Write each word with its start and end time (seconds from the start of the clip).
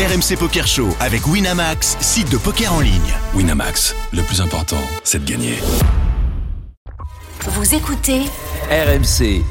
RMC 0.00 0.38
Poker 0.38 0.66
Show 0.66 0.88
avec 0.98 1.26
Winamax, 1.26 1.98
site 2.00 2.30
de 2.30 2.38
poker 2.38 2.72
en 2.72 2.80
ligne. 2.80 3.12
Winamax, 3.34 3.94
le 4.14 4.22
plus 4.22 4.40
important, 4.40 4.80
c'est 5.04 5.22
de 5.22 5.30
gagner. 5.30 5.58
Vous 7.46 7.74
écoutez 7.74 8.20
RMC. 8.70 9.44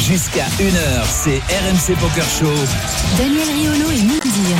Jusqu'à 0.00 0.44
1h, 0.60 1.04
c'est 1.04 1.38
RMC 1.38 1.98
Poker 1.98 2.24
Show. 2.24 2.54
Daniel 3.18 3.48
Riolo 3.48 3.90
et 3.90 4.02
Moundir. 4.02 4.56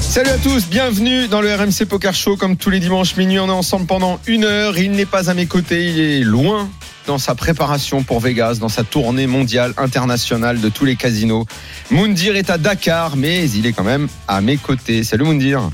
Salut 0.00 0.30
à 0.30 0.38
tous, 0.38 0.66
bienvenue 0.66 1.28
dans 1.28 1.40
le 1.40 1.54
RMC 1.54 1.86
Poker 1.88 2.14
Show. 2.14 2.36
Comme 2.36 2.56
tous 2.56 2.70
les 2.70 2.80
dimanches 2.80 3.16
minuit, 3.16 3.38
on 3.38 3.46
est 3.46 3.52
ensemble 3.52 3.86
pendant 3.86 4.18
une 4.26 4.42
heure. 4.42 4.76
Il 4.76 4.90
n'est 4.90 5.06
pas 5.06 5.30
à 5.30 5.34
mes 5.34 5.46
côtés, 5.46 5.90
il 5.90 6.00
est 6.00 6.20
loin 6.24 6.68
dans 7.06 7.18
sa 7.18 7.34
préparation 7.34 8.02
pour 8.02 8.20
Vegas, 8.20 8.56
dans 8.56 8.68
sa 8.68 8.82
tournée 8.84 9.26
mondiale 9.26 9.72
internationale 9.76 10.60
de 10.60 10.68
tous 10.68 10.84
les 10.84 10.96
casinos. 10.96 11.46
Moundir 11.90 12.36
est 12.36 12.50
à 12.50 12.58
Dakar, 12.58 13.16
mais 13.16 13.48
il 13.50 13.66
est 13.66 13.72
quand 13.72 13.84
même 13.84 14.08
à 14.28 14.40
mes 14.40 14.56
côtés. 14.56 15.04
Salut 15.04 15.24
Moundir. 15.24 15.70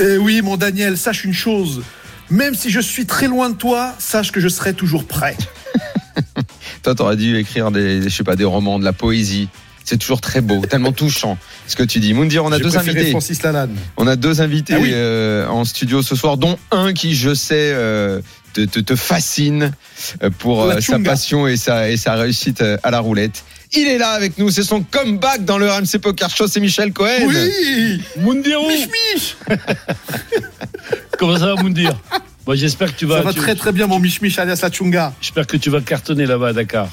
Eh 0.00 0.16
oui, 0.16 0.40
mon 0.42 0.56
Daniel, 0.56 0.96
sache 0.96 1.24
une 1.24 1.34
chose. 1.34 1.82
Même 2.30 2.54
si 2.54 2.70
je 2.70 2.80
suis 2.80 3.06
très 3.06 3.26
loin 3.28 3.50
de 3.50 3.56
toi, 3.56 3.94
sache 3.98 4.32
que 4.32 4.40
je 4.40 4.48
serai 4.48 4.72
toujours 4.72 5.04
prêt. 5.04 5.36
Toi, 6.82 6.94
t'aurais 6.94 7.16
dû 7.16 7.36
écrire 7.36 7.70
des, 7.70 8.02
je 8.02 8.08
sais 8.08 8.24
pas, 8.24 8.36
des 8.36 8.44
romans, 8.44 8.78
de 8.78 8.84
la 8.84 8.92
poésie. 8.94 9.48
C'est 9.84 9.98
toujours 9.98 10.20
très 10.20 10.40
beau, 10.40 10.60
tellement 10.64 10.92
touchant 10.92 11.36
ce 11.66 11.74
que 11.74 11.82
tu 11.82 11.98
dis. 11.98 12.14
Moundir, 12.14 12.44
on 12.44 12.52
a 12.52 12.58
deux 12.58 12.76
invités. 12.78 13.10
Francis 13.10 13.42
Lalanne. 13.42 13.76
On 13.96 14.06
a 14.06 14.14
deux 14.16 14.40
invités 14.40 14.74
Ah 14.76 14.80
oui. 14.80 14.90
euh, 14.92 15.46
en 15.48 15.64
studio 15.64 16.00
ce 16.02 16.14
soir, 16.14 16.36
dont 16.36 16.56
un 16.70 16.92
qui, 16.92 17.14
je 17.14 17.34
sais, 17.34 17.72
euh, 17.74 18.20
te, 18.52 18.62
te- 18.64 18.80
te 18.80 18.96
fascine 18.96 19.72
euh, 20.22 20.30
pour 20.30 20.66
La 20.66 20.76
euh, 20.76 20.80
sa 20.80 20.94
chunga. 20.96 21.10
passion 21.10 21.46
et 21.46 21.56
sa, 21.56 21.88
et 21.90 21.96
sa 21.96 22.14
réussite 22.14 22.60
euh, 22.62 22.76
à 22.82 22.90
la 22.90 23.00
roulette. 23.00 23.44
Il 23.72 23.86
est 23.86 23.98
là 23.98 24.10
avec 24.10 24.36
nous, 24.38 24.50
c'est 24.50 24.64
son 24.64 24.82
comeback 24.82 25.44
dans 25.44 25.56
le 25.58 25.70
RMC 25.70 25.98
Poker 26.02 26.28
Show, 26.30 26.48
c'est 26.48 26.58
Michel 26.60 26.92
Cohen. 26.92 27.26
Oui 27.28 28.02
Moundirou 28.18 28.66
Mich 28.68 28.88
Mich 29.14 29.36
Comment 31.18 31.38
ça 31.38 31.54
va 31.54 31.62
Moundir? 31.62 31.96
Moi 32.46 32.56
j'espère 32.56 32.92
que 32.94 32.98
tu 32.98 33.06
vas, 33.06 33.18
Ça 33.18 33.22
va 33.22 33.32
tu- 33.32 33.38
très 33.38 33.54
très 33.54 33.72
bien, 33.72 33.86
mon 33.86 33.98
Mich 33.98 34.20
Mich 34.22 34.38
alias 34.38 34.58
la 34.62 34.70
Chunga. 34.70 35.12
j'espère 35.20 35.46
que 35.46 35.56
tu 35.56 35.70
vas 35.70 35.80
cartonner 35.80 36.26
là-bas 36.26 36.48
à 36.48 36.52
Dakar. 36.52 36.88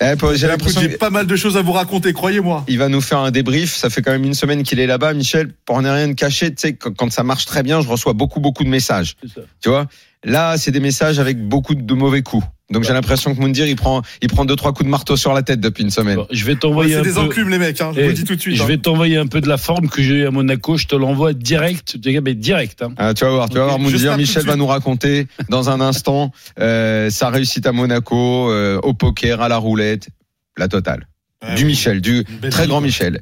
Eh, 0.00 0.06
J'ai 0.06 0.12
Écoute, 0.12 0.40
l'impression 0.42 0.82
pas 0.98 1.08
mal 1.10 1.24
de 1.26 1.36
choses 1.36 1.56
à 1.56 1.62
vous 1.62 1.70
raconter, 1.72 2.12
croyez-moi. 2.12 2.64
va 2.68 2.88
nous 2.88 3.00
faire 3.00 3.18
un 3.20 3.30
débrief. 3.30 3.74
Ça 3.76 3.88
fait 3.90 4.02
quand 4.02 4.10
même 4.10 4.24
une 4.24 4.34
semaine 4.34 4.64
qu'il 4.64 4.80
est 4.80 4.88
là-bas, 4.88 5.14
Michel. 5.14 5.52
Pour 5.64 5.80
ne 5.80 5.88
rien 5.88 6.12
cacher, 6.14 6.50
tu 6.50 6.56
sais, 6.60 6.72
quand 6.74 6.94
quand 6.96 7.12
ça 7.12 7.22
marche 7.22 7.46
très 7.46 7.62
bien, 7.62 7.80
je 7.80 7.88
reçois 7.88 8.12
beaucoup, 8.12 8.40
beaucoup 8.40 8.64
de 8.64 8.68
messages. 8.68 9.14
C'est 9.22 9.32
ça. 9.32 9.40
Tu 9.62 9.68
vois? 9.68 9.86
Là, 10.24 10.56
c'est 10.56 10.70
des 10.70 10.80
messages 10.80 11.18
avec 11.18 11.38
beaucoup 11.38 11.74
de 11.74 11.94
mauvais 11.94 12.22
coups. 12.22 12.44
Donc 12.70 12.82
j'ai 12.84 12.94
l'impression 12.94 13.34
que 13.34 13.40
Moundir, 13.40 13.66
il 13.66 13.76
prend, 13.76 14.00
il 14.22 14.28
prend 14.28 14.46
deux, 14.46 14.56
trois 14.56 14.72
coups 14.72 14.86
de 14.86 14.90
marteau 14.90 15.16
sur 15.16 15.34
la 15.34 15.42
tête 15.42 15.60
depuis 15.60 15.82
une 15.84 15.90
semaine. 15.90 16.16
Bon, 16.16 16.26
je 16.30 16.44
vais 16.46 16.56
t'envoyer 16.56 16.94
C'est 16.94 17.00
un 17.00 17.02
des 17.02 17.12
peu. 17.12 17.20
enclumes, 17.20 17.50
les 17.50 17.58
mecs, 17.58 17.78
hein, 17.82 17.92
je 17.94 18.00
Eh, 18.00 18.02
vous 18.04 18.08
le 18.08 18.14
dis 18.14 18.24
tout 18.24 18.34
de 18.34 18.40
suite. 18.40 18.56
Je 18.56 18.62
hein. 18.62 18.66
vais 18.66 18.78
t'envoyer 18.78 19.18
un 19.18 19.26
peu 19.26 19.42
de 19.42 19.48
la 19.48 19.58
forme 19.58 19.88
que 19.88 20.02
j'ai 20.02 20.14
eu 20.20 20.26
à 20.26 20.30
Monaco. 20.30 20.78
Je 20.78 20.86
te 20.86 20.96
l'envoie 20.96 21.34
direct. 21.34 21.98
Mais 22.22 22.34
direct. 22.34 22.80
Hein. 22.82 22.94
Ah, 22.96 23.12
tu 23.12 23.24
vas 23.24 23.30
voir, 23.32 23.48
tu 23.50 23.58
vas 23.58 23.64
voir, 23.66 23.78
Moundir. 23.78 24.16
Michel 24.16 24.44
va 24.46 24.56
nous 24.56 24.66
raconter 24.66 25.26
dans 25.50 25.68
un 25.68 25.80
instant 25.82 26.32
euh, 26.58 27.10
sa 27.10 27.28
réussite 27.28 27.66
à 27.66 27.72
Monaco, 27.72 28.50
euh, 28.50 28.80
au 28.82 28.94
poker, 28.94 29.42
à 29.42 29.48
la 29.48 29.58
roulette, 29.58 30.08
la 30.56 30.66
totale. 30.68 31.06
Ouais, 31.46 31.54
du 31.54 31.64
Michel, 31.64 32.00
du 32.00 32.24
très 32.50 32.66
grand 32.66 32.80
Michel. 32.80 33.20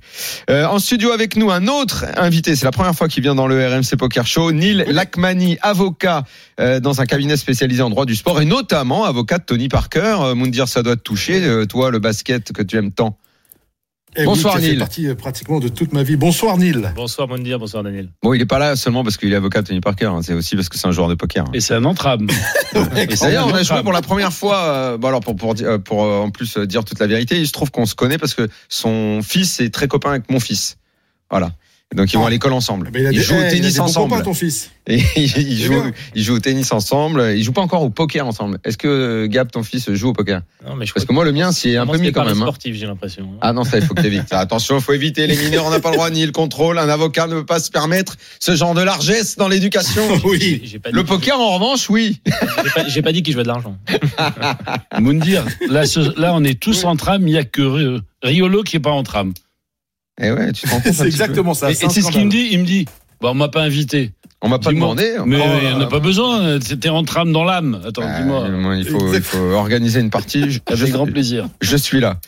Euh, 0.51 0.67
en 0.67 0.79
studio 0.79 1.11
avec 1.13 1.37
nous, 1.37 1.51
un 1.51 1.67
autre 1.67 2.07
invité. 2.17 2.57
C'est 2.57 2.65
la 2.65 2.71
première 2.71 2.95
fois 2.95 3.09
qu'il 3.09 3.23
vient 3.23 3.35
dans 3.35 3.47
le 3.47 3.67
RMC 3.67 3.97
Poker 3.99 4.27
Show. 4.27 4.53
Neil 4.53 4.85
Lacmani, 4.89 5.59
avocat 5.63 6.25
euh, 6.61 6.81
dans 6.81 7.01
un 7.01 7.07
cabinet 7.07 7.37
spécialisé 7.37 7.83
en 7.83 7.91
droit 7.91 8.07
du 8.07 8.15
sport 8.15 8.41
et 8.41 8.45
notamment 8.45 9.05
avocat 9.05 9.39
de 9.39 9.45
Tony 9.45 9.69
Parker. 9.69 10.17
Euh, 10.21 10.35
Moundir, 10.35 10.69
ça 10.69 10.83
doit 10.83 10.97
te 10.97 11.03
toucher, 11.03 11.43
euh, 11.45 11.67
toi, 11.67 11.91
le 11.91 11.99
basket 11.99 12.53
que 12.53 12.63
tu 12.63 12.77
aimes 12.77 12.93
tant. 12.93 13.19
Eh 14.15 14.21
oui, 14.21 14.27
Bonsoir, 14.27 14.55
fait 14.57 14.61
Neil. 14.61 14.77
partie 14.77 15.07
euh, 15.09 15.15
pratiquement 15.15 15.59
de 15.59 15.69
toute 15.69 15.95
ma 15.95 16.03
vie. 16.03 16.17
Bonsoir, 16.17 16.59
Neil. 16.59 16.93
Bonsoir 16.95 17.29
Moundir, 17.29 17.59
bonsoir 17.59 17.83
Daniel. 17.83 18.09
Bon, 18.23 18.35
il 18.35 18.43
est 18.43 18.47
pas 18.47 18.59
là 18.59 18.77
seulement 18.77 19.05
parce 19.05 19.17
qu'il 19.17 19.33
est 19.33 19.37
avocat 19.37 19.63
de 19.63 19.69
Tony 19.69 19.81
Parker. 19.81 20.05
hein. 20.07 20.21
C'est 20.23 20.35
aussi 20.35 20.55
parce 20.55 20.69
que 20.69 20.77
c'est 20.79 20.87
un 20.87 20.91
joueur 20.93 21.09
de 21.09 21.15
poker. 21.15 21.45
hein. 21.47 21.51
Et 21.55 21.61
c'est 21.61 21.75
un 21.75 21.85
entrame. 21.87 22.27
Et 22.97 23.07
d'ailleurs, 23.07 23.47
on 23.49 23.55
a 23.55 23.63
joué 23.63 23.83
pour 23.83 23.93
la 23.93 24.03
première 24.03 24.33
fois. 24.33 24.59
euh, 24.65 24.99
bon 24.99 25.09
alors 25.09 25.21
pour 25.21 25.35
pour 25.37 25.55
euh, 25.61 25.79
pour 25.79 26.05
euh, 26.05 26.19
en 26.21 26.31
plus 26.31 26.59
euh, 26.59 26.67
dire 26.67 26.85
toute 26.85 26.99
la 26.99 27.07
vérité, 27.07 27.39
il 27.41 27.47
se 27.47 27.53
trouve 27.53 27.71
qu'on 27.71 27.87
se 27.87 27.95
connaît 27.95 28.19
parce 28.19 28.35
que 28.35 28.49
son 28.69 29.21
fils 29.23 29.61
est 29.61 29.71
très 29.73 29.89
copain 29.89 30.11
avec 30.11 30.31
mon 30.31 30.41
fils. 30.41 30.77
Voilà. 31.31 31.53
Donc 31.95 32.13
ils 32.13 32.17
vont 32.17 32.25
Ah. 32.25 32.29
à 32.29 32.31
l'école 32.31 32.53
ensemble. 32.53 32.91
Mais 32.93 33.01
il 33.01 33.07
a 33.07 33.11
ils 33.13 33.19
des, 33.19 33.23
jouent 33.23 33.35
eh, 33.35 33.39
au 33.39 33.41
il 33.43 33.47
a 33.47 33.51
tennis 33.51 33.73
des 33.75 33.79
bons 33.79 33.85
ensemble. 33.85 34.11
copains, 34.11 34.25
ton 34.25 34.35
fils. 34.35 34.71
Et 34.89 35.01
ils, 35.17 35.29
C'est 35.29 35.49
jouent 35.65 35.73
bien. 35.83 35.93
ils 36.17 36.23
jouent 36.25 36.35
au 36.35 36.39
tennis 36.41 36.73
ensemble. 36.73 37.35
Ils 37.37 37.45
jouent 37.45 37.53
pas 37.53 37.61
encore 37.61 37.83
au 37.83 37.91
poker 37.91 38.27
ensemble. 38.27 38.59
Est-ce 38.65 38.77
que 38.77 38.89
euh, 38.89 39.27
Gab, 39.29 39.51
ton 39.51 39.63
fils, 39.63 39.93
joue 39.93 40.09
au 40.09 40.13
poker? 40.13 40.41
Non, 40.67 40.75
mais 40.75 40.87
je 40.87 40.93
Parce 40.93 41.05
crois 41.05 41.13
que 41.13 41.13
moi 41.15 41.25
le 41.25 41.31
mien, 41.33 41.53
c'est 41.53 41.77
un 41.77 41.87
peu 41.87 41.99
mieux 41.99 42.11
quand 42.11 42.25
même. 42.25 42.39
hein. 42.39 42.47
sportifs, 42.47 42.75
j'ai 42.75 42.87
l'impression. 42.87 43.25
hein. 43.35 43.39
Ah 43.43 43.53
non, 43.53 43.63
ça 43.63 43.79
il 43.79 43.85
faut 43.85 43.95
que 43.95 44.03
t'évites. 44.03 44.25
Attention, 44.33 44.77
il 44.79 44.83
faut 44.83 44.93
éviter 44.93 45.27
les 45.29 45.37
mineurs. 45.37 45.67
On 45.67 45.71
n'a 45.71 45.79
pas 45.81 45.91
le 45.91 45.97
droit 45.97 46.11
ni 46.11 46.27
le 46.27 46.33
contrôle. 46.33 46.79
Un 46.79 46.89
avocat 46.89 47.27
ne 47.29 47.35
peut 47.35 47.47
pas 47.47 47.61
se 47.61 47.71
permettre 47.71 48.17
ce 48.41 48.57
genre 48.57 48.75
de 48.75 48.83
largesse 48.83 49.37
dans 49.37 49.49
l'éducation. 49.49 50.03
Oui. 50.25 50.63
J'ai 50.65 50.79
pas 50.81 50.91
Le 50.91 51.05
poker, 51.05 51.39
en 51.39 51.55
revanche, 51.59 51.89
oui. 51.91 52.21
J'ai 52.27 52.71
pas, 52.75 52.89
j'ai 52.89 53.03
pas 53.03 53.13
dit 53.13 53.23
qu'il 53.23 53.35
jouait 53.35 53.43
de 53.45 53.49
l'argent. 53.49 53.77
Moundir, 54.99 55.45
là, 55.69 55.87
ce- 55.87 56.19
là 56.21 56.33
on 56.35 56.45
est 56.45 56.59
tous 56.59 56.85
en 56.85 56.97
trame. 56.97 57.27
Il 57.29 57.33
n'y 57.33 57.39
a 57.39 57.45
que 57.45 58.01
Riolo 58.23 58.63
qui 58.63 58.77
est 58.77 58.81
pas 58.81 58.91
en 58.91 59.03
trame. 59.03 59.33
Eh 60.21 60.31
ouais, 60.31 60.53
tu 60.53 60.67
te 60.67 60.71
rends 60.71 60.81
compte. 60.81 60.93
C'est 60.93 61.07
exactement 61.07 61.55
ça. 61.55 61.71
et 61.71 61.75
c'est 61.75 61.87
et 61.87 62.03
ce 62.03 62.11
qu'il 62.11 62.27
me 62.27 62.31
dit. 62.31 62.49
Il 62.53 62.61
me 62.61 62.65
dit. 62.65 62.87
Bon, 63.23 63.31
on 63.31 63.35
m'a 63.35 63.49
pas 63.49 63.63
invité. 63.63 64.11
On 64.45 64.49
m'a 64.49 64.59
pas 64.59 64.73
demandé. 64.73 65.15
Mais 65.25 65.39
Oh, 65.41 65.45
il 65.63 65.69
n'y 65.69 65.73
en 65.73 65.81
a 65.81 65.87
pas 65.87 66.01
besoin. 66.01 66.59
C'était 66.61 66.89
en 66.89 67.05
trame 67.05 67.33
dans 67.33 67.45
l'âme. 67.45 67.81
Attends, 67.87 68.03
Ah, 68.05 68.19
dis-moi. 68.21 68.49
moi, 68.49 68.75
il, 68.75 68.85
faut, 68.85 69.15
il 69.15 69.23
faut 69.23 69.39
organiser 69.53 70.01
une 70.01 70.11
partie. 70.11 70.51
Je, 70.51 70.59
Avec 70.67 70.89
je- 70.89 70.93
grand 70.93 71.07
plaisir. 71.07 71.49
je 71.61 71.77
suis 71.77 72.01
là. 72.01 72.19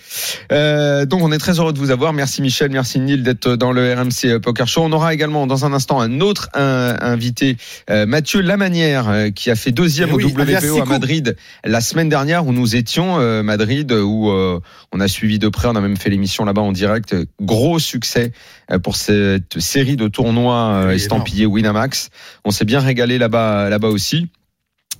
Euh, 0.53 1.07
donc 1.07 1.23
on 1.23 1.33
est 1.33 1.39
très 1.39 1.59
heureux 1.59 1.73
de 1.73 1.79
vous 1.81 1.91
avoir. 1.91 2.13
Merci 2.13 2.41
Michel, 2.41 2.71
merci 2.71 3.01
Neil 3.01 3.23
d'être 3.23 3.57
dans 3.57 3.73
le 3.73 3.93
RMC 3.93 4.39
Poker 4.41 4.69
Show. 4.69 4.83
On 4.85 4.93
aura 4.93 5.13
également 5.13 5.49
dans 5.49 5.65
un 5.65 5.73
instant 5.73 6.01
un 6.01 6.21
autre 6.21 6.51
un- 6.55 6.97
invité, 7.01 7.57
euh, 7.91 8.07
Mathieu 8.07 8.41
Lamanière, 8.43 9.09
euh, 9.09 9.31
qui 9.31 9.51
a 9.51 9.57
fait 9.57 9.73
deuxième 9.73 10.11
Eh 10.13 10.15
oui, 10.15 10.25
au 10.27 10.29
WPO 10.29 10.83
à. 10.83 10.85
Madrid 10.85 11.37
la 11.65 11.81
semaine 11.81 12.09
dernière 12.09 12.47
où 12.47 12.53
nous 12.53 12.77
étions 12.77 13.19
euh, 13.19 13.43
Madrid 13.43 13.91
où 13.91 14.31
euh, 14.31 14.61
on 14.93 15.01
a 15.01 15.09
suivi 15.09 15.41
de 15.41 15.49
près, 15.49 15.67
on 15.67 15.75
a 15.75 15.81
même 15.81 15.97
fait 15.97 16.11
l'émission 16.11 16.45
là-bas 16.45 16.63
en 16.63 16.71
direct. 16.71 17.17
Gros 17.43 17.81
succès 17.81 18.31
euh, 18.71 18.79
pour 18.79 18.95
cette 18.95 19.59
série 19.59 19.97
de 19.97 20.07
tournois 20.07 20.84
Oui, 20.89 20.95
estampillés 20.97 21.47
Winamax. 21.47 22.11
On 22.45 22.51
s'est 22.51 22.65
bien 22.65 22.81
régalé 22.81 23.19
là-bas 23.19 23.69
là-bas 23.71 23.89
aussi. 23.89 24.29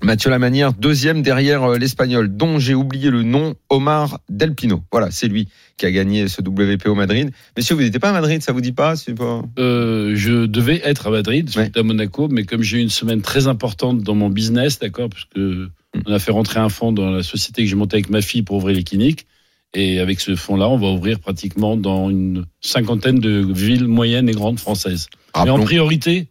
Mathieu 0.03 0.29
Lamanière, 0.29 0.73
deuxième 0.73 1.23
derrière 1.23 1.63
euh, 1.63 1.79
l'Espagnol, 1.79 2.29
dont 2.29 2.59
j'ai 2.59 2.75
oublié 2.75 3.11
le 3.11 3.23
nom, 3.23 3.55
Omar 3.71 4.19
Del 4.29 4.55
Pino. 4.55 4.83
Voilà, 4.93 5.11
c'est 5.11 5.29
lui 5.29 5.49
qui 5.77 5.87
a 5.87 5.91
gagné 5.93 6.29
ce 6.29 6.43
WPO 6.43 6.95
Madrid. 6.95 7.31
Messieurs, 7.57 7.75
vous 7.77 7.83
n'étiez 7.83 8.01
pas 8.01 8.11
à 8.11 8.13
Madrid, 8.13 8.43
ça 8.43 8.53
vous 8.53 8.61
dit 8.61 8.73
pas, 8.73 8.95
pas... 9.17 9.43
Euh, 9.59 10.13
je 10.15 10.47
devais 10.47 10.83
être 10.85 11.07
à 11.07 11.11
Madrid, 11.11 11.49
Ouais. 11.57 11.71
à 11.75 11.83
Monaco, 11.83 12.29
mais 12.29 12.45
comme 12.45 12.63
j'ai 12.63 12.79
eu 12.79 12.81
une 12.83 12.91
semaine 12.91 13.23
très 13.23 13.47
importante 13.47 14.03
dans 14.03 14.15
mon 14.15 14.29
business, 14.31 14.79
d'accord, 14.79 15.09
parce 15.09 15.25
que 15.35 15.69
on 16.07 16.13
a 16.13 16.19
fait 16.19 16.33
rentrer 16.33 16.59
un 16.61 16.69
fonds 16.69 16.93
dans 16.93 17.11
la 17.11 17.23
société 17.23 17.63
que 17.63 17.69
j'ai 17.71 17.77
montée 17.77 17.97
avec 17.97 18.11
ma 18.11 18.21
fille 18.21 18.43
pour 18.43 18.57
ouvrir 18.57 18.77
les 18.77 18.85
cliniques, 18.85 19.27
et 19.75 19.99
avec 20.01 20.21
ce 20.21 20.37
fonds-là, 20.37 20.69
on 20.69 20.77
va 20.79 20.89
ouvrir 20.89 21.19
pratiquement 21.21 21.77
dans 21.77 22.11
une 22.11 22.47
cinquantaine 22.61 23.19
de 23.19 23.45
villes 23.53 23.87
moyennes 23.89 24.29
et 24.29 24.33
grandes 24.33 24.59
françaises. 24.61 25.09
Mais 25.45 25.51
en 25.51 25.57
priorité, 25.65 26.29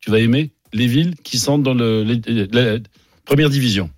tu 0.00 0.10
vas 0.10 0.18
aimer 0.20 0.50
les 0.72 0.86
villes 0.86 1.14
qui 1.22 1.38
sont 1.38 1.58
dans 1.58 1.74
le, 1.74 2.02
les- 2.02 2.46
la 2.52 2.78
première 3.24 3.50
division. 3.50 3.90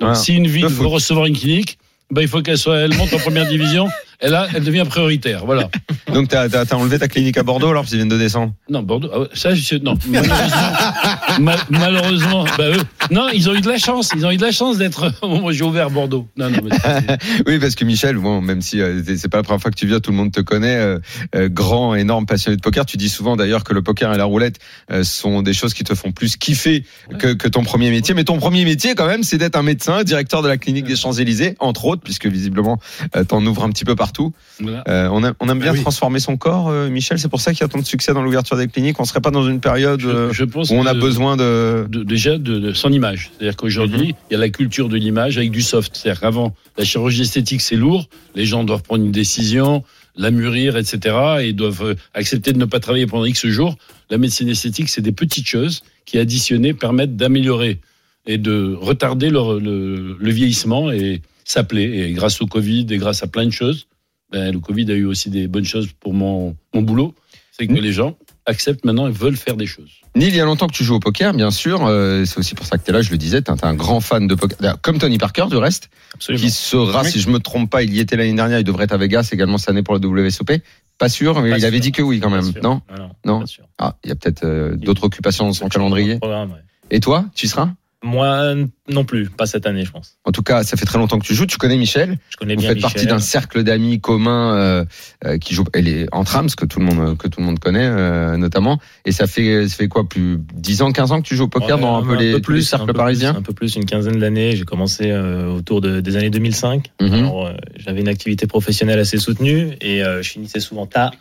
Donc, 0.00 0.10
Ah, 0.12 0.14
si 0.14 0.34
une 0.34 0.46
ville 0.46 0.62
le 0.62 0.68
veut 0.68 0.86
recevoir 0.86 1.26
une 1.26 1.36
clinique, 1.36 1.78
ben, 2.10 2.22
il 2.22 2.28
faut 2.28 2.42
qu'elle 2.42 2.58
soit, 2.58 2.78
elle 2.78 2.94
monte 2.96 3.12
en 3.14 3.18
première 3.18 3.48
division, 3.48 3.88
et 4.20 4.28
là, 4.28 4.46
elle 4.54 4.64
devient 4.64 4.84
prioritaire. 4.88 5.44
Voilà. 5.46 5.68
Donc 6.12 6.28
t'as 6.28 6.48
as, 6.48 6.74
enlevé 6.74 6.98
ta 6.98 7.08
clinique 7.08 7.36
à 7.38 7.42
Bordeaux 7.42 7.68
alors 7.70 7.84
qu'ils 7.84 7.96
viennent 7.96 8.08
de 8.08 8.18
descendre. 8.18 8.52
Non, 8.70 8.82
Bordeaux, 8.82 9.10
ah 9.12 9.20
ouais, 9.20 9.26
ça, 9.34 9.54
je, 9.54 9.76
non, 9.76 9.94
malheureusement, 10.08 11.40
ma- 11.40 11.56
malheureusement, 11.70 12.44
bah, 12.56 12.68
eux, 12.70 12.82
non, 13.10 13.28
ils 13.32 13.48
ont 13.50 13.54
eu 13.54 13.60
de 13.60 13.68
la 13.68 13.78
chance, 13.78 14.10
ils 14.16 14.24
ont 14.24 14.30
eu 14.30 14.36
de 14.36 14.42
la 14.42 14.52
chance 14.52 14.78
d'être, 14.78 15.12
moi, 15.26 15.52
j'ai 15.52 15.64
ouvert 15.64 15.90
Bordeaux. 15.90 16.28
Non, 16.36 16.50
non, 16.50 16.58
mais 16.64 16.76
c'est- 16.76 17.42
Oui, 17.46 17.58
parce 17.58 17.74
que 17.74 17.84
Michel, 17.84 18.16
bon, 18.16 18.40
même 18.40 18.62
si 18.62 18.80
euh, 18.80 19.02
c'est- 19.04 19.16
c'est 19.16 19.28
pas 19.28 19.38
la 19.38 19.42
première 19.42 19.60
fois 19.60 19.70
que 19.70 19.76
tu 19.76 19.86
viens, 19.86 20.00
tout 20.00 20.10
le 20.10 20.16
monde 20.16 20.32
te 20.32 20.40
connaît, 20.40 20.76
euh, 20.76 20.98
euh, 21.34 21.48
grand, 21.48 21.94
énorme 21.94 22.26
passionné 22.26 22.56
de 22.56 22.62
poker. 22.62 22.86
Tu 22.86 22.96
dis 22.96 23.08
souvent 23.08 23.36
d'ailleurs 23.36 23.64
que 23.64 23.74
le 23.74 23.82
poker 23.82 24.12
et 24.12 24.16
la 24.18 24.24
roulette 24.24 24.58
euh, 24.90 25.04
sont 25.04 25.42
des 25.42 25.52
choses 25.52 25.74
qui 25.74 25.84
te 25.84 25.94
font 25.94 26.12
plus 26.12 26.36
kiffer 26.36 26.84
que, 27.18 27.32
que 27.34 27.48
ton 27.48 27.62
premier 27.64 27.90
métier. 27.90 28.14
Mais 28.14 28.24
ton 28.24 28.38
premier 28.38 28.64
métier, 28.64 28.94
quand 28.94 29.06
même, 29.06 29.22
c'est 29.22 29.38
d'être 29.38 29.56
un 29.56 29.62
médecin, 29.62 30.04
directeur 30.04 30.42
de 30.42 30.48
la 30.48 30.56
clinique 30.56 30.86
des 30.86 30.96
Champs-Élysées, 30.96 31.56
entre 31.60 31.84
autres, 31.86 32.02
puisque 32.02 32.26
visiblement, 32.26 32.78
euh, 33.16 33.24
t'en 33.24 33.44
ouvres 33.44 33.64
un 33.64 33.70
petit 33.70 33.84
peu 33.84 33.94
partout. 34.06 34.32
voilà. 34.60 34.84
Euh, 34.88 35.08
on, 35.12 35.22
aime, 35.24 35.34
on 35.40 35.48
aime 35.48 35.58
bien 35.60 35.72
oui. 35.72 35.80
transformer 35.82 36.20
son 36.20 36.36
corps, 36.36 36.68
euh, 36.68 36.88
Michel. 36.88 37.18
C'est 37.18 37.28
pour 37.28 37.40
ça 37.40 37.52
qu'il 37.52 37.60
y 37.60 37.64
a 37.64 37.68
tant 37.68 37.78
de 37.78 37.84
succès 37.84 38.12
dans 38.14 38.22
l'ouverture 38.22 38.56
des 38.56 38.68
cliniques. 38.68 38.98
On 39.00 39.04
serait 39.04 39.20
pas 39.20 39.30
dans 39.30 39.46
une 39.48 39.60
période 39.60 40.02
euh, 40.04 40.28
Je, 40.32 40.34
je 40.34 40.44
pense 40.44 40.70
où 40.70 40.74
on 40.74 40.86
a 40.86 40.94
besoin 40.94 41.36
de. 41.36 41.86
de- 41.88 42.02
déjà 42.04 42.38
de, 42.38 42.58
de 42.58 42.72
son 42.72 42.92
image. 42.92 43.30
C'est-à-dire 43.36 43.56
qu'aujourd'hui, 43.56 44.14
il 44.30 44.32
y 44.32 44.36
a 44.36 44.38
la 44.38 44.48
culture 44.48 44.88
de 44.88 44.96
l'image 44.96 45.36
avec 45.38 45.50
du 45.50 45.62
soft. 45.62 45.96
C'est-à-dire 45.96 46.20
qu'avant, 46.20 46.54
la 46.78 46.84
chirurgie 46.84 47.22
esthétique, 47.22 47.60
c'est 47.60 47.76
lourd. 47.76 48.08
Les 48.34 48.46
gens 48.46 48.64
doivent 48.64 48.82
prendre 48.82 49.04
une 49.04 49.12
décision, 49.12 49.84
la 50.16 50.30
mûrir, 50.30 50.76
etc. 50.76 51.16
Et 51.42 51.52
doivent 51.52 51.96
accepter 52.14 52.52
de 52.52 52.58
ne 52.58 52.64
pas 52.64 52.80
travailler 52.80 53.06
pendant 53.06 53.24
X 53.24 53.46
jours. 53.48 53.76
La 54.10 54.18
médecine 54.18 54.48
esthétique, 54.48 54.88
c'est 54.88 55.02
des 55.02 55.12
petites 55.12 55.46
choses 55.48 55.82
qui, 56.04 56.18
additionnées, 56.18 56.72
permettent 56.74 57.16
d'améliorer 57.16 57.80
et 58.28 58.38
de 58.38 58.74
retarder 58.80 59.30
le, 59.30 59.58
le- 59.58 60.16
le 60.18 60.30
vieillissement 60.30 60.90
et 60.90 61.20
s'appeler. 61.44 61.84
Et 62.08 62.12
grâce 62.12 62.40
au 62.40 62.46
Covid 62.46 62.86
et 62.90 62.96
grâce 62.98 63.22
à 63.22 63.26
plein 63.26 63.44
de 63.46 63.50
choses, 63.50 63.86
ben, 64.30 64.52
le 64.52 64.58
Covid 64.60 64.90
a 64.90 64.94
eu 64.94 65.04
aussi 65.04 65.30
des 65.30 65.46
bonnes 65.48 65.64
choses 65.64 65.88
pour 66.00 66.14
mon, 66.14 66.56
mon 66.74 66.82
boulot. 66.82 67.14
C'est 67.52 67.66
que 67.66 67.72
les 67.72 67.92
gens 67.92 68.16
acceptent 68.44 68.84
maintenant 68.84 69.08
et 69.08 69.10
veulent 69.10 69.36
faire 69.36 69.56
des 69.56 69.66
choses. 69.66 69.90
Neil, 70.14 70.28
il 70.28 70.36
y 70.36 70.40
a 70.40 70.44
longtemps 70.44 70.66
que 70.66 70.74
tu 70.74 70.84
joues 70.84 70.94
au 70.96 71.00
poker, 71.00 71.32
bien 71.32 71.50
sûr. 71.50 71.84
euh, 71.86 72.24
c'est 72.26 72.38
aussi 72.38 72.54
pour 72.54 72.66
ça 72.66 72.76
que 72.78 72.84
tu 72.84 72.90
es 72.90 72.92
là, 72.92 73.00
je 73.02 73.10
le 73.10 73.16
disais. 73.16 73.40
Tu 73.42 73.50
es 73.50 73.64
un 73.64 73.74
grand 73.74 74.00
fan 74.00 74.26
de 74.26 74.34
poker. 74.34 74.58
Comme 74.82 74.98
Tony 74.98 75.16
Parker, 75.18 75.46
du 75.48 75.56
reste, 75.56 75.88
Absolument. 76.14 76.44
qui 76.44 76.50
sera, 76.50 77.04
si 77.04 77.18
je 77.20 77.30
me 77.30 77.38
trompe 77.38 77.70
pas, 77.70 77.82
il 77.82 77.94
y 77.94 77.98
était 78.00 78.16
l'année 78.16 78.34
dernière, 78.34 78.58
il 78.58 78.64
devrait 78.64 78.84
être 78.84 78.92
à 78.92 78.98
Vegas 78.98 79.30
également 79.32 79.56
cette 79.58 79.70
année 79.70 79.82
pour 79.82 79.98
le 79.98 80.06
WSOP. 80.06 80.52
Pas 80.98 81.08
sûr, 81.08 81.40
mais 81.42 81.50
Pas 81.50 81.58
il 81.58 81.64
avait 81.64 81.80
dit 81.80 81.92
que 81.92 82.02
oui 82.02 82.20
quand 82.20 82.30
même. 82.30 82.52
Non 82.62 82.82
Ah 82.90 82.98
non, 82.98 83.10
Non. 83.24 83.40
pas 83.40 83.46
sûr. 83.46 83.64
Ah, 83.78 83.96
il 84.04 84.08
y 84.08 84.12
a 84.12 84.16
peut-être 84.16 84.44
euh, 84.44 84.76
d'autres 84.76 85.04
occupations 85.04 85.46
dans 85.46 85.52
son 85.52 85.68
calendrier. 85.68 86.18
Ouais. 86.22 86.46
Et 86.90 87.00
toi, 87.00 87.24
tu 87.34 87.48
seras? 87.48 87.70
Moi, 88.06 88.54
non 88.88 89.04
plus, 89.04 89.28
pas 89.28 89.46
cette 89.46 89.66
année, 89.66 89.84
je 89.84 89.90
pense. 89.90 90.16
En 90.24 90.30
tout 90.30 90.42
cas, 90.42 90.62
ça 90.62 90.76
fait 90.76 90.86
très 90.86 90.98
longtemps 90.98 91.18
que 91.18 91.26
tu 91.26 91.34
joues. 91.34 91.46
Tu 91.46 91.58
connais 91.58 91.76
Michel. 91.76 92.18
Je 92.30 92.36
connais 92.36 92.54
Vous 92.54 92.60
bien 92.60 92.68
faites 92.70 92.76
Michel. 92.76 92.92
partie 92.92 93.06
d'un 93.06 93.18
cercle 93.18 93.64
d'amis 93.64 94.00
communs 94.00 94.54
euh, 94.54 94.84
euh, 95.24 95.38
qui 95.38 95.54
joue. 95.54 95.64
Elle 95.72 95.88
est 95.88 96.06
en 96.12 96.24
trams 96.24 96.48
que 96.50 96.64
tout 96.64 96.78
le 96.78 96.86
monde 96.86 97.18
que 97.18 97.26
tout 97.26 97.40
le 97.40 97.46
monde 97.46 97.58
connaît 97.58 97.86
euh, 97.86 98.36
notamment. 98.36 98.78
Et 99.04 99.12
ça 99.12 99.26
fait 99.26 99.68
ça 99.68 99.76
fait 99.76 99.88
quoi 99.88 100.08
plus 100.08 100.38
10 100.54 100.82
ans, 100.82 100.92
15 100.92 101.12
ans 101.12 101.20
que 101.20 101.26
tu 101.26 101.34
joues 101.34 101.44
au 101.44 101.48
poker? 101.48 101.76
Ouais, 101.76 101.82
dans 101.82 101.98
un, 101.98 102.06
peu 102.06 102.14
les, 102.14 102.40
plus, 102.40 102.62
cercles 102.62 102.84
un 102.84 102.86
peu 102.86 102.92
parisiens. 102.92 103.34
un 103.36 103.42
peu 103.42 103.52
plus, 103.52 103.74
une 103.76 103.86
quinzaine 103.86 104.18
d'années. 104.18 104.54
J'ai 104.54 104.64
commencé 104.64 105.12
autour 105.12 105.80
de, 105.80 106.00
des 106.00 106.16
années 106.16 106.30
2005. 106.30 106.92
Mhm. 107.00 107.12
Alors, 107.12 107.46
euh, 107.46 107.52
j'avais 107.76 108.00
une 108.00 108.08
activité 108.08 108.46
professionnelle 108.46 109.00
assez 109.00 109.18
soutenue 109.18 109.76
et 109.80 110.02
je 110.02 110.28
finissais 110.28 110.60
souvent 110.60 110.86
tard. 110.86 111.12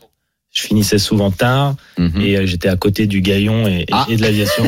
Je 0.56 0.62
finissais 0.64 0.98
souvent 1.00 1.32
tard 1.32 1.76
Mhm. 1.98 2.22
et 2.22 2.38
euh, 2.38 2.46
j'étais 2.46 2.70
à 2.70 2.78
côté 2.78 3.08
du 3.08 3.20
gaillon 3.20 3.68
et, 3.68 3.86
Ah. 3.92 4.06
et 4.10 4.16
de 4.16 4.22
l'aviation. 4.22 4.64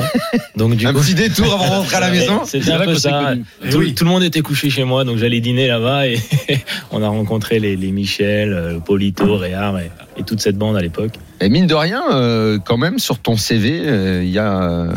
Donc 0.57 0.75
du 0.75 0.85
un 0.85 0.91
coup, 0.93 0.99
petit 0.99 1.15
détour 1.15 1.53
avant 1.53 1.63
de 1.65 1.69
rentrer 1.69 1.95
à 1.95 1.99
la 2.01 2.09
maison. 2.11 2.41
C'était 2.45 2.71
un 2.73 2.83
peu 2.83 2.95
ça. 2.95 3.35
Tout, 3.71 3.81
tout 3.91 4.03
le 4.03 4.09
monde 4.09 4.23
était 4.23 4.41
couché 4.41 4.69
chez 4.69 4.83
moi, 4.83 5.05
donc 5.05 5.17
j'allais 5.17 5.39
dîner 5.39 5.67
là-bas 5.67 6.07
et 6.07 6.19
on 6.91 7.01
a 7.01 7.07
rencontré 7.07 7.59
les, 7.59 7.77
les 7.77 7.91
Michel, 7.93 8.51
euh, 8.51 8.79
Polito, 8.79 9.37
Réard 9.37 9.79
et, 9.79 9.89
et 10.17 10.23
toute 10.23 10.41
cette 10.41 10.57
bande 10.57 10.75
à 10.75 10.81
l'époque. 10.81 11.13
Et 11.39 11.47
mine 11.47 11.67
de 11.67 11.75
rien, 11.75 12.03
euh, 12.11 12.59
quand 12.63 12.77
même, 12.77 12.99
sur 12.99 13.19
ton 13.19 13.37
CV, 13.37 13.81
euh, 13.85 14.23
il 14.25 14.29
y 14.29 14.39
a 14.39 14.61
euh, 14.61 14.91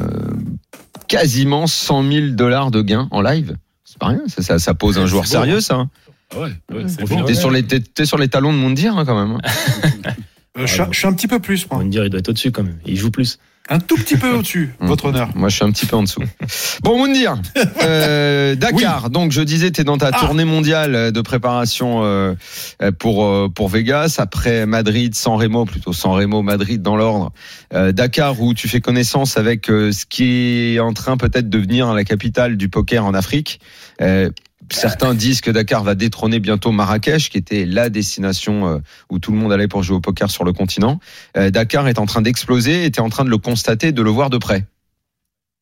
quasiment 1.06 1.68
100 1.68 2.02
000 2.10 2.26
dollars 2.30 2.72
de 2.72 2.82
gains 2.82 3.06
en 3.12 3.22
live. 3.22 3.54
C'est 3.84 3.98
pas 3.98 4.08
rien. 4.08 4.22
Ça, 4.26 4.42
ça, 4.42 4.58
ça 4.58 4.74
pose 4.74 4.98
un 4.98 5.06
joueur 5.06 5.22
beau, 5.22 5.28
sérieux, 5.28 5.56
hein. 5.58 5.60
ça. 5.60 5.74
hein. 5.76 5.90
Ah 6.34 6.40
ouais, 6.40 6.50
ouais, 6.72 6.84
c'est 6.88 6.96
T'es 6.96 7.04
bon. 7.14 7.24
T'es 7.24 7.34
sur 7.34 7.50
les 7.50 7.62
t'es- 7.64 7.80
t'es 7.80 8.06
sur 8.06 8.16
les 8.18 8.28
talons 8.28 8.52
de 8.52 8.58
Moundir 8.58 8.96
hein, 8.96 9.04
quand 9.04 9.18
même. 9.28 9.38
Euh, 10.58 10.66
je, 10.66 10.72
suis- 10.74 10.82
je 10.90 10.98
suis 10.98 11.06
un 11.06 11.12
petit 11.12 11.28
peu 11.28 11.38
plus, 11.38 11.66
On 11.70 11.74
moi. 11.76 11.78
va 11.82 11.86
me 11.86 11.90
dire, 11.92 12.04
il 12.04 12.10
doit 12.10 12.18
être 12.20 12.28
au-dessus 12.28 12.50
quand 12.50 12.62
même. 12.64 12.78
Il 12.84 12.96
joue 12.96 13.10
plus. 13.10 13.38
Un 13.68 13.78
tout 13.78 13.94
petit 13.94 14.16
peu 14.16 14.30
au-dessus, 14.34 14.74
Mm. 14.80 14.86
votre 14.88 15.04
honneur. 15.04 15.28
Moi, 15.36 15.48
je 15.48 15.54
suis 15.56 15.64
un 15.64 15.70
petit 15.70 15.86
peu 15.86 15.94
en 15.94 16.02
dessous. 16.02 16.22
Bon, 16.82 16.98
Moundir, 16.98 17.36
euh, 17.84 18.56
Dakar. 18.56 19.10
Donc, 19.10 19.30
je 19.30 19.42
disais, 19.42 19.70
t'es 19.70 19.84
dans 19.84 19.96
ta 19.96 20.10
Ah. 20.12 20.18
tournée 20.18 20.44
mondiale 20.44 21.12
de 21.12 21.20
préparation 21.20 22.00
euh, 22.02 22.34
pour 22.98 23.24
euh, 23.24 23.48
pour 23.48 23.68
Vegas. 23.68 24.16
Après 24.18 24.66
Madrid, 24.66 25.14
San 25.14 25.36
Remo, 25.36 25.66
plutôt 25.66 25.92
San 25.92 26.10
Remo, 26.12 26.42
Madrid 26.42 26.82
dans 26.82 26.96
l'ordre. 26.96 27.32
Euh, 27.72 27.92
Dakar, 27.92 28.40
où 28.40 28.52
tu 28.54 28.66
fais 28.66 28.80
connaissance 28.80 29.36
avec 29.36 29.70
euh, 29.70 29.92
ce 29.92 30.04
qui 30.04 30.74
est 30.74 30.80
en 30.80 30.92
train 30.92 31.16
peut-être 31.16 31.48
de 31.48 31.56
devenir 31.58 31.94
la 31.94 32.02
capitale 32.02 32.56
du 32.56 32.68
poker 32.68 33.04
en 33.04 33.14
Afrique. 33.14 33.60
Certains 34.70 35.14
disent 35.14 35.40
que 35.40 35.50
Dakar 35.50 35.82
va 35.82 35.94
détrôner 35.94 36.38
bientôt 36.38 36.70
Marrakech, 36.70 37.28
qui 37.28 37.38
était 37.38 37.64
la 37.66 37.90
destination 37.90 38.68
euh, 38.68 38.78
où 39.10 39.18
tout 39.18 39.32
le 39.32 39.38
monde 39.38 39.52
allait 39.52 39.68
pour 39.68 39.82
jouer 39.82 39.96
au 39.96 40.00
poker 40.00 40.30
sur 40.30 40.44
le 40.44 40.52
continent. 40.52 41.00
Euh, 41.36 41.50
Dakar 41.50 41.88
est 41.88 41.98
en 41.98 42.06
train 42.06 42.22
d'exploser 42.22 42.84
es 42.84 43.00
en 43.00 43.08
train 43.08 43.24
de 43.24 43.30
le 43.30 43.38
constater, 43.38 43.92
de 43.92 44.02
le 44.02 44.10
voir 44.10 44.30
de 44.30 44.38
près. 44.38 44.64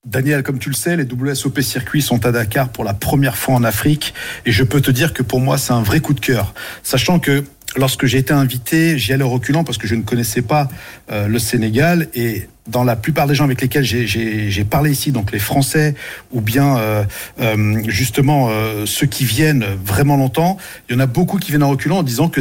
Daniel, 0.06 0.42
comme 0.42 0.58
tu 0.58 0.68
le 0.68 0.74
sais, 0.74 0.96
les 0.96 1.04
WSOP 1.04 1.60
circuits 1.60 2.02
sont 2.02 2.24
à 2.24 2.32
Dakar 2.32 2.68
pour 2.68 2.84
la 2.84 2.94
première 2.94 3.36
fois 3.36 3.54
en 3.54 3.64
Afrique 3.64 4.14
et 4.46 4.52
je 4.52 4.62
peux 4.62 4.80
te 4.80 4.90
dire 4.90 5.12
que 5.12 5.22
pour 5.22 5.40
moi 5.40 5.58
c'est 5.58 5.72
un 5.72 5.82
vrai 5.82 6.00
coup 6.00 6.14
de 6.14 6.20
cœur, 6.20 6.54
sachant 6.82 7.18
que 7.18 7.44
lorsque 7.76 8.06
j'ai 8.06 8.18
été 8.18 8.32
invité, 8.32 8.96
j'y 8.96 9.12
allais 9.12 9.24
reculant 9.24 9.64
parce 9.64 9.76
que 9.76 9.86
je 9.86 9.94
ne 9.94 10.02
connaissais 10.02 10.42
pas 10.42 10.68
euh, 11.10 11.26
le 11.28 11.38
Sénégal 11.38 12.08
et 12.14 12.48
dans 12.68 12.84
la 12.84 12.96
plupart 12.96 13.26
des 13.26 13.34
gens 13.34 13.44
avec 13.44 13.60
lesquels 13.60 13.84
j'ai- 13.84 14.64
parlé 14.68 14.90
ici, 14.90 15.12
donc 15.12 15.32
les 15.32 15.38
Français 15.38 15.94
ou 16.32 16.40
bien 16.40 16.76
euh, 16.76 17.02
euh, 17.40 17.80
justement 17.88 18.48
euh, 18.50 18.84
ceux 18.86 19.06
qui 19.06 19.24
viennent 19.24 19.64
vraiment 19.84 20.16
longtemps, 20.16 20.58
il 20.88 20.94
y 20.94 20.96
en 20.96 21.00
a 21.00 21.06
beaucoup 21.06 21.38
qui 21.38 21.50
viennent 21.50 21.62
en 21.62 21.70
reculant 21.70 21.98
en 21.98 22.02
disant 22.02 22.28
que 22.28 22.40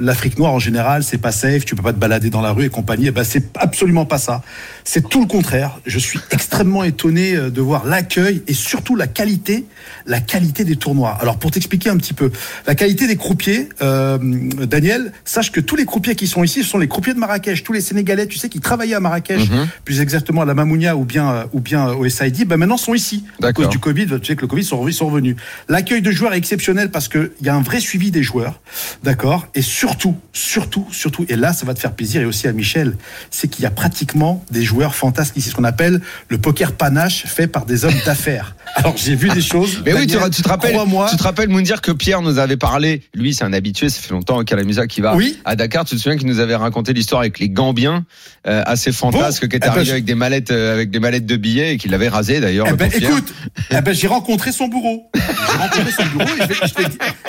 l'Afrique 0.00 0.38
noire 0.38 0.52
en 0.52 0.58
général 0.58 1.02
c'est 1.02 1.18
pas 1.18 1.32
safe, 1.32 1.64
tu 1.64 1.74
peux 1.74 1.82
pas 1.82 1.92
te 1.92 1.98
balader 1.98 2.30
dans 2.30 2.40
la 2.40 2.52
rue 2.52 2.64
et 2.64 2.68
compagnie. 2.70 3.06
Eh 3.08 3.10
ben 3.10 3.24
c'est 3.24 3.56
absolument 3.58 4.06
pas 4.06 4.18
ça. 4.18 4.42
C'est 4.84 5.08
tout 5.08 5.20
le 5.20 5.26
contraire. 5.26 5.78
Je 5.86 5.98
suis 5.98 6.18
extrêmement 6.30 6.84
étonné 6.84 7.36
de 7.36 7.60
voir 7.60 7.84
l'accueil 7.84 8.42
et 8.46 8.54
surtout 8.54 8.96
la 8.96 9.06
qualité, 9.06 9.64
la 10.06 10.20
qualité 10.20 10.64
des 10.64 10.76
tournois. 10.76 11.18
Alors 11.20 11.36
pour 11.38 11.50
t'expliquer 11.50 11.90
un 11.90 11.96
petit 11.96 12.14
peu, 12.14 12.30
la 12.66 12.74
qualité 12.74 13.06
des 13.06 13.16
croupiers, 13.16 13.68
Daniel, 13.80 15.12
sache 15.24 15.52
que 15.52 15.60
tous 15.60 15.76
les 15.76 15.84
croupiers 15.86 16.14
qui 16.14 16.26
sont 16.26 16.42
ici, 16.44 16.62
ce 16.62 16.68
sont 16.70 16.78
les 16.78 16.88
croupiers 16.88 17.14
de 17.14 17.18
Marrakech, 17.18 17.62
tous 17.62 17.72
les 17.72 17.80
Sénégalais, 17.80 18.26
tu 18.26 18.38
sais, 18.38 18.48
qui 18.48 18.60
travaillaient 18.60 18.94
à 18.94 19.00
Marrakech, 19.00 19.33
Mhm. 19.38 19.68
plus 19.84 20.00
exactement 20.00 20.42
à 20.42 20.44
la 20.44 20.54
Mamounia 20.54 20.96
ou 20.96 21.04
bien 21.04 21.30
euh, 21.30 21.44
ou 21.52 21.60
bien 21.60 21.88
euh, 21.88 21.94
au 21.94 22.08
SID, 22.08 22.46
ben 22.46 22.56
maintenant 22.56 22.76
sont 22.76 22.94
ici 22.94 23.24
à 23.42 23.52
cause 23.52 23.68
du 23.68 23.78
Covid. 23.78 24.06
Tu 24.20 24.26
sais 24.26 24.36
que 24.36 24.42
le 24.42 24.46
Covid 24.46 24.64
sont, 24.64 24.80
revenus-. 24.80 25.36
L'accueil 25.68 26.02
de 26.02 26.10
joueurs 26.10 26.34
est 26.34 26.38
exceptionnel 26.38 26.90
parce 26.90 27.08
que 27.08 27.32
il 27.40 27.46
y 27.46 27.48
a 27.48 27.54
un 27.54 27.62
vrai 27.62 27.80
suivi 27.80 28.10
des 28.10 28.22
joueurs, 28.22 28.60
d'accord? 29.02 29.46
Et 29.54 29.62
surtout, 29.62 30.16
surtout, 30.32 30.86
surtout, 30.90 31.24
et 31.28 31.36
là 31.36 31.52
ça 31.52 31.66
va 31.66 31.74
te 31.74 31.80
faire 31.80 31.92
plaisir 31.92 32.22
et 32.22 32.24
aussi 32.24 32.46
à 32.48 32.52
Michel, 32.52 32.96
c'est 33.30 33.48
qu'il 33.48 33.62
y 33.62 33.66
a 33.66 33.70
pratiquement 33.70 34.44
des 34.50 34.62
joueurs 34.62 34.94
fantasques 34.94 35.36
ici, 35.36 35.50
ce 35.50 35.54
qu'on 35.54 35.64
appelle 35.64 36.00
le 36.28 36.38
poker 36.38 36.72
panache 36.72 37.24
fait 37.26 37.46
par 37.46 37.66
des 37.66 37.84
hommes 37.84 37.94
d'affaires. 38.04 38.56
Alors 38.76 38.96
j'ai 38.96 39.14
vu 39.14 39.28
des 39.30 39.42
choses. 39.42 39.82
Mais 39.84 39.92
oui, 39.94 40.06
tu, 40.06 40.14
te 40.14 40.48
rappelles, 40.48 40.76
tu 41.10 41.16
te 41.16 41.22
rappelles 41.22 41.48
Moundir 41.48 41.80
que 41.80 41.92
Pierre 41.92 42.22
nous 42.22 42.38
avait 42.38 42.56
parlé. 42.56 43.02
Lui, 43.14 43.34
c'est 43.34 43.44
un 43.44 43.52
habitué, 43.52 43.88
ça 43.88 44.00
fait 44.00 44.12
longtemps 44.12 44.42
qu'à 44.44 44.56
la 44.56 44.64
Musa 44.64 44.86
qui 44.86 45.00
va 45.00 45.14
Oui. 45.16 45.38
à 45.44 45.56
Dakar. 45.56 45.84
Tu 45.84 45.96
te 45.96 46.00
souviens 46.00 46.18
qu'il 46.18 46.26
nous 46.26 46.40
avait 46.40 46.56
raconté 46.56 46.92
l'histoire 46.92 47.20
avec 47.20 47.38
les 47.38 47.48
Gambiens, 47.48 48.04
euh, 48.46 48.62
assez 48.66 48.92
fantasque, 48.92 49.23
Bon, 49.30 49.48
qui 49.48 49.56
était 49.56 49.56
eh 49.56 49.60
ben, 49.60 49.76
arrivé 49.76 49.92
avec 49.92 50.04
des 50.04 50.14
mallettes, 50.14 50.50
euh, 50.50 50.74
avec 50.74 50.90
des 50.90 51.00
mallettes 51.00 51.26
de 51.26 51.36
billets 51.36 51.74
et 51.74 51.76
qu'il 51.76 51.90
l'avait 51.90 52.08
rasé 52.08 52.40
d'ailleurs. 52.40 52.66
Eh 52.70 52.74
ben, 52.74 52.90
écoute, 52.92 53.32
eh 53.70 53.80
ben, 53.80 53.94
j'ai 53.94 54.06
rencontré 54.06 54.52
son 54.52 54.68
bourreau. 54.68 55.10
J'ai 55.14 55.58
rencontré 55.58 55.90
son 55.90 56.06
bourreau 56.06 56.30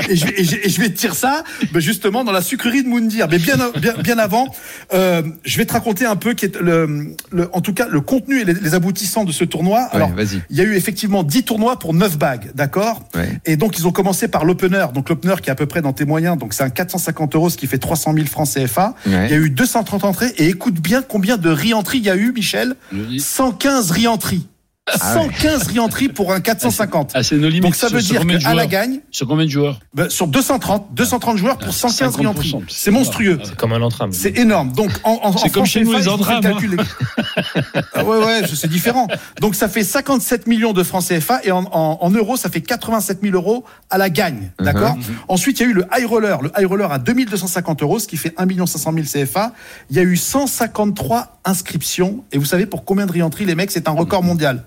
et 0.10 0.16
je 0.16 0.26
vais, 0.26 0.42
et 0.42 0.70
je 0.70 0.82
vais- 0.82 0.90
dire 0.90 1.16
ça 1.16 1.44
justement 1.76 2.24
dans 2.24 2.32
la 2.32 2.42
sucrerie 2.42 2.84
de 2.84 2.88
Moundir. 2.88 3.28
Mais 3.30 3.38
bien, 3.38 3.56
bien, 3.80 3.94
bien 4.02 4.18
avant, 4.18 4.48
euh, 4.94 5.22
je 5.44 5.58
vais 5.58 5.66
te 5.66 5.74
raconter 5.74 6.06
un 6.06 6.16
peu 6.16 6.34
qui 6.34 6.46
est 6.46 6.58
le, 6.58 7.16
en 7.52 7.62
tout 7.62 7.74
cas 7.74 7.88
le 7.90 8.02
contenu 8.02 8.42
et 8.42 8.46
les, 8.46 8.74
aboutissants 8.74 9.26
de 9.26 9.32
ce 9.32 9.44
tournoi. 9.44 9.82
Alors, 9.92 10.12
il 10.50 10.58
y 10.58 10.62
a 10.62 10.64
eu 10.64 10.76
effectivement 10.76 11.24
10 11.24 11.44
tournois 11.44 11.80
pour 11.80 11.94
9 11.94 12.18
bagues, 12.18 12.52
d'accord? 12.56 13.04
Et 13.46 13.58
donc 13.58 13.78
ils 13.78 13.88
ont 13.88 13.92
commencé 13.92 14.28
par 14.28 14.46
l'opener. 14.46 14.86
Donc 14.94 15.10
l'opener 15.10 15.36
qui 15.42 15.50
est 15.50 15.52
à 15.52 15.56
peu 15.56 15.66
près 15.66 15.82
dans 15.82 15.94
tes 15.94 16.06
moyens, 16.06 16.38
donc 16.38 16.54
c'est 16.54 16.64
un 16.64 16.70
450 16.70 17.36
euros, 17.36 17.50
ce 17.50 17.58
qui 17.58 17.68
fait 17.68 17.78
300 17.78 18.14
000 18.14 18.26
francs 18.28 18.48
CFA. 18.54 18.96
Il 19.06 19.12
y 19.12 19.16
a 19.16 19.38
eu 19.38 19.50
230 19.50 20.04
entrées 20.04 20.34
et 20.38 20.48
écoute 20.48 20.76
bien 20.76 21.02
combien 21.02 21.38
de 21.38 21.50
il 21.94 22.04
y 22.04 22.10
a 22.10 22.16
eu, 22.16 22.32
Michel 22.32 22.76
Je 22.92 22.98
dis, 23.00 23.20
115 23.20 23.92
re-entries. 23.92 24.48
Ah 24.88 25.18
ouais. 25.18 25.30
115 25.42 25.76
re-entries 25.76 26.10
pour 26.10 26.32
un 26.32 26.40
450. 26.40 27.14
Ah, 27.16 27.24
c'est 27.24 27.38
nos 27.38 27.48
limites. 27.48 27.64
Donc 27.64 27.74
ça 27.76 27.88
veut 27.88 28.04
dire 28.04 28.20
combien 28.22 28.38
de 28.38 28.44
qu'à 28.44 28.50
la 28.54 28.62
joueurs 28.64 28.68
gagne, 28.72 29.00
Sur 29.10 29.28
combien 29.28 29.46
de 29.46 29.50
joueurs 29.50 29.80
ben, 29.96 30.12
sur 30.12 30.28
230, 30.28 30.90
230 30.94 31.38
joueurs 31.40 31.58
pour 31.58 31.74
115 31.74 32.16
re-entries. 32.18 32.52
50%. 32.52 32.62
C'est 32.68 32.92
monstrueux. 32.92 33.40
C'est 33.44 33.56
comme 33.56 33.74
un 33.74 33.82
entrame. 33.82 34.12
C'est 34.12 34.38
énorme. 34.38 34.74
Donc 34.74 34.92
en, 35.04 35.20
en, 35.24 35.32
C'est 35.38 35.46
en 35.46 35.50
comme 35.50 35.52
francs 35.54 35.66
chez 35.66 35.84
nous, 35.84 35.94
les 35.94 36.08
entrames, 36.08 36.44
ah 37.96 38.04
ouais 38.06 38.18
ouais, 38.26 38.42
c'est 38.54 38.70
différent. 38.70 39.08
Donc 39.42 39.56
ça 39.56 39.68
fait 39.70 39.84
57 39.84 40.46
millions 40.46 40.72
de 40.74 40.84
francs 40.84 41.04
CFA 41.08 41.42
et 41.44 41.52
en, 41.52 41.64
en, 41.72 41.98
en 42.02 42.10
euros 42.12 42.38
ça 42.38 42.50
fait 42.52 42.62
87 42.62 43.22
000 43.24 43.34
euros 43.36 43.66
à 43.90 43.98
la 43.98 44.12
gagne, 44.12 44.52
Mhm. 44.60 44.66
d'accord. 44.66 44.96
Ensuite 45.28 45.60
il 45.60 45.64
y 45.64 45.66
a 45.66 45.70
eu 45.70 45.74
le 45.74 45.86
high 45.98 46.06
roller, 46.06 46.42
le 46.44 46.52
high 46.58 46.68
roller 46.68 46.92
à 46.92 47.00
2250 47.00 47.82
euros, 47.82 47.98
ce 47.98 48.08
qui 48.08 48.18
fait 48.18 48.34
1 48.38 48.66
500 48.68 48.94
000 48.94 49.06
CFA. 49.26 49.54
Il 49.90 49.96
y 49.96 50.00
a 50.00 50.04
eu 50.04 50.16
153 50.16 51.35
inscriptions 51.46 52.24
et 52.32 52.38
vous 52.38 52.46
savez 52.46 52.66
pour 52.66 52.84
combien 52.86 53.06
de 53.06 53.12
re-entries 53.12 53.46
les 53.46 53.56
mecs 53.56 53.72
c'est 53.72 53.88
un 53.88 53.92
record 53.92 54.24
mondial. 54.24 54.64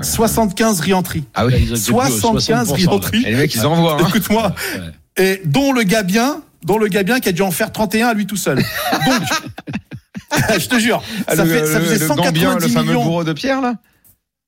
75 0.00 0.80
re-entries. 0.80 1.24
Ah 1.34 1.44
oui. 1.46 1.54
ils 1.60 1.72
ont 1.72 1.76
été 1.76 1.84
plus 1.84 1.94
haut, 1.94 2.20
75 2.20 2.72
60%, 2.72 2.84
là. 2.84 2.90
re-entries. 2.90 3.22
Et 3.26 3.30
les 3.32 3.36
mecs, 3.36 3.54
ils 3.54 3.66
envoient. 3.66 4.00
Hein. 4.00 4.06
Écoute-moi. 4.08 4.54
Ouais. 5.16 5.24
Et 5.24 5.42
dont 5.44 5.72
le 5.72 5.82
gars 5.82 6.02
bien, 6.02 6.40
dont 6.64 6.78
le 6.78 6.88
gars 6.88 7.02
bien 7.02 7.20
qui 7.20 7.28
a 7.28 7.32
dû 7.32 7.42
en 7.42 7.50
faire 7.50 7.72
31 7.72 8.08
à 8.08 8.14
lui 8.14 8.26
tout 8.26 8.36
seul. 8.38 8.56
Donc, 8.56 9.22
je 10.58 10.66
te 10.68 10.78
jure, 10.78 11.02
Ah, 11.26 11.36
ça, 11.36 11.44
le, 11.44 11.50
fait, 11.50 11.66
ça 11.66 11.78
le- 11.78 11.84
faisait 11.84 11.98
le 12.08 12.14
Gambien, 12.14 12.24
190 12.52 12.62
le 12.66 12.72
fameux 12.72 12.86
millions. 12.88 13.04
bourreau 13.04 13.24
de 13.24 13.32
Pierre 13.34 13.60
là? 13.60 13.74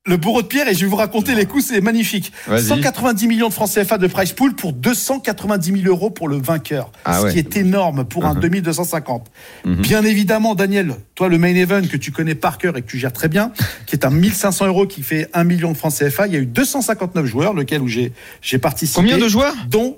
Le 0.06 0.18
bourreau 0.18 0.42
de 0.42 0.46
pierre, 0.46 0.68
et 0.68 0.74
je 0.74 0.80
vais 0.80 0.86
vous 0.86 0.96
raconter 0.96 1.34
les 1.34 1.46
coups, 1.46 1.64
c'est 1.64 1.80
magnifique. 1.80 2.30
Vas-y. 2.46 2.64
190 2.66 3.26
millions 3.26 3.48
de 3.48 3.54
francs 3.54 3.70
CFA 3.72 3.96
de 3.96 4.06
price 4.06 4.32
pool 4.32 4.54
pour 4.54 4.74
290 4.74 5.80
000 5.82 5.88
euros 5.88 6.10
pour 6.10 6.28
le 6.28 6.36
vainqueur. 6.36 6.92
Ah 7.06 7.20
ce 7.20 7.24
ouais. 7.24 7.32
qui 7.32 7.38
est 7.38 7.56
énorme 7.56 8.04
pour 8.04 8.26
un 8.26 8.34
Mhm. 8.34 8.40
2250. 8.40 9.30
Mhm. 9.64 9.76
Bien 9.80 10.04
évidemment, 10.04 10.54
Daniel, 10.54 10.94
toi, 11.14 11.30
le 11.30 11.38
main 11.38 11.54
event 11.54 11.80
que 11.90 11.96
tu 11.96 12.12
connais 12.12 12.34
par 12.34 12.58
cœur 12.58 12.76
et 12.76 12.82
que 12.82 12.86
tu 12.86 12.98
gères 12.98 13.14
très 13.14 13.28
bien, 13.28 13.50
qui 13.86 13.96
est 13.96 14.04
un 14.04 14.10
1500 14.10 14.66
euros 14.66 14.86
qui 14.86 15.02
fait 15.02 15.30
1 15.32 15.44
million 15.44 15.72
de 15.72 15.76
francs 15.78 15.94
CFA, 15.94 16.26
il 16.26 16.34
y 16.34 16.36
a 16.36 16.40
eu 16.40 16.44
259 16.46 17.24
joueurs, 17.24 17.54
lequel 17.54 17.80
où 17.80 17.88
j'ai, 17.88 18.12
j'ai 18.42 18.58
participé. 18.58 19.00
Combien 19.00 19.16
de 19.16 19.26
joueurs? 19.28 19.54
Dont 19.70 19.96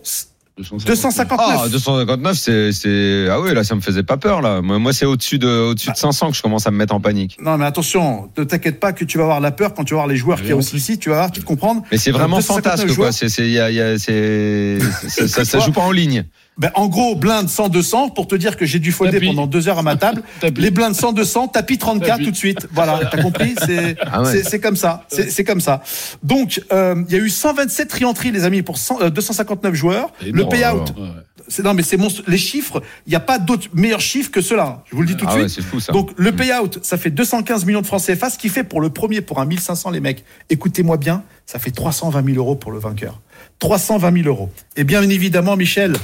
250. 0.56 0.86
259. 0.86 1.38
Ah, 1.64 1.68
259, 1.68 2.36
c'est, 2.38 2.72
c'est, 2.72 3.28
ah 3.30 3.40
oui, 3.40 3.52
là, 3.54 3.62
ça 3.62 3.74
me 3.74 3.82
faisait 3.82 4.02
pas 4.02 4.16
peur, 4.16 4.40
là. 4.40 4.62
Moi, 4.62 4.78
moi, 4.78 4.94
c'est 4.94 5.04
au-dessus 5.04 5.38
de, 5.38 5.46
au-dessus 5.70 5.90
de 5.90 5.96
500 5.96 6.30
que 6.30 6.36
je 6.36 6.40
commence 6.42 6.66
à 6.66 6.70
me 6.70 6.78
mettre 6.78 6.94
en 6.94 7.00
panique. 7.00 7.36
Non, 7.42 7.58
mais 7.58 7.66
attention, 7.66 8.30
ne 8.38 8.44
t'inquiète 8.44 8.80
pas 8.80 8.94
que 8.94 9.04
tu 9.04 9.18
vas 9.18 9.24
avoir 9.24 9.40
la 9.40 9.50
peur 9.50 9.74
quand 9.74 9.84
tu 9.84 9.92
vas 9.92 9.98
voir 9.98 10.06
les 10.06 10.16
joueurs 10.16 10.38
qu'il 10.38 10.48
y 10.48 10.52
a 10.52 10.56
aussi 10.56 10.76
ici, 10.76 10.98
tu 10.98 11.10
vas 11.10 11.16
voir, 11.16 11.30
tu 11.30 11.40
te 11.40 11.44
comprendre. 11.44 11.82
Mais 11.92 11.98
c'est 11.98 12.10
vraiment 12.10 12.36
259 12.38 12.80
fantasque, 12.80 12.96
quoi. 12.96 13.12
C'est, 13.12 13.28
c'est, 13.28 13.50
y 13.50 13.58
a, 13.60 13.70
y 13.70 13.80
a, 13.80 13.98
c'est, 13.98 14.78
c'est- 15.08 15.28
ça, 15.28 15.44
ça 15.44 15.58
joue 15.58 15.72
pas 15.72 15.82
en 15.82 15.92
ligne. 15.92 16.24
Ben, 16.58 16.70
en 16.74 16.86
gros, 16.88 17.14
blinde 17.14 17.50
100, 17.50 17.68
200, 17.68 18.08
pour 18.10 18.26
te 18.26 18.34
dire 18.34 18.56
que 18.56 18.64
j'ai 18.64 18.78
dû 18.78 18.90
folder 18.90 19.18
Tapis. 19.18 19.26
pendant 19.26 19.46
deux 19.46 19.68
heures 19.68 19.78
à 19.78 19.82
ma 19.82 19.96
table. 19.96 20.22
Les 20.56 20.70
blindes 20.70 20.94
100, 20.94 21.12
200, 21.12 21.48
tapis 21.48 21.76
34 21.76 22.08
Tapis. 22.08 22.24
tout 22.24 22.30
de 22.30 22.36
suite. 22.36 22.66
Voilà, 22.72 22.98
t'as 23.10 23.20
compris? 23.22 23.54
C'est 23.66 23.96
Ah 24.00 24.22
ouais. 24.22 24.32
c'est- 24.32 24.42
c'est 24.48 24.58
comme 24.60 24.76
ça. 24.76 25.04
C'est 25.08 25.30
c'est 25.30 25.44
comme 25.44 25.60
ça. 25.60 25.82
Donc, 26.22 26.62
euh, 26.72 26.94
il 27.08 27.14
y 27.14 27.18
a 27.18 27.22
eu 27.22 27.28
127 27.28 27.92
re-entries, 27.92 28.30
les 28.32 28.44
amis, 28.44 28.62
pour 28.62 28.78
100, 28.78 29.02
euh, 29.02 29.10
259 29.10 29.74
joueurs. 29.74 30.10
Le 30.24 30.32
non, 30.44 30.48
payout, 30.48 30.78
ouais. 30.96 31.08
c'est 31.46 31.62
non 31.62 31.74
mais 31.74 31.82
c'est 31.82 31.98
monstre. 31.98 32.22
Les 32.26 32.38
chiffres, 32.38 32.82
il 33.06 33.10
n'y 33.10 33.16
a 33.16 33.20
pas 33.20 33.38
d'autres 33.38 33.68
meilleurs 33.74 34.00
chiffres 34.00 34.30
que 34.30 34.40
ceux-là. 34.40 34.82
Je 34.90 34.96
vous 34.96 35.02
le 35.02 35.08
dis 35.08 35.16
tout 35.16 35.26
de 35.26 35.30
Ah 35.30 35.36
ouais, 35.36 35.48
suite. 35.50 35.62
c'est 35.62 35.70
fou 35.70 35.78
ça. 35.78 35.92
Donc 35.92 36.12
le 36.16 36.32
payout, 36.32 36.70
ça 36.80 36.96
fait 36.96 37.10
215 37.10 37.66
millions 37.66 37.82
de 37.82 37.86
francs 37.86 38.00
CFA, 38.02 38.30
ce 38.30 38.38
qui 38.38 38.48
fait 38.48 38.64
pour 38.64 38.80
le 38.80 38.88
premier, 38.88 39.20
pour 39.20 39.40
un 39.40 39.44
1500 39.44 39.90
les 39.90 40.00
mecs, 40.00 40.24
écoutez-moi 40.48 40.96
bien, 40.96 41.22
ça 41.44 41.58
fait 41.58 41.70
320 41.70 42.24
000 42.24 42.38
euros 42.38 42.54
pour 42.56 42.72
le 42.72 42.78
vainqueur. 42.78 43.20
320 43.58 44.22
000 44.22 44.26
euros. 44.28 44.50
Et 44.76 44.84
bien 44.84 45.02
évidemment, 45.02 45.56
Michel, 45.56 45.94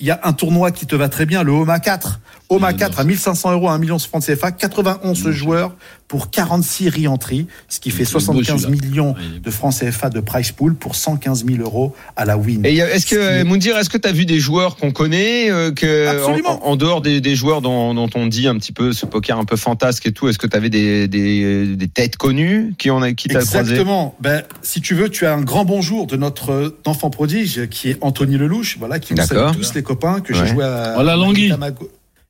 il 0.00 0.06
y 0.06 0.10
a 0.10 0.20
un 0.24 0.32
tournoi 0.32 0.70
qui 0.70 0.86
te 0.86 0.96
va 0.96 1.08
très 1.08 1.26
bien, 1.26 1.42
le 1.42 1.52
OMA 1.52 1.78
4. 1.78 2.20
OMA 2.48 2.72
Mmh, 2.72 2.76
4 2.76 3.00
à 3.00 3.04
1500 3.04 3.52
euros, 3.52 3.68
1 3.68 3.78
million 3.78 3.96
de 3.96 4.02
francs 4.02 4.24
CFA, 4.24 4.50
91 4.50 5.30
joueurs 5.30 5.72
pour 6.10 6.28
46 6.28 6.88
re-entries, 7.06 7.46
ce 7.68 7.78
qui 7.78 7.90
fait 7.92 8.04
C'est 8.04 8.14
beau, 8.14 8.42
75 8.42 8.62
celui-là. 8.62 8.84
millions 8.84 9.14
de 9.40 9.50
francs 9.52 9.72
CFA 9.78 10.10
de 10.10 10.18
price 10.18 10.50
pool 10.50 10.74
pour 10.74 10.96
115 10.96 11.44
000 11.46 11.62
euros 11.62 11.94
à 12.16 12.24
la 12.24 12.36
win. 12.36 12.64
Est-ce 12.66 13.06
que, 13.06 13.44
Moundir, 13.44 13.78
est-ce 13.78 13.88
que 13.88 13.96
tu 13.96 14.08
as 14.08 14.12
vu 14.12 14.26
des 14.26 14.40
joueurs 14.40 14.74
qu'on 14.74 14.90
connaît, 14.90 15.52
euh, 15.52 15.70
que, 15.70 16.08
Absolument. 16.08 16.66
en, 16.66 16.72
en 16.72 16.76
dehors 16.76 17.00
des, 17.00 17.20
des 17.20 17.36
joueurs 17.36 17.62
dont, 17.62 17.94
dont 17.94 18.10
on 18.16 18.26
dit 18.26 18.48
un 18.48 18.56
petit 18.58 18.72
peu 18.72 18.92
ce 18.92 19.06
poker 19.06 19.38
un 19.38 19.44
peu 19.44 19.54
fantasque 19.54 20.04
et 20.04 20.10
tout, 20.12 20.26
est-ce 20.28 20.38
que 20.38 20.48
tu 20.48 20.56
avais 20.56 20.68
des, 20.68 21.06
des, 21.06 21.76
des 21.76 21.88
têtes 21.88 22.16
connues 22.16 22.74
qui, 22.76 22.90
en 22.90 23.02
a, 23.02 23.12
qui 23.12 23.28
t'a 23.28 23.38
croisé 23.42 23.58
Exactement. 23.74 24.16
Ben, 24.20 24.42
si 24.62 24.80
tu 24.80 24.96
veux, 24.96 25.10
tu 25.10 25.26
as 25.26 25.34
un 25.34 25.42
grand 25.42 25.64
bonjour 25.64 26.08
de 26.08 26.16
notre 26.16 26.50
euh, 26.50 26.76
enfant 26.86 27.10
prodige 27.10 27.68
qui 27.70 27.88
est 27.90 27.98
Anthony 28.00 28.36
Lelouch, 28.36 28.78
voilà, 28.80 28.98
qui 28.98 29.14
nous 29.14 29.22
salue 29.22 29.52
tous 29.54 29.74
les 29.74 29.84
copains 29.84 30.18
que 30.20 30.32
Ouais. 30.32 30.40
j'ai 30.40 30.46
joué 30.48 30.64
à. 30.64 30.94
Voilà, 30.94 31.12
à 31.12 31.16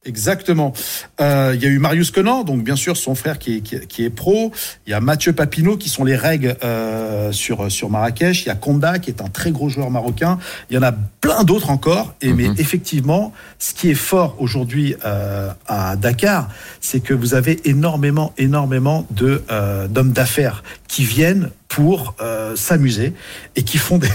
Exactement. 0.07 0.73
Euh, 1.21 1.52
Il 1.54 1.62
y 1.62 1.66
a 1.66 1.69
eu 1.69 1.78
Marius 1.78 2.11
Conan, 2.11 2.42
donc 2.42 2.64
bien 2.64 2.75
sûr 2.76 2.97
son 2.97 3.14
frère 3.14 3.38
qui 3.38 3.57
est, 3.57 3.61
qui 3.61 3.75
est, 3.76 3.87
qui 3.87 4.02
est 4.04 4.09
pro. 4.11 4.50
Il 4.87 4.90
y 4.90 4.95
a 4.95 5.00
Mathieu 5.00 5.35
Papineau 5.35 5.76
qui 5.76 5.90
sont 5.90 6.04
les 6.04 6.16
règles 6.16 6.57
euh, 6.64 7.33
sur 7.33 7.71
sur 7.71 7.90
Marrakech. 7.90 8.45
Il 8.45 8.49
y 8.49 8.50
a 8.50 8.54
Konda 8.54 8.99
qui 8.99 9.11
est 9.11 9.21
un 9.21 9.28
très 9.28 9.50
gros 9.50 9.69
joueur 9.69 9.90
marocain. 9.90 10.38
Il 10.71 10.75
y 10.75 10.78
en 10.78 10.83
a 10.83 10.92
plein 11.21 11.45
d'autres 11.45 11.69
encore. 11.71 12.14
Et 12.23 12.33
mais 12.33 12.49
Mhm. 12.49 12.54
effectivement, 12.57 13.33
ce 13.59 13.75
qui 13.75 13.90
est 13.90 13.95
fort 13.95 14.37
aujourd'hui 14.38 14.95
euh, 15.04 15.50
à 15.66 15.97
Dakar, 15.97 16.49
c'est 16.80 17.00
que 17.00 17.12
vous 17.12 17.35
avez 17.35 17.61
énormément, 17.69 18.33
énormément 18.38 19.07
de 19.11 19.42
euh, 19.50 19.87
d'hommes 19.87 20.12
d'affaires 20.12 20.62
qui 20.88 21.04
viennent 21.04 21.50
pour 21.71 22.15
euh, 22.21 22.55
s'amuser 22.57 23.15
et 23.57 23.62
qui 23.62 23.79
font 23.79 23.97
des. 23.99 24.09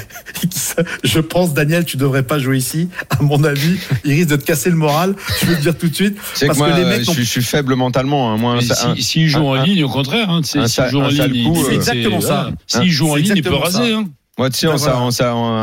je 1.03 1.19
pense, 1.19 1.53
Daniel, 1.53 1.85
tu 1.85 1.95
devrais 1.97 2.23
pas 2.23 2.37
jouer 2.37 2.57
ici. 2.57 2.89
À 3.09 3.21
mon 3.23 3.43
avis, 3.45 3.77
il 4.03 4.11
risque 4.13 4.29
de 4.29 4.35
te 4.35 4.43
casser 4.45 4.69
le 4.69 4.75
moral. 4.75 5.15
Je 5.41 5.45
veux 5.47 5.55
te 5.55 5.61
dire 5.61 5.77
tout 5.77 5.87
de 5.87 5.95
suite? 5.95 6.17
Que 6.39 6.45
Parce 6.47 6.59
moi, 6.59 6.69
que 6.71 6.75
les 6.75 6.83
euh, 6.83 6.89
mecs 6.97 7.05
je, 7.09 7.13
je 7.13 7.21
suis 7.23 7.41
faible 7.41 7.75
mentalement. 7.75 8.31
hein. 8.33 8.37
Moi, 8.37 8.57
un- 8.57 8.95
si- 8.95 9.01
S'il 9.03 9.27
joue 9.29 9.39
un- 9.53 9.61
en 9.61 9.63
ligne, 9.63 9.83
au 9.85 9.89
contraire, 9.89 10.29
hein, 10.29 10.41
c'est- 10.43 10.59
un 10.59 10.67
s'il 10.67 10.75
sale- 10.83 10.91
joue 10.91 10.99
en 11.01 11.07
ligne, 11.07 11.55
c'est- 11.65 11.75
exactement 11.75 12.21
ça. 12.21 12.27
voilà. 12.27 12.51
S'il 12.67 12.91
joue 12.91 13.09
en 13.09 13.15
ligne, 13.15 13.33
il 13.37 13.41
peut 13.43 13.53
raser. 13.55 13.93
hein. 13.93 14.05
Moi, 14.37 14.49
tu 14.49 14.57
sais, 14.59 14.67
Ben 14.67 14.73
en, 14.73 14.77
voilà. 14.77 14.97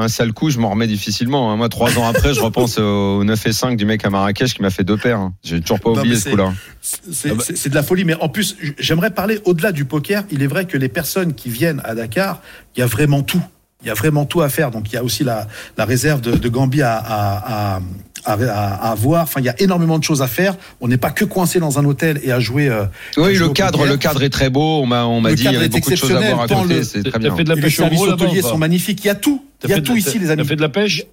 un 0.02 0.08
sale 0.08 0.32
coup, 0.32 0.48
je 0.48 0.58
m'en 0.58 0.70
remets 0.70 0.86
difficilement. 0.86 1.52
hein. 1.52 1.56
Moi, 1.56 1.68
trois 1.68 1.98
ans 1.98 2.08
après, 2.08 2.32
je 2.32 2.40
repense 2.44 2.78
au 2.78 3.22
9 3.22 3.46
et 3.46 3.52
5 3.52 3.76
du 3.76 3.84
mec 3.84 4.02
à 4.04 4.08
Marrakech 4.10 4.54
qui 4.54 4.62
m'a 4.62 4.70
fait 4.70 4.82
deux 4.84 4.96
paires. 4.96 5.18
hein. 5.18 5.34
J'ai 5.44 5.60
toujours 5.60 5.78
pas 5.80 5.90
oublié 5.90 6.16
ce 6.16 6.30
coup-là. 6.30 6.54
C'est 6.80 7.30
Ah 7.30 7.34
bah- 7.34 7.44
c'est- 7.46 7.68
de 7.68 7.74
la 7.74 7.82
folie, 7.82 8.04
mais 8.04 8.14
en 8.14 8.30
plus, 8.30 8.56
j'aimerais 8.78 9.10
parler 9.10 9.40
au-delà 9.44 9.72
du 9.72 9.84
poker. 9.84 10.24
Il 10.30 10.42
est 10.42 10.46
vrai 10.46 10.64
que 10.64 10.78
les 10.78 10.88
personnes 10.88 11.34
qui 11.34 11.50
viennent 11.50 11.82
à 11.84 11.94
Dakar, 11.94 12.40
il 12.74 12.80
y 12.80 12.82
a 12.82 12.86
vraiment 12.86 13.22
tout. 13.22 13.42
Il 13.82 13.88
y 13.88 13.90
a 13.90 13.94
vraiment 13.94 14.24
tout 14.24 14.40
à 14.40 14.48
faire. 14.48 14.70
Donc, 14.70 14.90
il 14.90 14.94
y 14.94 14.96
a 14.96 15.04
aussi 15.04 15.22
la, 15.24 15.48
la 15.76 15.84
réserve 15.84 16.20
de, 16.22 16.32
de 16.36 16.48
Gambie 16.48 16.82
à, 16.82 16.96
à, 16.96 17.74
à, 17.76 17.80
à, 18.24 18.34
à- 18.34 18.90
à 18.90 18.94
voir. 18.94 19.22
Enfin, 19.24 19.40
il 19.40 19.46
y 19.46 19.48
a 19.48 19.60
énormément 19.60 19.98
de 19.98 20.04
choses 20.04 20.22
à 20.22 20.26
faire. 20.26 20.56
On 20.80 20.88
n'est 20.88 20.96
pas 20.96 21.10
que 21.10 21.24
coincé 21.24 21.60
dans 21.60 21.78
un 21.78 21.84
hôtel 21.84 22.20
et 22.22 22.32
à 22.32 22.40
jouer. 22.40 22.68
euh, 22.68 22.82
à 22.84 22.88
Oui, 23.18 23.34
jouer 23.34 23.48
le 23.48 23.52
cadre, 23.52 23.78
poker. 23.78 23.92
le 23.92 23.98
cadre 23.98 24.22
est 24.22 24.30
très 24.30 24.50
beau. 24.50 24.80
On 24.82 24.86
m'a, 24.86 25.04
on 25.04 25.20
m'a 25.20 25.32
dit, 25.34 25.44
il 25.44 25.52
y 25.52 25.56
avait 25.56 25.68
beaucoup 25.68 25.90
de 25.90 25.96
choses 25.96 26.12
à 26.12 26.20
voir 26.20 26.40
à 26.42 26.48
côté. 26.48 26.84
C'est 26.84 27.02
très 27.02 27.18
bien. 27.18 27.34
fait 27.36 27.44
de 27.44 27.48
la 27.50 27.56
Et 27.56 27.60
les 27.60 27.70
services 27.70 28.00
hôteliers 28.00 28.42
sont 28.42 28.58
magnifiques. 28.58 29.04
Il 29.04 29.08
y 29.08 29.10
a 29.10 29.14
tout. 29.14 29.44
Il 29.64 29.70
y 29.70 29.74
a 29.74 29.80
tout 29.80 29.96
ici, 29.96 30.18
les 30.18 30.30
amis. 30.30 30.44
Fait 30.44 30.56
de 30.56 30.62
la 30.62 30.68
pêche 30.68 31.04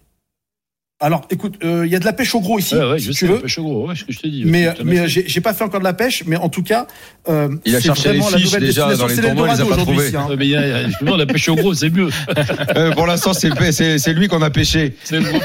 Alors, 1.01 1.21
écoute, 1.29 1.55
euh, 1.63 1.85
il 1.85 1.91
y 1.93 1.95
a 1.95 1.99
de 1.99 2.03
la 2.03 2.11
pêche 2.11 2.35
au 2.35 2.41
gros 2.41 2.59
ici, 2.59 2.75
Ouais, 2.75 2.83
ouais, 2.91 2.99
si 2.99 3.05
je 3.05 3.11
tu 3.11 3.17
sais, 3.19 3.27
veux. 3.27 3.35
la 3.35 3.41
pêche 3.41 3.57
au 3.57 3.63
gros, 3.63 3.87
ouais, 3.87 3.95
ce 3.95 4.03
que 4.03 4.11
je 4.11 4.19
t'ai 4.19 4.29
dit. 4.29 4.43
Mais, 4.45 4.67
mais 4.83 5.07
j'ai 5.07 5.39
pas 5.39 5.53
fait 5.53 5.63
encore 5.63 5.79
de 5.79 5.85
la 5.85 5.93
pêche, 5.93 6.23
mais 6.27 6.35
en 6.35 6.49
tout 6.49 6.61
cas, 6.61 6.87
euh, 7.29 7.47
Il 7.65 7.73
a 7.73 7.79
c'est 7.79 7.85
cherché 7.87 8.11
les 8.11 8.19
la 8.19 8.25
fiches 8.25 8.43
nouvelle 8.43 8.59
déjà 8.65 8.89
destination. 8.89 8.97
dans 9.03 9.07
les 9.07 9.15
C'est 9.15 9.21
tournois, 9.21 9.47
il 9.47 9.53
les 9.55 9.61
a 9.61 9.65
pas 9.65 9.77
trouvées. 9.77 10.07
ici, 10.07 10.17
hein. 10.17 10.27
Mais 10.37 10.47
y 10.47 10.55
a- 10.57 10.65
il 10.65 10.69
y 10.69 10.73
a- 10.73 10.87
justement, 10.87 11.15
la 11.15 11.25
pêche 11.25 11.47
au 11.47 11.55
gros, 11.55 11.73
c'est 11.73 11.89
mieux. 11.89 12.09
Euh, 12.75 12.91
pour 12.91 13.07
l'instant, 13.07 13.31
c'est, 13.33 13.49
lui 14.13 14.27
qu'on 14.27 14.41
a 14.41 14.49
pêché. 14.49 14.95
C'est 15.05 15.19
le. 15.21 15.25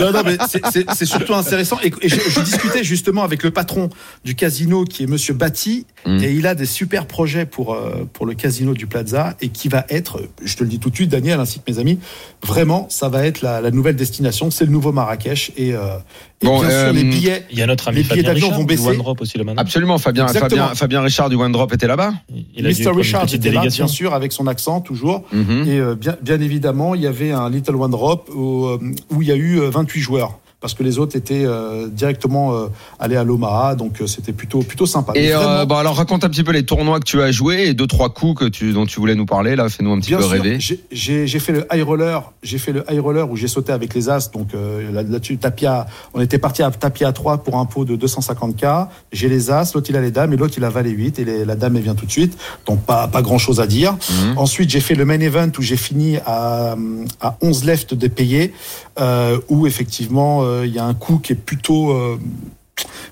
Non, 0.00 0.12
non, 0.12 0.22
mais 0.24 0.36
c'est- 0.48 1.04
surtout 1.04 1.34
intéressant. 1.34 1.78
Et, 1.82 1.88
et 2.02 2.08
je, 2.08 2.16
je 2.16 2.40
discutais 2.40 2.84
justement 2.84 3.22
avec 3.24 3.42
le 3.42 3.50
patron 3.50 3.88
du 4.24 4.34
casino, 4.34 4.84
qui 4.84 5.02
est 5.02 5.06
Monsieur 5.06 5.34
Batty, 5.34 5.84
Mm. 6.06 6.22
et 6.22 6.32
il 6.32 6.46
a 6.46 6.54
des 6.54 6.64
super 6.64 7.06
projets 7.06 7.44
pour 7.44 7.74
euh, 7.74 8.08
pour 8.12 8.24
le 8.24 8.34
casino 8.34 8.72
du 8.72 8.86
Plaza, 8.86 9.36
et 9.40 9.48
qui 9.48 9.68
va 9.68 9.84
être, 9.90 10.22
je 10.44 10.54
te 10.56 10.62
le 10.62 10.68
dis 10.70 10.78
tout 10.78 10.90
de 10.90 10.94
suite, 10.94 11.10
Daniel, 11.10 11.40
ainsi 11.40 11.58
que 11.58 11.70
mes 11.70 11.78
amis, 11.80 11.98
vraiment, 12.46 12.86
ça 12.88 13.08
va 13.08 13.26
être 13.26 13.42
la, 13.42 13.60
la 13.60 13.70
nouvelle 13.72 13.96
destination. 13.96 14.37
C'est 14.50 14.64
le 14.64 14.70
nouveau 14.70 14.92
Marrakech, 14.92 15.52
et, 15.56 15.74
euh, 15.74 15.98
et 16.40 16.46
Bon, 16.46 16.60
bien 16.60 16.70
euh, 16.70 16.84
sûr 16.84 16.92
les 16.92 17.04
billets. 17.04 17.44
Il 17.50 17.58
y 17.58 17.62
a 17.62 17.66
notre 17.66 17.88
ami 17.88 17.98
Les 17.98 18.02
billets 18.04 18.16
Fabien 18.16 18.22
d'avion 18.22 18.46
Richard, 18.46 18.58
vont 18.58 18.64
du 18.64 18.74
baisser. 18.74 18.88
One 18.88 18.98
Drop 18.98 19.20
aussi 19.20 19.38
le. 19.38 19.44
Absolument, 19.56 19.98
Fabien. 19.98 20.28
Fabien, 20.28 20.74
Fabien 20.74 21.02
Richard 21.02 21.28
du 21.28 21.36
One 21.36 21.52
Drop 21.52 21.72
était 21.72 21.86
là-bas. 21.86 22.12
Il 22.54 22.66
a 22.66 22.72
dû 22.72 22.82
Mr. 22.82 22.90
Richard 22.90 23.34
était 23.34 23.50
là, 23.50 23.62
bien 23.66 23.88
sûr, 23.88 24.14
avec 24.14 24.32
son 24.32 24.46
accent 24.46 24.80
toujours. 24.80 25.24
Mhm. 25.32 25.68
Et 25.68 25.78
euh, 25.78 25.94
bien, 25.94 26.16
bien 26.22 26.40
évidemment, 26.40 26.94
il 26.94 27.02
y 27.02 27.06
avait 27.06 27.32
un 27.32 27.50
Little 27.50 27.76
One 27.76 27.90
Drop 27.90 28.30
où, 28.34 28.66
euh, 28.66 28.78
où 29.10 29.22
il 29.22 29.28
y 29.28 29.32
a 29.32 29.36
eu 29.36 29.60
euh, 29.60 29.70
28 29.70 30.00
joueurs. 30.00 30.38
Parce 30.60 30.74
que 30.74 30.82
les 30.82 30.98
autres 30.98 31.14
étaient 31.16 31.44
euh, 31.44 31.86
directement 31.86 32.52
euh, 32.52 32.66
allés 32.98 33.14
à 33.14 33.22
l'Omaha, 33.22 33.76
donc 33.76 34.00
euh, 34.00 34.08
c'était 34.08 34.32
plutôt 34.32 34.58
plutôt 34.60 34.86
sympa. 34.86 35.12
Et 35.14 35.30
vraiment, 35.30 35.66
bon, 35.66 35.76
alors 35.76 35.94
raconte 35.94 36.24
un 36.24 36.28
petit 36.28 36.42
peu 36.42 36.50
les 36.50 36.64
tournois 36.64 36.98
que 36.98 37.04
tu 37.04 37.22
as 37.22 37.30
joués 37.30 37.66
et 37.68 37.74
deux 37.74 37.86
trois 37.86 38.08
coups 38.12 38.40
que 38.40 38.44
tu 38.48 38.72
dont 38.72 38.84
tu 38.84 38.98
voulais 38.98 39.14
nous 39.14 39.24
parler 39.24 39.54
là. 39.54 39.68
Fais-nous 39.68 39.92
un 39.92 40.00
petit 40.00 40.08
bien 40.08 40.18
peu 40.18 40.24
sûr, 40.24 40.32
rêver. 40.32 40.58
j'ai- 40.90 41.38
fait 41.38 41.52
le 41.52 41.64
high 41.72 41.82
roller, 41.84 42.32
j'ai 42.42 42.58
fait 42.58 42.72
le 42.72 42.82
high 42.90 42.98
roller 42.98 43.30
où 43.30 43.36
j'ai 43.36 43.46
sauté 43.46 43.70
avec 43.72 43.94
les 43.94 44.08
as, 44.10 44.32
donc 44.32 44.48
là- 44.52 45.04
là-dessus 45.04 45.36
tapis 45.38 45.66
à, 45.66 45.86
on 46.12 46.20
était 46.20 46.38
parti 46.38 46.64
à 46.64 46.72
tapis 46.72 47.04
à 47.04 47.12
3 47.12 47.38
pour 47.38 47.56
un 47.58 47.64
pot 47.64 47.84
de 47.84 47.94
250k. 47.94 48.88
J'ai 49.12 49.28
les 49.28 49.52
as, 49.52 49.72
l'autre 49.74 49.86
il 49.90 49.96
a 49.96 50.00
les 50.00 50.10
dames 50.10 50.32
et 50.32 50.36
l'autre 50.36 50.54
il 50.56 50.64
a 50.64 50.70
valet 50.70 50.90
8 50.90 51.20
et 51.20 51.24
les- 51.24 51.44
la 51.44 51.54
dame 51.54 51.76
elle 51.76 51.82
vient 51.82 51.94
tout 51.94 52.06
de 52.06 52.10
suite, 52.10 52.36
donc 52.66 52.82
pas 52.82 53.06
pas 53.06 53.22
grand 53.22 53.38
chose 53.38 53.60
à 53.60 53.66
dire. 53.68 53.92
Mhm. 53.92 54.38
Ensuite, 54.38 54.70
j'ai 54.70 54.80
fait 54.80 54.96
le 54.96 55.04
main 55.04 55.20
event 55.20 55.50
où 55.56 55.62
j'ai 55.62 55.76
fini 55.76 56.16
à, 56.26 56.74
à 57.20 57.36
11 57.42 57.64
left 57.64 57.94
de 57.94 58.08
payer, 58.08 58.52
euh, 58.98 59.38
où 59.48 59.66
effectivement, 59.68 60.42
euh, 60.48 60.66
il 60.66 60.72
y 60.72 60.78
a 60.78 60.84
un 60.84 60.94
coup 60.94 61.18
qui 61.18 61.32
est 61.32 61.36
plutôt... 61.36 61.92
euh, 61.92 62.18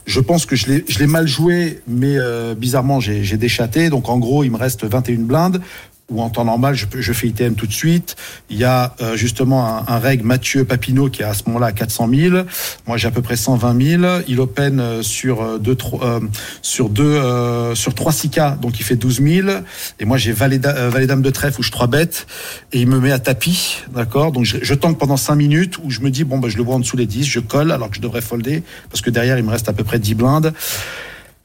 je 0.07 0.21
pense 0.21 0.47
que 0.47 0.55
je 0.55 0.99
l'ai 0.99 1.07
mal 1.07 1.27
joué, 1.27 1.81
mais 1.89 2.17
euh, 2.17 2.55
bizarrement, 2.55 3.01
j'ai 3.01 3.25
j'ai 3.25 3.37
déchaté. 3.37 3.91
Donc, 3.91 4.09
en 4.09 4.19
gros, 4.19 4.45
il 4.45 4.51
me 4.51 4.57
reste 4.57 4.85
21 4.85 5.23
blindes. 5.23 5.61
Ou 6.09 6.23
en 6.23 6.31
temps 6.31 6.45
normal, 6.45 6.77
je, 6.77 6.87
je 7.01 7.13
fais 7.13 7.27
ITM 7.27 7.55
tout 7.55 7.67
de 7.67 7.73
suite. 7.73 8.15
Il 8.49 8.57
y 8.57 8.63
a 8.65 8.95
euh, 9.01 9.17
justement 9.17 9.67
un, 9.67 9.85
un 9.93 9.99
règle 9.99 10.25
Mathieu 10.25 10.65
Papineau 10.65 11.11
qui 11.11 11.23
est 11.23 11.25
à 11.25 11.35
ce 11.35 11.43
moment-là 11.47 11.67
à 11.67 11.73
400 11.73 12.09
000. 12.15 12.37
Moi, 12.87 12.97
j'ai 12.97 13.09
à 13.09 13.11
peu 13.11 13.23
près 13.23 13.35
120 13.35 13.99
000. 14.01 14.23
Il 14.29 14.39
open 14.39 14.79
euh, 14.79 15.03
sur 15.03 15.43
euh, 15.43 15.59
deux, 15.59 15.75
tro- 15.75 16.01
euh, 16.05 16.21
sur 16.63 16.91
deux, 16.91 17.03
euh, 17.03 17.75
sur 17.75 17.93
3 17.93 18.13
6K, 18.13 18.61
donc 18.61 18.79
il 18.79 18.85
fait 18.85 18.95
12 18.95 19.21
000. 19.21 19.49
Et 19.99 20.05
moi, 20.05 20.17
j'ai 20.17 20.31
valet, 20.31 20.61
euh, 20.65 21.07
dame 21.07 21.23
de 21.23 21.31
trèfle 21.31 21.59
où 21.59 21.63
je 21.65 21.73
3 21.73 21.89
bêtes 21.89 22.29
et 22.73 22.81
il 22.81 22.87
me 22.87 23.01
met 23.01 23.11
à 23.11 23.19
tapis, 23.19 23.79
d'accord? 23.93 24.31
Donc 24.31 24.45
je, 24.45 24.59
je 24.63 24.75
tank 24.75 24.99
pendant 24.99 25.17
5 25.17 25.35
minutes 25.35 25.79
où 25.83 25.91
je 25.91 26.01
me 26.03 26.11
dis 26.11 26.23
bon 26.23 26.39
bah 26.39 26.49
je 26.49 26.57
le 26.57 26.63
vois 26.63 26.77
en 26.77 26.81
dessous 26.81 26.97
les 26.97 27.07
10, 27.07 27.25
je 27.25 27.41
colle 27.41 27.73
alors 27.73 27.91
que 27.91 27.97
je 27.97 28.01
devrais 28.01 28.21
folder 28.21 28.63
parce 28.91 29.01
que 29.01 29.11
derrière 29.11 29.39
il 29.39 29.45
me 29.45 29.51
reste 29.51 29.69
à 29.69 29.73
peu 29.73 29.83
près 29.83 29.99
10 29.99 30.15
blindes. 30.15 30.53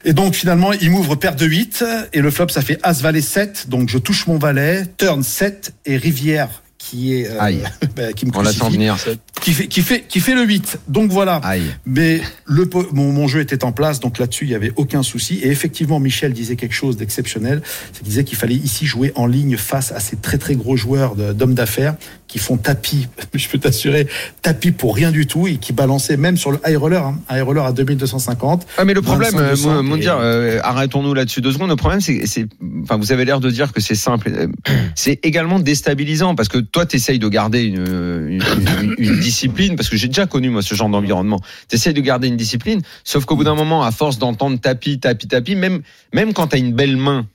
Et 0.04 0.12
donc 0.12 0.34
finalement, 0.34 0.72
il 0.72 0.90
m'ouvre 0.90 1.14
paire 1.14 1.36
de 1.36 1.46
8 1.46 1.84
et 2.12 2.20
le 2.20 2.30
flop 2.30 2.48
ça 2.48 2.62
fait 2.62 2.78
As 2.82 3.00
valet 3.02 3.20
7, 3.20 3.68
donc 3.68 3.88
je 3.88 3.98
touche 3.98 4.26
mon 4.26 4.38
valet, 4.38 4.84
turn 4.98 5.22
7 5.22 5.74
et 5.86 5.96
rivière 5.96 6.62
qui 6.82 7.14
est 7.14 7.30
euh, 7.30 7.40
Aïe. 7.40 7.62
bah, 7.96 8.12
qui 8.12 8.26
me 8.26 8.32
On 8.34 8.42
crucifie, 8.42 8.72
venir. 8.72 8.96
qui 9.40 9.52
fait 9.52 9.68
qui 9.68 9.82
fait 9.82 10.02
qui 10.02 10.18
fait 10.18 10.34
le 10.34 10.42
8. 10.42 10.80
Donc 10.88 11.12
voilà. 11.12 11.36
Aïe. 11.44 11.62
Mais 11.86 12.20
le, 12.44 12.68
mon, 12.92 13.12
mon 13.12 13.28
jeu 13.28 13.40
était 13.40 13.64
en 13.64 13.70
place, 13.70 14.00
donc 14.00 14.18
là-dessus, 14.18 14.46
il 14.46 14.48
n'y 14.48 14.54
avait 14.56 14.72
aucun 14.76 15.02
souci. 15.04 15.38
Et 15.42 15.48
effectivement, 15.48 16.00
Michel 16.00 16.32
disait 16.32 16.56
quelque 16.56 16.74
chose 16.74 16.96
d'exceptionnel. 16.96 17.62
C'est 17.92 17.98
qu'il 17.98 18.08
disait 18.08 18.24
qu'il 18.24 18.36
fallait 18.36 18.54
ici 18.56 18.84
jouer 18.84 19.12
en 19.14 19.26
ligne 19.26 19.56
face 19.56 19.92
à 19.92 20.00
ces 20.00 20.16
très 20.16 20.38
très 20.38 20.56
gros 20.56 20.76
joueurs 20.76 21.14
d'hommes 21.14 21.54
d'affaires 21.54 21.94
qui 22.32 22.38
font 22.38 22.56
tapis, 22.56 23.08
je 23.34 23.46
peux 23.48 23.58
t'assurer, 23.58 24.06
tapis 24.40 24.70
pour 24.72 24.96
rien 24.96 25.10
du 25.10 25.26
tout 25.26 25.46
et 25.46 25.56
qui 25.56 25.74
balançaient 25.74 26.16
même 26.16 26.38
sur 26.38 26.50
le 26.50 26.58
high 26.66 26.76
roller, 26.78 27.04
hein, 27.04 27.20
high 27.30 27.42
roller 27.42 27.62
à 27.66 27.72
2250. 27.72 28.66
Ah 28.78 28.86
mais 28.86 28.94
le 28.94 29.02
problème, 29.02 29.32
25, 29.34 29.50
200, 29.50 29.70
euh, 29.70 29.82
mon 29.82 29.96
et- 29.96 30.00
dire, 30.00 30.16
euh, 30.18 30.58
arrêtons-nous 30.62 31.12
là-dessus 31.12 31.42
deux 31.42 31.52
secondes. 31.52 31.68
Le 31.68 31.76
problème, 31.76 32.00
c'est, 32.00 32.24
enfin, 32.82 32.96
vous 32.96 33.12
avez 33.12 33.26
l'air 33.26 33.38
de 33.40 33.50
dire 33.50 33.70
que 33.74 33.82
c'est 33.82 33.94
simple. 33.94 34.30
Euh, 34.34 34.46
C'est 34.94 35.20
également 35.26 35.58
déstabilisant 35.58 36.34
parce 36.34 36.48
que 36.48 36.56
toi, 36.58 36.86
t'essayes 36.86 37.18
de 37.18 37.28
garder 37.28 37.64
une, 37.64 37.76
une, 38.30 38.42
une- 38.82 38.94
une 38.96 39.20
discipline 39.20 39.76
parce 39.76 39.90
que 39.90 39.98
j'ai 39.98 40.08
déjà 40.08 40.26
connu 40.26 40.48
moi 40.48 40.62
ce 40.62 40.74
genre 40.74 40.88
d'environnement. 40.88 41.40
T'essayes 41.68 41.92
de 41.92 42.00
garder 42.00 42.28
une 42.28 42.36
discipline, 42.38 42.80
sauf 43.04 43.26
qu'au 43.26 43.36
bout 43.36 43.44
d'un 43.44 43.54
moment, 43.54 43.82
à 43.84 43.90
force 43.90 44.18
d'entendre 44.18 44.58
tapis, 44.58 44.98
tapis, 45.00 45.28
tapis, 45.28 45.54
même 45.54 45.82
même 46.14 46.32
quand 46.32 46.46
t'as 46.46 46.58
une 46.58 46.72
belle 46.72 46.96
main 46.96 47.26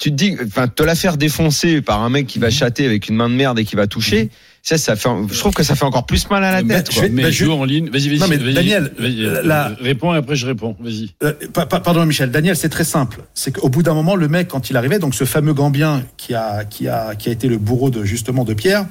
tu 0.00 0.10
te 0.10 0.16
dis, 0.16 0.34
enfin, 0.46 0.66
te 0.66 0.82
la 0.82 0.94
faire 0.94 1.16
défoncer 1.18 1.82
par 1.82 2.02
un 2.02 2.08
mec 2.08 2.26
qui 2.26 2.38
Mhm. 2.38 2.44
va 2.44 2.50
chatter 2.50 2.86
avec 2.86 3.08
une 3.08 3.16
main 3.16 3.28
de 3.28 3.34
merde 3.34 3.58
et 3.58 3.64
qui 3.66 3.76
va 3.76 3.86
toucher, 3.86 4.30
ça, 4.62 4.78
ça 4.78 4.96
fait, 4.96 5.08
je 5.30 5.38
trouve 5.38 5.52
que 5.54 5.62
ça 5.62 5.74
fait 5.76 5.84
encore 5.84 6.06
plus 6.06 6.28
mal 6.30 6.42
à 6.42 6.50
la 6.52 6.62
tête. 6.62 6.86
quoi. 6.88 6.96
je 6.96 7.00
vais- 7.02 7.08
Mais 7.10 7.22
bah, 7.24 7.30
je- 7.30 7.44
joue 7.44 7.52
en 7.52 7.64
ligne. 7.64 7.90
Vas-y, 7.90 8.08
vas-y. 8.08 8.18
Non, 8.18 8.26
mais 8.28 8.38
vas-y, 8.38 8.54
Daniel, 8.54 8.92
vas-y, 8.98 9.24
euh, 9.26 9.42
la- 9.44 9.68
réponds 9.80 10.14
et 10.14 10.16
après 10.16 10.36
je 10.36 10.46
réponds. 10.46 10.74
Vas-y. 10.80 11.10
Euh, 11.22 11.34
pa- 11.52 11.66
pa- 11.66 11.80
pardon 11.80 12.04
Michel, 12.06 12.30
Daniel, 12.30 12.56
c'est 12.56 12.70
très 12.70 12.84
simple. 12.84 13.20
C'est 13.34 13.52
qu'au 13.54 13.68
bout 13.68 13.82
d'un 13.82 13.94
moment, 13.94 14.16
le 14.16 14.26
mec, 14.28 14.48
quand 14.48 14.70
il 14.70 14.76
arrivait, 14.78 14.98
donc 14.98 15.14
ce 15.14 15.24
fameux 15.24 15.52
Gambien 15.54 16.02
qui 16.16 16.32
a, 16.34 16.64
qui 16.64 16.88
a, 16.88 17.14
qui 17.14 17.28
a 17.28 17.32
été 17.32 17.46
le 17.48 17.58
bourreau 17.58 17.90
de 17.90 18.02
justement 18.04 18.44
de 18.44 18.54
Pierre, 18.54 18.86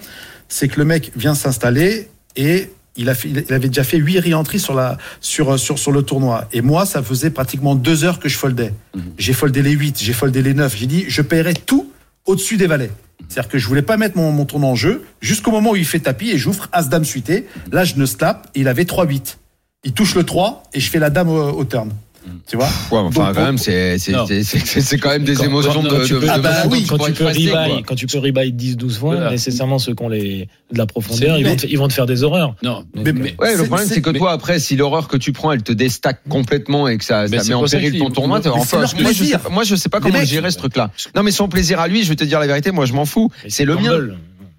c'est 0.48 0.68
que 0.68 0.78
le 0.78 0.86
mec 0.86 1.12
vient 1.16 1.34
s'installer 1.36 2.08
et 2.36 2.70
il, 2.96 3.10
a 3.10 3.16
fait, 3.16 3.30
il 3.30 3.54
avait 3.54 3.68
déjà 3.68 3.84
fait 3.84 3.98
huit 3.98 4.20
réentrées 4.20 4.58
sur, 4.58 4.74
la, 4.74 4.98
sur, 5.22 5.60
sur, 5.60 5.80
sur 5.80 5.92
le 5.92 6.04
tournoi. 6.04 6.48
Et 6.54 6.62
moi, 6.62 6.86
ça 6.86 7.02
faisait 7.02 7.30
pratiquement 7.30 7.76
deux 7.76 8.04
heures 8.04 8.20
que 8.20 8.30
je 8.30 8.38
foldais. 8.38 8.74
J'ai 9.18 9.34
foldé 9.34 9.62
les 9.62 9.72
8, 9.72 10.00
j'ai 10.02 10.14
foldé 10.14 10.42
les 10.42 10.54
9. 10.54 10.76
J'ai 10.76 10.86
dit, 10.86 11.06
je 11.08 11.22
paierai 11.22 11.54
tout 11.54 11.92
au-dessus 12.26 12.58
des 12.58 12.68
valets. 12.68 12.92
C'est-à-dire 13.28 13.50
que 13.50 13.58
je 13.58 13.68
voulais 13.68 13.82
pas 13.82 13.98
mettre 13.98 14.18
mon, 14.18 14.32
mon 14.32 14.46
tournoi 14.46 14.70
en 14.70 14.76
jeu 14.76 15.04
jusqu'au 15.22 15.52
moment 15.52 15.72
où 15.72 15.76
il 15.76 15.86
fait 15.86 16.00
tapis 16.00 16.30
et 16.32 16.38
j'ouvre 16.38 16.68
As-Dame 16.72 17.06
suité. 17.06 17.48
Là, 17.72 17.84
je 17.84 17.96
ne 17.96 18.06
slappe 18.06 18.50
et 18.56 18.62
il 18.62 18.68
avait 18.68 18.84
3-8. 18.84 19.38
Il 19.84 19.94
touche 19.94 20.16
le 20.16 20.24
3 20.24 20.64
et 20.74 20.80
je 20.80 20.90
fais 20.90 21.00
la 21.00 21.10
dame 21.10 21.30
au, 21.30 21.52
au 21.52 21.66
turn. 21.66 21.90
Tu 22.48 22.56
vois 22.58 22.66
Ouais, 22.66 22.98
enfin, 23.00 23.26
Donc, 23.28 23.36
quand 23.36 23.44
même, 23.44 23.58
c'est, 23.58 23.98
c'est, 23.98 24.12
Non. 24.12 24.26
c'est, 24.28 24.44
c'est- 24.44 24.82
c'est 24.82 24.98
quand 24.98 25.10
même 25.10 25.24
des 25.24 25.36
Quand- 25.36 25.44
émotions 25.46 25.74
quand- 25.82 25.84
de, 26.00 26.06
tu 26.06 26.14
de- 26.14 26.20
peux- 26.20 26.26
de- 26.26 26.32
Ah 26.32 26.38
bah 26.40 26.64
de- 26.66 26.70
oui, 26.70 26.84
de- 26.84 26.88
quand 26.90 26.98
tu 26.98 27.12
peux 27.14 27.24
passer, 27.26 27.52
rebuy, 27.52 27.84
quand 27.84 27.96
tu 27.96 28.08
peux 28.08 28.20
rebuy 28.20 28.52
10 28.52 28.76
12 28.78 28.98
fois, 28.98 29.16
Voilà. 29.16 29.32
nécessairement 29.32 29.80
ceux 29.80 29.94
qui 29.96 30.04
ont 30.04 30.10
les 30.10 30.48
de 30.72 30.78
la 30.78 30.86
profondeur, 30.86 31.38
ils 31.38 31.46
vont, 31.48 31.56
te, 31.56 31.66
ils 31.66 31.78
vont 31.78 31.88
te 31.88 31.94
faire 31.94 32.06
des 32.06 32.22
horreurs. 32.24 32.56
Non, 32.62 32.84
Mais- 32.94 33.12
mais, 33.14 33.36
Ouais, 33.40 33.56
le 33.56 33.64
problème, 33.66 33.88
c'est- 33.88 33.96
c'est 33.96 34.02
que 34.02 34.10
mais- 34.12 34.20
toi, 34.20 34.32
après, 34.34 34.60
si 34.60 34.76
l'horreur 34.76 35.08
que 35.08 35.18
tu 35.18 35.32
prends, 35.32 35.52
elle 35.52 35.64
te 35.64 35.72
déstack 35.74 36.22
complètement 36.30 36.88
et 36.88 36.98
que 36.98 37.04
ça, 37.06 37.28
ça 37.28 37.44
met 37.44 37.54
en 37.54 37.64
péril 37.64 37.98
ton 37.98 38.10
tournoi, 38.10 38.40
enfin, 38.48 38.78
moi, 38.78 39.12
je 39.12 39.24
sais, 39.24 39.38
moi, 39.50 39.64
je 39.64 39.76
sais 39.76 39.90
pas 39.90 40.00
comment 40.00 40.24
gérer 40.24 40.52
ce 40.52 40.58
truc-là. 40.58 40.92
Non, 41.16 41.24
mais 41.24 41.32
son 41.32 41.48
plaisir 41.48 41.80
à 41.80 41.88
lui, 41.88 42.04
je 42.04 42.10
vais 42.10 42.16
te 42.16 42.24
dire 42.24 42.40
la 42.40 42.48
vérité, 42.48 42.72
moi, 42.72 42.86
je 42.86 42.94
m'en 42.94 43.06
fous. 43.06 43.30
C'est 43.48 43.66
le 43.66 43.76
mien. 43.78 44.00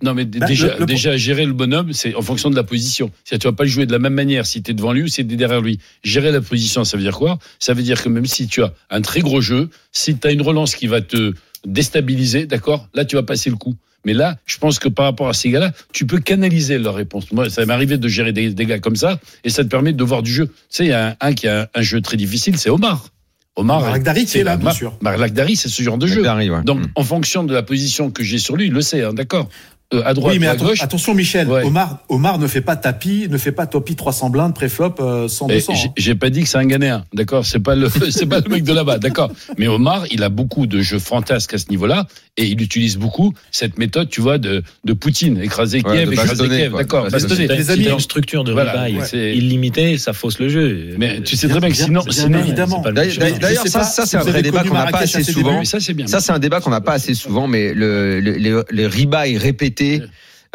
Non, 0.03 0.15
mais 0.15 0.25
Bah, 0.25 0.47
déjà, 0.47 0.69
le- 0.75 0.81
le- 0.81 0.87
déjà, 0.87 1.17
gérer 1.17 1.45
le 1.45 1.53
bonhomme, 1.53 1.93
c'est 1.93 2.15
en 2.15 2.23
fonction 2.23 2.49
de 2.51 2.57
la 2.57 2.63
position. 2.65 3.11
C'est-à-dire, 3.25 3.43
tu 3.43 3.47
vas 3.49 3.57
pas 3.57 3.65
le 3.65 3.69
jouer 3.71 3.87
de 3.87 3.93
la 3.93 3.99
même 3.99 4.15
manière 4.15 4.47
si 4.47 4.63
tu 4.63 4.71
es 4.71 4.75
devant 4.75 4.93
lui 4.93 5.03
ou 5.03 5.09
si 5.09 5.27
tu 5.27 5.35
es 5.35 5.37
derrière 5.37 5.61
lui. 5.61 5.79
Gérer 6.05 6.33
la 6.33 6.41
position, 6.41 6.85
ça 6.85 6.97
veut 6.97 7.03
dire 7.03 7.17
quoi? 7.19 7.39
Ça 7.59 7.75
veut 7.75 7.83
dire 7.83 8.03
que 8.03 8.09
même 8.09 8.27
si 8.27 8.47
tu 8.49 8.63
as 8.63 8.73
un 8.91 9.03
très 9.03 9.21
gros 9.21 9.41
jeu, 9.41 9.69
si 9.93 10.17
tu 10.17 10.27
as 10.27 10.31
une 10.31 10.43
relance 10.43 10.75
qui 10.75 10.87
va 10.87 11.01
te 11.03 11.35
déstabiliser, 11.67 12.47
d'accord? 12.47 12.89
Là, 12.95 13.05
tu 13.05 13.17
vas 13.17 13.23
passer 13.23 13.51
le 13.51 13.57
coup. 13.57 13.75
Mais 14.07 14.15
là, 14.15 14.39
je 14.47 14.57
pense 14.57 14.79
que 14.79 14.89
par 14.89 15.05
rapport 15.05 15.29
à 15.29 15.35
ces 15.35 15.51
gars-là, 15.51 15.73
tu 15.93 16.07
peux 16.07 16.19
canaliser 16.21 16.79
leur 16.79 16.95
réponse. 16.95 17.31
Moi, 17.33 17.51
ça 17.51 17.67
m'est 17.67 17.73
arrivé 17.75 17.99
de 17.99 18.09
gérer 18.09 18.33
des, 18.33 18.49
des 18.55 18.65
gars 18.65 18.79
comme 18.79 18.97
ça, 18.97 19.21
et 19.45 19.51
ça 19.51 19.63
te 19.63 19.69
permet 19.69 19.93
de 19.93 20.03
voir 20.05 20.23
du 20.23 20.33
jeu. 20.33 20.47
Tu 20.47 20.53
sais, 20.71 20.85
il 20.87 20.89
y 20.89 20.93
a 20.95 21.09
un, 21.11 21.17
un 21.29 21.35
qui 21.35 21.47
a 21.49 21.63
un, 21.63 21.67
un 21.75 21.83
jeu 21.83 22.01
très 22.01 22.17
difficile, 22.17 22.57
c'est 22.57 22.71
Omar. 22.71 23.09
Omar, 23.57 23.83
Marc 23.83 24.03
Darid, 24.03 24.25
qui 24.25 24.31
c'est 24.31 24.39
est 24.39 24.45
là, 24.45 24.57
bien 24.57 24.71
sûr. 24.73 24.97
Marc 25.03 25.19
Lagdari, 25.19 25.55
c'est 25.57 25.69
ce 25.69 25.83
genre 25.83 25.99
de 25.99 26.07
jeu. 26.07 26.23
Ouais. 26.23 26.63
Donc, 26.65 26.79
Mm. 26.81 26.87
en 26.95 27.05
fonction 27.05 27.45
de 27.45 27.53
la 27.53 27.63
position 27.63 28.11
que 28.11 28.23
j'ai 28.25 28.39
sur 28.39 28.57
lui, 28.57 28.67
il 28.69 28.73
le 28.73 28.81
sait, 28.81 29.03
hein, 29.03 29.13
d'accord? 29.13 29.51
Euh, 29.93 30.03
À 30.05 30.15
droite 30.15 30.35
Oui, 30.35 30.39
mais 30.39 30.47
à 30.47 30.55
gauche. 30.55 30.81
attention, 30.83 31.15
Michel. 31.15 31.49
Ouais. 31.49 31.65
Omar, 31.65 31.99
Omar 32.09 32.39
ne 32.39 32.47
fait 32.47 32.61
pas 32.61 32.77
tapis, 32.77 33.27
ne 33.29 33.37
fait 33.39 33.51
pas 33.51 33.67
topi 33.67 33.97
300 33.97 34.31
blindes, 34.31 34.55
préflop 34.55 34.95
euh, 35.01 35.27
100 35.27 35.49
Eh, 35.51 35.55
200. 35.55 35.75
j'ai- 35.75 35.89
hein. 35.89 35.93
J'ai 35.97 36.15
pas 36.15 36.31
dit 36.31 36.43
que 36.45 36.49
c'est 36.49 36.59
un 36.59 36.65
Ghanéen, 36.67 37.05
d'accord? 37.13 37.45
C'est 37.45 37.59
pas 37.59 37.75
le, 37.75 37.89
c'est 38.11 38.27
pas 38.27 38.39
le 38.39 38.49
mec 38.49 38.63
de 38.63 38.73
là-bas, 38.73 38.99
d'accord 38.99 39.33
Mais 39.59 39.67
Omar, 39.67 40.05
il 40.13 40.23
a 40.23 40.29
beaucoup 40.29 40.69
de 40.69 40.81
jeux 40.81 41.01
fantasques 41.01 41.55
à 41.55 41.59
ce 41.59 41.69
niveau-là, 41.71 42.07
et 42.37 42.45
il 42.45 42.63
utilise 42.63 42.99
beaucoup 42.99 43.35
cette 43.51 43.79
méthode, 43.79 44.09
tu 44.11 44.21
vois, 44.21 44.39
de, 44.39 44.63
de 44.85 44.93
Poutine, 44.93 45.41
écraser 45.43 45.83
Ouais, 45.85 45.97
Kiev, 46.05 46.13
écraser 46.13 46.49
Kiev, 46.49 46.73
d'accord 46.77 47.09
Bastonner. 47.11 47.49
Les 47.49 47.71
amis, 47.73 47.89
une 47.89 47.99
structure 47.99 48.45
de 48.45 48.53
voilà, 48.53 48.85
rebuy 48.85 48.99
ouais, 48.99 49.05
c'est- 49.05 49.37
illimitée, 49.37 49.99
ça 49.99 50.13
fausse 50.13 50.39
le 50.39 50.49
jeu. 50.49 50.95
Mais 50.99 51.21
tu 51.23 51.35
sais 51.35 51.49
très 51.49 51.59
bien 51.59 51.69
que 51.69 51.75
sinon, 51.75 52.03
bien 52.03 52.13
sinon 52.13 52.39
évidemment. 52.39 52.77
c'est 52.87 52.93
pas 52.95 53.03
le 53.03 53.39
D'ailleurs, 53.41 53.67
ça, 53.67 53.83
ça, 53.83 54.07
c'est 54.07 54.17
un 54.19 54.21
vrai 54.23 54.41
débat 54.43 54.63
qu'on 54.63 54.73
n'a 54.75 54.87
pas 54.87 54.99
assez 54.99 55.25
souvent. 55.25 55.65
ça 55.65 55.81
c'est 55.81 55.95
bien. 55.95 56.07
Ça, 56.07 56.21
c'est 56.21 56.31
un 56.31 56.39
débat 56.39 56.61
qu'on 56.61 56.71
n'a 56.71 56.81
pas 56.81 56.93
assez 56.93 57.15
souvent, 57.15 57.49
mais 57.49 57.75
le, 57.75 58.21
le- 58.21 58.37
les, 58.37 58.61
les 58.71 58.87
rebuys 58.87 59.37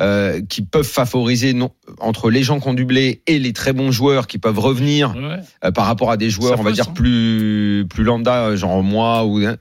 euh, 0.01 0.41
qui 0.50 0.62
peuvent 0.62 0.86
favoriser 0.86 1.53
non, 1.53 1.72
entre 2.00 2.29
les 2.29 2.44
gens 2.44 2.60
qui 2.60 2.67
ont 2.67 2.74
du 2.74 2.84
blé 2.86 3.22
et 3.27 3.39
les 3.39 3.53
très 3.53 3.72
bons 3.72 3.91
joueurs 3.91 4.27
qui 4.27 4.38
peuvent 4.39 4.60
revenir 4.60 5.15
Ouais. 5.15 5.39
euh, 5.63 5.72
par 5.72 5.86
rapport 5.86 6.12
à 6.12 6.17
des 6.17 6.29
joueurs, 6.29 6.55
Ça 6.55 6.60
on 6.60 6.63
va 6.63 6.72
dire 6.72 6.88
hein. 6.89 6.94
plus 6.94 7.86
plus 7.89 8.03
lambda, 8.03 8.48
euh, 8.48 8.55
genre 8.58 8.84
moi 8.84 9.24
ou 9.25 9.38
hein. 9.46 9.55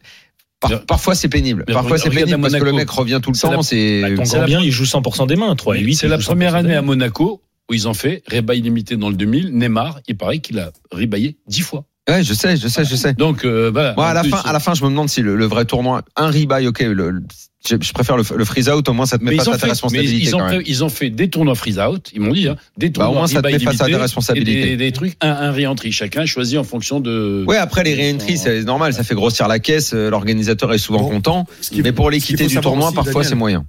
Par- 0.61 0.85
parfois 0.87 1.14
c'est 1.14 1.29
pénible. 1.29 1.64
mais 1.68 1.74
Parfois 1.74 1.98
c'est 1.98 2.09
pénible 2.11 2.40
parce 2.40 2.55
que 2.55 2.59
le 2.59 2.72
Monaco. 2.72 2.77
mec 2.79 2.90
revient 2.90 3.20
tout 3.22 3.31
le 3.31 3.37
temps. 3.38 3.62
C'est 3.62 4.00
Bah, 4.00 4.11
Gambien, 4.24 4.61
il 4.62 4.70
joue 4.72 4.85
100% 4.85 5.27
des 5.27 5.37
mains, 5.37 5.55
3 5.55 5.77
et 5.77 5.81
8. 5.83 5.94
C'est 5.94 6.09
la 6.09 6.18
première 6.18 6.55
année 6.55 6.74
à 6.74 6.81
Monaco 6.83 7.42
où 7.70 7.74
ils 7.74 7.87
ont 7.87 7.94
fait 7.94 8.22
rebuy 8.33 8.61
limité 8.62 8.96
dans 8.96 9.11
le 9.11 9.14
2000. 9.16 9.50
Neymar, 9.57 10.00
il 10.09 10.16
paraît 10.16 10.38
qu'il 10.38 10.59
a 10.59 10.70
rebayé 10.90 11.37
10 11.48 11.61
fois. 11.62 11.85
ouais, 12.09 12.22
je 12.24 12.33
sais, 12.35 12.57
je 12.57 12.66
sais, 12.68 12.85
je 12.85 12.96
sais. 12.96 13.12
Donc 13.14 13.44
euh, 13.44 13.70
voilà. 13.72 13.94
Moi, 13.94 14.07
à 14.09 14.14
la 14.14 14.22
plus, 14.22 14.31
fin, 14.31 14.40
à 14.44 14.53
la 14.53 14.59
fin, 14.61 14.74
je 14.74 14.83
me 14.85 14.88
demande 14.90 15.09
si 15.11 15.20
le, 15.22 15.37
le 15.37 15.44
vrai 15.44 15.64
tournoi, 15.66 16.03
un 16.16 16.27
rebuy, 16.29 16.66
ok, 16.66 16.81
le, 16.81 17.11
le- 17.11 17.22
je, 17.68 17.77
je 17.81 17.92
préfère 17.92 18.16
le, 18.16 18.24
le 18.37 18.44
freeze 18.44 18.68
out, 18.68 18.88
au 18.88 18.92
moins 18.92 19.07
ça 19.07 19.18
te 19.18 19.24
met 19.24 19.31
Mais 19.33 19.37
face 19.38 19.48
à 19.48 19.53
ta 19.53 19.59
fait, 19.59 19.66
responsabilité. 19.68 20.24
ils, 20.27 20.31
quand 20.31 20.38
ont 20.40 20.46
même. 20.48 20.61
fait, 20.61 20.70
ils 20.70 20.85
ont 20.85 20.88
fait 20.88 21.11
des 21.11 21.31
tournois 21.31 21.55
freeze 21.55 21.79
out, 21.79 22.11
ils 22.14 22.20
m'ont 22.20 22.33
dit, 22.33 22.48
hein, 22.48 22.57
des 22.77 22.90
Bah, 22.90 23.05
au 23.05 23.07
tournois 23.07 23.18
moins, 23.20 23.27
ça 23.27 23.40
te 23.42 23.46
met 23.48 23.59
face 23.59 23.81
à 23.81 23.87
des 23.87 23.96
responsabilités. 23.96 24.61
Et 24.61 24.64
des, 24.70 24.77
des 24.77 24.92
trucs, 24.92 25.16
un, 25.20 25.31
un 25.31 25.53
re-entry. 25.53 25.90
Chacun 25.92 26.27
choisit 26.27 26.59
en 26.59 26.64
fonction 26.64 27.00
de. 27.00 27.44
Ouais, 27.48 27.57
après 27.57 27.83
les 27.85 27.94
réentries, 27.94 28.37
c'est 28.38 28.62
normal, 28.64 28.92
ça 28.92 29.03
fait 29.05 29.14
grossir 29.14 29.48
la 29.48 29.59
caisse, 29.59 29.92
euh, 29.94 30.11
l'organisateur 30.11 30.72
est 30.74 30.79
souvent 30.79 31.00
Bon, 31.00 31.09
content, 31.09 31.46
Ce 31.61 31.70
qui- 31.70 31.83
mais 31.83 31.92
pour 31.92 32.11
l'équité 32.11 32.46
du 32.46 32.59
tournoi, 32.61 32.87
aussi, 32.88 32.94
parfois 32.96 33.24
c'est 33.24 33.35
moyen. 33.35 33.64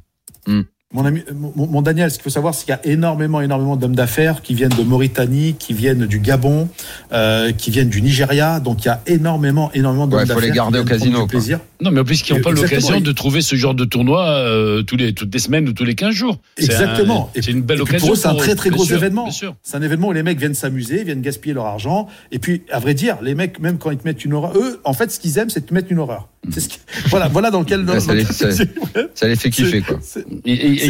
Mon, 0.94 1.04
ami, 1.04 1.24
mon, 1.34 1.52
mon 1.68 1.82
Daniel, 1.82 2.12
ce 2.12 2.16
qu'il 2.18 2.24
faut 2.24 2.30
savoir, 2.30 2.54
c'est 2.54 2.66
qu'il 2.66 2.72
y 2.72 2.78
a 2.78 2.86
énormément, 2.94 3.42
énormément 3.42 3.76
d'hommes 3.76 3.96
d'affaires 3.96 4.44
qui 4.44 4.54
viennent 4.54 4.70
de 4.70 4.84
Mauritanie, 4.84 5.56
qui 5.58 5.74
viennent 5.74 6.06
du 6.06 6.20
Gabon, 6.20 6.70
euh, 7.12 7.52
qui 7.52 7.72
viennent 7.72 7.90
du 7.90 8.04
Nigeria. 8.04 8.60
Donc 8.60 8.86
il 8.86 8.90
y 8.90 8.92
a 8.92 9.02
énormément, 9.08 9.72
énormément 9.74 10.06
d'hommes 10.06 10.20
Ouais, 10.20 10.26
faut 10.28 10.36
d'affaires. 10.36 10.48
les 10.50 10.56
garder 10.56 10.80
au 10.80 10.86
casino, 10.86 11.26
plaisir. 11.26 11.60
Non, 11.82 11.90
mais 11.90 12.02
en 12.02 12.04
plus, 12.06 12.22
qui 12.22 12.34
n'ont 12.34 12.40
pas 12.42 12.52
l'occasion 12.52 13.02
de 13.02 13.12
trouver 13.12 13.42
ce 13.42 13.56
genre 13.56 13.74
de 13.74 13.84
tournoi 13.84 14.26
euh, 14.28 14.84
tous 14.84 14.96
les, 14.96 15.14
toutes 15.14 15.34
les 15.34 15.40
semaines 15.40 15.68
ou 15.68 15.74
tous 15.74 15.84
les 15.86 15.96
15 15.96 16.14
jours. 16.14 16.38
C'est 16.56 16.66
Exactement. 16.66 17.32
un- 17.36 17.42
C'est 17.42 17.52
une 17.52 17.64
belle 17.64 17.80
Et 17.82 17.84
puis 17.84 17.90
occasion. 17.96 18.08
pour 18.08 18.14
eux, 18.14 18.18
c'est 18.20 18.28
un 18.28 18.36
très 18.36 18.56
très 18.56 18.70
gros 18.70 18.86
sûr, 18.86 18.96
événement. 18.96 19.30
C'est 19.64 19.76
un 19.78 19.82
événement 19.82 20.10
où 20.10 20.14
les 20.14 20.24
mecs 20.24 20.38
viennent 20.40 20.54
s'amuser, 20.54 21.04
viennent 21.04 21.22
gaspiller 21.22 21.56
leur 21.56 21.66
argent. 21.66 22.08
Et 22.32 22.38
puis, 22.38 22.62
à 22.72 22.78
vrai 22.80 22.94
dire, 22.94 23.18
les 23.24 23.34
mecs, 23.34 23.60
même 23.60 23.80
quand 23.80 23.90
ils 23.90 23.98
te 23.98 24.08
mettent 24.08 24.24
une 24.24 24.34
horreur, 24.34 24.56
eux, 24.56 24.80
en 24.86 24.94
fait, 24.94 25.12
ce 25.12 25.20
qu'ils 25.20 25.38
aiment, 25.40 25.50
c'est 25.50 25.66
te 25.66 25.74
mettre 25.74 25.92
une 25.92 26.00
horreur. 26.00 26.30
C'est 26.52 26.60
ce 26.60 26.70
qui- 26.70 26.80
voilà, 27.10 27.28
voilà 27.28 27.52
dans 27.52 27.64
Ouais, 27.94 28.00
ça 28.00 28.14
les- 28.14 28.24
dans- 28.24 28.32
ça- 28.32 28.50
Ça 29.14 29.28
les 29.28 29.36
fait 29.36 29.50
kiffer, 29.50 29.82
quoi. 29.82 30.00
c'est- 30.02 30.26
Et- 30.46 30.52
et- 30.54 30.72
et 30.74 30.86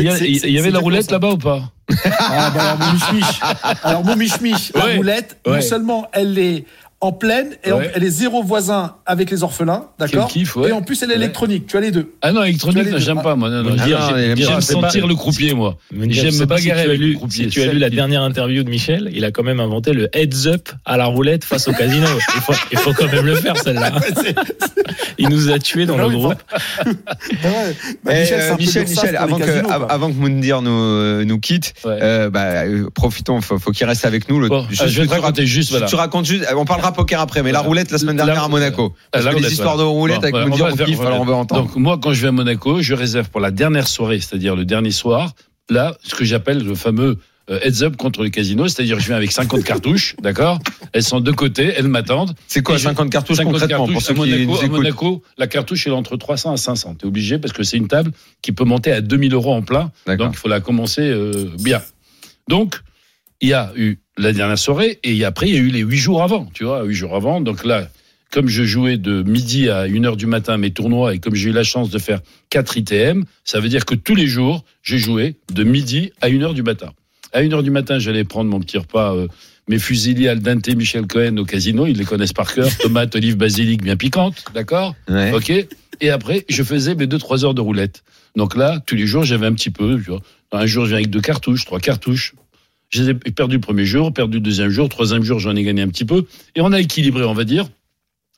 Il 0.48 0.54
y, 0.54 0.60
avait 0.60 0.72
la 0.72 0.80
roulette 0.80 1.12
là-bas 1.12 1.32
ou 1.32 1.38
pas? 1.38 1.72
Ah, 2.20 2.52
bah 2.54 2.62
alors, 2.62 2.80
mon 2.80 2.94
miche-miche. 2.94 3.40
Alors, 3.84 4.04
mon 4.06 4.16
miche-miche, 4.16 4.72
la 4.74 4.86
Ouais. 4.86 4.96
roulette, 4.98 5.38
non 5.46 5.62
seulement 5.62 6.08
elle 6.14 6.38
est 6.40 6.66
en 7.02 7.12
pleine, 7.12 7.50
et 7.64 7.72
en- 7.72 7.78
Ouais. 7.80 7.92
elle 7.94 8.04
est 8.04 8.10
zéro 8.10 8.42
voisin 8.42 8.96
avec 9.06 9.30
les 9.30 9.44
orphelins, 9.44 9.86
d'accord 10.00 10.28
Quel 10.32 10.44
kiff, 10.44 10.56
ouais. 10.56 10.70
Et 10.70 10.72
en 10.72 10.82
plus, 10.82 11.04
elle 11.04 11.10
est 11.10 11.14
Ouais. 11.14 11.20
électronique, 11.20 11.68
tu 11.68 11.78
as 11.78 11.82
les 11.82 11.92
deux. 11.92 12.14
Ah 12.22 12.32
non, 12.32 12.44
électronique, 12.44 12.98
j'aime 12.98 13.22
pas, 13.22 13.36
moi. 13.36 13.50
Non, 13.50 13.64
non, 13.64 13.76
Ah, 13.80 13.86
j'aime- 14.18 14.36
il 14.38 14.62
sentir 14.64 15.04
pas- 15.04 15.08
le 15.10 15.16
croupier, 15.16 15.54
moi. 15.54 15.78
J'aime 15.92 16.26
me 16.28 16.32
si 16.32 16.46
bagarrer 16.46 16.62
tu 16.64 16.72
as 16.72 16.74
avec 16.90 17.00
le 17.00 17.06
lu, 17.08 17.16
croupier. 17.16 17.44
si 17.46 17.50
tu 17.50 17.62
as 17.62 17.72
lu 17.72 17.78
la 17.80 17.90
dernière 17.90 18.22
interview 18.24 18.64
de 18.64 18.70
Michel, 18.70 19.10
il 19.14 19.24
a 19.26 19.32
quand 19.32 19.44
même 19.44 19.60
inventé 19.60 19.94
le 19.94 20.10
heads 20.14 20.48
up 20.48 20.70
à 20.86 20.98
la 20.98 21.06
roulette 21.06 21.44
face 21.44 21.68
au 21.68 21.74
casino. 21.74 22.08
Il 22.36 22.42
faut, 22.42 22.54
il 22.72 22.78
faut 22.78 22.94
quand 22.94 23.12
même 23.12 23.26
le 23.26 23.36
faire 23.36 23.58
celle-là. 23.58 23.92
Il 25.18 25.30
nous 25.30 25.50
a 25.52 25.60
tués 25.60 25.86
dans 25.86 25.98
Ah 25.98 26.04
le 26.04 26.10
groupe. 26.10 26.36
Ah. 26.52 26.58
Bah, 28.04 28.12
Eh, 28.14 28.20
Michel, 28.22 28.26
c'est 28.26 28.34
euh, 28.34 28.54
un 28.54 28.56
peu 28.56 28.62
Michel, 28.62 29.16
avant 29.18 29.38
que, 29.38 29.92
avant 29.92 30.10
que 30.10 30.16
Moundir 30.16 30.62
nous, 30.62 30.72
euh, 30.72 31.24
nous 31.26 31.40
quitte, 31.40 31.74
euh, 31.86 32.30
bah, 32.30 32.64
euh, 32.66 32.90
profitons, 32.94 33.42
faut, 33.42 33.58
faut 33.60 33.72
qu'il 33.72 33.86
reste 33.86 34.06
avec 34.06 34.30
nous. 34.30 34.44
Je 34.70 34.84
vais 34.84 34.88
te 34.88 35.14
tu 35.14 35.20
raconter 35.20 35.46
juste. 35.46 35.86
Tu 35.88 35.96
racontes 35.96 36.26
juste, 36.26 36.46
on 36.56 36.66
parlera 36.86 36.96
poker 36.96 37.20
après, 37.22 37.44
mais 37.44 37.52
la 37.52 37.62
roulette 37.62 37.92
la 37.92 37.98
semaine 37.98 38.18
dernière 38.18 38.44
à 38.44 38.48
Monaco. 38.48 38.94
Parce 39.12 39.26
la 39.26 39.34
que 39.34 39.40
les 39.40 39.52
histoires 39.52 39.78
de 39.78 39.84
roulette 39.84 40.20
avec 40.24 40.32
voilà, 40.32 40.48
Moundir, 40.48 40.68
on 40.72 40.76
kiffe, 40.76 41.00
alors 41.02 41.22
on 41.22 41.26
veut 41.26 41.34
entendre. 41.34 41.64
Donc 41.64 41.76
moi, 41.76 42.00
quand 42.02 42.14
je 42.14 42.22
vais 42.22 42.28
à 42.30 42.32
Monaco, 42.32 42.82
je 42.82 42.94
réserve 42.94 43.30
pour 43.30 43.42
la 43.42 43.52
dernière 43.52 43.88
soirée, 43.88 44.20
c'est-à-dire 44.20 44.56
le 44.56 44.66
dernier 44.66 44.92
soir, 44.92 45.34
là, 45.70 45.96
ce 46.04 46.16
que 46.16 46.26
j'appelle 46.26 46.64
le 46.64 46.76
fameux 46.76 47.18
euh, 47.52 47.60
heads 47.62 47.84
up 47.84 47.96
contre 47.96 48.24
le 48.24 48.30
casino, 48.30 48.68
c'est-à-dire 48.68 49.00
je 49.00 49.06
viens 49.06 49.18
avec 49.18 49.32
50 49.32 49.64
cartouches, 49.72 50.16
d'accord? 50.20 50.60
Elles 50.94 51.04
sont 51.04 51.20
de 51.20 51.32
côté, 51.32 51.74
elles 51.78 51.88
m'attendent. 51.88 52.34
C'est 52.48 52.64
quoi, 52.64 52.76
Et 52.76 52.80
je- 52.80 52.86
50 52.86 53.12
cartouches 53.12 53.38
50 53.38 53.52
concrètement, 53.54 53.78
pour 53.86 53.88
cartouches 53.88 54.04
ceux 54.04 54.14
à 54.14 54.26
qui 54.38 54.46
Monaco, 54.46 54.66
à 54.66 54.68
Monaco, 54.68 55.24
la 55.38 55.48
cartouche 55.48 55.86
est 55.86 55.92
entre 55.92 56.18
300 56.18 56.54
à 56.54 56.58
500. 56.58 56.96
T'es 56.96 57.06
obligé 57.06 57.38
parce 57.38 57.54
que 57.54 57.62
c'est 57.64 57.78
une 57.78 57.88
table 57.88 58.12
qui 58.42 58.52
peut 58.52 58.64
monter 58.64 58.92
à 58.92 59.02
2000 59.02 59.34
euros 59.34 59.54
en 59.54 59.62
plein. 59.62 59.92
Donc 60.08 60.32
il 60.34 60.38
faut 60.38 60.48
la 60.48 60.60
commencer 60.60 61.02
euh, 61.04 61.50
bien. 61.60 61.82
Donc 62.48 62.80
il 63.46 63.50
y 63.50 63.54
a 63.54 63.72
eu 63.76 64.00
la 64.18 64.34
dernière 64.34 64.58
soirée 64.58 65.00
et 65.04 65.24
après 65.24 65.48
il 65.48 65.54
y 65.54 65.58
a 65.58 65.62
eu 65.62 65.68
les 65.70 65.82
huit 65.82 65.98
jours 66.00 66.24
avant. 66.24 66.50
Tu 66.54 66.64
vois, 66.64 66.84
huit 66.84 66.96
jours 66.96 67.16
avant. 67.16 67.42
Donc 67.42 67.64
là, 67.64 67.90
comme 68.32 68.48
je 68.48 68.64
jouais 68.64 68.98
de 68.98 69.22
midi 69.22 69.70
à 69.70 69.82
1 69.82 70.04
heure 70.04 70.18
du 70.18 70.26
matin 70.26 70.58
mes 70.58 70.72
tournois 70.72 71.14
et 71.14 71.20
comme 71.20 71.36
j'ai 71.36 71.50
eu 71.52 71.54
la 71.54 71.64
chance 71.64 71.92
de 71.92 72.00
faire 72.00 72.22
4 72.50 72.78
ITM, 72.78 73.24
ça 73.44 73.60
veut 73.60 73.70
dire 73.70 73.86
que 73.86 73.94
tous 73.94 74.16
les 74.16 74.26
jours 74.26 74.66
j'ai 74.82 74.98
joué 74.98 75.36
de 75.54 75.64
midi 75.64 76.12
à 76.22 76.28
1 76.28 76.42
heure 76.42 76.56
du 76.56 76.64
matin. 76.64 76.92
À 77.34 77.40
1 77.42 77.52
heure 77.54 77.62
du 77.62 77.70
matin, 77.70 78.00
j'allais 78.00 78.24
prendre 78.24 78.50
mon 78.50 78.60
petit 78.60 78.80
repas. 78.80 79.14
euh, 79.16 79.28
mes 79.68 79.80
fusiliers 79.80 80.28
al 80.28 80.40
dente 80.40 80.68
Michel 80.70 81.06
Cohen 81.06 81.38
au 81.38 81.46
casino, 81.46 81.86
ils 81.86 81.98
les 81.98 82.06
connaissent 82.06 82.34
par 82.34 82.52
cœur. 82.52 82.70
Tomates, 82.78 83.16
olives, 83.16 83.38
basilic 83.38 83.84
bien 83.84 83.96
piquantes, 83.96 84.44
d'accord 84.54 84.96
Ouais. 85.08 85.32
Ok. 85.34 85.52
Et 86.02 86.10
après, 86.10 86.46
je 86.50 86.64
faisais 86.64 86.96
mes 86.96 87.08
deux 87.08 87.18
trois 87.20 87.46
heures 87.46 87.54
de 87.54 87.62
roulette. 87.62 88.04
Donc 88.36 88.56
là, 88.56 88.80
tous 88.86 88.96
les 88.96 89.08
jours, 89.08 89.24
j'avais 89.24 89.46
un 89.46 89.54
petit 89.54 89.72
peu. 89.72 89.96
Tu 89.96 90.10
vois. 90.10 90.22
Un 90.52 90.66
jour, 90.68 90.86
je 90.86 90.90
viens 90.90 90.98
avec 90.98 91.10
deux 91.10 91.22
cartouches, 91.22 91.66
trois 91.66 91.80
cartouches. 91.80 92.34
J'ai 92.96 93.14
perdu 93.14 93.56
le 93.56 93.62
premier 93.62 93.86
jour, 93.86 94.14
perdu 94.14 94.38
le 94.38 94.42
deuxième 94.42 94.70
jour, 94.70 94.88
troisième 94.88 95.24
jour, 95.24 95.40
j'en 95.40 95.54
ai 95.56 95.64
gagné 95.64 95.82
un 95.82 95.90
petit 95.90 96.06
peu. 96.06 96.26
Et 96.56 96.62
on 96.62 96.72
a 96.72 96.80
équilibré, 96.80 97.24
on 97.26 97.34
va 97.34 97.44
dire. 97.44 97.68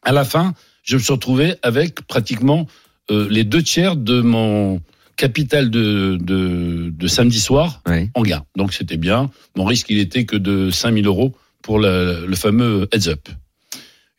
À 0.01 0.11
la 0.11 0.23
fin, 0.25 0.53
je 0.83 0.95
me 0.95 1.01
suis 1.01 1.13
retrouvé 1.13 1.55
avec 1.61 2.01
pratiquement 2.07 2.65
euh, 3.11 3.27
les 3.29 3.43
deux 3.43 3.61
tiers 3.61 3.95
de 3.95 4.21
mon 4.21 4.81
capital 5.15 5.69
de, 5.69 6.17
de, 6.19 6.89
de 6.89 7.07
samedi 7.07 7.39
soir 7.39 7.81
en 8.15 8.23
gain. 8.23 8.43
Donc 8.55 8.73
c'était 8.73 8.97
bien. 8.97 9.29
Mon 9.55 9.65
risque, 9.65 9.87
il 9.89 9.99
était 9.99 10.25
que 10.25 10.35
de 10.35 10.71
5000 10.71 11.05
euros 11.05 11.35
pour 11.61 11.77
le, 11.79 12.25
le 12.25 12.35
fameux 12.35 12.87
heads 12.91 13.09
up. 13.09 13.29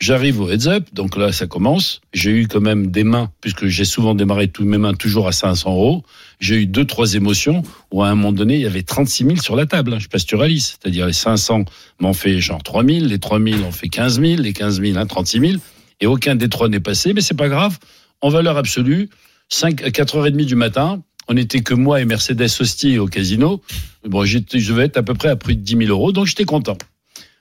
J'arrive 0.01 0.41
au 0.41 0.49
heads 0.49 0.69
up, 0.69 0.87
donc 0.93 1.17
là 1.17 1.33
ça 1.33 1.49
commence. 1.49 2.01
J'ai 2.13 2.31
eu 2.31 2.47
quand 2.47 2.61
même 2.61 2.87
des 2.93 3.03
mains, 3.03 3.33
puisque 3.41 3.67
j'ai 3.67 3.85
souvent 3.85 4.15
démarré 4.15 4.47
tous 4.47 4.65
mes 4.65 4.79
mains 4.79 4.95
toujours 4.95 5.27
à 5.27 5.33
500 5.33 5.73
euros. 5.73 6.05
J'ai 6.39 6.55
eu 6.63 6.67
deux, 6.67 6.85
trois 6.85 7.15
émotions 7.15 7.65
où 7.91 8.05
à 8.05 8.09
un 8.09 8.15
moment 8.15 8.31
donné, 8.33 8.55
il 8.55 8.61
y 8.61 8.67
avait 8.67 8.83
36 8.85 9.25
000 9.25 9.37
sur 9.39 9.57
la 9.57 9.67
table. 9.67 9.93
hein. 9.93 9.97
Je 9.99 10.05
sais 10.05 10.09
pas 10.09 10.21
si 10.21 10.27
tu 10.27 10.37
réalises. 10.37 10.79
C'est-à-dire 10.81 11.07
les 11.07 11.13
500 11.13 11.65
m'ont 11.99 12.13
fait 12.13 12.41
genre 12.41 12.63
3 12.63 12.85
000, 12.85 13.07
les 13.07 13.19
3 13.19 13.41
000 13.41 13.63
ont 13.65 13.73
fait 13.73 13.89
15 13.89 14.21
000, 14.21 14.41
les 14.41 14.53
15 14.53 14.81
000, 14.81 14.97
hein, 14.99 15.07
36 15.07 15.41
000. 15.41 15.53
Et 16.01 16.07
aucun 16.07 16.37
des 16.37 16.49
trois 16.49 16.69
n'est 16.69 16.79
passé, 16.79 17.13
mais 17.13 17.21
c'est 17.21 17.37
pas 17.37 17.49
grave. 17.49 17.77
En 18.21 18.29
valeur 18.29 18.57
absolue, 18.57 19.09
5, 19.49 19.83
4h30 19.83 20.45
du 20.45 20.55
matin, 20.55 21.03
on 21.27 21.35
n'était 21.35 21.61
que 21.61 21.75
moi 21.75 22.01
et 22.01 22.05
Mercedes 22.05 22.47
Hostier 22.61 23.01
au 23.01 23.07
casino. 23.07 23.61
Bon, 24.05 24.25
je 24.25 24.39
devais 24.39 24.85
être 24.85 24.97
à 24.97 25.03
peu 25.03 25.15
près 25.15 25.29
à 25.29 25.37
plus 25.37 25.57
de 25.57 25.61
10 25.61 25.77
000 25.87 25.91
euros, 25.91 26.13
donc 26.13 26.27
j'étais 26.27 26.45
content. 26.45 26.79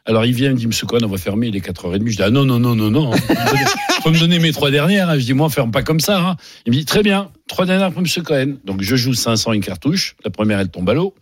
Alors 0.08 0.26
il 0.26 0.34
vient, 0.34 0.50
il 0.50 0.54
me 0.54 0.58
dit, 0.60 0.68
Monsieur 0.68 0.88
Cohen, 0.88 1.02
on 1.04 1.08
va 1.08 1.18
fermer, 1.18 1.48
il 1.48 1.56
est 1.56 1.60
4h30. 1.60 2.08
Je 2.10 2.16
dis, 2.16 2.24
ah 2.24 2.30
non, 2.30 2.46
non, 2.46 2.60
non, 2.60 2.76
non, 2.76 2.90
non. 2.90 3.12
Donner, 3.12 3.66
faut 4.02 4.10
me 4.10 4.18
donner 4.20 4.40
mes 4.40 4.52
trois 4.54 4.72
dernières. 4.72 5.10
hein. 5.10 5.20
Je 5.20 5.26
dis, 5.26 5.34
moi, 5.34 5.48
on 5.48 5.50
ferme 5.50 5.70
pas 5.72 5.84
comme 5.84 6.00
ça. 6.00 6.20
hein. 6.26 6.36
Il 6.66 6.72
me 6.72 6.78
dit, 6.78 6.86
très 6.86 7.04
bien, 7.04 7.30
trois 7.48 7.66
dernières 7.66 7.92
pour 7.92 8.02
Monsieur 8.02 8.22
Cohen. 8.24 8.56
Donc 8.66 8.82
je 8.82 8.96
joue 8.96 9.14
500 9.14 9.52
une 9.54 9.62
cartouche. 9.62 10.16
La 10.24 10.32
première, 10.32 10.60
elle 10.60 10.70
tombe 10.70 10.90
à 10.90 10.94
l'eau. 10.94 11.14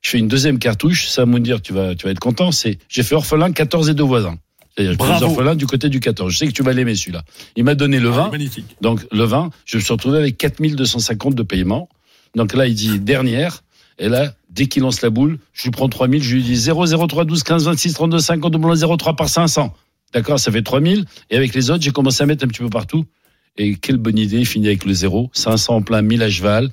Je 0.00 0.10
fais 0.10 0.18
une 0.18 0.28
deuxième 0.28 0.58
cartouche. 0.58 1.08
Ça 1.08 1.22
va 1.22 1.26
me 1.26 1.40
dire, 1.40 1.60
tu 1.60 1.72
vas, 1.72 1.94
tu 1.94 2.06
vas 2.06 2.12
être 2.12 2.20
content. 2.20 2.52
C'est, 2.52 2.78
j'ai 2.88 3.02
fait 3.02 3.14
orphelin 3.16 3.50
14 3.52 3.90
et 3.90 3.94
deux 3.94 4.04
voisins. 4.04 4.36
C'est-à-dire, 4.76 4.96
orphelin 5.26 5.56
du 5.56 5.66
côté 5.66 5.88
du 5.88 5.98
14. 5.98 6.32
Je 6.32 6.38
sais 6.38 6.46
que 6.46 6.52
tu 6.52 6.62
vas 6.62 6.72
l'aimer 6.72 6.94
celui-là. 6.94 7.22
Il 7.56 7.64
m'a 7.64 7.74
donné 7.74 7.98
le 7.98 8.08
20. 8.10 8.30
Magnifique. 8.30 8.76
Donc 8.80 9.04
le 9.10 9.24
20, 9.24 9.50
je 9.66 9.76
me 9.76 9.82
suis 9.82 9.92
retrouvé 9.92 10.18
avec 10.18 10.38
4250 10.38 11.34
de 11.34 11.42
paiement. 11.42 11.88
Donc 12.36 12.54
là, 12.54 12.66
il 12.68 12.74
dit 12.76 13.00
dernière. 13.00 13.64
Et 14.00 14.08
là, 14.08 14.32
dès 14.48 14.66
qu'il 14.66 14.82
lance 14.82 15.02
la 15.02 15.10
boule, 15.10 15.38
je 15.52 15.64
lui 15.64 15.70
prends 15.70 15.88
3000, 15.88 16.22
je 16.22 16.34
lui 16.34 16.42
dis 16.42 16.56
0, 16.56 16.86
0, 16.86 17.06
3, 17.06 17.24
12, 17.26 17.42
15, 17.42 17.64
26, 17.66 17.92
32, 17.92 18.18
50, 18.18 18.50
double 18.50 18.74
0, 18.74 18.96
3 18.96 19.14
par 19.14 19.28
500. 19.28 19.74
D'accord, 20.14 20.40
ça 20.40 20.50
fait 20.50 20.62
3000. 20.62 21.04
Et 21.28 21.36
avec 21.36 21.54
les 21.54 21.70
autres, 21.70 21.82
j'ai 21.82 21.92
commencé 21.92 22.22
à 22.22 22.26
mettre 22.26 22.44
un 22.44 22.48
petit 22.48 22.62
peu 22.62 22.70
partout. 22.70 23.04
Et 23.58 23.76
quelle 23.76 23.98
bonne 23.98 24.18
idée, 24.18 24.44
fini 24.46 24.68
avec 24.68 24.86
le 24.86 24.94
0, 24.94 25.30
500 25.34 25.76
en 25.76 25.82
plein, 25.82 26.00
1000 26.00 26.22
à 26.22 26.30
cheval, 26.30 26.70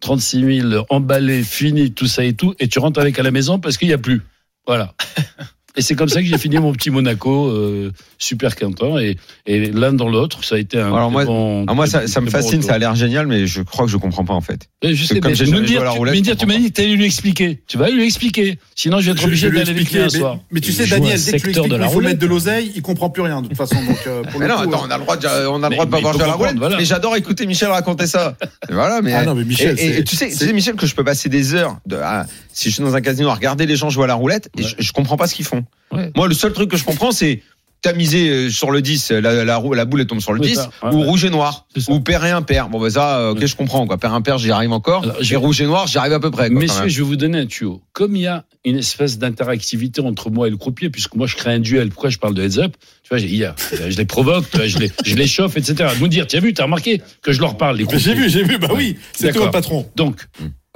36 0.00 0.60
000 0.60 0.86
emballés, 0.88 1.42
fini, 1.42 1.92
tout 1.92 2.06
ça 2.06 2.24
et 2.24 2.34
tout. 2.34 2.54
Et 2.60 2.68
tu 2.68 2.78
rentres 2.78 3.00
avec 3.00 3.18
à 3.18 3.24
la 3.24 3.32
maison 3.32 3.58
parce 3.58 3.76
qu'il 3.76 3.88
n'y 3.88 3.94
a 3.94 3.98
plus. 3.98 4.22
Voilà. 4.64 4.94
Et 5.78 5.82
c'est 5.82 5.94
comme 5.94 6.08
ça 6.08 6.20
que 6.20 6.26
j'ai 6.26 6.36
fini 6.38 6.58
mon 6.58 6.72
petit 6.72 6.90
Monaco, 6.90 7.46
euh, 7.46 7.92
super 8.18 8.56
content. 8.56 8.98
Et, 8.98 9.16
et 9.46 9.70
l'un 9.70 9.92
dans 9.92 10.08
l'autre, 10.08 10.44
ça 10.44 10.56
a 10.56 10.58
été 10.58 10.78
un. 10.80 10.88
Alors 10.92 11.10
moi- 11.10 11.24
bon- 11.24 11.64
Ah, 11.68 11.74
moi, 11.74 11.86
ça, 11.86 12.20
me 12.20 12.28
fascine, 12.28 12.60
ça 12.62 12.74
a 12.74 12.78
l'air 12.78 12.94
génial, 12.96 13.26
mais 13.28 13.46
je 13.46 13.62
crois 13.62 13.86
que 13.86 13.90
je 13.92 13.96
comprends 13.96 14.24
pas 14.24 14.34
en 14.34 14.40
fait. 14.40 14.68
Et 14.82 14.94
Je 14.94 15.04
sais, 15.04 15.20
comme 15.20 15.30
mais 15.30 15.36
j'ai 15.36 15.46
me 15.46 15.60
dire, 15.60 15.84
la 15.84 15.92
tu- 15.92 15.98
roulette, 15.98 16.14
me 16.16 16.20
dire, 16.20 16.36
tu 16.36 16.46
m'as 16.46 16.56
dit 16.56 16.68
que 16.70 16.74
tu 16.74 16.80
allais 16.82 16.94
lui 16.96 17.04
expliquer. 17.04 17.62
Tu 17.68 17.78
vas 17.78 17.88
lui 17.90 18.04
expliquer. 18.04 18.58
Sinon, 18.74 19.00
je 19.00 19.06
vais 19.06 19.12
être 19.12 19.24
obligé 19.24 19.48
d'aller 19.50 19.60
avec 19.70 19.74
lui 19.76 19.80
expliquer, 19.82 20.02
un 20.02 20.04
mais, 20.12 20.18
soir. 20.18 20.38
mais 20.50 20.60
tu 20.60 20.72
sais, 20.72 20.86
Daniel, 20.86 21.16
dès 21.16 21.24
que 21.24 21.30
tu 21.30 21.34
expliques 21.36 21.54
de 21.56 21.60
qu'il 21.62 21.72
la 21.72 21.86
faut 21.86 21.92
roulette. 21.92 22.10
mettre 22.10 22.20
de 22.20 22.26
l'oseille, 22.26 22.72
il 22.74 22.82
comprend 22.82 23.08
plus 23.10 23.22
rien 23.22 23.40
de 23.42 23.46
toute 23.48 23.56
façon. 23.56 23.76
Euh, 24.06 24.22
non, 24.40 24.56
attends, 24.56 24.84
on 24.86 24.90
a 24.90 24.98
le 24.98 25.02
droit 25.04 25.16
de, 25.16 25.26
on 25.46 25.62
a 25.62 25.68
le 25.68 25.70
Mais- 25.70 25.76
droit 25.76 25.86
de 25.86 25.90
pas 25.90 26.00
jouer 26.12 26.22
à 26.22 26.26
la 26.26 26.32
roulette. 26.32 26.56
Mais 26.76 26.84
j'adore 26.84 27.14
écouter 27.16 27.46
Michel 27.46 27.68
raconter 27.68 28.06
ça. 28.08 28.36
Et 28.68 28.72
voilà, 28.72 29.00
mais. 29.00 29.12
Ah 29.14 29.24
non, 29.24 29.34
mais 29.36 29.44
Michel, 29.44 29.78
et, 29.78 29.98
et- 29.98 30.04
tu 30.04 30.16
sais, 30.16 30.28
tu 30.28 30.34
sais, 30.34 30.52
Michel, 30.52 30.74
que 30.74 30.86
je 30.86 30.94
peux 30.96 31.04
passer 31.04 31.28
des 31.28 31.54
heures 31.54 31.78
de, 31.86 31.94
à- 31.96 32.26
si 32.52 32.70
je 32.70 32.74
suis 32.74 32.82
dans 32.82 32.96
un 32.96 33.00
casino 33.00 33.28
à 33.28 33.34
regarder 33.34 33.66
les 33.66 33.76
gens 33.76 33.88
jouer 33.90 34.04
à 34.04 34.08
la 34.08 34.14
roulette 34.14 34.48
et 34.58 34.62
Ouais. 34.62 34.68
je, 34.78 34.82
je 34.84 34.92
comprends 34.92 35.16
pas 35.16 35.26
ce 35.28 35.34
qu'ils 35.34 35.44
font. 35.44 35.64
Ouais. 35.92 36.10
Moi, 36.16 36.28
le 36.28 36.34
seul 36.34 36.52
truc 36.52 36.70
que 36.70 36.76
je 36.76 36.84
comprends, 36.84 37.12
c'est 37.12 37.42
t'as 37.80 37.92
misé 37.92 38.28
euh, 38.28 38.50
sur 38.50 38.72
le 38.72 38.82
10, 38.82 39.12
la, 39.12 39.44
la, 39.44 39.56
roue- 39.56 39.72
la 39.72 39.84
boule 39.84 40.00
elle 40.00 40.06
tombe 40.08 40.20
sur 40.20 40.32
le 40.32 40.42
C'est 40.42 40.48
10, 40.50 40.54
ça, 40.56 40.70
ouais, 40.82 40.92
ou 40.92 40.98
ouais. 40.98 41.04
rouge 41.04 41.24
et 41.24 41.30
noir, 41.30 41.66
ou 41.88 42.00
pair 42.00 42.24
et 42.24 42.30
impair. 42.32 42.68
Bon, 42.68 42.80
bah 42.80 42.90
ça, 42.90 43.18
euh, 43.20 43.30
ok, 43.30 43.38
Ouais. 43.38 43.46
je 43.46 43.54
comprends, 43.54 43.86
quoi. 43.86 43.96
Pair 43.98 44.12
impair, 44.14 44.36
j'y 44.36 44.50
arrive 44.50 44.72
encore. 44.72 45.04
Et 45.30 45.36
rouge 45.36 45.60
et 45.60 45.66
noir, 45.66 45.86
j'y 45.86 45.96
arrive 45.96 46.12
à 46.14 46.18
peu 46.20 46.32
près. 46.32 46.50
quoi, 46.50 46.58
Messieurs, 46.58 46.88
je 46.88 46.98
vais 46.98 47.04
vous 47.08 47.14
donner 47.16 47.38
un 47.38 47.46
tuyau. 47.46 47.80
Comme 47.92 48.16
il 48.16 48.22
y 48.22 48.26
a 48.26 48.44
une 48.64 48.76
espèce 48.76 49.16
d'interactivité 49.18 50.00
entre 50.02 50.28
moi 50.28 50.48
et 50.48 50.50
le 50.50 50.56
croupier, 50.56 50.90
puisque 50.90 51.14
moi 51.14 51.26
je 51.28 51.36
crée 51.36 51.52
un 51.52 51.60
duel, 51.60 51.90
pourquoi 51.90 52.10
je 52.10 52.18
parle 52.18 52.34
de 52.34 52.42
heads 52.42 52.58
up? 52.58 52.74
Tu 53.04 53.08
vois, 53.10 53.18
j'ai- 53.18 53.28
hier, 53.28 53.54
je 53.72 53.96
les 53.96 54.04
provoque, 54.04 54.44
je 54.66 54.78
les, 54.78 54.90
je 55.04 55.14
les 55.14 55.26
chauffe, 55.28 55.56
etc. 55.56 55.88
Vous 55.98 56.08
dire, 56.08 56.26
tu 56.26 56.36
as 56.36 56.40
vu, 56.40 56.52
tu 56.52 56.60
as 56.60 56.64
remarqué 56.64 57.00
que 57.22 57.30
je 57.32 57.40
leur 57.40 57.56
parle, 57.56 57.76
les 57.76 57.86
J'ai 57.96 58.12
vu, 58.14 58.28
j'ai 58.28 58.42
vu, 58.42 58.58
bah 58.58 58.68
oui, 58.74 58.98
c'est 59.14 59.26
D'accord. 59.28 59.42
toi 59.42 59.46
le 59.46 59.52
patron. 59.52 59.88
Donc, 59.94 60.26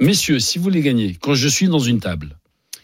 messieurs, 0.01 0.39
si 0.39 0.57
vous 0.57 0.63
voulez 0.63 0.81
gagner, 0.81 1.17
quand 1.21 1.35
je 1.35 1.49
suis 1.49 1.67
dans 1.67 1.79
une 1.79 1.99
table, 1.99 2.37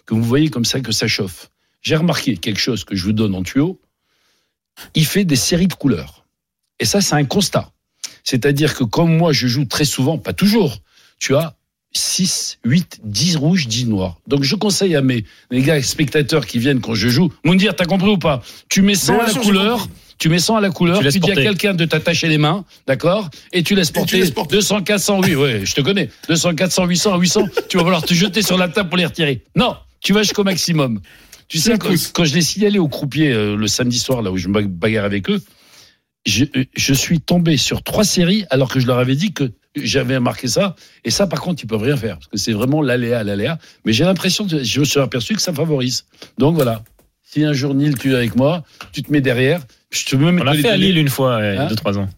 que 0.06 0.13
vous 0.13 0.24
voyez 0.24 0.50
comme 0.50 0.65
ça 0.65 0.82
que 0.82 0.91
ça 0.91 1.08
chauffe, 1.08 1.50
j'ai 1.82 1.96
remarqué 1.96 2.38
quelque 2.38 2.60
chose 2.60 2.84
que 2.84 2.96
je 2.96 3.04
vous 3.04 3.13
donne 3.13 3.36
en 3.36 3.44
tuyau, 3.44 3.80
il 4.96 5.06
fait 5.06 5.26
des 5.26 5.36
séries 5.36 5.68
de 5.68 5.74
couleurs. 5.74 6.26
Et 6.80 6.86
ça, 6.86 7.02
c'est 7.02 7.15
un 7.15 7.26
constat. 7.26 7.72
C'est-à-dire 8.24 8.76
que 8.76 8.84
comme 8.84 9.15
moi, 9.15 9.34
je 9.34 9.48
joue 9.48 9.65
très 9.65 9.86
souvent, 9.86 10.18
pas 10.18 10.34
toujours, 10.34 10.78
tu 11.20 11.36
as 11.36 11.56
6, 11.92 12.60
8, 12.63 13.02
10 13.04 13.36
rouges, 13.38 13.68
10 13.68 13.88
noirs. 13.88 14.20
Donc 14.28 14.44
je 14.44 14.56
conseille 14.56 14.96
à 14.96 15.02
mes 15.02 15.26
les 15.50 15.62
gars 15.62 15.82
spectateurs 15.82 16.46
qui 16.46 16.60
viennent 16.60 16.82
quand 16.82 16.94
je 16.94 17.10
joue, 17.10 17.32
Moundir, 17.44 17.76
t'as 17.76 17.86
compris 17.86 18.10
ou 18.10 18.18
pas? 18.18 18.44
Tu 18.70 18.82
mets 18.82 18.96
100 18.96 19.13
Bien 19.13 19.24
à 19.24 19.28
la 19.28 19.34
couleur, 19.34 19.88
tu 20.20 20.30
mets 20.30 20.39
100 20.39 20.58
à 20.58 20.62
la 20.62 20.70
couleur, 20.70 21.00
Tu 21.00 21.12
tu, 21.13 21.20
dis 21.20 21.32
à 21.32 21.36
quelqu'un 21.36 21.74
de 21.74 21.86
t'attacher 21.86 22.28
les 22.28 22.38
mains, 22.38 22.63
d'accord? 22.86 23.30
Et 23.54 23.63
tu 23.63 23.74
laisses 23.74 23.92
porter, 23.92 24.20
laisses 24.20 24.32
porter. 24.32 24.58
200, 24.58 24.84
400, 24.84 25.22
oui, 25.22 25.36
ouais, 25.36 25.65
je 25.65 25.74
te 25.74 25.82
connais. 25.82 26.10
200, 26.28 26.56
400, 26.56 26.86
800, 26.86 27.18
800, 27.18 27.44
tu 27.70 27.78
vas 27.78 27.84
falloir 27.84 28.04
te 28.04 28.13
jeter 28.13 28.44
sur 28.44 28.58
la 28.58 28.68
table 28.68 28.89
pour 28.89 28.98
les 28.98 29.06
retirer. 29.06 29.44
Non, 29.56 29.76
tu 30.02 30.13
vas 30.13 30.22
jusqu'au 30.22 30.44
maximum. 30.44 31.02
Tu 31.50 31.58
sais, 31.58 31.78
quand, 31.78 31.94
quand 32.14 32.26
je 32.26 32.36
l'ai 32.36 32.42
signalé 32.42 32.80
au 32.80 32.88
croupier 32.88 33.34
euh, 33.34 33.56
le 33.56 33.68
samedi 33.68 33.98
soir, 33.98 34.22
là 34.22 34.32
où 34.32 34.38
je 34.38 34.48
me 34.48 34.62
bagarre 34.62 35.06
avec 35.06 35.30
eux, 35.30 35.42
je, 36.26 36.46
euh, 36.56 36.66
je 36.76 36.94
suis 36.94 37.20
tombé 37.20 37.58
sur 37.58 37.82
trois 37.84 38.04
séries 38.04 38.46
alors 38.52 38.72
que 38.72 38.80
je 38.80 38.86
leur 38.86 39.00
avais 39.00 39.16
dit 39.16 39.34
que 39.34 39.52
j'avais 39.76 40.20
marqué 40.20 40.48
ça. 40.48 40.76
Et 41.04 41.10
ça, 41.10 41.26
par 41.26 41.42
contre, 41.42 41.64
ils 41.64 41.68
peuvent 41.68 41.82
rien 41.82 41.98
faire 41.98 42.16
parce 42.16 42.28
que 42.28 42.38
c'est 42.38 42.54
vraiment 42.54 42.82
l'aléa, 42.84 43.24
l'aléa. 43.24 43.58
Mais 43.84 43.94
j'ai 43.94 44.04
l'impression, 44.04 44.48
que 44.48 44.64
je 44.64 44.80
me 44.80 44.86
suis 44.86 45.00
aperçu 45.00 45.34
que 45.34 45.42
ça 45.42 45.54
favorise. 45.54 46.06
Donc 46.38 46.56
voilà. 46.56 46.84
Si 47.24 47.44
un 47.44 47.54
jour 47.54 47.74
Nil 47.74 47.98
tu 47.98 48.14
es 48.14 48.16
avec 48.16 48.36
moi, 48.36 48.64
tu 48.92 49.02
te 49.04 49.12
mets 49.12 49.22
derrière. 49.22 49.62
Je 49.92 50.06
te 50.06 50.16
mets 50.16 50.40
On 50.42 50.44
l'a 50.44 50.54
fait 50.54 50.70
à 50.70 50.78
Lille 50.78 50.98
une 50.98 51.10
fois, 51.10 51.40
il 51.42 51.56
y 51.56 51.58
a 51.58 51.64
Hein 51.64 51.68
2-3 51.68 51.98
ans. 51.98 52.10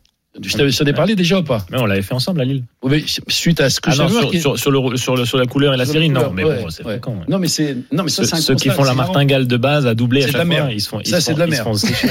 Je 0.42 0.78
t'avais 0.78 0.94
parlé 0.94 1.14
déjà 1.16 1.40
ou 1.40 1.44
pas? 1.44 1.66
Mais 1.72 1.78
on 1.78 1.86
l'avait 1.86 2.02
fait 2.02 2.14
ensemble 2.14 2.40
à 2.40 2.46
Lille. 2.46 2.64
Oui, 2.84 3.04
mais 3.06 3.24
Suite 3.28 3.60
à 3.60 3.70
ce 3.70 3.82
que 3.82 3.90
Ah 3.92 3.96
non, 3.98 4.08
sur, 4.08 4.32
sur, 4.32 4.58
sur 4.58 4.72
le, 4.72 4.96
sur, 4.96 5.18
le, 5.18 5.26
sur 5.26 5.38
la 5.38 5.46
couleur 5.46 5.74
et 5.74 5.78
la 5.78 5.84
Sur 5.84 5.94
série, 5.96 6.08
la 6.08 6.14
non. 6.14 6.30
couleur, 6.30 6.34
Mais 6.34 6.44
ouais, 6.46 6.64
bon, 6.64 6.70
c'est 6.70 6.86
ouais. 6.86 6.92
fréquent. 6.94 7.12
ouais. 7.12 7.26
Non, 7.28 7.38
mais 7.38 7.50
c'est 7.50 7.76
non, 7.92 8.04
mais 8.04 8.10
ça, 8.10 8.22
un 8.22 8.40
ceux 8.40 8.56
qui 8.56 8.70
font 8.70 8.86
la 8.86 8.94
martingale 8.94 9.46
de 9.46 9.58
base 9.58 9.86
à 9.86 9.94
doubler 9.94 10.22
à 10.24 10.28
C'est 10.28 10.34
de 10.34 10.38
chaque 10.38 10.48
la 10.48 10.56
fois, 10.56 10.64
merde. 10.66 10.72
ils 10.74 10.80
se 10.82 10.88
font, 10.90 11.00
ils 11.02 11.08
Ça, 11.08 11.18
se 11.20 11.26
c'est 11.26 11.32
font- 11.32 11.36
de 11.36 11.40
la 11.42 11.48
merde. 11.48 11.64
font 11.66 11.74
sécher. 11.74 12.08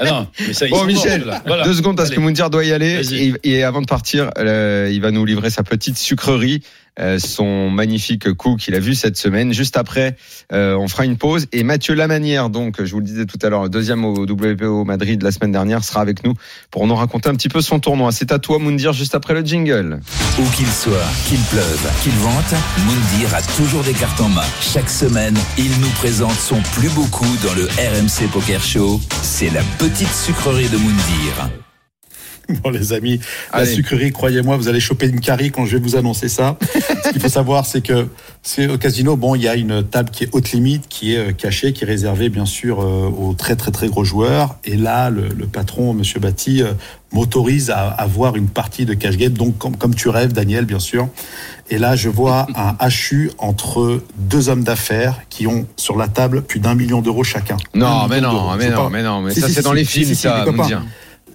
Ah 0.00 0.04
non, 0.04 0.26
mais 0.46 0.52
ça, 0.52 0.66
ils 0.66 0.70
Bon, 0.70 0.84
Michel. 0.84 1.24
Voilà. 1.44 1.64
Deux 1.64 1.74
secondes 1.74 1.96
parce 1.96 2.10
que 2.10 2.14
Allez. 2.14 2.22
Moundir 2.24 2.48
doit 2.48 2.64
y 2.64 2.72
aller. 2.72 3.00
Et, 3.12 3.34
et 3.42 3.64
avant 3.64 3.80
de 3.82 3.86
partir, 3.86 4.30
euh, 4.38 4.88
il 4.92 5.00
va 5.00 5.10
nous 5.10 5.24
livrer 5.24 5.50
sa 5.50 5.64
petite 5.64 5.98
sucrerie, 5.98 6.62
son 7.18 7.70
magnifique 7.70 8.32
coup 8.34 8.56
qu'il 8.56 8.74
a 8.74 8.78
vu 8.78 8.94
cette 8.94 9.16
semaine. 9.16 9.52
Juste 9.52 9.76
après, 9.76 10.16
euh, 10.52 10.76
on 10.76 10.88
fera 10.88 11.04
une 11.04 11.16
pause. 11.16 11.46
Et 11.52 11.62
Mathieu 11.62 11.94
Lamanière, 11.94 12.50
donc, 12.50 12.82
je 12.82 12.92
vous 12.92 13.00
le 13.00 13.06
disais 13.06 13.26
tout 13.26 13.38
à 13.42 13.48
l'heure, 13.48 13.68
deuxième 13.68 14.04
au 14.04 14.24
WPO 14.24 14.84
Madrid 14.84 15.22
la 15.22 15.32
semaine 15.32 15.52
dernière, 15.52 15.84
sera 15.84 16.00
avec 16.00 16.24
nous 16.24 16.34
pour 16.70 16.86
nous 16.86 16.94
raconter 16.94 17.28
un 17.28 17.34
petit 17.34 17.48
peu 17.48 17.60
son 17.60 17.80
tournoi. 17.80 18.12
C'est 18.12 18.32
à 18.32 18.38
toi, 18.38 18.58
Moundir, 18.58 18.92
juste 18.92 19.14
après 19.14 19.34
le 19.34 19.40
jingle. 19.40 20.00
Où 20.38 20.44
qu'il 20.56 20.66
soit, 20.66 21.08
qu'il 21.26 21.40
pleuve, 21.40 21.90
qu'il 22.02 22.12
vente, 22.12 22.54
Moundir 22.86 23.34
a 23.34 23.42
toujours 23.56 23.82
des 23.84 23.94
cartes 23.94 24.20
en 24.20 24.28
main. 24.28 24.42
Chaque 24.60 24.90
semaine, 24.90 25.36
il 25.58 25.70
nous 25.80 25.90
présente 25.96 26.32
son 26.32 26.60
plus 26.74 26.90
beau 26.90 27.04
coup 27.06 27.36
dans 27.44 27.54
le 27.54 27.64
RMC 27.66 28.30
Poker 28.32 28.62
Show. 28.62 29.00
C'est 29.22 29.50
la 29.50 29.62
petite 29.78 30.12
sucrerie 30.12 30.68
de 30.68 30.76
Moundir. 30.76 31.61
Bon, 32.62 32.70
les 32.70 32.92
amis, 32.92 33.18
la 33.52 33.60
Allez. 33.60 33.74
sucrerie, 33.74 34.12
croyez-moi, 34.12 34.56
vous 34.56 34.68
allez 34.68 34.80
choper 34.80 35.06
une 35.08 35.20
carie 35.20 35.50
quand 35.50 35.64
je 35.64 35.76
vais 35.76 35.82
vous 35.82 35.96
annoncer 35.96 36.28
ça. 36.28 36.56
Ce 37.04 37.10
qu'il 37.10 37.20
faut 37.20 37.28
savoir, 37.28 37.66
c'est 37.66 37.80
que 37.80 38.06
c'est 38.42 38.68
au 38.68 38.78
casino, 38.78 39.16
bon, 39.16 39.34
il 39.34 39.42
y 39.42 39.48
a 39.48 39.56
une 39.56 39.82
table 39.82 40.10
qui 40.10 40.24
est 40.24 40.28
haute 40.32 40.52
limite, 40.52 40.88
qui 40.88 41.14
est 41.14 41.18
euh, 41.18 41.32
cachée, 41.32 41.72
qui 41.72 41.84
est 41.84 41.86
réservée, 41.86 42.28
bien 42.28 42.46
sûr, 42.46 42.80
euh, 42.80 43.08
aux 43.08 43.34
très, 43.34 43.56
très, 43.56 43.70
très 43.70 43.88
gros 43.88 44.04
joueurs. 44.04 44.56
Et 44.64 44.76
là, 44.76 45.10
le, 45.10 45.28
le 45.28 45.46
patron, 45.46 45.94
Monsieur 45.94 46.20
Batty, 46.20 46.62
euh, 46.62 46.72
m'autorise 47.12 47.70
à 47.70 47.88
avoir 47.88 48.36
une 48.36 48.48
partie 48.48 48.84
de 48.84 48.94
cash 48.94 49.16
game. 49.16 49.32
Donc, 49.32 49.58
comme, 49.58 49.76
comme 49.76 49.94
tu 49.94 50.08
rêves, 50.08 50.32
Daniel, 50.32 50.64
bien 50.64 50.78
sûr. 50.78 51.08
Et 51.70 51.78
là, 51.78 51.96
je 51.96 52.08
vois 52.08 52.46
un 52.56 52.76
HU 52.88 53.30
entre 53.38 54.02
deux 54.16 54.48
hommes 54.48 54.64
d'affaires 54.64 55.20
qui 55.28 55.46
ont 55.46 55.66
sur 55.76 55.96
la 55.96 56.08
table 56.08 56.42
plus 56.42 56.60
d'un 56.60 56.74
million 56.74 57.00
d'euros 57.00 57.24
chacun. 57.24 57.56
Non, 57.74 58.06
mais 58.08 58.20
non, 58.20 58.56
mais 58.56 58.70
non, 58.70 58.90
mais 58.90 59.02
non, 59.02 59.20
mais 59.22 59.34
ça 59.34 59.46
si, 59.46 59.52
c'est 59.54 59.60
si, 59.60 59.64
dans 59.64 59.72
les 59.72 59.84
films, 59.84 60.14
ça, 60.14 60.38
les 60.40 60.44
copains. 60.44 60.56
Moundir. 60.62 60.82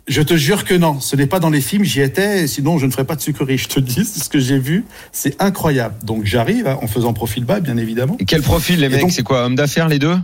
Je 0.07 0.21
te 0.21 0.35
jure 0.35 0.63
que 0.63 0.73
non, 0.73 1.01
ce 1.01 1.17
n'est 1.17 1.27
pas 1.27 1.39
dans 1.39 1.49
les 1.49 1.59
films, 1.59 1.83
j'y 1.83 1.99
étais, 1.99 2.47
sinon 2.47 2.77
je 2.77 2.85
ne 2.85 2.91
ferais 2.91 3.03
pas 3.03 3.17
de 3.17 3.21
sucrerie. 3.21 3.57
Je 3.57 3.67
te 3.67 3.79
dis, 3.81 4.05
c'est 4.05 4.23
ce 4.23 4.29
que 4.29 4.39
j'ai 4.39 4.57
vu, 4.57 4.85
c'est 5.11 5.41
incroyable. 5.41 5.95
Donc 6.03 6.23
j'arrive 6.23 6.65
hein, 6.65 6.79
en 6.81 6.87
faisant 6.87 7.11
profil 7.11 7.43
bas, 7.43 7.59
bien 7.59 7.75
évidemment. 7.75 8.15
Et 8.19 8.25
quel 8.25 8.41
profil, 8.41 8.79
les 8.79 8.85
Et 8.85 8.89
mecs 8.89 9.11
C'est 9.11 9.23
quoi, 9.23 9.45
hommes 9.45 9.55
d'affaires, 9.55 9.89
les 9.89 9.99
deux 9.99 10.15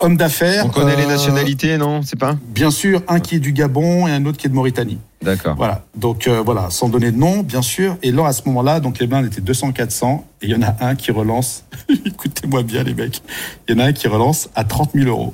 Homme 0.00 0.18
d'affaires. 0.18 0.66
On 0.66 0.68
connaît 0.68 0.96
les 0.96 1.04
euh, 1.04 1.08
nationalités, 1.08 1.78
non 1.78 2.02
C'est 2.02 2.18
pas 2.18 2.36
Bien 2.48 2.70
sûr, 2.70 3.02
un 3.08 3.18
qui 3.18 3.36
est 3.36 3.40
du 3.40 3.52
Gabon 3.52 4.06
et 4.06 4.10
un 4.10 4.26
autre 4.26 4.36
qui 4.36 4.46
est 4.46 4.50
de 4.50 4.54
Mauritanie. 4.54 4.98
D'accord. 5.22 5.56
Voilà. 5.56 5.86
Donc 5.96 6.28
euh, 6.28 6.42
voilà, 6.44 6.68
sans 6.68 6.90
donner 6.90 7.10
de 7.10 7.16
nom, 7.16 7.42
bien 7.42 7.62
sûr. 7.62 7.96
Et 8.02 8.12
là, 8.12 8.26
à 8.26 8.32
ce 8.34 8.42
moment-là, 8.44 8.80
donc 8.80 8.98
les 8.98 9.06
blindes 9.06 9.24
étaient 9.24 9.40
200-400, 9.40 10.20
et 10.42 10.46
il 10.46 10.50
y 10.50 10.54
en 10.54 10.60
a 10.60 10.76
un 10.80 10.94
qui 10.94 11.10
relance. 11.10 11.64
Écoutez-moi 12.04 12.62
bien, 12.62 12.82
les 12.82 12.92
mecs. 12.92 13.22
Il 13.66 13.74
y 13.74 13.80
en 13.80 13.82
a 13.82 13.86
un 13.86 13.92
qui 13.94 14.08
relance 14.08 14.50
à 14.54 14.64
30 14.64 14.90
000 14.94 15.08
euros. 15.08 15.32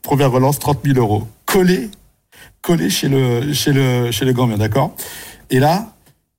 Première 0.00 0.30
relance, 0.30 0.58
30 0.58 0.78
000 0.86 0.98
euros. 0.98 1.28
Collé. 1.44 1.90
Collé 2.62 2.90
chez 2.90 3.08
le, 3.08 3.52
chez 3.52 3.72
le, 3.72 4.10
chez 4.10 4.24
le 4.24 4.32
Gambien, 4.32 4.58
d'accord? 4.58 4.94
Et 5.50 5.58
là, 5.58 5.94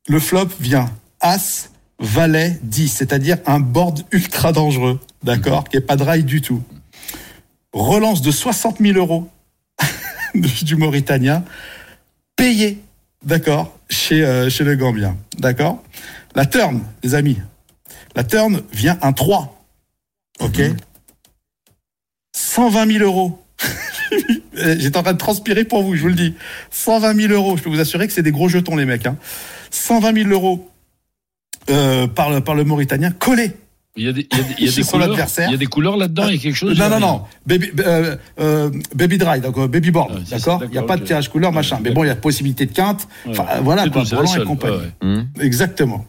le 0.08 0.20
flop 0.20 0.48
vient. 0.60 0.90
As, 1.22 1.70
Valet, 2.00 2.58
10, 2.64 2.88
c'est-à-dire 2.88 3.38
un 3.46 3.60
board 3.60 4.06
ultra 4.12 4.54
dangereux, 4.54 5.00
d'accord 5.22 5.66
Qui 5.66 5.78
est 5.78 5.82
pas 5.82 5.98
rail 5.98 6.24
du 6.24 6.42
tout. 6.42 6.64
Relance 7.74 8.22
de 8.22 8.32
60 8.32 8.78
000 8.80 8.98
euros 8.98 9.30
du 10.34 10.76
Mauritanien, 10.78 11.44
payé, 12.36 12.82
d'accord, 13.24 13.78
chez, 13.90 14.24
euh, 14.24 14.50
chez 14.50 14.64
le 14.64 14.76
Gambien, 14.76 15.18
d'accord? 15.38 15.84
La 16.36 16.46
turn, 16.46 16.82
les 17.04 17.16
amis, 17.16 17.38
la 18.16 18.24
turn 18.24 18.62
vient 18.72 18.98
un 19.02 19.12
3, 19.12 19.62
ok? 20.40 20.62
120 22.34 22.92
000 22.94 23.04
euros. 23.04 23.44
J'étais 24.78 24.98
en 24.98 25.04
train 25.04 25.14
de 25.14 25.18
transpirer 25.18 25.64
pour 25.64 25.84
vous, 25.84 25.96
je 25.96 26.02
vous 26.02 26.08
le 26.10 26.16
dis. 26.16 26.34
120 26.72 27.14
000 27.28 27.34
euros, 27.34 27.58
je 27.58 27.64
peux 27.64 27.70
vous 27.70 27.80
assurer 27.80 28.08
que 28.08 28.14
c'est 28.14 28.24
des 28.24 28.32
gros 28.32 28.50
jetons, 28.50 28.76
les 28.76 28.86
mecs. 28.86 29.06
Hein. 29.06 29.18
120 29.72 30.14
000 30.24 30.30
euros 30.30 30.70
euh, 31.70 32.08
par, 32.08 32.30
le, 32.32 32.42
par 32.42 32.56
le 32.56 32.64
Mauritanien, 32.64 33.12
collé. 33.12 33.52
Il 33.96 34.06
y 34.06 34.08
a 34.08 34.14
des, 34.14 34.28
il 34.32 34.38
y 34.38 34.42
a 34.42 34.44
des, 34.44 34.54
il 34.60 34.66
y 34.66 34.68
a 34.68 34.72
Chez 34.72 34.78
des 34.78 34.84
son 34.84 34.92
couleurs. 35.00 35.28
Il 35.40 35.52
y 35.52 35.54
a 35.54 35.58
des 35.58 35.66
couleurs 35.66 35.98
là-dedans. 35.98 36.28
Il 36.28 36.36
y 36.36 36.38
a 36.38 36.42
quelque 36.42 36.56
chose. 36.56 36.78
Non, 36.80 36.90
non, 36.90 36.96
y 36.96 36.98
a- 36.98 37.00
non. 37.00 37.22
Baby, 37.46 37.72
euh, 37.80 38.16
euh, 38.40 38.70
baby 38.96 39.18
dry, 39.18 39.42
donc 39.42 39.58
euh, 39.58 39.68
baby 39.68 39.92
board, 39.92 40.12
Ah, 40.16 40.20
d'accord 40.32 40.62
Il 40.64 40.70
n'y 40.72 40.78
a 40.78 40.84
pas 40.84 40.96
de 40.98 41.04
tirage 41.04 41.30
couleur, 41.30 41.52
machin. 41.52 41.76
Ouais, 41.78 41.82
Mais 41.86 41.92
bon, 41.92 42.04
il 42.04 42.08
y 42.08 42.12
a 42.12 42.16
possibilité 42.16 42.66
de 42.66 42.74
quinte. 42.74 43.08
Ouais. 43.26 43.32
Enfin, 43.32 43.46
euh, 43.56 43.60
voilà, 43.62 43.88
quoi, 43.90 44.04
Roland 44.04 44.36
et 44.36 44.44
compagnie. 44.46 44.78
Ouais, 44.78 44.82
ouais. 44.84 45.08
Hum. 45.08 45.28
Exactement. 45.42 46.06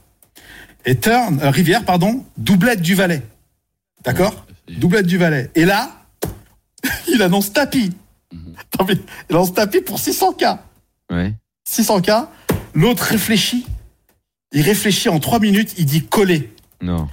Et 0.86 0.96
turn, 0.96 1.40
euh, 1.42 1.50
Rivière, 1.50 1.84
pardon, 1.84 2.24
doublette 2.38 2.80
du 2.80 2.94
Valais. 2.94 3.22
D'accord 4.04 4.46
Ouais. 4.68 4.76
Doublette 4.76 5.06
du 5.06 5.18
Valais. 5.18 5.50
Et 5.56 5.64
là, 5.64 5.90
il 7.08 7.22
annonce 7.22 7.52
tapis. 7.52 7.90
Mhm. 8.32 8.54
Il 9.28 9.36
annonce 9.36 9.54
tapis 9.54 9.80
pour 9.80 9.98
600K. 9.98 10.58
Ouais. 11.10 11.34
600K. 11.68 12.28
L'autre 12.74 13.02
réfléchit. 13.04 13.66
Il 14.52 14.62
réfléchit 14.62 15.08
en 15.08 15.20
3 15.20 15.38
minutes, 15.38 15.74
il 15.78 15.86
dit 15.86 16.04
coller. 16.04 16.52
Non. 16.82 17.08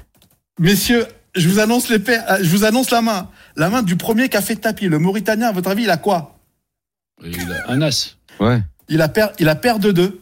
Messieurs, 0.60 1.06
je 1.36 1.48
vous 1.48 1.60
annonce 1.60 1.90
les 1.90 2.00
paires, 2.00 2.24
euh, 2.30 2.38
je 2.42 2.50
vous 2.50 2.66
annonce 2.66 2.90
la 2.90 3.02
main. 3.02 3.30
La 3.56 3.70
main 3.70 3.84
du 3.84 3.96
premier 3.96 4.30
qui 4.30 4.38
a 4.38 4.42
fait 4.42 4.56
tapis. 4.56 4.88
Le 4.88 5.00
Mauritanien, 5.00 5.48
à 5.48 5.52
votre 5.52 5.70
avis, 5.70 5.84
il 5.84 5.90
a 5.90 5.98
quoi? 5.98 6.40
Il 7.24 7.52
a 7.52 7.72
un 7.72 7.82
as. 7.82 8.18
Ouais. 8.40 8.62
Il 8.90 9.02
a 9.02 9.08
paire, 9.08 9.32
il 9.40 9.50
a 9.50 9.56
paire 9.56 9.80
de 9.80 9.92
2. 9.92 10.20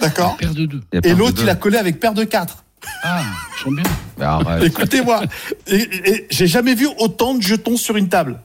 D'accord? 0.00 0.36
Paire 0.36 0.54
de 0.54 0.66
deux. 0.66 0.82
Et 1.02 1.14
l'autre, 1.14 1.36
deux. 1.36 1.42
il 1.42 1.48
a 1.48 1.54
collé 1.54 1.78
avec 1.78 2.00
paire 2.00 2.14
de 2.14 2.24
4. 2.24 2.64
Ah. 3.02 3.22
Mais 3.66 4.24
arrête. 4.24 4.64
Écoutez-moi, 4.64 5.22
j'ai 5.66 6.46
jamais 6.46 6.74
vu 6.74 6.88
autant 6.98 7.34
de 7.34 7.42
jetons 7.42 7.76
sur 7.76 7.96
une 7.96 8.08
table. 8.08 8.40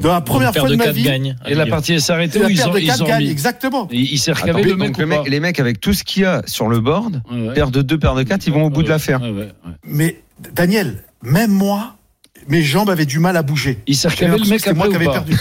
De 0.00 0.08
la 0.08 0.20
première 0.20 0.52
fois 0.52 0.68
de 0.68 0.72
de 0.72 0.76
ma 0.76 0.84
4 0.86 0.94
vie, 0.94 1.02
gagne. 1.04 1.36
Et 1.46 1.54
la 1.54 1.66
partie 1.66 1.94
est 1.94 2.10
arrêtée 2.10 2.40
la 2.40 2.46
ont, 2.68 2.72
de 2.74 2.78
ils 2.80 2.86
4 2.88 3.00
ont 3.02 3.06
gagne, 3.06 3.28
exactement. 3.28 3.88
Il, 3.92 4.00
il 4.12 4.18
s'est 4.18 4.32
recavé 4.32 4.64
le 4.64 4.76
mec 4.76 4.98
mec- 4.98 5.28
les 5.28 5.38
mecs 5.40 5.60
avec 5.60 5.80
tout 5.80 5.92
ce 5.92 6.02
qu'il 6.02 6.22
y 6.22 6.26
a 6.26 6.42
sur 6.46 6.68
le 6.68 6.80
board, 6.80 7.22
Ouais, 7.30 7.48
ouais. 7.48 7.54
paire 7.54 7.70
de 7.70 7.80
2, 7.80 7.96
paire 7.98 8.14
de 8.16 8.24
4, 8.24 8.44
ils 8.46 8.52
vont 8.52 8.64
au 8.64 8.70
bout 8.70 8.82
de 8.82 8.88
l'affaire. 8.88 9.22
Ouais, 9.22 9.30
ouais, 9.30 9.38
ouais. 9.38 9.72
Mais 9.86 10.20
Daniel, 10.52 11.04
même 11.22 11.52
moi, 11.52 11.94
mes 12.48 12.60
jambes 12.62 12.90
avaient 12.90 13.06
du 13.06 13.20
mal 13.20 13.36
à 13.36 13.42
bouger. 13.42 13.78
Il 13.86 13.94
s'est 13.94 14.08
le 14.08 14.48
mec 14.50 14.58
que 14.58 14.58
c'était 14.58 14.74
moi 14.74 14.86
après 14.86 14.98
qui 14.98 15.04
pas 15.06 15.12
perdu. 15.12 15.36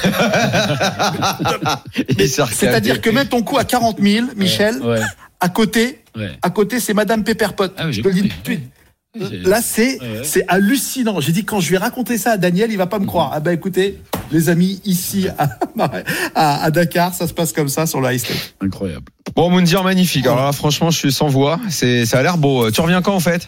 C'est-à-dire 2.51 3.01
que 3.01 3.09
mettre 3.09 3.31
ton 3.31 3.41
coup 3.41 3.57
à 3.57 3.63
40 3.63 3.99
000, 3.99 4.27
Michel, 4.37 4.77
Ouais, 4.83 4.99
à 5.39 5.49
côté, 5.49 5.99
ouais. 6.15 6.29
à 6.43 6.49
côté, 6.51 6.79
c'est 6.79 6.93
Madame 6.93 7.23
Pepperpot. 7.23 7.65
Ah 7.75 7.91
Je 7.91 8.01
te 8.01 8.07
le 8.07 8.13
dis 8.13 8.21
tout 8.21 8.27
de 8.27 8.45
suite. 8.45 8.69
Là, 9.15 9.61
c'est 9.61 9.99
Ouais, 10.01 10.45
hallucinant. 10.47 11.19
J'ai 11.19 11.31
dit 11.31 11.45
quand 11.45 11.59
je 11.59 11.69
vais 11.69 11.77
raconter 11.77 12.17
ça 12.17 12.31
à 12.31 12.37
Daniel, 12.37 12.71
il 12.71 12.77
va 12.77 12.87
pas 12.87 12.97
me 12.99 13.05
croire. 13.05 13.31
Ah 13.33 13.39
bah 13.39 13.53
écoutez, 13.53 13.99
les 14.31 14.49
amis, 14.49 14.81
ici 14.85 15.27
à, 15.37 15.49
à, 16.35 16.63
à 16.63 16.71
Dakar, 16.71 17.13
ça 17.13 17.27
se 17.27 17.33
passe 17.33 17.53
comme 17.53 17.69
ça 17.69 17.85
sur 17.85 18.01
le 18.01 18.11
high. 18.11 18.21
Incroyable. 18.59 19.05
Bon, 19.35 19.49
Moundir, 19.51 19.83
magnifique. 19.83 20.25
Alors 20.25 20.43
là, 20.45 20.51
franchement, 20.51 20.89
je 20.89 20.97
suis 20.97 21.11
sans 21.11 21.27
voix. 21.27 21.59
C'est, 21.69 22.05
ça 22.05 22.19
a 22.19 22.23
l'air 22.23 22.37
beau. 22.37 22.71
Tu 22.71 22.81
reviens 22.81 23.01
quand, 23.01 23.15
en 23.15 23.19
fait? 23.19 23.47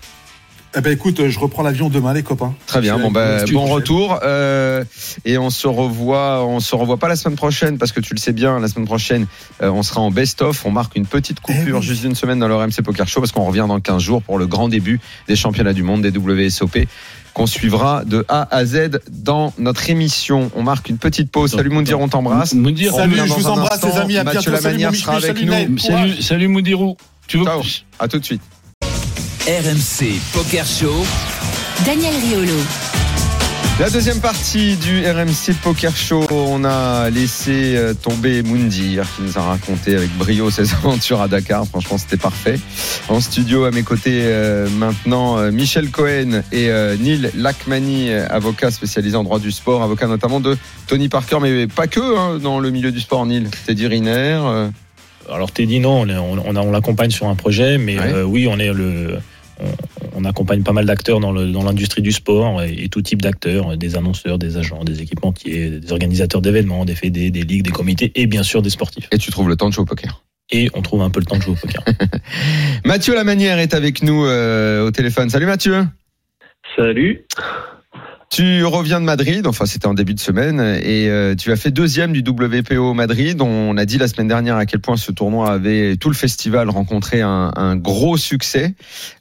Eh 0.77 0.81
ben 0.81 0.91
écoute, 0.91 1.27
je 1.29 1.39
reprends 1.39 1.63
l'avion 1.63 1.89
demain, 1.89 2.13
les 2.13 2.23
copains. 2.23 2.53
Très 2.67 2.81
bien. 2.81 2.97
Bon, 2.99 3.09
bah, 3.09 3.45
bon 3.45 3.65
retour. 3.65 4.19
Euh, 4.23 4.83
et 5.23 5.37
on 5.37 5.49
se 5.49 5.67
revoit, 5.67 6.45
on 6.45 6.59
se 6.59 6.75
revoit 6.75 6.97
pas 6.97 7.07
la 7.07 7.15
semaine 7.15 7.37
prochaine 7.37 7.77
parce 7.77 7.93
que 7.93 8.01
tu 8.01 8.13
le 8.13 8.19
sais 8.19 8.33
bien, 8.33 8.59
la 8.59 8.67
semaine 8.67 8.85
prochaine, 8.85 9.25
euh, 9.61 9.69
on 9.69 9.83
sera 9.83 10.01
en 10.01 10.11
best-of. 10.11 10.65
On 10.65 10.71
marque 10.71 10.95
une 10.97 11.05
petite 11.05 11.39
coupure 11.39 11.63
Eh 11.67 11.71
oui. 11.79 11.81
juste 11.81 12.03
une 12.03 12.15
semaine 12.15 12.39
dans 12.39 12.47
le 12.49 12.55
RMC 12.55 12.81
Poker 12.83 13.07
Show 13.07 13.21
parce 13.21 13.31
qu'on 13.31 13.45
revient 13.45 13.65
dans 13.67 13.79
15 13.79 14.01
jours 14.01 14.21
pour 14.21 14.37
le 14.37 14.47
grand 14.47 14.67
début 14.67 14.99
des 15.29 15.35
championnats 15.37 15.73
du 15.73 15.83
monde 15.83 16.01
des 16.01 16.11
WSOP 16.17 16.79
qu'on 17.33 17.47
suivra 17.47 18.03
de 18.05 18.25
A 18.27 18.47
à 18.55 18.65
Z 18.65 18.99
dans 19.11 19.53
notre 19.57 19.89
émission. 19.89 20.51
On 20.55 20.63
marque 20.63 20.89
une 20.89 20.97
petite 20.97 21.31
pause. 21.31 21.51
Salut 21.51 21.69
Moundir, 21.69 21.99
on 21.99 22.07
t'embrasse. 22.09 22.53
Moundir, 22.53 22.93
On 22.95 22.97
Salut, 22.97 23.15
je 23.15 23.33
vous 23.33 23.47
embrasse, 23.47 23.73
instant. 23.83 23.87
les 23.89 23.97
amis. 23.97 24.17
À 24.17 24.23
Mathieu 24.23 24.39
bientôt. 24.51 24.61
Salut, 24.61 24.77
Lamanière 24.77 24.91
mon 24.91 24.97
sera 24.97 25.13
avec 25.13 25.25
salut, 25.37 25.45
nous. 25.69 25.77
Salut, 25.77 26.21
salut 26.21 26.47
Moudirou. 26.47 26.97
Tu 27.27 27.37
veux 27.37 27.45
Ciao. 27.45 27.61
À 27.99 28.07
tout 28.07 28.19
de 28.19 28.25
suite. 28.25 28.41
RMC 29.47 30.19
Poker 30.33 30.65
Show. 30.65 31.05
Daniel 31.85 32.13
Riolo. 32.15 32.53
La 33.79 33.89
deuxième 33.89 34.19
partie 34.19 34.75
du 34.77 35.05
RMC 35.05 35.53
Poker 35.61 35.95
Show, 35.95 36.25
on 36.31 36.63
a 36.63 37.09
laissé 37.11 37.75
euh, 37.75 37.93
tomber 37.93 38.41
Moundir 38.41 39.05
qui 39.15 39.21
nous 39.23 39.37
a 39.37 39.41
raconté 39.41 39.95
avec 39.95 40.09
brio 40.17 40.49
ses 40.49 40.73
aventures 40.83 41.21
à 41.21 41.27
Dakar. 41.27 41.67
Franchement, 41.67 41.97
c'était 41.97 42.17
parfait. 42.17 42.59
En 43.09 43.19
studio, 43.21 43.65
à 43.65 43.71
mes 43.71 43.83
côtés, 43.83 44.21
euh, 44.23 44.67
maintenant, 44.69 45.37
euh, 45.37 45.51
Michel 45.51 45.91
Cohen 45.91 46.41
et 46.51 46.69
euh, 46.69 46.95
Neil 46.97 47.29
Lacmani, 47.35 48.11
euh, 48.11 48.25
avocat 48.29 48.71
spécialisé 48.71 49.15
en 49.15 49.23
droit 49.23 49.39
du 49.39 49.51
sport, 49.51 49.83
avocat 49.83 50.07
notamment 50.07 50.39
de 50.39 50.57
Tony 50.87 51.07
Parker, 51.09 51.37
mais 51.41 51.67
pas 51.67 51.87
que 51.87 51.99
hein, 52.17 52.39
dans 52.41 52.59
le 52.59 52.71
milieu 52.71 52.91
du 52.91 52.99
sport, 53.01 53.25
Neil. 53.25 53.47
Teddy 53.67 53.85
Riner. 53.87 54.39
euh, 54.43 54.69
Alors 55.31 55.51
Teddy, 55.51 55.79
non, 55.81 56.01
on, 56.01 56.07
est- 56.09 56.17
on, 56.17 56.33
on 56.47 56.55
a- 56.55 56.61
on 56.61 56.71
l'accompagne 56.71 57.11
sur 57.11 57.27
un 57.27 57.35
projet, 57.35 57.77
mais 57.77 57.99
Ouais. 57.99 58.11
euh, 58.13 58.23
oui, 58.23 58.47
on 58.49 58.57
est 58.57 58.71
le, 58.73 59.19
on, 59.59 60.21
on 60.21 60.25
accompagne 60.25 60.63
pas 60.63 60.73
mal 60.73 60.85
d'acteurs 60.85 61.19
dans 61.19 61.31
l'industrie 61.31 62.01
du 62.01 62.11
sport 62.11 62.61
et, 62.61 62.73
et 62.83 62.89
tout 62.89 63.01
type 63.01 63.21
d'acteurs, 63.21 63.77
des 63.77 63.95
annonceurs, 63.95 64.37
des 64.37 64.57
agents, 64.57 64.83
des 64.83 65.01
équipementiers, 65.01 65.79
des 65.79 65.91
organisateurs 65.91 66.41
d'événements, 66.41 66.85
des 66.85 66.95
fédés, 66.95 67.31
des 67.31 67.43
ligues, 67.43 67.63
des 67.63 67.71
comités 67.71 68.11
et 68.15 68.27
bien 68.27 68.43
sûr 68.43 68.61
des 68.61 68.69
sportifs. 68.69 69.07
et 69.11 69.17
tu 69.17 69.31
trouves 69.31 69.49
le 69.49 69.55
temps 69.55 69.69
de 69.69 69.73
jouer 69.73 69.83
au 69.83 69.85
poker. 69.85 70.23
Et 70.51 70.69
on 70.75 70.81
trouve 70.81 71.01
un 71.01 71.09
peu 71.09 71.19
le 71.19 71.25
temps 71.25 71.37
de 71.37 71.41
jouer 71.41 71.53
au 71.53 71.55
poker. 71.55 71.83
Mathieu 72.85 73.15
Lamanière 73.15 73.57
est 73.59 73.73
avec 73.73 74.03
nous 74.03 74.25
euh, 74.25 74.85
au 74.85 74.91
téléphone. 74.91 75.29
Salut 75.29 75.47
Mathieu. 75.47 75.85
Salut. 76.75 77.25
Tu 78.29 78.65
reviens 78.65 78.99
de 78.99 79.05
Madrid, 79.05 79.45
enfin 79.45 79.65
c'était 79.65 79.85
en 79.85 79.93
début 79.93 80.15
de 80.15 80.19
semaine, 80.19 80.59
et 80.59 81.09
euh, 81.09 81.35
tu 81.35 81.51
as 81.51 81.55
fait 81.55 81.69
deuxième 81.69 82.11
du 82.11 82.21
WPO 82.21 82.93
Madrid. 82.93 83.39
On 83.39 83.77
a 83.77 83.85
dit 83.85 83.97
la 83.97 84.07
semaine 84.07 84.27
dernière 84.27 84.57
à 84.57 84.65
quel 84.65 84.79
point 84.79 84.97
ce 84.97 85.11
tournoi 85.11 85.51
avait 85.51 85.95
tout 85.95 86.09
le 86.09 86.15
festival 86.15 86.69
rencontré 86.69 87.21
un, 87.21 87.75
gros 87.75 88.17
succès. 88.17 88.73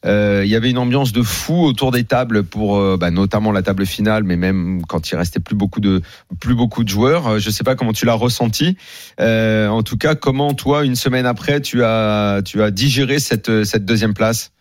Euh, 0.07 0.43
il 0.45 0.51
y 0.51 0.57
avait 0.57 0.71
une 0.71 0.79
ambiance 0.79 1.13
de 1.13 1.23
fou 1.23 1.65
autour 1.65 1.93
des 1.93 2.05
tables 2.05 2.45
pour 2.45 2.79
euh, 2.79 2.97
bah, 2.99 3.11
notamment 3.11 3.53
la 3.53 3.63
table 3.63 3.85
finale, 3.85 4.25
mais 4.25 4.37
même 4.37 4.83
quand 4.87 5.11
il 5.11 5.17
restait 5.17 5.41
plus 5.41 5.55
beaucoup 5.55 5.81
de 5.81 6.01
plus 6.41 6.55
beaucoup 6.55 6.83
de 6.83 6.89
joueurs. 6.89 7.27
Euh, 7.27 7.39
Je 7.39 7.51
sais 7.51 7.65
pas 7.65 7.77
comment 7.77 7.93
tu 7.93 8.07
l'as 8.07 8.15
ressenti. 8.15 8.77
En 9.21 9.83
tout 9.83 9.99
cas, 9.99 10.15
comment 10.15 10.55
toi 10.55 10.85
une 10.85 10.97
semaine 10.97 11.27
après 11.27 11.61
tu 11.61 11.85
as 11.85 12.41
tu 12.45 12.63
as 12.63 12.71
digéré 12.71 13.19
cette 13.19 13.65
cette 13.65 13.85
deuxième 13.85 14.15
place? 14.15 14.54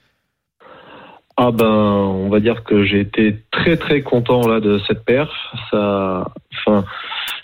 Ah 1.35 1.51
ben, 1.51 1.65
on 1.65 2.29
va 2.29 2.39
dire 2.39 2.63
que 2.63 2.85
j'ai 2.85 2.99
été 2.99 3.43
très 3.51 3.77
très 3.77 4.01
content 4.01 4.47
là 4.47 4.59
de 4.59 4.79
cette 4.87 5.03
perf. 5.03 5.31
Ça, 5.71 6.27
enfin, 6.53 6.85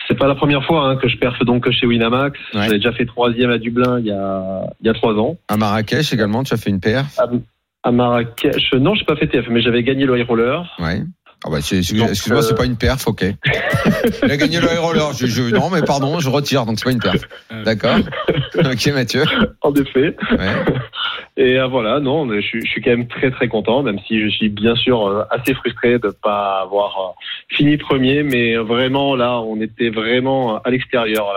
c'est 0.08 0.18
pas 0.18 0.28
la 0.28 0.36
première 0.36 0.64
fois 0.64 0.88
hein, 0.88 0.96
que 0.96 1.08
je 1.08 1.18
perfe 1.18 1.44
donc 1.44 1.70
chez 1.72 1.88
Winamax. 1.88 2.40
Ouais. 2.54 2.64
J'avais 2.64 2.78
déjà 2.78 2.92
fait 2.92 3.06
troisième 3.06 3.50
à 3.50 3.58
Dublin 3.58 4.00
il 4.00 4.06
y 4.06 4.12
a 4.12 4.62
il 4.80 4.88
y 4.88 4.90
a 4.90 4.94
trois 4.94 5.14
ans. 5.14 5.38
À 5.48 5.58
Marrakech 5.58 6.14
également, 6.14 6.44
tu 6.44 6.54
as 6.54 6.58
fait 6.58 6.70
une 6.70 6.80
paire. 6.80 7.06
À, 7.18 7.28
à 7.84 7.92
Marrakech, 7.92 8.74
non, 8.74 8.94
j'ai 8.94 9.06
pas 9.06 9.16
fait 9.16 9.28
TF, 9.28 9.48
mais 9.50 9.62
j'avais 9.62 9.84
gagné 9.84 10.06
le 10.06 10.20
high 10.20 10.28
roller. 10.28 10.66
Ouais. 10.80 11.02
Ah 11.46 11.50
bah 11.50 11.60
excuse-moi, 11.60 12.10
euh, 12.10 12.42
c'est 12.42 12.56
pas 12.56 12.66
une 12.66 12.76
perf, 12.76 13.08
ok. 13.08 13.24
Il 14.24 14.32
a 14.32 14.36
gagné 14.38 14.60
le 14.60 14.68
roller. 14.80 15.14
Je, 15.14 15.26
je- 15.26 15.44
non, 15.56 15.70
mais 15.70 15.82
pardon, 15.82 16.20
je 16.20 16.30
retire, 16.30 16.66
donc 16.66 16.78
c'est 16.80 16.84
pas 16.86 16.92
une 16.92 17.00
perf. 17.00 17.22
D'accord. 17.64 17.98
Ok, 18.58 18.88
Mathieu. 18.88 19.24
En 19.62 19.74
effet. 19.74 20.16
Ouais. 20.32 20.54
Et 21.38 21.58
euh, 21.58 21.68
voilà, 21.68 22.02
non, 22.02 22.26
mais 22.26 22.42
je, 22.42 22.48
suis- 22.48 22.66
je 22.66 22.70
suis 22.70 22.82
quand 22.82 22.90
même 22.92 23.08
très 23.08 23.32
très 23.32 23.48
content, 23.48 23.82
même 23.84 24.00
si 24.06 24.22
je 24.22 24.28
suis 24.28 24.50
bien 24.50 24.76
sûr 24.76 25.08
euh, 25.08 25.24
assez 25.32 25.54
frustré 25.54 25.98
de 25.98 26.10
pas 26.10 26.60
avoir 26.64 26.98
euh, 27.00 27.56
fini 27.56 27.78
premier, 27.78 28.24
mais 28.24 28.58
vraiment 28.58 29.16
là, 29.16 29.40
on 29.40 29.62
était 29.62 29.90
vraiment 29.90 30.58
à 30.62 30.70
l'extérieur. 30.70 31.28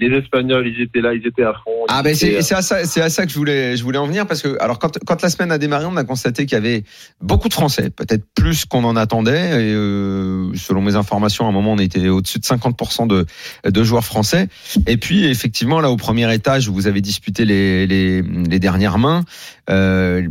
Les 0.00 0.16
Espagnols, 0.16 0.66
ils 0.66 0.80
étaient 0.80 1.02
là, 1.02 1.12
ils 1.12 1.26
étaient 1.26 1.44
à 1.44 1.52
fond. 1.52 1.70
Ah 1.88 2.02
ben 2.02 2.14
c'est 2.14 2.28
étaient, 2.28 2.42
c'est 2.42 2.54
à 2.54 2.62
ça 2.62 2.86
c'est 2.86 3.02
à 3.02 3.10
ça 3.10 3.26
que 3.26 3.32
je 3.32 3.36
voulais 3.36 3.76
je 3.76 3.82
voulais 3.82 3.98
en 3.98 4.06
venir 4.06 4.26
parce 4.26 4.40
que 4.40 4.56
alors 4.60 4.78
quand 4.78 4.98
quand 5.04 5.20
la 5.20 5.28
semaine 5.28 5.52
a 5.52 5.58
démarré 5.58 5.84
on 5.84 5.96
a 5.98 6.04
constaté 6.04 6.46
qu'il 6.46 6.56
y 6.56 6.60
avait 6.60 6.84
beaucoup 7.20 7.48
de 7.48 7.54
Français 7.54 7.90
peut-être 7.90 8.24
plus 8.34 8.64
qu'on 8.64 8.84
en 8.84 8.96
attendait 8.96 9.41
et 9.50 9.74
euh, 9.74 10.52
selon 10.54 10.82
mes 10.82 10.96
informations 10.96 11.46
à 11.46 11.48
un 11.48 11.52
moment 11.52 11.72
on 11.72 11.78
était 11.78 12.08
au-dessus 12.08 12.38
de 12.38 12.44
50% 12.44 13.06
de 13.06 13.26
de 13.64 13.84
joueurs 13.84 14.04
français. 14.04 14.48
Et 14.86 14.96
puis 14.96 15.24
effectivement 15.26 15.80
là 15.80 15.90
au 15.90 15.96
premier 15.96 16.32
étage 16.32 16.68
où 16.68 16.74
vous 16.74 16.86
avez 16.86 17.00
disputé 17.00 17.44
les 17.44 17.86
les, 17.86 18.22
les 18.22 18.58
dernières 18.58 18.98
mains. 18.98 19.24
Euh, 19.70 20.26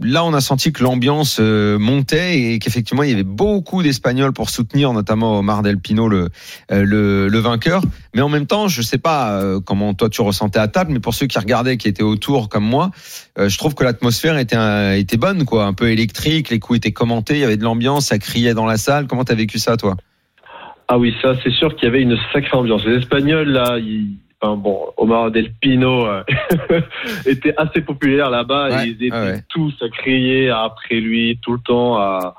là, 0.00 0.24
on 0.24 0.32
a 0.32 0.40
senti 0.40 0.72
que 0.72 0.82
l'ambiance 0.82 1.38
euh, 1.40 1.78
montait 1.78 2.38
et 2.38 2.58
qu'effectivement, 2.58 3.02
il 3.02 3.10
y 3.10 3.12
avait 3.12 3.22
beaucoup 3.22 3.82
d'Espagnols 3.82 4.32
pour 4.32 4.50
soutenir, 4.50 4.92
notamment 4.92 5.38
Omar 5.38 5.62
Del 5.62 5.78
Pino, 5.78 6.08
le, 6.08 6.28
euh, 6.70 7.28
le, 7.28 7.38
vainqueur. 7.38 7.82
Mais 8.14 8.22
en 8.22 8.28
même 8.28 8.46
temps, 8.46 8.68
je 8.68 8.82
sais 8.82 8.98
pas 8.98 9.32
euh, 9.32 9.60
comment 9.60 9.94
toi 9.94 10.08
tu 10.08 10.22
ressentais 10.22 10.58
à 10.58 10.68
table, 10.68 10.92
mais 10.92 11.00
pour 11.00 11.14
ceux 11.14 11.26
qui 11.26 11.38
regardaient, 11.38 11.76
qui 11.76 11.88
étaient 11.88 12.02
autour 12.02 12.48
comme 12.48 12.64
moi, 12.64 12.90
je 13.38 13.56
trouve 13.58 13.74
que 13.74 13.84
l'atmosphère 13.84 14.38
était, 14.38 15.00
était 15.00 15.16
bonne, 15.16 15.44
quoi, 15.44 15.64
un 15.64 15.72
peu 15.72 15.90
électrique. 15.90 16.50
Les 16.50 16.58
coups 16.58 16.78
étaient 16.78 16.92
commentés, 16.92 17.34
il 17.34 17.40
y 17.40 17.44
avait 17.44 17.56
de 17.56 17.64
l'ambiance, 17.64 18.06
ça 18.06 18.18
criait 18.18 18.54
dans 18.54 18.66
la 18.66 18.76
salle. 18.76 19.06
Comment 19.06 19.24
t'as 19.24 19.34
vécu 19.34 19.58
ça, 19.58 19.76
toi? 19.76 19.96
Ah 20.88 20.98
oui, 20.98 21.14
ça, 21.22 21.34
c'est 21.42 21.52
sûr 21.52 21.74
qu'il 21.74 21.84
y 21.84 21.88
avait 21.88 22.02
une 22.02 22.18
sacrée 22.32 22.56
ambiance. 22.56 22.84
Les 22.84 22.98
Espagnols, 22.98 23.48
là, 23.48 23.78
ils, 23.78 24.18
enfin, 24.42 24.56
bon, 24.56 24.86
Omar 24.96 25.30
Del 25.30 25.52
Pino 25.60 26.06
euh, 26.06 26.22
était 27.26 27.54
assez 27.56 27.80
populaire 27.80 28.28
là-bas. 28.30 28.70
Ouais, 28.70 28.86
et 28.86 28.90
ils 28.90 29.06
étaient 29.06 29.16
ouais, 29.16 29.42
tous 29.48 29.72
à 29.80 29.88
crier 29.88 30.50
après 30.50 30.96
lui 30.96 31.38
tout 31.42 31.52
le 31.52 31.60
temps. 31.60 31.96
à- 31.96 32.34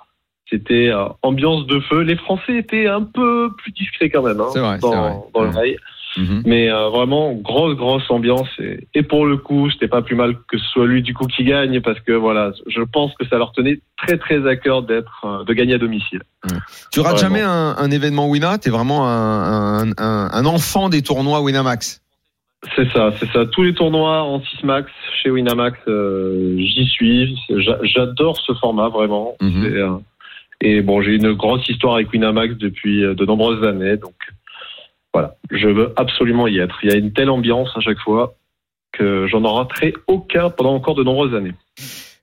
C'était 0.49 0.89
euh, 0.89 1.05
ambiance 1.21 1.65
de 1.67 1.79
feu. 1.79 2.01
Les 2.01 2.17
Français 2.17 2.57
étaient 2.57 2.87
un 2.87 3.01
peu 3.03 3.49
plus 3.57 3.71
discrets 3.71 4.09
quand 4.09 4.21
même 4.21 4.39
hein, 4.39 4.49
vrai, 4.53 4.77
dans, 4.79 5.27
dans 5.33 5.41
le 5.43 5.49
rail. 5.49 5.77
Mhm. 6.15 6.43
Mais 6.45 6.69
euh, 6.71 6.89
vraiment, 6.89 7.33
grosse, 7.33 7.75
grosse 7.75 8.09
ambiance. 8.11 8.47
Et, 8.59 8.87
et 8.93 9.01
pour 9.03 9.25
le 9.25 9.37
coup, 9.37 9.69
c'était 9.71 9.87
pas 9.87 10.01
plus 10.03 10.15
mal 10.15 10.35
que 10.47 10.57
ce 10.57 10.65
soit 10.67 10.85
lui 10.85 11.01
du 11.01 11.13
coup 11.13 11.25
qui 11.25 11.43
gagne 11.43 11.81
parce 11.81 11.99
que 12.01 12.11
voilà, 12.11 12.51
je 12.67 12.81
pense 12.81 13.11
que 13.15 13.27
ça 13.27 13.37
leur 13.37 13.51
tenait 13.51 13.79
très, 13.97 14.17
très 14.17 14.47
à 14.47 14.55
cœur 14.55 14.83
d'être, 14.83 15.25
euh, 15.25 15.43
de 15.43 15.53
gagner 15.53 15.73
à 15.73 15.77
domicile. 15.79 16.21
Tu 16.91 16.99
rates 16.99 17.13
Vraiment. 17.17 17.17
jamais 17.17 17.41
un, 17.41 17.75
un 17.77 17.91
événement 17.91 18.27
Wina? 18.29 18.57
T'es 18.59 18.69
vraiment 18.69 19.07
un, 19.07 19.87
un, 19.87 19.91
un, 19.97 20.29
un 20.31 20.45
enfant 20.45 20.89
des 20.89 21.01
tournois 21.01 21.41
Winamax. 21.41 22.01
C'est 22.75 22.89
ça, 22.91 23.11
c'est 23.19 23.29
ça. 23.31 23.45
Tous 23.45 23.63
les 23.63 23.73
tournois 23.73 24.21
en 24.23 24.39
6 24.41 24.63
max 24.63 24.89
chez 25.21 25.29
Winamax, 25.29 25.77
euh, 25.87 26.55
j'y 26.57 26.85
suis. 26.85 27.37
J'a- 27.49 27.79
J'adore 27.83 28.37
ce 28.39 28.53
format 28.53 28.87
vraiment. 28.87 29.35
Mhm. 29.41 29.99
Et 30.61 30.81
bon, 30.81 31.01
j'ai 31.01 31.15
une 31.15 31.33
grosse 31.33 31.67
histoire 31.67 31.95
avec 31.95 32.13
Winamax 32.13 32.55
depuis 32.55 33.01
de 33.01 33.25
nombreuses 33.25 33.67
années, 33.67 33.97
donc 33.97 34.13
voilà, 35.13 35.35
je 35.51 35.67
veux 35.67 35.93
absolument 35.95 36.47
y 36.47 36.59
être. 36.59 36.79
Il 36.83 36.89
y 36.89 36.93
a 36.93 36.97
une 36.97 37.13
telle 37.13 37.29
ambiance 37.29 37.69
à 37.75 37.81
chaque 37.81 37.99
fois 37.99 38.35
que 38.91 39.27
j'en 39.27 39.43
en 39.43 39.55
raterai 39.55 39.93
aucun 40.07 40.49
pendant 40.49 40.73
encore 40.73 40.95
de 40.95 41.03
nombreuses 41.03 41.35
années. 41.35 41.53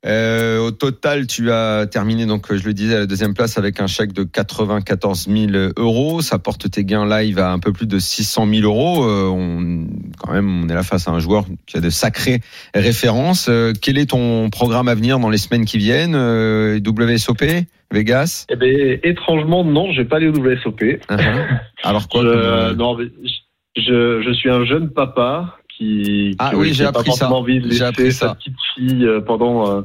Euh, 0.07 0.59
au 0.61 0.71
total, 0.71 1.27
tu 1.27 1.51
as 1.51 1.87
terminé, 1.87 2.25
donc 2.25 2.55
je 2.55 2.65
le 2.65 2.73
disais, 2.73 2.95
à 2.95 2.99
la 3.01 3.07
deuxième 3.07 3.35
place 3.35 3.59
avec 3.59 3.81
un 3.81 3.87
chèque 3.87 4.15
de 4.15 4.23
94 4.23 5.29
000 5.29 5.73
euros. 5.77 6.23
Ça 6.23 6.39
porte 6.39 6.71
tes 6.71 6.85
gains 6.85 7.07
live 7.07 7.39
à 7.39 7.53
un 7.53 7.59
peu 7.59 7.73
plus 7.73 7.87
de 7.87 7.99
600 7.99 8.47
000 8.49 8.63
euros. 8.63 9.05
Euh, 9.05 9.29
on, 9.29 9.87
quand 10.19 10.33
même, 10.33 10.65
on 10.65 10.69
est 10.69 10.75
là 10.75 10.83
face 10.83 11.07
à 11.07 11.11
un 11.11 11.19
joueur 11.19 11.45
qui 11.67 11.77
a 11.77 11.81
de 11.81 11.91
sacrées 11.91 12.41
références. 12.75 13.49
Euh, 13.51 13.73
quel 13.79 13.99
est 13.99 14.11
ton 14.11 14.49
programme 14.49 14.89
à 14.89 14.95
venir 14.95 15.19
dans 15.19 15.29
les 15.29 15.39
semaines 15.39 15.67
qui 15.67 15.77
viennent 15.77 16.15
euh, 16.15 16.81
WSOP 16.81 17.45
Vegas? 17.91 18.47
Eh 18.51 18.57
ben, 18.57 18.99
étrangement, 19.03 19.65
non, 19.65 19.91
j'ai 19.93 20.05
pas 20.05 20.19
les 20.19 20.29
WSOP. 20.29 20.81
Uh-huh. 20.81 21.59
Alors 21.83 22.09
quoi 22.09 22.23
Je, 22.23 22.27
euh, 22.29 22.75
non, 22.75 22.97
je, 23.77 24.23
je 24.23 24.33
suis 24.33 24.51
un 24.51 24.65
jeune 24.65 24.91
papa 24.91 25.57
qui, 25.77 26.37
Ah 26.39 26.51
qui, 26.51 26.57
oui, 26.57 26.73
j'ai 26.75 26.85
appris 26.85 27.11
ça. 27.11 27.27
forcément 27.27 27.39
envie 27.39 27.61
de 27.61 27.69
laisser 27.69 28.11
sa 28.11 28.35
petite 28.35 28.57
fille 28.75 29.05
euh, 29.05 29.21
pendant 29.21 29.79
euh, 29.79 29.83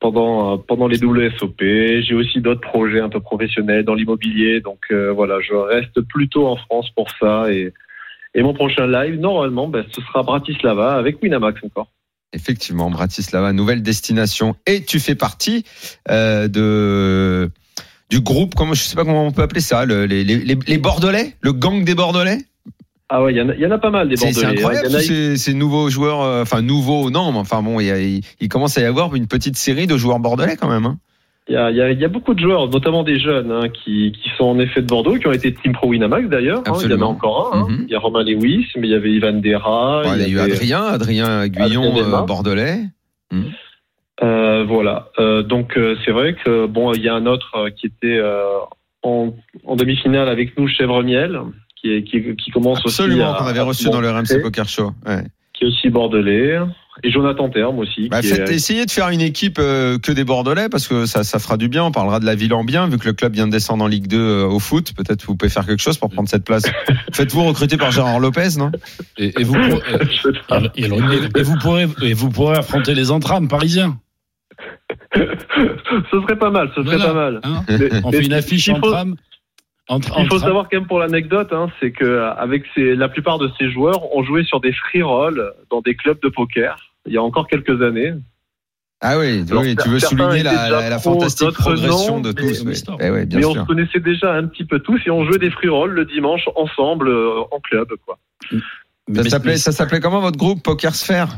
pendant 0.00 0.58
pendant 0.58 0.88
les 0.88 1.02
WSOP. 1.02 1.60
J'ai 1.60 2.14
aussi 2.14 2.40
d'autres 2.40 2.60
projets 2.60 3.00
un 3.00 3.08
peu 3.08 3.20
professionnels 3.20 3.84
dans 3.84 3.94
l'immobilier, 3.94 4.60
donc 4.60 4.80
euh, 4.90 5.12
voilà, 5.12 5.40
je 5.40 5.54
reste 5.54 6.00
plutôt 6.02 6.46
en 6.46 6.56
France 6.56 6.90
pour 6.90 7.08
ça 7.20 7.50
et 7.50 7.72
et 8.34 8.42
mon 8.42 8.52
prochain 8.52 8.86
live, 8.86 9.18
normalement, 9.18 9.66
ben, 9.66 9.82
ce 9.90 10.02
sera 10.02 10.22
Bratislava 10.22 10.94
avec 10.96 11.22
Winamax 11.22 11.58
encore. 11.64 11.88
Effectivement, 12.32 12.90
Bratislava, 12.90 13.52
nouvelle 13.52 13.82
destination. 13.82 14.56
Et 14.66 14.84
tu 14.84 15.00
fais 15.00 15.14
partie 15.14 15.64
euh, 16.10 16.48
de 16.48 17.50
du 18.10 18.20
groupe, 18.20 18.54
comment 18.54 18.74
je 18.74 18.82
sais 18.82 18.94
pas 18.94 19.04
comment 19.04 19.26
on 19.26 19.32
peut 19.32 19.42
appeler 19.42 19.60
ça, 19.60 19.84
le- 19.84 20.06
les, 20.06 20.22
les, 20.24 20.78
Bordelais, 20.78 21.34
le 21.40 21.52
gang 21.52 21.82
des 21.84 21.94
Bordelais? 21.94 22.38
Ah 23.08 23.22
ouais, 23.22 23.32
il 23.32 23.36
y, 23.36 23.40
en 23.40 23.48
a- 23.48 23.54
il 23.54 23.60
y 23.60 23.66
en 23.66 23.70
a 23.70 23.78
pas 23.78 23.90
mal 23.90 24.08
des 24.08 24.16
C'est 24.16 24.26
Bordelais. 24.32 24.46
c'est 24.48 24.52
incroyable 24.58 24.88
en 24.88 24.94
a- 24.94 24.98
tous 24.98 25.04
ces, 25.06 25.36
ces 25.36 25.54
nouveaux 25.54 25.90
joueurs, 25.90 26.20
euh, 26.22 26.42
enfin 26.42 26.62
nouveaux, 26.62 27.10
non, 27.10 27.32
mais 27.32 27.38
enfin 27.38 27.62
bon, 27.62 27.80
il 27.80 28.22
commence 28.48 28.76
à 28.78 28.80
y 28.80 28.84
avoir 28.84 29.14
une 29.14 29.26
petite 29.26 29.56
série 29.56 29.86
de 29.86 29.96
joueurs 29.96 30.18
bordelais 30.20 30.56
quand 30.56 30.68
même. 30.68 30.86
Hein. 30.86 30.98
Il 31.48 31.52
y, 31.54 31.56
a, 31.56 31.70
il 31.70 31.76
y 31.76 31.80
a- 31.80 31.90
il 31.92 32.00
y 32.00 32.04
a 32.04 32.08
beaucoup 32.08 32.34
de 32.34 32.40
joueurs, 32.40 32.68
notamment 32.68 33.04
des 33.04 33.20
jeunes, 33.20 33.52
hein, 33.52 33.68
qui, 33.68 34.10
qui 34.12 34.30
sont 34.36 34.44
en 34.46 34.58
effet 34.58 34.82
de 34.82 34.86
Bordeaux, 34.88 35.14
qui 35.16 35.28
ont 35.28 35.32
été 35.32 35.54
Team 35.54 35.72
Pro 35.74 35.88
Winamax 35.88 36.28
d'ailleurs. 36.28 36.58
hein. 36.66 36.72
il 36.82 36.90
y 36.90 36.94
en 36.94 36.96
a 37.02 37.04
encore 37.04 37.54
un. 37.54 37.60
hein. 37.60 37.66
Mhm. 37.68 37.84
Il 37.88 37.92
y 37.92 37.94
a 37.94 38.00
Romain 38.00 38.24
Lewis, 38.24 38.66
mais 38.76 38.88
il 38.88 38.90
y 38.90 38.94
avait 38.94 39.12
Ivan 39.12 39.34
Dera. 39.34 40.02
Ouais, 40.02 40.08
il 40.16 40.22
y 40.22 40.24
a 40.24 40.28
eu 40.28 40.38
avait- 40.40 40.52
Adrien, 40.52 40.82
Adrien 40.84 41.46
Guyon, 41.46 41.84
Adrien 41.92 42.14
euh, 42.14 42.22
bordelais. 42.22 42.78
Euh, 44.22 44.64
voilà. 44.66 45.08
Euh, 45.18 45.42
donc 45.42 45.78
c'est 46.04 46.10
vrai 46.10 46.34
que 46.34 46.66
bon, 46.66 46.92
il 46.94 47.02
y 47.02 47.08
a 47.08 47.14
un 47.14 47.26
autre 47.26 47.68
qui 47.78 47.86
était 47.86 48.20
en, 49.02 49.32
en 49.64 49.76
demi-finale 49.76 50.28
avec 50.28 50.58
nous, 50.58 50.66
Chèvre 50.68 51.02
Miel, 51.04 51.38
qui, 51.80 51.92
est, 51.92 52.02
qui, 52.02 52.34
qui 52.36 52.50
commence 52.50 52.84
aussi. 52.84 53.02
Absolument, 53.02 53.34
qu'on 53.34 53.46
avait 53.46 53.60
reçu 53.60 53.88
dans 53.90 54.00
le 54.00 54.10
RMC 54.10 54.40
Poker 54.42 54.68
Show. 54.68 54.92
Ouais. 55.06 55.22
Qui 55.52 55.64
est 55.64 55.68
aussi 55.68 55.90
bordelais. 55.90 56.58
Et 57.04 57.10
Jonathan 57.10 57.48
Terme 57.50 57.78
aussi. 57.78 58.08
Bah, 58.08 58.20
qui 58.22 58.28
faites, 58.28 58.48
est- 58.48 58.54
essayez 58.54 58.86
de 58.86 58.90
faire 58.90 59.08
une 59.10 59.20
équipe 59.20 59.58
euh, 59.58 59.98
que 59.98 60.12
des 60.12 60.24
Bordelais 60.24 60.68
parce 60.70 60.88
que 60.88 61.04
ça, 61.06 61.24
ça 61.24 61.38
fera 61.38 61.56
du 61.56 61.68
bien. 61.68 61.84
On 61.84 61.92
parlera 61.92 62.20
de 62.20 62.24
la 62.26 62.34
ville 62.34 62.54
en 62.54 62.64
bien 62.64 62.88
vu 62.88 62.96
que 62.98 63.04
le 63.06 63.12
club 63.12 63.34
vient 63.34 63.46
de 63.46 63.52
descendre 63.52 63.84
en 63.84 63.86
Ligue 63.86 64.06
2 64.06 64.16
euh, 64.18 64.44
au 64.46 64.58
foot. 64.58 64.92
Peut-être 64.96 65.24
vous 65.26 65.36
pouvez 65.36 65.50
faire 65.50 65.66
quelque 65.66 65.82
chose 65.82 65.98
pour 65.98 66.10
prendre 66.10 66.28
cette 66.28 66.44
place. 66.44 66.62
Faites-vous 67.12 67.44
recruter 67.44 67.76
par 67.76 67.90
Gérard 67.90 68.18
Lopez, 68.18 68.48
non? 68.58 68.72
Et, 69.18 69.32
et 69.40 69.44
vous, 69.44 69.52
pour- 69.54 69.62
euh, 69.92 69.98
Je 70.10 70.22
sais 70.32 70.38
pas. 70.48 70.60
et, 70.74 70.82
et- 70.84 71.38
et 71.40 71.42
vous 71.42 71.56
pourrez, 71.58 71.86
et 72.02 72.14
vous 72.14 72.30
pourrez 72.30 72.56
affronter 72.56 72.94
les 72.94 73.10
entrames 73.10 73.48
parisiens. 73.48 73.98
ce 75.14 76.20
serait 76.22 76.38
pas 76.38 76.50
mal, 76.50 76.70
ce 76.74 76.82
serait 76.82 76.96
Voilà. 76.96 77.06
pas 77.12 77.14
mal. 77.14 77.40
hein. 77.44 77.64
Mais- 77.68 77.88
On 78.04 78.10
mais 78.10 78.18
fait 78.18 78.24
une 78.26 78.32
affiche 78.32 78.68
en 78.68 78.76
faut- 78.76 78.90
tram. 78.90 79.16
Entre, 79.88 80.08
Il 80.18 80.26
faut 80.26 80.34
entre- 80.34 80.40
savoir 80.46 80.68
quand 80.68 80.78
même 80.78 80.86
pour 80.88 80.98
l'anecdote, 80.98 81.52
hein, 81.52 81.70
c'est 81.78 81.92
que 81.92 82.04
euh, 82.04 82.32
avec 82.34 82.64
ces, 82.74 82.96
la 82.96 83.08
plupart 83.08 83.38
de 83.38 83.48
ces 83.58 83.70
joueurs 83.70 84.14
ont 84.16 84.24
joué 84.24 84.42
sur 84.44 84.60
des 84.60 84.72
free 84.72 85.02
rolls 85.02 85.52
dans 85.70 85.80
des 85.80 85.94
clubs 85.94 86.20
de 86.22 86.28
poker 86.28 86.76
il 87.06 87.12
y 87.12 87.16
a 87.18 87.22
encore 87.22 87.46
quelques 87.46 87.80
années. 87.82 88.12
Ah 89.00 89.16
oui, 89.18 89.44
Alors, 89.48 89.62
oui 89.62 89.76
tu 89.76 89.88
veux 89.88 90.00
souligner 90.00 90.42
la, 90.42 90.98
fantastique 90.98 91.52
progression 91.52 92.16
non, 92.16 92.20
de 92.22 92.28
mais- 92.28 92.34
tous. 92.34 92.64
mais 92.64 92.72
oui. 92.72 92.96
Eh 93.00 93.10
ouais, 93.10 93.26
bien 93.26 93.38
Mais 93.38 93.44
on 93.44 93.54
se 93.54 93.60
connaissait 93.60 94.00
déjà 94.00 94.32
un 94.32 94.46
petit 94.48 94.64
peu 94.64 94.80
tous 94.80 95.00
et 95.06 95.10
on 95.10 95.24
jouait 95.24 95.38
des 95.38 95.50
free 95.50 95.68
rolls 95.68 95.92
le 95.92 96.04
dimanche 96.06 96.48
ensemble 96.56 97.08
euh, 97.08 97.42
en 97.52 97.60
club. 97.60 97.88
Quoi. 98.04 98.18
mais- 99.08 99.22
Ça 99.22 99.28
s'appelait, 99.30 99.52
mais- 99.52 99.56
ça 99.58 99.70
s'appelait 99.70 100.00
comment 100.00 100.20
votre 100.20 100.38
groupe 100.38 100.62
Poker 100.64 100.94
Sphere 100.96 101.28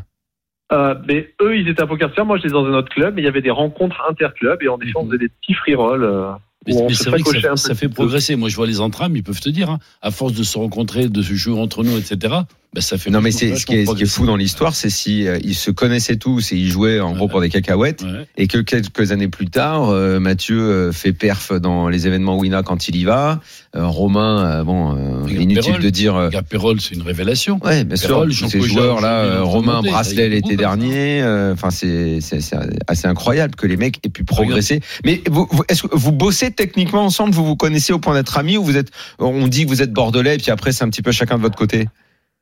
Euh, 0.73 0.95
mais 1.07 1.35
eux, 1.43 1.57
ils 1.59 1.69
étaient 1.69 1.83
à 1.83 1.87
Poker 1.87 2.11
Sphere, 2.13 2.25
moi 2.27 2.37
j'étais 2.39 2.49
dans 2.53 2.65
un 2.65 2.73
autre 2.75 2.89
club, 2.95 3.15
mais 3.17 3.23
il 3.23 3.25
y 3.25 3.29
avait 3.29 3.43
des 3.43 3.51
rencontres 3.51 4.03
interclubs 4.09 4.63
et 4.63 4.69
en 4.69 4.79
effet 4.81 4.93
on 4.97 5.05
faisait 5.07 5.19
des 5.19 5.29
petits 5.29 5.55
free 5.55 5.75
rolls. 5.75 6.05
euh, 6.05 6.31
Mais, 6.67 6.75
c'est 6.95 7.11
vrai 7.11 7.23
que 7.23 7.57
ça, 7.57 7.75
fait 7.75 7.89
progresser. 7.89 8.37
Moi, 8.37 8.49
je 8.49 8.57
vois 8.57 8.67
les 8.67 8.81
entrames, 8.81 9.17
ils 9.17 9.23
peuvent 9.23 9.41
te 9.41 9.49
dire, 9.49 9.71
hein, 9.71 9.79
à 10.03 10.11
force 10.11 10.33
de 10.33 10.43
se 10.43 10.59
rencontrer, 10.59 11.09
de 11.09 11.23
se 11.23 11.35
jouer 11.35 11.59
entre 11.59 11.85
nous, 11.85 11.97
etc. 11.97 12.35
Ben, 12.75 12.83
ça 12.83 12.99
fait 12.99 13.09
Non, 13.09 13.23
mais 13.23 13.31
c'est 13.31 13.57
ce 13.57 13.65
qui 13.65 13.77
est, 13.77 13.87
ce 13.87 13.95
qui 13.95 14.03
est 14.03 14.07
fou 14.07 14.27
dans 14.27 14.37
l'histoire, 14.37 14.75
c'est 14.75 14.91
si 14.91 15.27
euh, 15.27 15.39
ils 15.43 15.55
se 15.55 15.71
connaissaient 15.71 16.17
tous 16.17 16.53
et 16.53 16.57
ils 16.57 16.69
jouaient 16.71 17.01
en 17.01 17.15
gros 17.15 17.27
pour 17.27 17.41
des 17.41 17.49
cacahuètes. 17.49 18.03
Ouais. 18.03 18.27
Et 18.37 18.47
que 18.47 18.59
quelques 18.59 19.11
années 19.11 19.29
plus 19.29 19.47
tard, 19.49 19.89
euh, 19.89 20.21
Mathieu 20.21 20.61
euh, 20.61 20.93
fait 20.93 21.15
perf 21.15 21.53
dans 21.55 21.89
les 21.89 22.07
événements 22.07 22.37
Wina 22.37 22.63
quand 22.63 22.89
il 22.89 22.97
y 22.97 23.05
va. 23.05 23.41
Euh, 23.75 23.87
Romain, 23.87 24.45
euh, 24.61 24.65
bon, 24.65 24.95
euh, 25.25 25.29
inutile 25.31 25.63
Pérol. 25.65 25.83
de 25.83 25.89
dire. 25.91 26.31
Pérol, 26.49 26.79
c'est 26.83 26.95
une 26.95 27.03
révélation. 27.03 27.59
Ouais, 27.65 27.85
bien 27.85 27.97
sûr. 27.97 28.09
Pérol, 28.09 28.31
Jean 28.33 28.49
ces 28.51 28.61
joueurs 28.61 29.01
là, 29.01 29.41
Romain 29.41 29.81
Bracelet 29.81 30.29
l'été 30.29 30.57
dernier. 30.57 31.23
euh, 31.23 31.55
Enfin, 31.55 31.71
c'est 31.71 32.21
c'est 32.21 32.41
c'est 32.43 32.57
assez 32.87 33.07
incroyable 33.09 33.55
que 33.55 33.67
les 33.67 33.79
mecs 33.79 33.99
aient 34.05 34.11
pu 34.11 34.25
progresser. 34.25 34.81
Mais 35.07 35.23
vous, 35.31 35.49
vous- 35.51 35.65
est-ce 35.69 35.85
que 35.85 35.89
vous 35.97 36.13
bossez 36.13 36.51
techniquement 36.51 37.05
ensemble? 37.07 37.33
Vous 37.33 37.47
vous 37.47 37.57
connaissez 37.57 37.95
au 37.95 37.99
point 37.99 38.13
d'être 38.15 38.37
amis 38.37 38.59
ou 38.59 38.63
vous 38.65 38.77
êtes 38.77 38.91
On 39.19 39.49
dit 39.49 39.65
que 39.65 39.69
vous 39.71 39.81
êtes 39.81 39.93
bordelais 39.93 40.35
et 40.35 40.39
puis 40.39 40.51
après 40.51 40.73
c'est 40.73 40.85
un 40.85 40.91
petit 40.91 41.03
peu 41.03 41.13
chacun 41.13 41.37
de 41.39 41.43
votre 41.43 41.57
côté? 41.57 41.89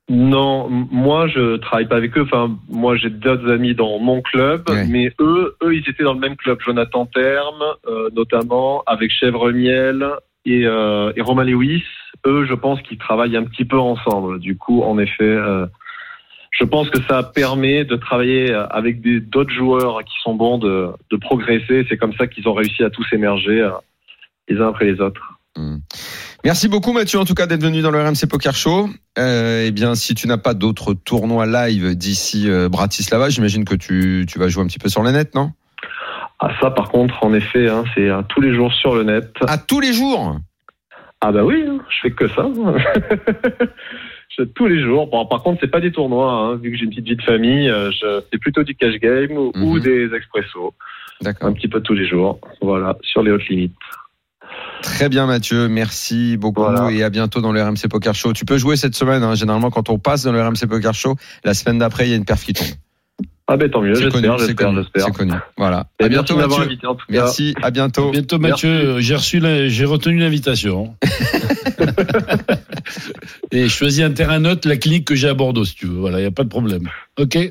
Non, 0.08 0.68
moi 0.68 1.26
je 1.26 1.56
travaille 1.56 1.88
pas 1.88 1.96
avec 1.96 2.16
eux. 2.16 2.22
Enfin, 2.22 2.56
moi 2.68 2.96
j'ai 2.96 3.10
d'autres 3.10 3.50
amis 3.50 3.74
dans 3.74 3.98
mon 3.98 4.22
club, 4.22 4.62
Ouais. 4.68 4.86
mais 4.88 5.12
eux, 5.20 5.56
eux, 5.64 5.74
ils 5.74 5.88
étaient 5.88 6.04
dans 6.04 6.14
le 6.14 6.20
même 6.20 6.36
club. 6.36 6.58
Jonathan 6.64 7.06
Terme, 7.06 7.64
euh, 7.88 8.08
notamment 8.14 8.82
avec 8.86 9.10
Chèvre 9.10 9.50
Miel 9.50 10.06
et, 10.44 10.64
euh, 10.64 11.12
et 11.16 11.22
Romain 11.22 11.42
Lewis. 11.44 11.82
Eux, 12.24 12.46
je 12.48 12.54
pense 12.54 12.80
qu'ils 12.82 12.98
travaillent 12.98 13.36
un 13.36 13.44
petit 13.44 13.64
peu 13.64 13.78
ensemble. 13.78 14.38
Du 14.38 14.56
coup, 14.56 14.82
en 14.82 14.96
effet, 14.98 15.24
euh, 15.24 15.66
je 16.52 16.64
pense 16.64 16.88
que 16.88 17.02
ça 17.02 17.24
permet 17.24 17.84
de 17.84 17.96
travailler 17.96 18.52
avec 18.70 19.00
des- 19.00 19.20
d'autres 19.20 19.52
joueurs 19.52 20.04
qui 20.04 20.14
sont 20.22 20.34
bons 20.34 20.58
de, 20.58 20.88
de 21.10 21.16
progresser. 21.16 21.84
C'est 21.88 21.96
comme 21.96 22.14
ça 22.14 22.28
qu'ils 22.28 22.48
ont 22.48 22.54
réussi 22.54 22.84
à 22.84 22.90
tous 22.90 23.07
émerger 23.12 23.61
euh, 23.61 23.70
les 24.48 24.59
uns 24.61 24.68
après 24.68 24.84
les 24.84 25.00
autres. 25.00 25.32
Merci 26.45 26.68
beaucoup 26.68 26.93
Mathieu 26.93 27.18
en 27.18 27.24
tout 27.24 27.34
cas 27.34 27.47
d'être 27.47 27.62
venu 27.62 27.80
dans 27.82 27.91
le 27.91 28.01
RMC 28.01 28.28
Poker 28.30 28.55
Show. 28.55 28.89
Euh, 29.18 29.64
eh 29.66 29.70
bien 29.72 29.95
si 29.95 30.14
tu 30.14 30.28
n'as 30.28 30.39
pas 30.39 30.55
d'autres 30.55 30.95
tournois 30.95 31.47
live 31.47 31.97
d'ici 31.97 32.49
euh, 32.49 32.68
Bratislava, 32.68 33.28
j'imagine 33.30 33.64
que 33.64 33.74
tu, 33.74 34.26
tu 34.28 34.39
vas 34.39 34.49
jouer 34.49 34.62
un 34.62 34.66
petit 34.66 34.78
peu 34.78 34.89
sur 34.89 35.03
le 35.03 35.11
net, 35.11 35.34
non? 35.34 35.53
Ah 36.39 36.51
ça, 36.61 36.70
par 36.70 36.91
contre, 36.91 37.14
en 37.24 37.32
effet, 37.32 37.66
hein, 37.68 37.84
c'est 37.95 38.11
euh, 38.11 38.20
tous 38.28 38.43
les 38.43 38.55
jours 38.55 38.70
sur 38.74 38.95
le 38.95 39.05
net. 39.05 39.32
À 39.49 39.57
tous 39.57 39.80
les 39.80 39.95
jours? 39.95 40.37
Ah 41.22 41.32
bah 41.32 41.43
oui, 41.45 41.64
hein, 41.66 41.78
je 41.89 41.97
fais 42.03 42.11
que 42.11 42.28
ça. 42.28 42.47
je 44.28 44.34
fais 44.43 44.47
tous 44.55 44.66
les 44.66 44.82
jours. 44.82 45.07
Bon, 45.07 45.24
par 45.24 45.43
contre, 45.43 45.61
c'est 45.62 45.70
pas 45.70 45.80
des 45.80 45.91
tournois, 45.93 46.30
hein, 46.30 46.57
vu 46.57 46.70
que 46.70 46.76
j'ai 46.76 46.84
une 46.84 46.91
petite 46.91 47.07
vie 47.07 47.16
de 47.16 47.22
famille. 47.22 47.70
euh, 47.70 47.91
C'est 48.30 48.39
plutôt 48.39 48.62
du 48.64 48.74
cash 48.74 48.97
game 49.01 49.32
ou, 49.32 49.51
ou 49.57 49.76
Mhm. 49.76 49.80
des 49.80 50.14
expressos. 50.14 50.74
D'accord. 51.22 51.49
un 51.49 51.55
petit 51.55 51.68
peu 51.68 51.80
tous 51.80 51.95
les 51.95 52.07
jours. 52.07 52.39
Voilà, 52.61 52.99
sur 53.01 53.22
les 53.22 53.30
hautes 53.30 53.49
limites. 53.49 53.72
Très 54.82 55.09
bien 55.09 55.26
Mathieu, 55.26 55.68
merci 55.68 56.36
beaucoup 56.36 56.62
Voilà. 56.62 56.90
et 56.92 57.03
à 57.03 57.11
bientôt 57.11 57.40
dans 57.40 57.53
le 57.53 57.62
RMC 57.62 57.88
Poker 57.90 58.14
Show. 58.14 58.32
Tu 58.32 58.44
peux 58.44 58.59
jouer 58.59 58.76
cette 58.76 58.94
semaine, 58.94 59.22
hein. 59.22 59.34
généralement 59.34 59.70
quand 59.70 59.88
on 59.88 59.99
passe 59.99 60.22
dans 60.22 60.32
le 60.32 60.40
RMC 60.42 60.66
Poker 60.68 60.94
Show, 60.94 61.16
la 61.44 61.55
semaine 61.55 61.78
d'après 61.78 62.07
il 62.07 62.11
y 62.11 62.12
a 62.12 62.16
une 62.16 62.24
perf 62.24 62.44
qui 62.44 62.53
tombe. 62.53 62.66
Ah 63.49 63.57
ben 63.57 63.70
tant 63.70 63.80
mieux, 63.80 63.94
C'est 63.94 64.09
connu, 64.09 64.26
j'espère, 64.26 64.38
c'est 64.40 64.47
j'espère, 64.49 64.66
connu, 64.68 64.82
j'espère. 64.82 65.05
c'est 65.07 65.12
connu. 65.12 65.32
Voilà. 65.57 65.86
Et 66.01 66.05
À 66.05 66.09
merci 66.09 66.34
bientôt 66.34 66.49
Mathieu. 66.49 66.64
invité 66.64 66.86
en 66.88 66.94
tout 66.97 67.07
cas. 67.07 67.12
Merci, 67.12 67.55
à 67.62 67.70
bientôt. 67.70 68.11
Bientôt, 68.11 68.38
Mathieu, 68.40 68.68
euh, 68.68 69.01
j'ai 69.01 69.14
reçu, 69.14 69.38
la- 69.38 69.68
j'ai 69.68 69.84
retenu 69.84 70.18
l'invitation. 70.18 70.97
Et 73.53 73.62
je 73.64 73.68
choisis 73.68 74.03
un 74.05 74.11
terrain 74.11 74.40
neutre, 74.40 74.68
la 74.68 74.76
clinique 74.76 75.07
que 75.07 75.14
j'ai 75.14 75.28
à 75.28 75.34
Bordeaux, 75.34 75.64
si 75.64 75.76
tu 75.76 75.86
veux. 75.86 75.99
Voilà, 75.99 76.18
il 76.18 76.22
n'y 76.22 76.26
a 76.26 76.30
pas 76.32 76.42
de 76.44 76.49
problème. 76.49 76.88
OK? 77.18 77.30
Très 77.30 77.51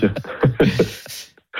bien. 0.00 0.12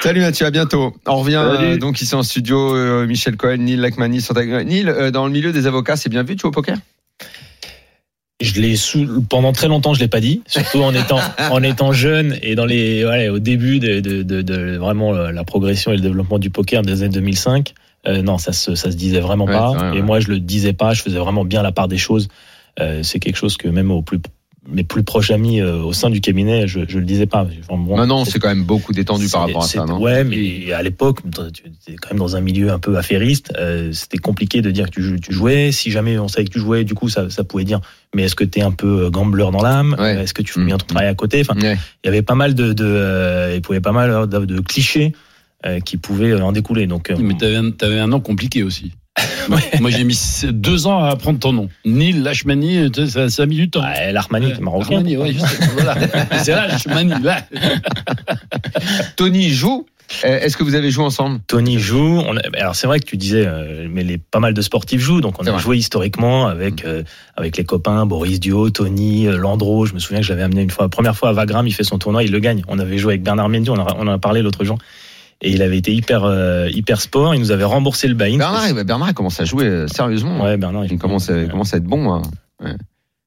Salut 0.01 0.21
Mathieu, 0.21 0.47
à 0.47 0.51
bientôt. 0.51 0.95
On 1.07 1.17
revient 1.17 1.43
euh, 1.45 1.77
donc 1.79 2.01
ici 2.01 2.15
en 2.15 2.23
studio. 2.23 2.75
euh, 2.77 3.07
Michel 3.07 3.37
Cohen, 3.37 3.57
Neil 3.59 3.77
Lacmani 3.77 4.21
sont 4.21 4.37
avec 4.37 4.51
Neil, 4.67 4.89
euh, 4.89 5.11
dans 5.11 5.27
le 5.27 5.33
milieu 5.33 5.53
des 5.53 5.67
avocats, 5.67 5.97
c'est 5.97 6.11
bien 6.11 6.23
vu 6.23 6.35
de 6.35 6.41
jouer 6.41 6.49
au 6.49 6.53
poker? 6.53 6.77
Je 8.41 8.61
l'ai 8.61 8.77
sous, 8.77 9.23
pendant 9.23 9.53
très 9.53 9.67
longtemps, 9.69 9.95
je 9.95 10.01
l'ai 10.01 10.09
pas 10.09 10.21
dit, 10.21 10.43
surtout 10.47 10.83
en 10.83 10.93
étant 10.95 11.19
en 11.51 11.63
étant 11.63 11.93
jeune 11.93 12.37
et 12.43 12.55
dans 12.55 12.67
les 12.67 13.03
voilà, 13.05 13.33
au 13.33 13.39
début 13.39 13.79
de, 13.79 14.01
de, 14.01 14.23
de, 14.23 14.43
de 14.43 14.77
vraiment 14.77 15.13
la 15.15 15.45
progression 15.45 15.91
et 15.93 15.97
le 15.97 16.03
développement 16.03 16.39
du 16.39 16.51
poker 16.51 16.83
des 16.83 17.03
années 17.03 17.15
2005. 17.15 17.73
Euh, 18.07 18.21
non, 18.23 18.37
ça 18.37 18.53
se 18.53 18.75
ça 18.75 18.91
se 18.91 18.97
disait 18.97 19.21
vraiment 19.21 19.47
Ouais, 19.47 19.53
pas. 19.55 19.71
ouais. 19.71 19.99
Et 19.99 20.03
moi, 20.03 20.21
je 20.21 20.29
le 20.29 20.39
disais 20.39 20.75
pas. 20.75 20.93
Je 20.93 21.01
faisais 21.03 21.19
vraiment 21.19 21.45
bien 21.47 21.63
la 21.63 21.73
part 21.73 21.89
des 21.89 21.97
choses. 21.97 22.29
Euh, 22.79 23.03
c'est 23.03 23.19
quelque 23.21 23.37
chose 23.37 23.57
que 23.57 23.69
même 23.69 23.91
aux 23.91 24.03
plus 24.03 24.21
mes 24.69 24.83
plus 24.85 25.03
proches 25.05 25.31
amis 25.31 25.61
euh, 25.61 25.77
au 25.83 25.93
sein 25.93 26.11
du 26.11 26.21
cabinet, 26.21 26.67
je, 26.67 26.81
je 26.89 26.99
le 26.99 27.05
disais 27.05 27.27
pas. 27.27 27.47
Enfin, 27.69 27.79
bon, 27.81 27.97
Maintenant, 27.97 28.25
c'est 28.25 28.39
quand 28.39 28.49
même 28.49 28.65
beaucoup 28.65 28.93
détendu 28.93 29.29
par 29.29 29.43
rapport 29.43 29.65
à 29.65 29.67
ça, 29.67 29.85
non? 29.85 30.01
Ouais, 30.01 30.25
mais 30.25 30.73
à 30.73 30.83
l'époque, 30.83 31.21
tu 31.53 31.63
étais 31.69 31.97
quand 31.97 32.11
même 32.11 32.19
dans 32.19 32.37
un 32.37 32.41
milieu 32.41 32.71
un 32.71 32.79
peu 32.79 32.97
affairiste. 32.97 33.53
euh, 33.59 33.93
C'était 33.93 34.19
compliqué 34.19 34.63
de 34.63 34.71
dire 34.71 34.87
que 34.87 34.91
tu, 34.97 35.03
jou- 35.03 35.19
tu 35.19 35.33
jouais. 35.33 35.73
Si 35.73 35.91
jamais 35.91 36.19
on 36.19 36.29
savait 36.29 36.47
que 36.47 36.53
tu 36.53 36.59
jouais, 36.59 36.85
du 36.85 36.95
coup, 36.95 37.09
ça, 37.09 37.31
ça 37.31 37.45
pouvait 37.45 37.65
dire. 37.65 37.81
Mais 38.15 38.23
est-ce 38.25 38.35
que 38.35 38.45
tu 38.45 38.59
es 38.59 38.63
un 38.63 38.73
peu 38.73 39.05
euh, 39.07 39.11
gambler 39.11 39.49
dans 39.53 39.63
l'âme? 39.63 39.95
Ouais. 39.99 40.23
Est-ce 40.23 40.35
que 40.35 40.43
tu 40.43 40.53
fais 40.53 40.61
Mm. 40.61 40.67
bien 40.67 40.79
ton 40.79 40.87
travail 40.87 41.09
à 41.09 41.15
côté? 41.15 41.41
Enfin, 41.43 41.59
Ouais. 41.61 41.77
il 42.03 42.07
y 42.07 42.09
avait 42.09 42.23
pas 42.23 42.35
mal 42.35 42.55
de, 42.55 42.73
de 42.73 42.85
euh, 42.85 43.53
il 43.55 43.63
pouvait 43.63 43.81
pas 43.81 43.93
mal 43.93 44.29
de, 44.29 44.45
de 44.45 44.61
clichés 44.61 45.13
euh, 45.65 45.81
qui 45.81 45.97
pouvaient 45.97 46.35
en 46.41 46.53
découler. 46.53 46.87
Donc, 46.87 47.11
euh, 47.11 47.17
Mais 47.19 47.35
t'avais 47.37 47.57
un, 47.57 47.71
t'avais 47.71 47.99
un 47.99 48.09
nom 48.09 48.21
compliqué 48.21 48.63
aussi. 48.63 48.93
Moi, 49.49 49.61
moi, 49.81 49.91
j'ai 49.91 50.05
mis 50.05 50.19
deux 50.51 50.87
ans 50.87 51.03
à 51.05 51.09
apprendre 51.11 51.39
ton 51.39 51.53
nom. 51.53 51.69
Neil 51.85 52.13
Lachmani, 52.21 52.91
ça, 53.09 53.31
ça 53.31 53.43
a 53.45 53.47
mis 53.47 53.57
du 53.57 53.71
temps. 53.71 53.81
ouais, 53.83 54.13
l'Armani, 54.13 54.53
t'es 54.53 54.61
marocain. 54.61 55.03
Voilà. 55.75 55.95
C'est 56.43 56.53
Lachmani, 56.53 57.15
là. 57.23 57.39
Tony 59.17 59.51
joue. 59.51 59.87
Euh, 60.25 60.39
Est-ce 60.41 60.57
que 60.57 60.63
vous 60.63 60.75
avez 60.77 60.91
joué 60.91 61.05
ensemble? 61.05 61.41
Tony 61.49 61.79
joue. 61.81 62.23
On 62.27 62.37
a- 62.37 62.41
alors 62.61 62.77
c'est 62.77 62.87
vrai 62.87 63.01
que 63.01 63.07
tu 63.07 63.17
disais, 63.17 63.45
euh, 63.45 63.89
mais 63.91 64.05
les, 64.05 64.19
pas 64.19 64.39
mal 64.39 64.55
de 64.55 64.63
sportifs 64.63 65.01
jouent. 65.01 65.21
Donc 65.21 65.41
on 65.43 65.47
a 65.47 65.51
vrai. 65.51 65.61
joué 65.61 65.77
historiquement 65.79 66.47
avec 66.47 66.85
euh, 66.85 67.03
avec 67.37 67.57
les 67.57 67.65
copains 67.65 68.07
Boris 68.07 68.39
Dio, 68.39 68.71
Tony, 68.71 69.25
Landreau. 69.27 69.85
Je 69.87 69.95
me 69.95 69.99
souviens 69.99 70.21
que 70.21 70.27
j'avais 70.27 70.43
amené 70.43 70.63
une 70.63 70.71
fois, 70.71 70.85
la 70.85 70.89
première 70.91 71.17
fois 71.17 71.31
à 71.31 71.33
Vagram, 71.33 71.67
il 71.67 71.73
fait 71.73 71.83
son 71.85 71.99
tournoi, 71.99 72.23
il 72.23 72.31
le 72.31 72.39
gagne. 72.39 72.63
On 72.69 72.79
avait 72.79 72.99
joué 72.99 73.15
avec 73.15 73.25
Bernard 73.25 73.49
Mendy, 73.49 73.69
on 73.71 73.75
en 73.75 73.87
a, 73.87 73.95
on 73.99 74.07
en 74.07 74.13
a 74.13 74.19
parlé 74.19 74.43
l'autre 74.43 74.65
jour. 74.65 74.79
Et 75.43 75.51
il 75.51 75.61
avait 75.63 75.77
été 75.79 75.93
hyper 75.93 76.25
euh, 76.25 76.69
hyper 76.71 77.01
sport. 77.01 77.35
Il 77.35 77.41
nous 77.41 77.51
avait 77.51 77.65
remboursé 77.65 78.09
le 78.09 78.15
buy-in. 78.15 78.39
Bernard, 78.39 78.69
il- 78.69 78.85
Bernard 78.85 79.11
il 79.11 79.15
commence 79.15 79.39
à 79.41 79.45
jouer 79.45 79.67
euh, 79.67 79.87
sérieusement. 79.89 80.43
Ouais, 80.43 80.57
Bernard. 80.57 80.87
Il 80.87 80.99
commence 80.99 81.29
à, 81.31 81.45
commence 81.45 81.75
à 81.75 81.77
être 81.77 81.85
bon. 81.85 82.13
hein. 82.15 82.23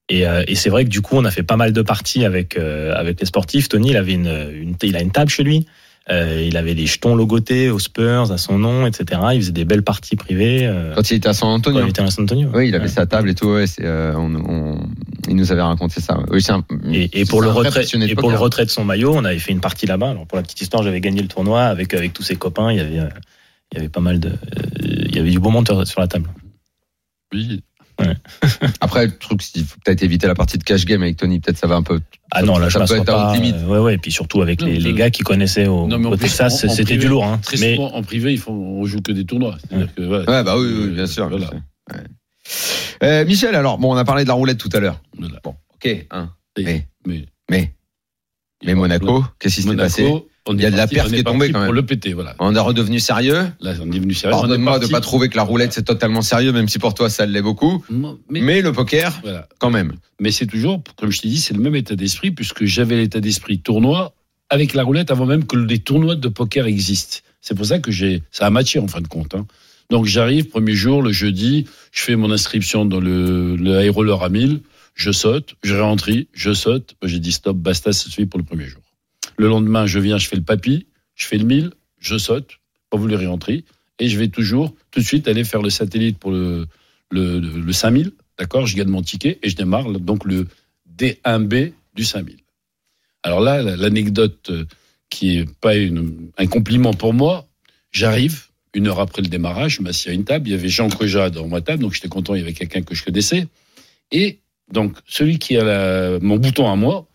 Et, 0.08 0.26
euh, 0.26 0.42
et 0.48 0.56
c'est 0.56 0.70
vrai 0.70 0.84
que 0.84 0.90
du 0.90 1.02
coup, 1.02 1.16
on 1.16 1.24
a 1.24 1.30
fait 1.30 1.44
pas 1.44 1.56
mal 1.56 1.72
de 1.72 1.82
parties 1.82 2.24
avec 2.24 2.56
euh, 2.58 2.92
avec 2.96 3.20
les 3.20 3.26
sportifs. 3.26 3.68
Tony, 3.68 3.90
il 3.90 3.96
avait 3.96 4.14
une, 4.14 4.50
une 4.52 4.74
il 4.82 4.96
a 4.96 5.00
une 5.02 5.12
table 5.12 5.30
chez 5.30 5.44
lui. 5.44 5.66
Euh, 6.08 6.42
il 6.44 6.56
avait 6.56 6.74
des 6.74 6.86
jetons 6.86 7.14
logotés 7.14 7.68
aux 7.70 7.78
Spurs 7.78 8.32
à 8.32 8.38
son 8.38 8.58
nom, 8.58 8.86
etc. 8.86 9.20
Il 9.34 9.40
faisait 9.42 9.52
des 9.52 9.64
belles 9.66 9.82
parties 9.84 10.16
privées. 10.16 10.66
Euh, 10.66 10.94
Quand 10.94 11.08
il 11.10 11.16
était 11.18 11.28
à 11.28 11.34
San 11.34 11.48
quand 11.50 11.54
Antonio. 11.70 11.82
il 11.84 11.90
était 11.90 12.02
à 12.02 12.10
San 12.10 12.24
Antonio. 12.24 12.48
Oui, 12.54 12.68
il 12.68 12.74
avait 12.74 12.84
Ouais. 12.84 12.90
sa 12.90 13.06
table 13.06 13.30
et 13.30 13.34
tout. 13.34 13.48
Ouais, 13.48 13.66
c'est, 13.66 13.84
euh, 13.84 14.14
on, 14.16 14.34
on- 14.34 14.88
il 15.28 15.36
nous 15.36 15.52
avait 15.52 15.60
raconté 15.62 16.00
ça. 16.00 16.18
Oui, 16.30 16.42
c'est 16.42 16.52
un, 16.52 16.64
Et, 16.90 17.20
et 17.20 17.24
pour 17.26 17.42
le 17.42 17.50
retrait 17.50 17.84
et 17.84 18.14
pour 18.16 18.30
le 18.30 18.38
retrait 18.38 18.64
de 18.64 18.70
son 18.70 18.84
maillot, 18.84 19.12
on 19.14 19.24
avait 19.24 19.38
fait 19.38 19.52
une 19.52 19.60
partie 19.60 19.86
là-bas. 19.86 20.10
Alors 20.10 20.26
pour 20.26 20.36
la 20.36 20.42
petite 20.42 20.60
histoire, 20.62 20.82
j'avais 20.82 21.00
gagné 21.00 21.20
le 21.22 21.28
tournoi 21.28 21.62
avec 21.64 21.94
avec 21.94 22.12
tous 22.14 22.22
ses 22.22 22.34
copains. 22.36 22.72
Il 22.72 22.78
y 22.78 22.80
avait 22.80 22.98
euh, 23.00 23.08
il 23.72 23.76
y 23.76 23.78
avait 23.80 23.88
pas 23.90 24.00
mal 24.00 24.18
de 24.18 24.30
euh, 24.30 24.32
il 24.80 25.14
y 25.14 25.18
avait 25.20 25.30
du 25.30 25.38
beau 25.38 25.50
monde 25.50 25.68
sur 25.84 26.00
la 26.00 26.08
table. 26.08 26.28
Oui. 27.32 27.62
Après, 28.80 29.06
le 29.06 29.16
truc, 29.18 29.42
c'est 29.42 29.52
qu'il 29.52 29.64
faut 29.64 29.78
peut-être 29.84 30.02
éviter 30.02 30.26
la 30.26 30.34
partie 30.34 30.58
de 30.58 30.62
cash 30.64 30.84
game 30.84 31.02
avec 31.02 31.16
Tony. 31.16 31.40
Peut-être 31.40 31.58
ça 31.58 31.66
va 31.66 31.76
un 31.76 31.82
peu. 31.82 32.00
Ah 32.32 32.42
non, 32.42 32.58
là 32.58 32.68
je 32.68 32.72
ça 32.74 32.78
peut 32.78 32.82
m'assois 32.82 32.96
être 32.98 33.08
à 33.08 33.12
pas. 33.12 33.30
haute 33.30 33.36
limite. 33.36 33.56
euh, 33.56 33.66
ouais 33.66 33.78
ouais, 33.78 33.94
et 33.94 33.98
puis 33.98 34.12
surtout 34.12 34.40
avec 34.42 34.60
Non, 34.60 34.66
les, 34.68 34.92
gars 34.94 35.10
qui 35.10 35.22
connaissaient 35.22 35.66
au, 35.66 35.86
Non, 35.86 35.98
mais 35.98 36.06
en 36.06 36.12
au 36.12 36.16
plus, 36.16 36.26
Texas, 36.28 36.64
en- 36.64 36.68
en 36.68 36.70
c'était 36.70 36.84
privé, 36.84 37.00
du 37.00 37.08
lourd. 37.08 37.24
Hein. 37.24 37.38
Très 37.42 37.56
Mais 37.58 37.74
souvent, 37.76 37.92
en 37.94 38.02
privé, 38.02 38.32
il 38.32 38.38
faut, 38.38 38.52
on 38.52 38.84
joue 38.86 39.00
que 39.00 39.12
des 39.12 39.24
tournois. 39.24 39.56
C'est-à-dire 39.68 39.94
que, 39.94 40.02
voilà. 40.02 40.24
Ouais, 40.30 40.44
bah 40.44 40.56
oui, 40.58 40.66
oui, 40.66 40.88
bien 40.90 41.06
sûr. 41.06 41.28
Voilà. 41.28 41.46
bien 41.46 41.58
sûr. 41.58 41.60
Ouais. 41.96 42.04
Euh, 43.02 43.24
Michel, 43.24 43.54
alors, 43.54 43.78
bon, 43.78 43.92
on 43.92 43.96
a 43.96 44.04
parlé 44.04 44.24
de 44.24 44.28
la 44.28 44.34
roulette 44.34 44.58
tout 44.58 44.70
à 44.72 44.80
l'heure. 44.80 45.00
Voilà. 45.18 45.40
Bon, 45.42 45.54
ok. 45.74 46.06
Hein. 46.10 46.30
Et- 46.56 46.64
Mais, 46.64 46.86
mais, 47.06 47.24
mais, 47.50 47.74
mais 48.64 48.74
Monaco, 48.74 49.24
qu'est-ce 49.38 49.56
qui 49.56 49.62
s'est 49.62 49.76
passé? 49.76 50.02
Monaco, 50.02 50.28
on 50.50 50.56
Il 50.56 50.62
y 50.62 50.66
a 50.66 50.70
de 50.70 50.76
la 50.76 50.84
on 50.84 51.08
qui 51.08 51.14
est 51.16 51.22
tombée, 51.22 51.50
quand 51.50 51.58
même. 51.60 51.66
Pour 51.68 51.74
le 51.74 51.84
péter, 51.86 52.12
voilà. 52.12 52.34
On 52.38 52.54
est 52.54 52.58
redevenu 52.58 53.00
sérieux. 53.00 53.46
Là, 53.60 53.74
on 53.80 53.90
est 53.92 53.98
venu 53.98 54.14
sérieux. 54.14 54.36
Pardonne-moi 54.36 54.78
de 54.78 54.86
pas 54.86 55.00
trouver 55.00 55.28
que 55.28 55.36
la 55.36 55.42
roulette 55.42 55.72
c'est 55.72 55.82
totalement 55.84 56.22
sérieux, 56.22 56.52
même 56.52 56.68
si 56.68 56.78
pour 56.78 56.94
toi 56.94 57.08
ça 57.08 57.26
l'est 57.26 57.42
beaucoup. 57.42 57.84
Mais, 58.28 58.40
Mais 58.40 58.62
le 58.62 58.72
poker, 58.72 59.18
voilà. 59.22 59.48
quand 59.58 59.70
même. 59.70 59.92
Mais 60.20 60.30
c'est 60.30 60.46
toujours, 60.46 60.82
comme 60.96 61.10
je 61.10 61.20
t'ai 61.20 61.28
dit, 61.28 61.38
c'est 61.38 61.54
le 61.54 61.60
même 61.60 61.76
état 61.76 61.96
d'esprit, 61.96 62.30
puisque 62.30 62.64
j'avais 62.64 62.96
l'état 62.96 63.20
d'esprit 63.20 63.60
tournoi 63.60 64.12
avec 64.50 64.74
la 64.74 64.82
roulette 64.82 65.10
avant 65.10 65.26
même 65.26 65.46
que 65.46 65.56
les 65.56 65.78
tournois 65.78 66.16
de 66.16 66.28
poker 66.28 66.66
existent. 66.66 67.18
C'est 67.40 67.54
pour 67.54 67.64
ça 67.64 67.78
que 67.78 67.90
j'ai, 67.90 68.22
ça 68.32 68.46
a 68.46 68.50
matché 68.50 68.78
en 68.80 68.88
fin 68.88 69.00
de 69.00 69.08
compte. 69.08 69.34
hein. 69.34 69.46
Donc 69.90 70.06
j'arrive, 70.06 70.48
premier 70.48 70.74
jour, 70.74 71.02
le 71.02 71.12
jeudi, 71.12 71.66
je 71.92 72.02
fais 72.02 72.16
mon 72.16 72.30
inscription 72.30 72.84
dans 72.84 73.00
le, 73.00 73.56
le 73.56 73.78
à 73.78 74.28
1000, 74.28 74.60
je 74.94 75.10
saute, 75.12 75.54
je 75.62 75.74
rentre, 75.74 76.10
je 76.32 76.52
saute. 76.52 76.94
J'ai 77.02 77.18
dit 77.18 77.32
stop, 77.32 77.56
basta, 77.56 77.92
ça 77.92 78.04
suffit 78.04 78.26
pour 78.26 78.38
le 78.38 78.44
premier 78.44 78.66
jour. 78.66 78.79
Le 79.40 79.48
lendemain, 79.48 79.86
je 79.86 79.98
viens, 79.98 80.18
je 80.18 80.28
fais 80.28 80.36
le 80.36 80.42
papy, 80.42 80.86
je 81.14 81.24
fais 81.26 81.38
le 81.38 81.44
1000, 81.46 81.70
je 81.98 82.18
saute, 82.18 82.58
pas 82.90 82.98
voulu 82.98 83.14
réentrer, 83.14 83.64
et 83.98 84.06
je 84.06 84.18
vais 84.18 84.28
toujours, 84.28 84.74
tout 84.90 85.00
de 85.00 85.04
suite, 85.04 85.28
aller 85.28 85.44
faire 85.44 85.62
le 85.62 85.70
satellite 85.70 86.18
pour 86.18 86.30
le, 86.30 86.66
le, 87.10 87.40
le, 87.40 87.48
le 87.62 87.72
5000, 87.72 88.12
d'accord 88.38 88.66
Je 88.66 88.76
gagne 88.76 88.88
mon 88.88 89.00
ticket 89.00 89.38
et 89.42 89.48
je 89.48 89.56
démarre 89.56 89.90
donc 89.92 90.26
le 90.26 90.46
D1B 90.94 91.72
du 91.94 92.04
5000. 92.04 92.36
Alors 93.22 93.40
là, 93.40 93.62
la- 93.62 93.76
l'anecdote 93.76 94.50
euh, 94.50 94.66
qui 95.08 95.38
est 95.38 95.50
pas 95.62 95.72
un 95.72 96.46
compliment 96.46 96.92
pour 96.92 97.14
moi, 97.14 97.48
j'arrive, 97.92 98.44
une 98.74 98.88
heure 98.88 99.00
après 99.00 99.22
le 99.22 99.28
démarrage, 99.28 99.76
je 99.76 99.82
m'assieds 99.82 100.10
à 100.10 100.14
une 100.14 100.24
table, 100.24 100.48
il 100.48 100.50
y 100.50 100.54
avait 100.54 100.68
Jean 100.68 100.90
Creja 100.90 101.30
dans 101.30 101.48
ma 101.48 101.62
table, 101.62 101.82
donc 101.82 101.94
j'étais 101.94 102.08
content, 102.08 102.34
il 102.34 102.40
y 102.40 102.42
avait 102.42 102.52
quelqu'un 102.52 102.82
que 102.82 102.94
je 102.94 103.02
connaissais. 103.02 103.46
Et 104.12 104.40
donc, 104.70 104.98
celui 105.06 105.38
qui 105.38 105.56
a 105.56 106.18
mon 106.20 106.36
bouton 106.36 106.70
à 106.70 106.76
moi, 106.76 107.06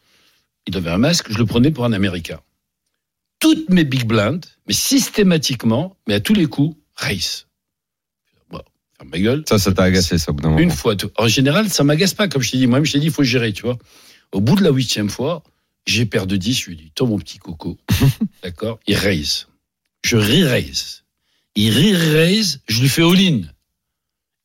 il 0.68 0.78
avait 0.78 0.89
un 0.89 0.97
masque, 0.97 1.32
je 1.32 1.38
le 1.38 1.45
prenais 1.45 1.72
pour 1.72 1.86
un 1.86 1.93
Américain. 1.93 2.39
Toutes 3.39 3.70
mes 3.70 3.84
big 3.84 4.05
blinds, 4.05 4.41
mais 4.68 4.74
systématiquement, 4.74 5.97
mais 6.07 6.16
à 6.16 6.20
tous 6.20 6.34
les 6.34 6.47
coups, 6.47 6.78
race. 6.95 7.47
Bon, 8.49 8.61
ferme 8.97 9.09
ma 9.09 9.20
gueule. 9.20 9.43
Ça, 9.47 9.59
ça 9.59 9.72
t'a 9.74 9.84
agacé, 9.84 10.18
ça, 10.18 10.32
au 10.32 10.34
bout 10.34 10.43
d'un 10.43 10.49
moment. 10.49 10.61
Une 10.61 10.72
fois. 10.72 10.95
En 11.18 11.28
général, 11.28 11.70
ça 11.70 11.84
m'agace 11.84 12.13
pas, 12.13 12.28
comme 12.28 12.41
je 12.41 12.51
t'ai 12.51 12.57
dit. 12.57 12.68
Moi-même, 12.68 12.86
je 12.86 12.93
t'ai 12.93 12.99
dit, 12.99 13.07
il 13.07 13.11
faut 13.11 13.24
gérer, 13.24 13.53
tu 13.53 13.63
vois. 13.63 13.78
Au 14.32 14.41
bout 14.41 14.55
de 14.55 14.63
la 14.63 14.72
huitième 14.72 15.09
fois, 15.09 15.43
j'ai 15.86 16.05
perdu 16.05 16.39
10. 16.39 16.59
Je 16.59 16.66
lui 16.68 16.74
ai 16.74 16.76
dit, 16.78 16.91
toi, 16.95 17.07
mon 17.07 17.20
petit 17.20 17.38
coco. 17.38 17.78
D'accord? 18.43 18.80
Il 18.88 18.95
raise. 18.95 19.47
Je 20.03 20.18
re-raise. 20.18 21.03
Il 21.55 21.72
re-raise. 21.72 22.61
Je 22.68 22.82
lui 22.82 22.89
fais 22.89 23.03
all-in. 23.03 23.41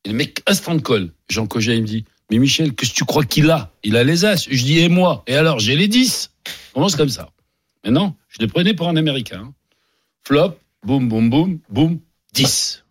Et 0.03 0.09
le 0.09 0.15
mec, 0.15 0.41
instant 0.47 0.77
call. 0.79 1.11
Jean 1.29 1.47
Cogé, 1.47 1.75
il 1.75 1.83
me 1.83 1.87
dit, 1.87 2.05
mais 2.31 2.39
Michel, 2.39 2.73
qu'est-ce 2.73 2.91
que 2.91 2.95
tu 2.95 3.03
crois 3.03 3.25
qu'il 3.25 3.51
a? 3.51 3.73
Il 3.83 3.97
a 3.97 4.05
les 4.05 4.23
as. 4.23 4.47
Je 4.49 4.63
dis, 4.63 4.79
et 4.79 4.87
moi? 4.87 5.23
Et 5.27 5.35
alors, 5.35 5.59
j'ai 5.59 5.75
les 5.75 5.89
10. 5.89 6.31
On 6.71 6.75
commence 6.75 6.95
comme 6.95 7.09
ça. 7.09 7.29
Maintenant, 7.83 8.15
je 8.29 8.37
le 8.39 8.47
prenais 8.47 8.73
pour 8.73 8.87
un 8.87 8.95
Américain. 8.95 9.53
Flop, 10.23 10.57
boum, 10.85 11.09
boum, 11.09 11.29
boum, 11.29 11.59
boum, 11.69 11.99
10. 12.33 12.85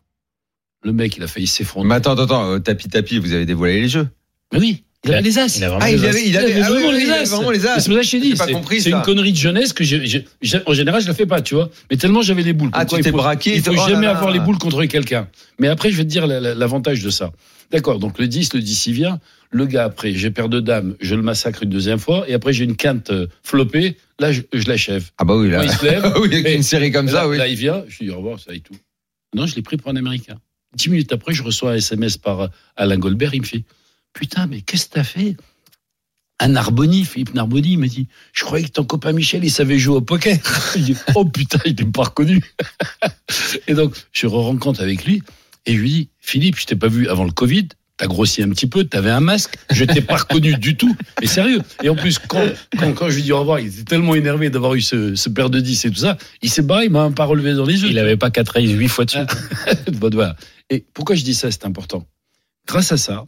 Le 0.82 0.92
mec, 0.92 1.16
il 1.16 1.22
a 1.22 1.26
failli 1.26 1.46
s'effondrer. 1.46 1.88
Mais 1.88 1.94
attends, 1.94 2.12
attends, 2.12 2.24
attends, 2.24 2.50
euh, 2.50 2.58
tapis, 2.58 2.88
tapis, 2.88 3.18
vous 3.18 3.32
avez 3.32 3.46
dévoilé 3.46 3.80
les 3.80 3.88
jeux. 3.88 4.10
Mais 4.52 4.58
oui, 4.58 4.84
il 5.04 5.12
avait 5.12 5.22
les 5.22 5.38
as. 5.38 5.56
il 5.56 5.64
a 5.64 5.68
vraiment 5.68 5.84
Ah, 5.84 5.90
les 5.90 5.96
il 5.98 6.04
as. 6.04 6.08
avait, 6.10 6.26
il 6.28 6.36
avait, 6.36 6.50
Il 6.50 6.52
avait 6.56 6.62
ah 6.62 6.72
oui, 6.72 6.82
vraiment 6.82 6.92
les 6.98 7.10
as. 7.10 7.24
vraiment 7.34 7.50
les 7.50 7.66
as. 7.66 7.80
C'est 7.80 7.88
pour 7.88 7.94
ça 7.96 8.00
que 8.00 8.06
je 8.06 8.10
t'ai 8.12 8.20
dit, 8.20 8.30
J'ai 8.30 8.36
pas 8.36 8.46
c'est 8.46 8.52
compris, 8.52 8.80
c'est 8.80 8.90
ça. 8.90 8.96
une 8.98 9.02
connerie 9.02 9.32
de 9.32 9.36
jeunesse 9.38 9.72
que 9.72 9.82
j'ai, 9.84 10.24
en 10.66 10.72
général 10.74 11.00
je 11.02 11.06
la 11.08 11.14
fais 11.14 11.26
pas, 11.26 11.40
tu 11.40 11.54
vois. 11.54 11.70
Mais 11.90 11.96
tellement 11.96 12.22
j'avais 12.22 12.42
les 12.42 12.52
boules. 12.52 12.70
Ah, 12.74 12.84
tu 12.84 13.00
t'es 13.00 13.10
braqué, 13.12 13.56
Il 13.56 13.62
faut 13.62 13.70
oh 13.72 13.74
là 13.76 13.88
jamais 13.88 14.06
là. 14.06 14.16
avoir 14.16 14.30
les 14.30 14.40
boules 14.40 14.58
contre 14.58 14.84
quelqu'un. 14.84 15.28
Mais 15.58 15.68
après, 15.68 15.90
je 15.90 15.96
vais 15.96 16.04
te 16.04 16.08
dire 16.08 16.26
la- 16.26 16.40
la- 16.40 16.54
l'avantage 16.54 17.02
de 17.02 17.10
ça. 17.10 17.32
D'accord, 17.70 17.98
donc 17.98 18.18
le 18.18 18.26
10, 18.26 18.52
le 18.54 18.60
10 18.60 18.86
il 18.88 18.92
vient. 18.94 19.20
Le 19.52 19.64
gars 19.66 19.84
après, 19.84 20.12
j'ai 20.12 20.30
paire 20.30 20.48
de 20.48 20.60
dames, 20.60 20.94
je 21.00 21.14
le 21.14 21.22
massacre 21.22 21.62
une 21.62 21.70
deuxième 21.70 21.98
fois. 21.98 22.24
Et 22.28 22.34
après, 22.34 22.52
j'ai 22.52 22.64
une 22.64 22.76
quinte 22.76 23.10
euh, 23.10 23.26
flopée. 23.42 23.96
Là, 24.20 24.32
je, 24.32 24.42
je 24.52 24.68
l'achève. 24.68 25.10
Ah 25.18 25.24
bah 25.24 25.34
oui, 25.36 25.50
là. 25.50 25.58
Quand 25.58 25.62
il 25.64 25.72
se 25.72 25.84
lève, 25.84 26.12
oui, 26.20 26.34
avec 26.34 26.54
une 26.56 26.62
série 26.62 26.92
comme 26.92 27.06
là, 27.06 27.12
ça, 27.12 27.28
oui. 27.28 27.36
là, 27.38 27.48
il 27.48 27.56
vient, 27.56 27.82
je 27.88 27.98
lui 28.00 28.06
dis 28.06 28.12
au 28.12 28.16
revoir, 28.18 28.38
ça 28.38 28.52
et 28.54 28.60
tout. 28.60 28.74
Non, 29.34 29.46
je 29.46 29.54
l'ai 29.56 29.62
pris 29.62 29.76
pour 29.76 29.90
un 29.90 29.96
Américain. 29.96 30.36
Dix 30.76 30.88
minutes 30.90 31.12
après, 31.12 31.32
je 31.32 31.42
reçois 31.42 31.72
un 31.72 31.76
SMS 31.76 32.16
par 32.16 32.40
euh, 32.42 32.46
Alain 32.76 32.96
Goldberg, 32.98 33.34
il 33.34 33.40
me 33.40 33.46
fait 33.46 33.64
Putain, 34.12 34.46
mais 34.46 34.60
qu'est-ce 34.62 34.86
que 34.86 34.94
t'as 34.94 35.04
fait? 35.04 35.36
Un 36.42 36.48
Narboni, 36.48 37.04
Philippe 37.04 37.34
Narboni, 37.34 37.72
il 37.72 37.78
m'a 37.78 37.86
dit, 37.86 38.08
je 38.32 38.44
croyais 38.44 38.64
que 38.64 38.70
ton 38.70 38.84
copain 38.84 39.12
Michel, 39.12 39.44
il 39.44 39.50
savait 39.50 39.78
jouer 39.78 39.96
au 39.96 40.00
poker. 40.00 40.38
Il 40.74 40.84
dit, 40.84 40.96
oh 41.14 41.26
putain, 41.26 41.58
il 41.66 41.76
n'est 41.76 41.90
pas 41.90 42.04
reconnu. 42.04 42.42
et 43.66 43.74
donc, 43.74 43.94
je 44.12 44.26
re-rencontre 44.26 44.80
avec 44.80 45.04
lui 45.04 45.22
et 45.66 45.74
je 45.74 45.80
lui 45.80 45.90
dis, 45.90 46.08
Philippe, 46.18 46.58
je 46.58 46.64
t'ai 46.64 46.76
pas 46.76 46.88
vu 46.88 47.08
avant 47.08 47.24
le 47.24 47.32
Covid. 47.32 47.68
T'as 47.98 48.06
grossi 48.06 48.42
un 48.42 48.48
petit 48.48 48.66
peu, 48.66 48.84
t'avais 48.84 49.10
un 49.10 49.20
masque, 49.20 49.58
je 49.70 49.84
t'ai 49.84 50.00
pas 50.00 50.16
reconnu 50.16 50.54
du 50.54 50.74
tout. 50.74 50.96
Mais 51.20 51.26
sérieux. 51.26 51.60
Et 51.82 51.90
en 51.90 51.94
plus, 51.94 52.18
quand, 52.18 52.42
quand, 52.78 52.94
quand 52.94 53.10
je 53.10 53.16
lui 53.16 53.22
dis 53.24 53.32
au 53.32 53.40
revoir, 53.40 53.60
il 53.60 53.66
était 53.66 53.84
tellement 53.84 54.14
énervé 54.14 54.48
d'avoir 54.48 54.74
eu 54.74 54.80
ce, 54.80 55.14
ce 55.14 55.28
paire 55.28 55.50
de 55.50 55.60
10 55.60 55.84
et 55.84 55.90
tout 55.90 55.98
ça, 55.98 56.16
il 56.40 56.48
s'est 56.48 56.62
barré, 56.62 56.86
il 56.86 56.90
m'a 56.90 57.04
même 57.04 57.14
pas 57.14 57.26
relevé 57.26 57.52
dans 57.52 57.66
les 57.66 57.82
yeux. 57.82 57.90
Il 57.90 57.98
avait 57.98 58.16
pas 58.16 58.30
4 58.30 58.48
races 58.48 58.70
8 58.70 58.88
fois 58.88 59.04
dessus. 59.04 59.18
Bon, 59.92 60.08
voilà. 60.10 60.34
Et 60.70 60.82
pourquoi 60.94 61.14
je 61.14 61.24
dis 61.24 61.34
ça, 61.34 61.50
c'est 61.50 61.66
important? 61.66 62.06
Grâce 62.66 62.90
à 62.90 62.96
ça, 62.96 63.26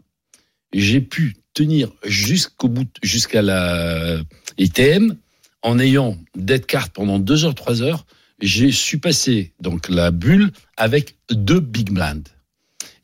j'ai 0.73 1.01
pu 1.01 1.37
tenir 1.55 1.89
jusqu'au 2.05 2.69
bout, 2.69 2.89
jusqu'à 3.03 3.43
la 3.43 4.19
ITM, 4.59 5.15
en 5.63 5.79
ayant 5.79 6.17
dead 6.37 6.67
card 6.67 6.91
pendant 6.91 7.19
2 7.19 7.45
heures, 7.45 7.55
3 7.55 7.83
heures, 7.83 8.07
j'ai 8.41 8.73
su 8.73 8.99
passer 8.99 9.53
donc 9.61 9.89
la 9.89 10.11
bulle 10.11 10.51
avec 10.77 11.15
deux 11.31 11.61
big 11.61 11.91
blinds. 11.91 12.23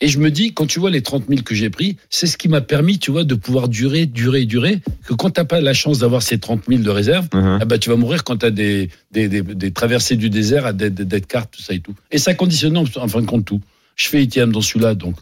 Et 0.01 0.07
je 0.07 0.19
me 0.21 0.31
dis, 0.31 0.55
quand 0.55 0.67
tu 0.67 0.79
vois 0.79 0.91
les 0.91 1.03
30 1.03 1.25
000 1.29 1.43
que 1.43 1.57
j'ai 1.57 1.71
pris, 1.71 1.97
c'est 2.09 2.29
ce 2.29 2.37
qui 2.39 2.49
m'a 2.49 2.61
permis, 2.61 3.01
tu 3.01 3.11
vois, 3.11 3.25
de 3.25 3.35
pouvoir 3.35 3.69
durer, 3.69 4.07
durer, 4.07 4.45
durer. 4.45 4.81
Que 5.05 5.13
quand 5.13 5.31
t'as 5.31 5.45
pas 5.45 5.61
la 5.61 5.75
chance 5.75 5.99
d'avoir 5.99 6.23
ces 6.23 6.39
30 6.39 6.63
000 6.69 6.83
de 6.83 6.91
réserve, 6.91 7.27
Mhm. 7.35 7.59
ah 7.61 7.65
bah, 7.65 7.79
tu 7.79 7.91
vas 7.91 7.97
mourir 7.97 8.23
quand 8.23 8.37
t'as 8.37 8.51
des, 8.51 8.91
des, 9.11 9.29
des, 9.29 9.43
des 9.43 9.73
traversées 9.73 10.15
du 10.15 10.31
désert 10.31 10.67
à 10.67 10.73
des, 10.73 10.91
des, 10.91 11.21
cartes, 11.21 11.51
tout 11.57 11.63
ça 11.63 11.75
et 11.75 11.81
tout. 11.81 11.97
Et 12.13 12.19
ça 12.19 12.35
conditionne 12.35 12.77
en 12.77 12.85
en 12.85 13.09
fin 13.09 13.21
de 13.21 13.27
compte 13.27 13.45
tout. 13.45 13.61
Je 13.97 14.07
fais 14.09 14.23
ITM 14.23 14.53
dans 14.53 14.61
celui-là, 14.61 14.95
donc. 14.95 15.17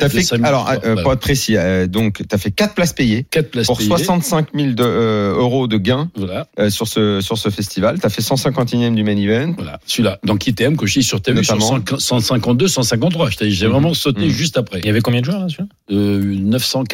T'as 0.00 0.08
de 0.08 0.20
fait, 0.20 0.42
alors, 0.44 0.68
euh, 0.84 1.02
pour 1.02 1.12
être 1.12 1.20
précis, 1.20 1.56
euh, 1.56 1.86
donc, 1.86 2.22
t'as 2.28 2.38
fait 2.38 2.50
4 2.50 2.74
places 2.74 2.92
payées 2.92 3.24
places 3.52 3.66
pour 3.66 3.78
payées. 3.78 3.88
65 3.88 4.48
000 4.54 4.72
de, 4.72 4.82
euh, 4.82 5.34
euros 5.38 5.68
de 5.68 5.76
gains 5.78 6.10
Voilà, 6.16 6.48
euh, 6.58 6.70
sur 6.70 6.88
ce, 6.88 7.20
sur 7.20 7.38
ce 7.38 7.48
festival. 7.50 7.98
T'as 8.00 8.08
fait 8.08 8.22
151e 8.22 8.94
du 8.94 9.04
main 9.04 9.16
event. 9.16 9.52
voilà. 9.56 9.78
Celui-là. 9.86 10.18
Donc 10.24 10.46
ITM, 10.46 10.76
que 10.76 10.86
je 10.86 10.94
dis 11.00 11.02
sur 11.04 11.20
TV, 11.22 11.42
sur 11.42 11.56
Notamment. 11.56 11.84
100 11.98 11.98
152, 11.98 12.66
153. 12.68 13.30
Je 13.30 13.36
t'ai- 13.36 13.50
J'ai 13.50 13.66
Mhm. 13.66 13.72
vraiment 13.72 13.94
sauté 13.94 14.22
Mhm. 14.26 14.30
juste 14.30 14.56
après. 14.58 14.80
Il 14.80 14.86
y 14.86 14.88
avait 14.90 15.00
combien 15.02 15.20
de 15.20 15.26
joueurs 15.26 15.40
là 15.40 15.48
celui-là? 15.48 15.68
Euh, 15.92 16.20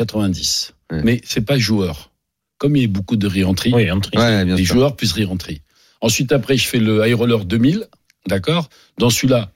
990. 0.00 0.72
Ouais. 0.92 1.00
Mais 1.04 1.20
c'est 1.24 1.40
pas 1.44 1.58
joueur. 1.58 2.10
Comme 2.58 2.76
il 2.76 2.82
y 2.82 2.84
a 2.84 2.88
beaucoup 2.88 3.16
de 3.16 3.26
re-entry, 3.28 3.72
Oui. 3.74 3.88
Ouais, 3.90 4.44
bien 4.44 4.56
les 4.56 4.64
sûr. 4.64 4.74
joueurs 4.76 4.96
plus 4.96 5.12
re-entry. 5.12 5.60
Ensuite, 6.00 6.32
après, 6.32 6.56
je 6.56 6.66
fais 6.66 6.78
le 6.78 7.06
High 7.06 7.14
Roller 7.14 7.44
2000. 7.44 7.86
D'accord? 8.28 8.68
Dans 8.98 9.10
celui-là, 9.10 9.50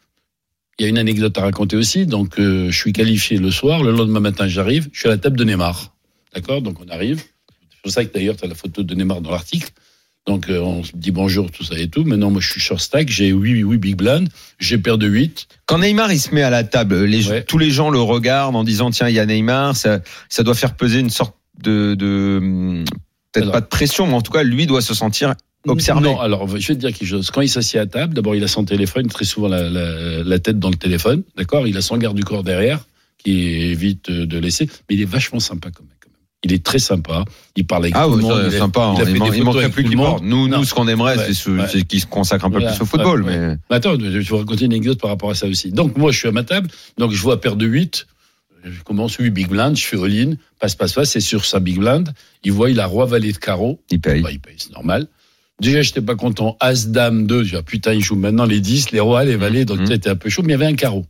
il 0.81 0.85
y 0.85 0.87
a 0.87 0.89
une 0.89 0.97
anecdote 0.99 1.37
à 1.37 1.43
raconter 1.43 1.77
aussi. 1.77 2.07
Donc, 2.07 2.39
euh, 2.39 2.71
je 2.71 2.77
suis 2.77 2.95
qualifié 2.95 3.37
le 3.37 3.51
soir. 3.51 3.83
Le 3.83 3.93
lendemain 3.93 4.21
matin, 4.21 4.49
j'arrive. 4.49 4.89
Je 4.93 5.01
suis 5.01 5.09
à 5.09 5.13
la 5.13 5.19
table 5.19 5.37
de 5.37 5.45
Neymar. 5.45 5.95
D'accord? 6.35 6.63
Donc, 6.63 6.79
on 6.81 6.89
arrive. 6.89 7.19
C'est 7.71 7.83
pour 7.83 7.93
ça 7.93 8.03
que 8.03 8.15
d'ailleurs, 8.15 8.35
tu 8.35 8.47
as 8.47 8.49
la 8.49 8.55
photo 8.55 8.83
de 8.83 8.95
Neymar 8.95 9.21
dans 9.21 9.31
l'article. 9.31 9.69
Donc, 10.27 10.49
euh, 10.49 10.59
on 10.59 10.83
se 10.83 10.93
dit 10.95 11.11
bonjour, 11.11 11.51
tout 11.51 11.65
ça 11.65 11.79
et 11.79 11.89
tout. 11.89 12.05
Maintenant, 12.05 12.31
moi, 12.31 12.41
je 12.41 12.51
suis 12.51 12.61
short 12.63 12.81
stack. 12.81 13.11
J'ai 13.11 13.29
8, 13.29 13.61
8 13.61 13.77
big 13.77 13.97
blind. 13.97 14.31
J'ai 14.59 14.79
paire 14.79 14.97
de 14.97 15.07
8. 15.07 15.49
Quand 15.67 15.81
Neymar 15.81 16.11
il 16.15 16.19
se 16.19 16.35
met 16.35 16.43
à 16.43 16.49
la 16.51 16.65
table, 16.65 17.05
les, 17.05 17.29
Ouais. 17.29 17.43
tous 17.43 17.59
les 17.59 17.71
gens 17.71 17.91
le 17.91 18.01
regardent 18.01 18.57
en 18.57 18.65
disant 18.65 18.91
tiens 18.91 19.11
il 19.11 19.15
y 19.15 19.19
a 19.19 19.27
Neymar, 19.27 19.77
ça, 19.77 20.01
ça 20.31 20.43
doit 20.43 20.55
faire 20.55 20.77
peser 20.77 21.01
une 21.01 21.11
sorte 21.11 21.37
de, 21.63 21.95
de 21.95 22.39
hum, 22.41 22.85
peut-être 23.33 23.53
pas 23.53 23.61
de 23.61 23.67
pression, 23.67 24.07
mais 24.07 24.15
en 24.15 24.23
tout 24.23 24.33
cas 24.33 24.45
lui 24.45 24.67
doit 24.67 24.81
se 24.81 24.95
sentir 24.95 25.35
observé. 25.69 26.03
Non, 26.09 26.21
alors 26.21 26.47
je 26.49 26.55
vais 26.55 26.75
te 26.75 26.81
dire 26.81 26.93
quelque 26.93 27.07
chose. 27.09 27.31
Quand 27.31 27.41
il 27.43 27.49
s'assied 27.49 27.79
à 27.79 27.87
table, 27.87 28.15
d'abord 28.15 28.35
il 28.35 28.43
a 28.45 28.49
son 28.49 28.65
téléphone, 28.65 29.07
très 29.09 29.25
souvent 29.25 29.49
la, 29.49 29.69
la, 29.69 30.23
la 30.25 30.39
tête 30.39 30.59
dans 30.59 30.71
le 30.71 30.77
téléphone, 30.77 31.23
d'accord? 31.37 31.67
Il 31.67 31.77
a 31.77 31.83
son 31.83 31.97
garde 31.99 32.17
du 32.17 32.25
corps 32.25 32.45
derrière, 32.45 32.87
qui 33.19 33.33
évite 33.33 34.11
de 34.11 34.39
laisser, 34.39 34.67
mais 34.89 34.97
il 34.97 35.03
est 35.03 35.11
vachement 35.11 35.41
sympa 35.41 35.71
quand 35.71 35.83
même. 35.85 35.91
Il 36.43 36.55
est 36.55 36.65
très 36.65 36.79
sympa, 36.79 37.27
il 37.55 37.67
parle 37.67 37.83
avec 37.85 37.95
Ah 37.95 38.07
tout 38.07 38.17
le 38.17 38.23
monde. 38.23 38.41
il 38.49 38.55
a- 38.55 38.59
sympa. 38.59 38.95
il 38.97 39.03
a 39.03 39.11
Il, 39.11 39.37
il 39.37 39.45
manquerait 39.45 39.69
plus 39.69 39.83
tout 39.85 39.91
qu'il 39.91 39.99
le 39.99 40.03
monde. 40.03 40.13
porte. 40.13 40.25
Nous, 40.25 40.49
Non. 40.49 40.59
nous, 40.61 40.65
ce 40.65 40.73
qu'on 40.73 40.89
aimerait, 40.89 41.19
Ouais, 41.19 41.25
c'est 41.27 41.35
ce- 41.35 41.51
ouais. 41.51 41.67
c'est 41.71 41.83
qu'il 41.87 42.01
se 42.01 42.07
consacre 42.07 42.47
un 42.47 42.49
peu 42.51 42.61
Voilà, 42.61 42.73
plus 42.73 42.81
au 42.83 42.87
football. 42.87 43.25
ouais, 43.25 43.37
mais 43.39 43.57
Mais 43.69 43.77
attends, 43.77 43.93
je 44.01 44.07
vais 44.07 44.21
vous 44.21 44.39
raconter 44.39 44.65
une 44.65 44.73
anecdote 44.73 44.99
par 44.99 45.11
rapport 45.11 45.29
à 45.31 45.35
ça 45.35 45.47
aussi. 45.47 45.71
Donc 45.71 45.99
moi 45.99 46.13
je 46.13 46.19
suis 46.19 46.29
à 46.29 46.33
ma 46.33 46.43
table, 46.43 46.71
donc 46.97 47.13
je 47.13 47.21
vois 47.21 47.43
paire 47.43 47.57
de 47.57 47.67
8, 47.67 48.07
je 48.65 48.83
commence 48.85 49.17
8 49.17 49.29
big 49.29 49.49
blind, 49.49 49.77
je 49.77 49.85
fais 49.85 50.03
all-in, 50.03 50.33
passe, 50.59 50.75
passe, 50.75 50.95
passe, 50.95 51.11
c'est 51.11 51.21
sur 51.21 51.45
sa 51.45 51.61
big 51.61 51.79
blind, 51.79 52.11
il 52.43 52.53
voit, 52.53 52.71
il 52.71 52.81
a 52.81 52.87
roi 52.87 53.05
valet 53.05 53.33
de 53.33 53.37
carreau, 53.37 53.79
il 53.91 54.01
paye. 54.01 54.23
Bah, 54.23 54.31
il 54.33 54.41
paye, 54.41 54.55
c'est 54.57 54.73
normal. 54.73 55.09
Déjà, 55.61 55.83
j'étais 55.83 56.01
pas 56.01 56.15
content. 56.17 56.57
As, 56.61 56.89
dame, 56.89 57.27
2. 57.27 57.45
Je 57.45 57.51
dis, 57.51 57.57
ah, 57.57 57.63
putain, 57.63 57.93
il 57.93 58.03
joue 58.03 58.17
maintenant 58.17 58.45
les 58.47 58.61
10, 58.61 58.93
les 58.93 59.01
rois, 59.01 59.25
les 59.25 59.37
valets. 59.37 59.65
Donc, 59.65 59.81
Mhm. 59.81 59.87
c'était 59.87 60.11
un 60.11 60.17
peu 60.17 60.31
chaud, 60.31 60.43
mais 60.43 60.49
il 60.49 60.53
y 60.53 60.55
avait 60.63 60.67
un 60.73 60.75
carreau. 60.77 61.05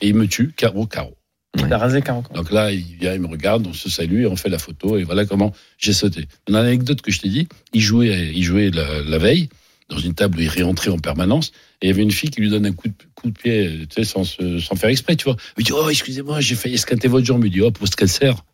Et 0.00 0.08
il 0.08 0.14
me 0.14 0.26
tue, 0.26 0.52
carreau, 0.56 0.86
carreau. 0.86 1.16
T'as 1.56 1.78
rasé 1.78 2.02
40 2.02 2.32
Donc 2.34 2.50
là, 2.50 2.72
il 2.72 2.82
vient, 3.00 3.14
il 3.14 3.20
me 3.20 3.28
regarde, 3.28 3.64
on 3.68 3.72
se 3.72 3.88
salue, 3.88 4.22
et 4.22 4.26
on 4.26 4.34
fait 4.34 4.48
la 4.48 4.58
photo, 4.58 4.98
et 4.98 5.04
voilà 5.04 5.24
comment 5.24 5.52
j'ai 5.78 5.92
sauté. 5.92 6.26
Dans 6.48 6.54
l'anecdote 6.60 7.00
que 7.00 7.12
je 7.12 7.20
t'ai 7.20 7.28
dit, 7.28 7.46
il 7.72 7.80
jouait, 7.80 8.32
il 8.34 8.42
jouait 8.42 8.70
la, 8.70 9.02
la 9.02 9.18
veille, 9.18 9.48
dans 9.88 9.98
une 9.98 10.14
table 10.14 10.38
où 10.38 10.40
il 10.40 10.48
réentrait 10.48 10.90
en 10.90 10.98
permanence, 10.98 11.52
et 11.80 11.86
il 11.86 11.88
y 11.90 11.92
avait 11.92 12.02
une 12.02 12.10
fille 12.10 12.30
qui 12.30 12.40
lui 12.40 12.50
donne 12.50 12.66
un 12.66 12.72
coup 12.72 12.88
de, 12.88 12.94
coup 13.14 13.30
de 13.30 13.38
pied, 13.38 13.86
tu 13.88 13.94
sais, 13.94 14.04
sans, 14.04 14.24
sans 14.24 14.74
faire 14.74 14.90
exprès, 14.90 15.14
tu 15.14 15.24
vois. 15.26 15.36
Il 15.56 15.60
me 15.60 15.64
dit, 15.66 15.72
oh, 15.72 15.88
excusez-moi, 15.88 16.40
j'ai 16.40 16.56
failli 16.56 16.74
esquinter 16.74 17.06
votre 17.06 17.24
jambe. 17.24 17.44
Il 17.44 17.50
me 17.50 17.54
dit, 17.54 17.60
oh, 17.60 17.70
pour 17.70 17.86
ce 17.86 17.94
qu'elle 17.94 18.08
sert. 18.08 18.44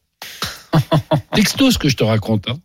Texto, 1.34 1.70
ce 1.70 1.78
que 1.78 1.88
je 1.88 1.96
te 1.96 2.04
raconte, 2.04 2.48
hein. 2.50 2.58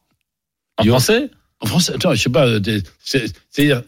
En 0.78 0.84
Il- 0.84 0.90
français? 0.90 1.30
En 1.62 1.68
français, 1.68 1.94
attends, 1.96 2.14
je 2.14 2.22
sais 2.22 2.30
pas, 2.30 2.46
euh, 2.48 2.60
c'est- 3.04 3.24
c'est-à-dire, 3.50 3.82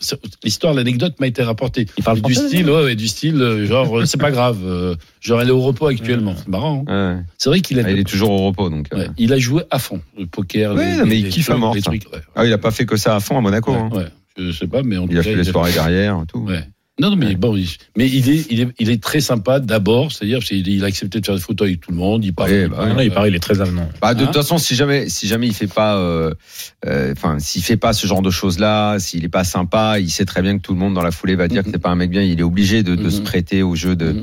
l'histoire, 0.44 0.74
l'anecdote 0.74 1.16
m'a 1.20 1.28
été 1.28 1.44
rapportée. 1.44 1.86
Il 1.98 2.04
parle 2.04 2.22
Du 2.22 2.34
français 2.34 2.48
style, 2.48 2.70
ouais, 2.70 2.96
du 2.96 3.08
style, 3.08 3.42
euh, 3.42 3.66
genre, 3.68 4.00
euh, 4.00 4.06
c'est 4.06 4.18
pas 4.18 4.32
grave, 4.32 4.60
euh, 4.64 4.96
genre, 5.20 5.42
elle 5.42 5.50
est 5.50 5.52
au 5.52 5.60
repos 5.62 5.88
actuellement. 5.88 6.34
C'est 6.38 6.48
marrant. 6.48 6.86
hein. 6.88 7.18
Ouais. 7.18 7.22
C'est 7.38 7.50
vrai 7.50 7.60
qu'il 7.60 7.78
a, 7.80 7.84
Ah, 7.86 7.92
il 7.92 8.00
est 8.00 8.04
toujours 8.08 8.32
au 8.32 8.48
repos, 8.48 8.70
donc. 8.70 8.88
ouais, 8.94 9.08
il 9.18 9.34
a 9.34 9.38
joué 9.38 9.64
à 9.70 9.80
fond, 9.80 10.02
le 10.18 10.26
poker. 10.28 10.74
Les- 10.76 11.04
mais 11.06 11.20
il 11.20 11.30
kiffe 11.30 11.50
à 11.50 11.58
mort, 11.58 11.76
trucs. 11.82 12.04
Ah, 12.36 12.46
il 12.46 12.54
a 12.54 12.58
pas 12.58 12.72
fait 12.72 12.86
que 12.86 12.96
ça 12.96 13.16
à 13.16 13.20
fond 13.20 13.38
à 13.38 13.42
Monaco. 13.42 13.72
hein. 13.74 13.90
Je 14.38 14.52
sais 14.52 14.68
pas, 14.68 14.84
mais 14.84 14.98
en 14.98 15.04
Il 15.04 15.10
tout 15.10 15.18
a 15.20 15.24
fait 15.24 15.36
les 15.36 15.44
soirées 15.44 15.74
derrière, 15.74 16.24
tout. 16.28 16.40
Ouais. 16.42 16.64
Non, 17.00 17.12
non, 17.12 17.16
mais 17.16 17.36
bon, 17.36 17.56
il, 17.56 17.68
mais 17.96 18.08
il 18.10 18.28
est, 18.30 18.46
il 18.50 18.62
est, 18.62 18.68
il 18.80 18.90
est 18.90 19.02
très 19.02 19.20
sympa 19.22 19.60
d'abord, 19.60 20.12
c'est-à-dire, 20.12 20.40
qu'il 20.40 20.68
il 20.68 20.84
a 20.84 20.88
accepté 20.88 21.20
de 21.22 21.26
faire 21.26 21.36
des 21.36 21.42
photos 21.42 21.68
avec 21.68 21.80
tout 21.82 21.92
le 21.92 21.98
monde, 21.98 22.26
il 22.26 22.34
parle. 22.34 22.50
Ouais, 22.50 22.64
il 22.64 22.70
bah, 22.70 23.04
il 23.04 23.12
paraît, 23.12 23.30
il 23.30 23.36
est 23.36 23.40
très 23.40 23.62
avenant. 23.62 23.88
Bah, 24.02 24.16
de 24.16 24.24
Hein 24.24 24.26
toute 24.26 24.36
façon, 24.36 24.58
si 24.58 24.74
jamais, 24.76 25.08
si 25.08 25.28
jamais 25.28 25.46
il 25.48 25.54
fait 25.54 25.68
pas, 25.68 25.98
euh, 25.98 26.34
euh, 26.88 27.14
enfin, 27.16 27.38
s'il 27.40 27.62
fait 27.62 27.78
pas 27.78 27.94
ce 27.94 28.08
genre 28.08 28.24
de 28.24 28.32
choses-là, 28.32 28.98
s'il 28.98 29.24
est 29.24 29.30
pas 29.30 29.44
sympa, 29.44 30.00
il 30.00 30.10
sait 30.10 30.26
très 30.26 30.42
bien 30.42 30.58
que 30.58 30.64
tout 30.64 30.74
le 30.74 30.80
monde 30.80 30.96
dans 30.96 31.04
la 31.04 31.12
foulée 31.12 31.36
va 31.36 31.48
dire 31.48 31.62
que 31.62 31.68
Mhm. 31.68 31.74
c'est 31.74 31.82
pas 31.82 31.90
un 31.90 31.96
mec 31.96 32.10
bien. 32.10 32.24
Il 32.24 32.40
est 32.40 32.44
obligé 32.44 32.82
de, 32.82 32.96
de 32.96 33.04
Mhm. 33.04 33.12
se 33.12 33.22
prêter 33.22 33.62
au 33.62 33.76
jeu 33.76 33.96
de, 33.96 34.14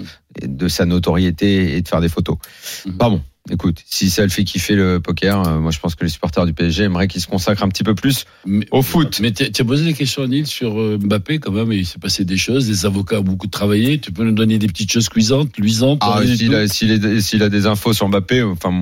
Mhm. 0.43 0.57
de 0.57 0.69
sa 0.69 0.85
notoriété 0.85 1.77
et 1.77 1.81
de 1.81 1.87
faire 1.89 2.01
des 2.01 2.09
photos. 2.09 2.39
Mhm. 2.87 2.97
Pas 2.99 3.09
bon. 3.09 3.23
Écoute, 3.51 3.83
si 3.85 4.09
ça 4.09 4.23
le 4.23 4.31
fait 4.31 4.43
kiffer 4.43 4.75
le 4.75 5.01
poker, 5.01 5.47
euh, 5.47 5.61
moi 5.61 5.71
je 5.71 5.79
pense 5.79 5.95
que 5.95 6.03
les 6.05 6.09
supporters 6.09 6.47
du 6.47 6.55
PSG 6.55 6.85
aimeraient 6.85 7.09
qu'il 7.09 7.21
se 7.21 7.27
consacre 7.27 7.63
un 7.63 7.69
petit 7.69 7.83
peu 7.85 7.95
plus 7.95 8.25
Mais- 8.47 8.67
au 8.71 8.81
foot. 8.81 9.19
Mais 9.21 9.33
tu 9.33 9.45
as 9.45 9.65
posé 9.67 9.85
des 9.85 9.93
questions 9.93 10.23
à 10.23 10.27
Nils 10.27 10.47
sur 10.47 10.81
euh, 10.81 10.97
Mbappé 10.99 11.41
quand 11.41 11.53
même, 11.53 11.71
il 11.71 11.85
s'est 11.85 11.99
passé 11.99 12.25
des 12.25 12.39
choses, 12.39 12.67
les 12.71 12.87
avocats 12.87 13.21
ont 13.21 13.23
beaucoup 13.23 13.47
travaillé, 13.47 13.99
tu 13.99 14.13
peux 14.13 14.25
nous 14.25 14.33
donner 14.33 14.57
des 14.57 14.67
petites 14.67 14.91
choses 14.91 15.11
cuisantes, 15.11 15.51
luisantes 15.59 15.99
Ah, 16.01 16.23
s'il 16.25 16.55
a, 16.55 16.67
s'il 16.69 16.91
est- 16.93 17.21
s'il 17.21 17.43
a 17.43 17.51
des 17.51 17.67
infos 17.67 17.93
sur 17.93 18.09
Mbappé, 18.09 18.43
enfin, 18.45 18.73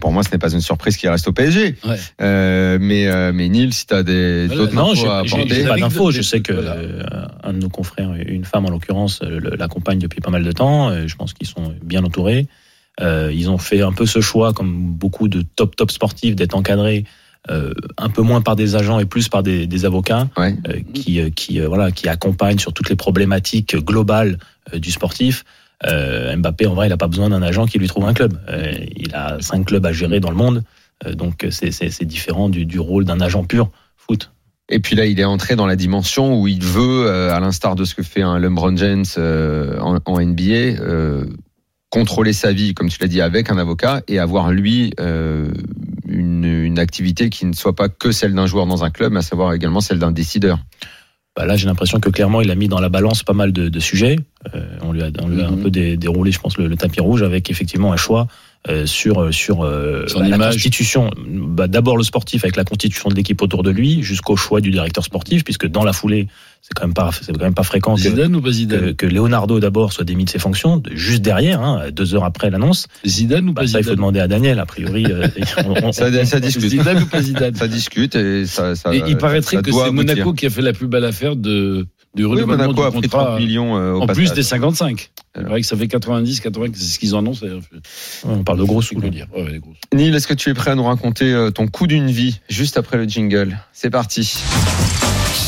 pour 0.00 0.12
moi, 0.12 0.22
ce 0.22 0.30
n'est 0.30 0.38
pas 0.38 0.50
une 0.50 0.62
surprise 0.62 0.96
qu'il 0.96 1.10
reste 1.10 1.28
au 1.28 1.32
PSG. 1.32 1.74
Ouais. 1.84 1.96
Euh, 2.22 2.78
mais, 2.80 3.08
euh, 3.08 3.32
mais 3.34 3.50
Nils, 3.50 3.74
si 3.74 3.84
t'as 3.86 4.02
des, 4.02 4.46
Voilà. 4.46 4.62
d'autres 4.62 4.74
Non, 4.74 4.92
infos 4.92 4.94
j'ai 4.94 5.08
à 5.08 5.22
j'ai- 5.24 5.34
apporter. 5.34 5.54
j'ai 5.56 5.64
pas 5.66 5.76
d'infos. 5.76 6.10
Je 6.10 6.22
sais 6.22 6.40
que 6.40 6.54
voilà. 6.54 6.72
euh, 6.76 7.02
un 7.44 7.52
de 7.52 7.58
nos 7.58 7.68
confrères, 7.68 8.14
une 8.14 8.46
femme 8.46 8.64
en 8.64 8.70
l'occurrence, 8.70 9.20
l'accompagne 9.22 9.98
depuis 9.98 10.22
pas 10.22 10.30
mal 10.30 10.42
de 10.42 10.52
temps. 10.52 10.88
Euh, 10.88 11.06
Je 11.06 11.16
pense 11.16 11.34
qu'ils 11.34 11.46
sont 11.46 11.74
bien 11.84 12.02
entourés. 12.02 12.46
Euh, 13.00 13.30
ils 13.34 13.50
ont 13.50 13.58
fait 13.58 13.82
un 13.82 13.92
peu 13.92 14.06
ce 14.06 14.20
choix, 14.20 14.52
comme 14.52 14.92
beaucoup 14.94 15.28
de 15.28 15.42
top 15.42 15.76
top 15.76 15.90
sportifs, 15.90 16.34
d'être 16.36 16.54
encadrés 16.54 17.04
euh, 17.50 17.72
un 17.98 18.08
peu 18.08 18.22
moins 18.22 18.40
par 18.40 18.56
des 18.56 18.74
agents 18.74 18.98
et 18.98 19.04
plus 19.04 19.28
par 19.28 19.42
des, 19.42 19.66
des 19.66 19.84
avocats 19.84 20.28
Ouais. 20.36 20.56
euh, 20.68 20.80
qui 20.94 21.20
euh, 21.20 21.30
qui 21.30 21.60
euh, 21.60 21.68
voilà 21.68 21.92
qui 21.92 22.08
accompagnent 22.08 22.58
sur 22.58 22.72
toutes 22.72 22.88
les 22.88 22.96
problématiques 22.96 23.76
globales 23.76 24.38
euh, 24.74 24.78
du 24.78 24.90
sportif. 24.90 25.44
Euh, 25.86 26.34
Mbappé, 26.36 26.66
en 26.66 26.74
vrai, 26.74 26.86
il 26.86 26.90
n'a 26.90 26.96
pas 26.96 27.06
besoin 27.06 27.28
d'un 27.28 27.42
agent 27.42 27.66
qui 27.66 27.78
lui 27.78 27.86
trouve 27.86 28.06
un 28.06 28.14
club. 28.14 28.38
Euh, 28.48 28.72
il 28.96 29.14
a 29.14 29.36
cinq 29.40 29.66
clubs 29.66 29.84
à 29.84 29.92
gérer 29.92 30.20
dans 30.20 30.30
le 30.30 30.36
monde, 30.36 30.62
Euh, 31.04 31.12
donc 31.12 31.46
c'est 31.50 31.70
c'est 31.72 31.90
c'est 31.90 32.06
différent 32.06 32.48
du, 32.48 32.64
du 32.64 32.80
rôle 32.80 33.04
d'un 33.04 33.20
agent 33.20 33.44
pur 33.44 33.70
foot. 33.96 34.30
Et 34.70 34.80
puis 34.80 34.96
là, 34.96 35.04
il 35.04 35.20
est 35.20 35.24
entré 35.24 35.54
dans 35.54 35.66
la 35.66 35.76
dimension 35.76 36.40
où 36.40 36.48
il 36.48 36.64
veut, 36.64 37.06
euh, 37.06 37.32
à 37.32 37.38
l'instar 37.38 37.76
de 37.76 37.84
ce 37.84 37.94
que 37.94 38.02
fait 38.02 38.22
un 38.22 38.38
LeBron 38.38 38.74
James 38.78 39.04
euh, 39.18 39.78
en, 39.78 39.98
en 40.06 40.20
NBA, 40.20 40.80
euh, 40.80 41.26
contrôler 41.90 42.32
sa 42.32 42.52
vie, 42.52 42.74
comme 42.74 42.88
tu 42.88 42.98
l'as 43.00 43.08
dit, 43.08 43.20
avec 43.20 43.50
un 43.50 43.58
avocat 43.58 44.02
et 44.08 44.18
avoir 44.18 44.50
lui 44.50 44.92
euh, 45.00 45.50
une, 46.08 46.44
une 46.44 46.78
activité 46.78 47.30
qui 47.30 47.46
ne 47.46 47.52
soit 47.52 47.74
pas 47.76 47.88
que 47.88 48.12
celle 48.12 48.34
d'un 48.34 48.46
joueur 48.46 48.66
dans 48.66 48.84
un 48.84 48.90
club, 48.90 49.12
mais 49.12 49.20
à 49.20 49.22
savoir 49.22 49.52
également 49.54 49.80
celle 49.80 49.98
d'un 49.98 50.10
décideur. 50.12 50.58
Bah 51.36 51.44
là, 51.44 51.54
j'ai 51.56 51.66
l'impression 51.66 52.00
que 52.00 52.08
clairement, 52.08 52.40
il 52.40 52.50
a 52.50 52.54
mis 52.54 52.66
dans 52.66 52.80
la 52.80 52.88
balance 52.88 53.22
pas 53.22 53.34
mal 53.34 53.52
de, 53.52 53.68
de 53.68 53.80
sujets. 53.80 54.16
Euh, 54.54 54.78
on 54.80 54.92
lui 54.92 55.02
a, 55.02 55.10
on 55.22 55.28
lui 55.28 55.42
a 55.42 55.48
un 55.48 55.50
Mhm. 55.50 55.62
peu 55.64 55.70
dé- 55.70 55.96
déroulé, 55.98 56.32
je 56.32 56.38
pense, 56.40 56.56
le, 56.56 56.66
le 56.66 56.76
tapis 56.76 57.00
rouge 57.00 57.22
avec 57.22 57.50
effectivement 57.50 57.92
un 57.92 57.98
choix 57.98 58.26
euh, 58.70 58.86
sur 58.86 59.32
sur 59.34 59.62
euh, 59.62 60.06
bah, 60.14 60.28
la 60.28 60.38
constitution. 60.38 61.10
Bah, 61.28 61.68
D'abord 61.68 61.98
le 61.98 62.04
sportif 62.04 62.42
avec 62.44 62.56
la 62.56 62.64
constitution 62.64 63.10
de 63.10 63.14
l'équipe 63.14 63.40
autour 63.42 63.62
de 63.62 63.70
lui, 63.70 64.02
jusqu'au 64.02 64.34
choix 64.36 64.62
du 64.62 64.70
directeur 64.70 65.04
sportif, 65.04 65.44
puisque 65.44 65.66
dans 65.66 65.84
la 65.84 65.92
foulée, 65.92 66.26
c'est 66.62 66.74
quand 66.74 66.84
même 66.84 66.94
pas 66.94 67.10
c'est 67.12 67.32
quand 67.32 67.44
même 67.44 67.54
pas 67.54 67.62
fréquent 67.62 67.94
que, 67.94 68.00
Zidane 68.00 68.34
ou 68.36 68.40
pas 68.40 68.48
que, 68.48 68.54
Zidane 68.54 68.94
que 68.94 69.06
Leonardo 69.06 69.60
d'abord 69.60 69.92
soit 69.92 70.04
démis 70.04 70.24
de 70.24 70.30
ses 70.30 70.38
fonctions, 70.38 70.78
de- 70.78 70.90
juste 70.94 71.22
derrière, 71.22 71.60
hein, 71.60 71.90
deux 71.92 72.14
heures 72.14 72.24
après 72.24 72.50
l'annonce. 72.50 72.86
Zidane 73.06 73.48
ou 73.48 73.52
Bah, 73.52 73.62
pas 73.62 73.68
ça, 73.68 73.78
il 73.78 73.82
faut 73.84 73.90
Zidane 73.90 73.96
demander 73.96 74.20
à 74.20 74.28
Daniel. 74.28 74.58
A 74.58 74.66
priori, 74.66 75.06
euh, 75.08 75.28
on- 75.66 75.86
on- 75.88 75.92
Ça, 75.92 76.24
ça 76.24 76.40
discute. 76.40 76.68
Zidane 76.70 77.02
ou 77.02 77.06
pas 77.06 77.22
Zidane 77.22 77.54
Ça 77.54 77.68
discute 77.68 78.14
et 78.16 78.46
ça. 78.46 78.74
ça 78.74 78.94
Et 78.94 79.02
il 79.06 79.16
paraîtrait 79.16 79.56
ça 79.56 79.62
que 79.62 79.70
c'est. 79.72 79.90
Monaco 79.92 80.32
qui 80.32 80.46
a 80.46 80.50
fait 80.50 80.62
la 80.62 80.72
plus 80.72 80.88
belle 80.88 81.04
affaire 81.04 81.36
de, 81.36 81.86
du 82.14 82.24
Oui, 82.24 82.30
renouvellement 82.32 82.64
Monaco 82.64 82.82
a 82.82 82.90
du 82.90 82.98
pris 82.98 83.08
contrat. 83.08 83.24
30 83.26 83.38
millions 83.40 83.76
euh, 83.76 83.92
au 83.92 84.02
en 84.02 84.06
plus 84.06 84.32
des 84.32 84.42
55. 84.42 85.10
C'est 85.36 85.42
vrai 85.42 85.60
que 85.60 85.66
ça 85.66 85.76
fait 85.76 85.86
90, 85.86 86.40
80, 86.40 86.66
c'est 86.74 86.82
ce 86.82 86.98
qu'ils 86.98 87.14
en 87.14 87.24
ont. 87.26 87.34
c'est- 87.34 87.46
on 88.24 88.42
parle 88.42 88.58
de 88.58 88.64
gros 88.64 88.80
sous. 88.82 88.98
le 88.98 89.10
dire. 89.10 89.26
Ouais. 89.36 89.60
Neil, 89.94 90.14
est-ce 90.14 90.26
que 90.26 90.32
tu 90.34 90.48
es 90.50 90.54
prêt 90.54 90.70
à 90.70 90.74
nous 90.74 90.84
raconter 90.84 91.30
euh, 91.32 91.50
ton 91.50 91.68
coup 91.68 91.86
d'une 91.86 92.10
vie 92.10 92.40
juste 92.48 92.76
après 92.78 92.96
le 92.96 93.04
jingle? 93.04 93.58
C'est 93.72 93.90
parti. 93.90 94.36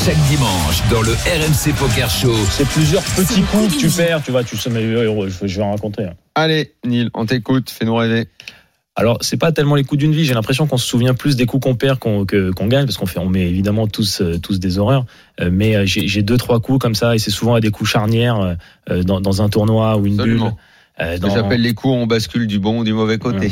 Chaque 0.04 0.16
dimanche, 0.28 0.82
dans 0.90 1.02
le 1.02 1.12
RMC 1.12 1.74
Poker 1.76 2.08
Show, 2.10 2.34
C'est 2.50 2.66
plusieurs 2.68 3.02
petits 3.02 3.42
coups 3.42 3.74
que 3.74 3.80
tu 3.80 3.90
perds, 3.90 4.22
tu 4.22 4.30
vois. 4.30 4.44
Tu 4.44 4.56
sais, 4.56 4.70
mais 4.70 4.80
euh, 4.82 5.28
je, 5.28 5.46
je 5.46 5.56
vais 5.56 5.62
en 5.62 5.72
raconter. 5.72 6.04
hein. 6.04 6.12
Allez, 6.34 6.72
Neil, 6.84 7.10
on 7.14 7.26
t'écoute, 7.26 7.68
fais-nous 7.70 7.94
rêver. 7.96 8.28
Alors, 8.96 9.18
c'est 9.20 9.36
pas 9.36 9.52
tellement 9.52 9.74
les 9.74 9.84
coups 9.84 9.98
d'une 9.98 10.12
vie. 10.12 10.24
J'ai 10.24 10.34
l'impression 10.34 10.66
qu'on 10.66 10.76
se 10.76 10.86
souvient 10.86 11.14
plus 11.14 11.36
des 11.36 11.46
coups 11.46 11.62
qu'on 11.64 11.74
perd 11.74 11.98
qu'on 11.98 12.24
que- 12.24 12.50
qu'on 12.52 12.66
gagne, 12.66 12.84
parce 12.86 12.96
qu'on 12.96 13.06
fait, 13.06 13.18
on 13.18 13.28
met 13.28 13.46
évidemment 13.46 13.86
tous 13.86 14.20
euh, 14.20 14.38
tous 14.38 14.58
des 14.60 14.78
horreurs. 14.78 15.04
Euh, 15.40 15.50
mais 15.52 15.76
euh, 15.76 15.82
j'ai 15.86 16.22
deux 16.22 16.36
trois 16.36 16.60
coups 16.60 16.78
comme 16.80 16.94
ça, 16.94 17.14
et 17.14 17.18
c'est 17.18 17.30
souvent 17.30 17.54
à 17.54 17.60
des 17.60 17.70
coups 17.70 17.90
charnières 17.90 18.56
dans, 18.88 19.20
dans 19.20 19.42
un 19.42 19.48
tournoi 19.48 19.96
ou 19.98 20.06
une 20.06 20.14
Absolument. 20.20 20.46
bulle. 20.50 20.54
Euh, 21.00 21.18
dans- 21.18 21.30
j'appelle 21.34 21.62
les 21.62 21.74
coups, 21.74 21.94
on 21.94 22.06
bascule 22.06 22.46
du 22.46 22.58
bon 22.58 22.80
ou 22.80 22.84
du 22.84 22.92
mauvais 22.92 23.18
côté. 23.18 23.50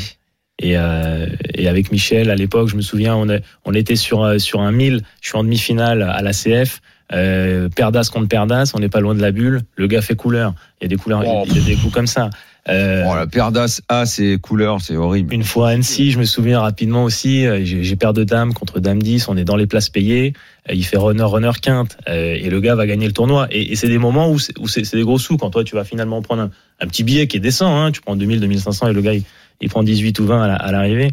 Et, 0.59 0.77
euh, 0.77 1.27
et 1.55 1.69
avec 1.69 1.93
Michel, 1.93 2.31
à 2.31 2.35
l'époque, 2.35 2.69
je 2.69 2.77
me 2.77 2.81
souviens, 2.83 3.15
on, 3.15 3.29
a- 3.29 3.39
on 3.67 3.75
était 3.75 3.97
sur, 3.97 4.23
euh, 4.25 4.39
sur 4.39 4.61
un 4.61 4.73
1000, 4.73 5.03
je 5.21 5.29
suis 5.29 5.37
en 5.37 5.45
demi-finale 5.45 6.03
à 6.03 6.23
la 6.23 6.33
CF, 6.33 6.81
euh, 7.13 7.69
Perdas 7.69 8.09
contre 8.13 8.27
Perdas, 8.29 8.73
on 8.75 8.79
n'est 8.81 8.89
pas 8.89 9.01
loin 9.01 9.15
de 9.15 9.21
la 9.21 9.33
bulle, 9.33 9.61
le 9.77 9.87
gars 9.87 10.01
fait 10.01 10.17
couleur, 10.17 10.55
il 10.81 10.85
y 10.85 10.87
a 10.87 10.89
des 10.89 10.97
couleurs, 10.97 11.23
Oh. 11.27 11.45
il 11.47 11.57
y 11.57 11.61
a 11.61 11.65
des 11.65 11.75
coups 11.77 11.93
comme 11.93 12.07
ça. 12.07 12.31
Euh, 12.69 13.05
Oh, 13.07 13.15
la 13.15 13.29
paire 13.29 13.53
d'as 13.53 13.81
A, 13.89 14.07
c'est 14.07 14.39
couleur, 14.41 14.81
c'est 14.81 14.97
horrible. 14.97 15.33
une 15.33 15.45
fois 15.45 15.69
à 15.69 15.73
Annecy, 15.73 16.11
je 16.11 16.19
me 16.19 16.25
souviens 16.25 16.59
rapidement 16.61 17.05
aussi, 17.05 17.47
euh, 17.47 17.61
j'ai 17.65 17.95
paire 17.95 18.13
de 18.13 18.25
dames 18.25 18.55
contre 18.55 18.81
dame 18.81 19.01
10, 19.01 19.29
on 19.29 19.37
est 19.37 19.45
dans 19.45 19.55
les 19.55 19.67
places 19.69 19.89
payées, 19.91 20.33
euh, 20.69 20.75
il 20.75 20.85
fait 20.85 20.97
runner, 20.97 21.23
runner, 21.23 21.53
quinte, 21.63 21.97
euh, 22.09 22.35
et 22.35 22.49
le 22.51 22.61
gars 22.61 22.75
va 22.75 22.87
gagner 22.89 23.07
le 23.07 23.13
tournoi. 23.13 23.47
Et, 23.53 23.71
et 23.73 23.77
c'est 23.77 23.87
des 23.89 23.99
moments 23.99 24.29
où 24.33 24.39
c'est 24.39 24.95
des 24.95 25.03
gros 25.03 25.19
sous, 25.19 25.37
quand 25.37 25.51
toi 25.51 25.63
tu 25.63 25.77
vas 25.77 25.85
finalement 25.85 26.23
prendre 26.23 26.43
un, 26.43 26.51
un 26.81 26.87
petit 26.89 27.05
billet 27.05 27.29
qui 27.29 27.37
est 27.37 27.41
décent, 27.41 27.73
hein, 27.77 27.93
tu 27.93 28.01
prends 28.01 28.17
2000, 28.17 28.41
2500 28.41 28.89
et 28.89 28.93
le 28.95 29.01
gars 29.03 29.13
il, 29.15 29.23
il 29.61 29.69
prend 29.69 29.83
18 29.83 30.19
ou 30.21 30.27
20 30.27 30.43
à 30.43 30.49
la- 30.49 30.55
à 30.57 30.73
l'arrivée. 30.73 31.11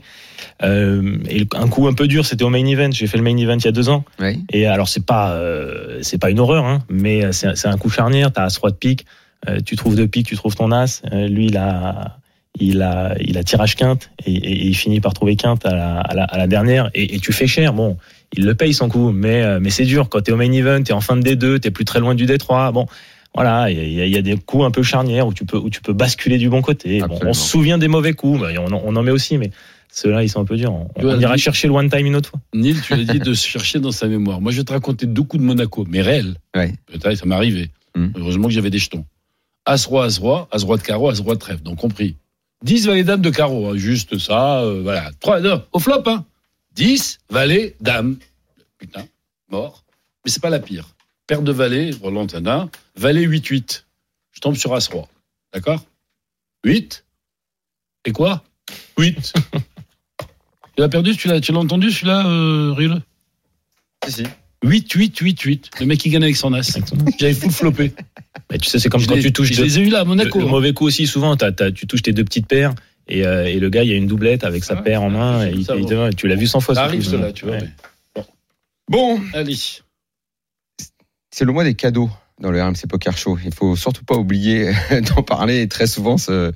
Euh, 0.64 1.18
et 1.30 1.48
un 1.56 1.68
coup 1.68 1.88
un 1.88 1.94
peu 1.94 2.08
dur, 2.08 2.26
c'était 2.26 2.44
au 2.44 2.50
main 2.50 2.66
event, 2.66 2.90
j'ai 2.92 3.08
fait 3.08 3.18
le 3.18 3.24
main 3.24 3.36
event 3.38 3.58
il 3.58 3.66
y 3.66 3.68
a 3.68 3.72
deux 3.72 3.90
ans. 3.90 4.04
Oui. 4.20 4.40
Et 4.52 4.66
alors 4.68 4.88
c'est 4.88 5.06
pas 5.06 5.32
euh, 5.34 6.00
c'est 6.02 6.18
pas 6.20 6.30
une 6.30 6.40
horreur, 6.40 6.66
hein, 6.66 6.84
mais 6.90 7.32
c'est 7.32 7.56
c'est 7.56 7.68
un 7.68 7.78
coup 7.78 7.90
charnière. 7.90 8.32
T'as 8.32 8.46
as 8.46 8.58
roi 8.58 8.72
de 8.72 8.76
pique, 8.76 9.06
euh, 9.50 9.60
tu 9.66 9.76
trouves 9.76 9.96
deux 9.96 10.08
piques, 10.08 10.28
tu 10.28 10.36
trouves 10.36 10.56
ton 10.56 10.72
as. 10.72 11.02
Euh, 11.12 11.28
lui 11.28 11.48
il 11.48 11.58
a 11.58 12.18
il 12.60 12.82
a 12.82 13.16
il 13.20 13.38
a 13.38 13.44
tirage 13.44 13.76
quinte 13.76 14.12
et, 14.26 14.32
et- 14.32 14.52
et 14.52 14.66
il 14.68 14.76
finit 14.76 15.00
par 15.00 15.14
trouver 15.14 15.36
quinte 15.36 15.66
à 15.66 15.74
la, 15.76 16.00
à 16.02 16.14
la, 16.14 16.24
à 16.26 16.38
la 16.38 16.48
dernière 16.48 16.90
et, 16.94 17.16
et 17.16 17.20
tu 17.20 17.34
fais 17.34 17.48
cher. 17.48 17.74
Bon, 17.74 17.98
il 18.36 18.46
le 18.46 18.54
paye 18.56 18.74
son 18.74 18.90
coup, 18.90 19.12
mais 19.12 19.42
euh, 19.42 19.60
mais 19.62 19.70
c'est 19.70 19.86
dur 19.86 20.08
quand 20.10 20.22
t'es 20.22 20.32
au 20.32 20.38
main 20.38 20.52
event, 20.52 20.82
t'es 20.84 20.94
en 20.94 21.02
fin 21.02 21.16
de 21.18 21.22
D2, 21.28 21.60
t'es 21.60 21.72
plus 21.72 21.86
très 21.86 22.00
loin 22.00 22.14
du 22.16 22.26
D3. 22.26 22.72
Bon. 22.72 22.86
Voilà, 23.36 23.72
il 23.72 23.78
y, 23.94 24.02
a- 24.02 24.06
il 24.06 24.12
y 24.14 24.18
a 24.18 24.22
des 24.22 24.38
coups 24.38 24.64
un 24.64 24.72
peu 24.72 24.84
charnières 24.84 25.26
où 25.28 25.34
tu 25.34 25.46
peux 25.46 25.58
où 25.58 25.70
tu 25.70 25.82
peux 25.82 25.94
basculer 25.94 26.38
du 26.38 26.50
bon 26.50 26.62
côté. 26.62 27.00
Bon, 27.02 27.18
on 27.24 27.34
se 27.34 27.48
souvient 27.50 27.78
des 27.80 27.88
mauvais 27.88 28.14
coups, 28.14 28.40
mais 28.42 28.58
on, 28.60 28.66
en- 28.68 28.82
on 28.86 28.96
en 28.96 29.02
met 29.04 29.12
aussi, 29.12 29.38
mais 29.40 29.50
ceux-là 29.92 30.24
ils 30.24 30.30
sont 30.30 30.42
un 30.42 30.46
peu 30.46 30.56
durs. 30.56 30.74
On, 30.96 31.20
ira 31.20 31.36
chercher 31.38 31.68
le 31.68 31.74
one 31.74 31.90
time 31.90 32.06
une 32.06 32.16
autre 32.16 32.30
fois. 32.30 32.40
Neil, 32.54 32.76
tu 32.82 32.96
l'as 32.96 33.12
dit 33.12 33.20
de 33.20 33.34
se 33.34 33.48
chercher 33.48 33.80
dans 33.80 33.92
sa 33.92 34.08
mémoire. 34.08 34.40
Moi, 34.40 34.52
je 34.52 34.58
vais 34.58 34.64
te 34.64 34.72
raconter 34.74 35.08
deux 35.08 35.24
coups 35.24 35.42
de 35.42 35.48
Monaco, 35.48 35.86
mais 35.90 36.02
réels. 36.02 36.36
Ouais. 36.56 36.74
Ça 37.02 37.26
m'est 37.26 37.34
arrivé. 37.36 37.72
Hmm. 37.96 38.10
Heureusement 38.16 38.48
que 38.48 38.54
j'avais 38.54 38.70
des 38.70 38.78
jetons. 38.80 39.06
As-roi, 39.66 40.06
As-roi, 40.06 40.48
As-roi 40.52 40.78
de 40.78 40.82
carreau, 40.84 41.10
As-roi 41.10 41.36
de 41.36 41.40
trèfle. 41.40 41.64
Donc, 41.64 41.78
compris. 41.80 42.16
10 42.64 42.86
valets 42.88 43.04
dames 43.04 43.22
de 43.22 43.30
carreau, 43.30 43.68
hein, 43.70 43.76
juste 43.78 44.18
ça, 44.20 44.62
euh, 44.62 44.82
voilà. 44.84 45.10
3, 45.20 45.42
non, 45.42 45.64
au 45.74 45.80
flop, 45.80 46.04
hein. 46.06 46.24
10 46.76 47.20
valets 47.30 47.76
dames. 47.82 48.18
Putain, 48.78 49.06
mort. 49.52 49.84
Mais 50.26 50.32
c'est 50.32 50.42
pas 50.42 50.50
la 50.50 50.60
pire. 50.60 50.88
Paire 51.28 51.42
de 51.42 51.52
valets, 51.52 51.92
Roland 52.02 52.26
Tana, 52.28 52.70
valet 52.98 53.26
8-8. 53.26 53.84
Je 54.32 54.40
tombe 54.40 54.56
sur 54.56 54.74
As-roi. 54.74 55.08
D'accord? 55.54 55.84
8 56.66 57.04
Et 58.06 58.12
quoi? 58.12 58.44
8 58.98 59.34
Tu 60.76 60.82
l'as 60.82 60.90
perdu, 60.90 61.16
tu 61.16 61.28
l'as, 61.28 61.40
tu 61.40 61.52
l'as 61.52 61.60
entendu 61.60 61.92
celui-là, 61.92 62.26
euh, 62.28 62.74
Ril? 62.74 63.00
Si, 64.06 64.12
si. 64.12 64.24
8, 64.64 64.92
8, 64.92 65.18
8, 65.20 65.40
8. 65.42 65.70
Le 65.82 65.86
mec 65.86 66.00
qui 66.00 66.10
gagne 66.10 66.24
avec 66.24 66.36
son 66.36 66.52
as. 66.54 66.80
J'avais 67.20 67.34
full 67.34 67.52
flopé. 67.52 67.94
Mais 68.52 68.58
tu 68.58 68.70
sais, 68.70 68.80
c'est 68.80 68.90
comme 68.90 69.02
Je 69.02 69.08
quand 69.08 69.20
tu 69.20 69.32
touches 69.32 69.52
Je 69.52 69.58
deux- 69.58 69.64
les 69.64 69.80
ai 69.80 69.82
eu 69.84 69.90
là 69.90 70.00
à 70.00 70.04
Monaco. 70.06 70.40
Le, 70.40 70.46
le 70.46 70.50
mauvais 70.50 70.74
coup 70.74 70.86
aussi, 70.88 71.06
souvent, 71.06 71.36
t'as- 71.38 71.52
t'as- 71.52 71.72
tu 71.72 71.86
touches 71.86 72.02
tes 72.02 72.14
deux 72.14 72.24
petites 72.24 72.48
paires 72.48 72.74
et, 73.08 73.26
euh, 73.26 73.46
et 73.46 73.60
le 73.60 73.70
gars, 73.70 73.84
il 73.84 73.90
y 73.90 73.94
a 73.94 73.96
une 73.98 74.08
doublette 74.08 74.44
avec 74.46 74.64
sa 74.64 74.76
Ouais. 74.76 74.84
paire 74.84 75.04
en 75.04 75.10
main. 75.12 75.40
Ouais, 75.40 75.52
Et 75.52 75.56
il, 75.56 75.66
ça, 75.66 75.76
il 75.76 75.84
bon. 75.84 76.10
te- 76.10 76.16
tu 76.16 76.28
l'as 76.28 76.36
vu 76.36 76.48
100 76.48 76.60
fois. 76.62 76.74
Ça 76.76 76.82
ce 76.82 76.86
arrive 76.88 77.04
coup, 77.04 77.10
cela, 77.12 77.28
donc, 77.28 77.36
tu 77.36 77.46
vois. 77.46 77.56
ouais. 77.58 77.70
mais- 78.16 78.24
Bon, 78.90 79.22
Allez. 79.34 79.56
c'est 81.32 81.46
le 81.46 81.52
mois 81.52 81.64
des 81.66 81.76
cadeaux 81.76 82.10
dans 82.40 82.52
le 82.52 82.62
RMC 82.62 82.88
Poker 82.90 83.18
Show. 83.18 83.38
Il 83.46 83.54
faut 83.54 83.76
surtout 83.76 84.04
pas 84.04 84.16
oublier 84.16 84.72
d'en 85.16 85.24
parler. 85.24 85.68
Très 85.68 85.88
souvent, 85.88 86.16
euh, 86.30 86.52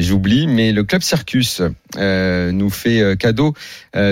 j'oublie. 0.00 0.46
Mais 0.46 0.72
le 0.72 0.84
Club 0.84 1.02
Circus 1.02 1.62
euh, 1.96 2.52
nous 2.52 2.70
fait 2.70 3.00
euh, 3.00 3.14
cadeau 3.16 3.54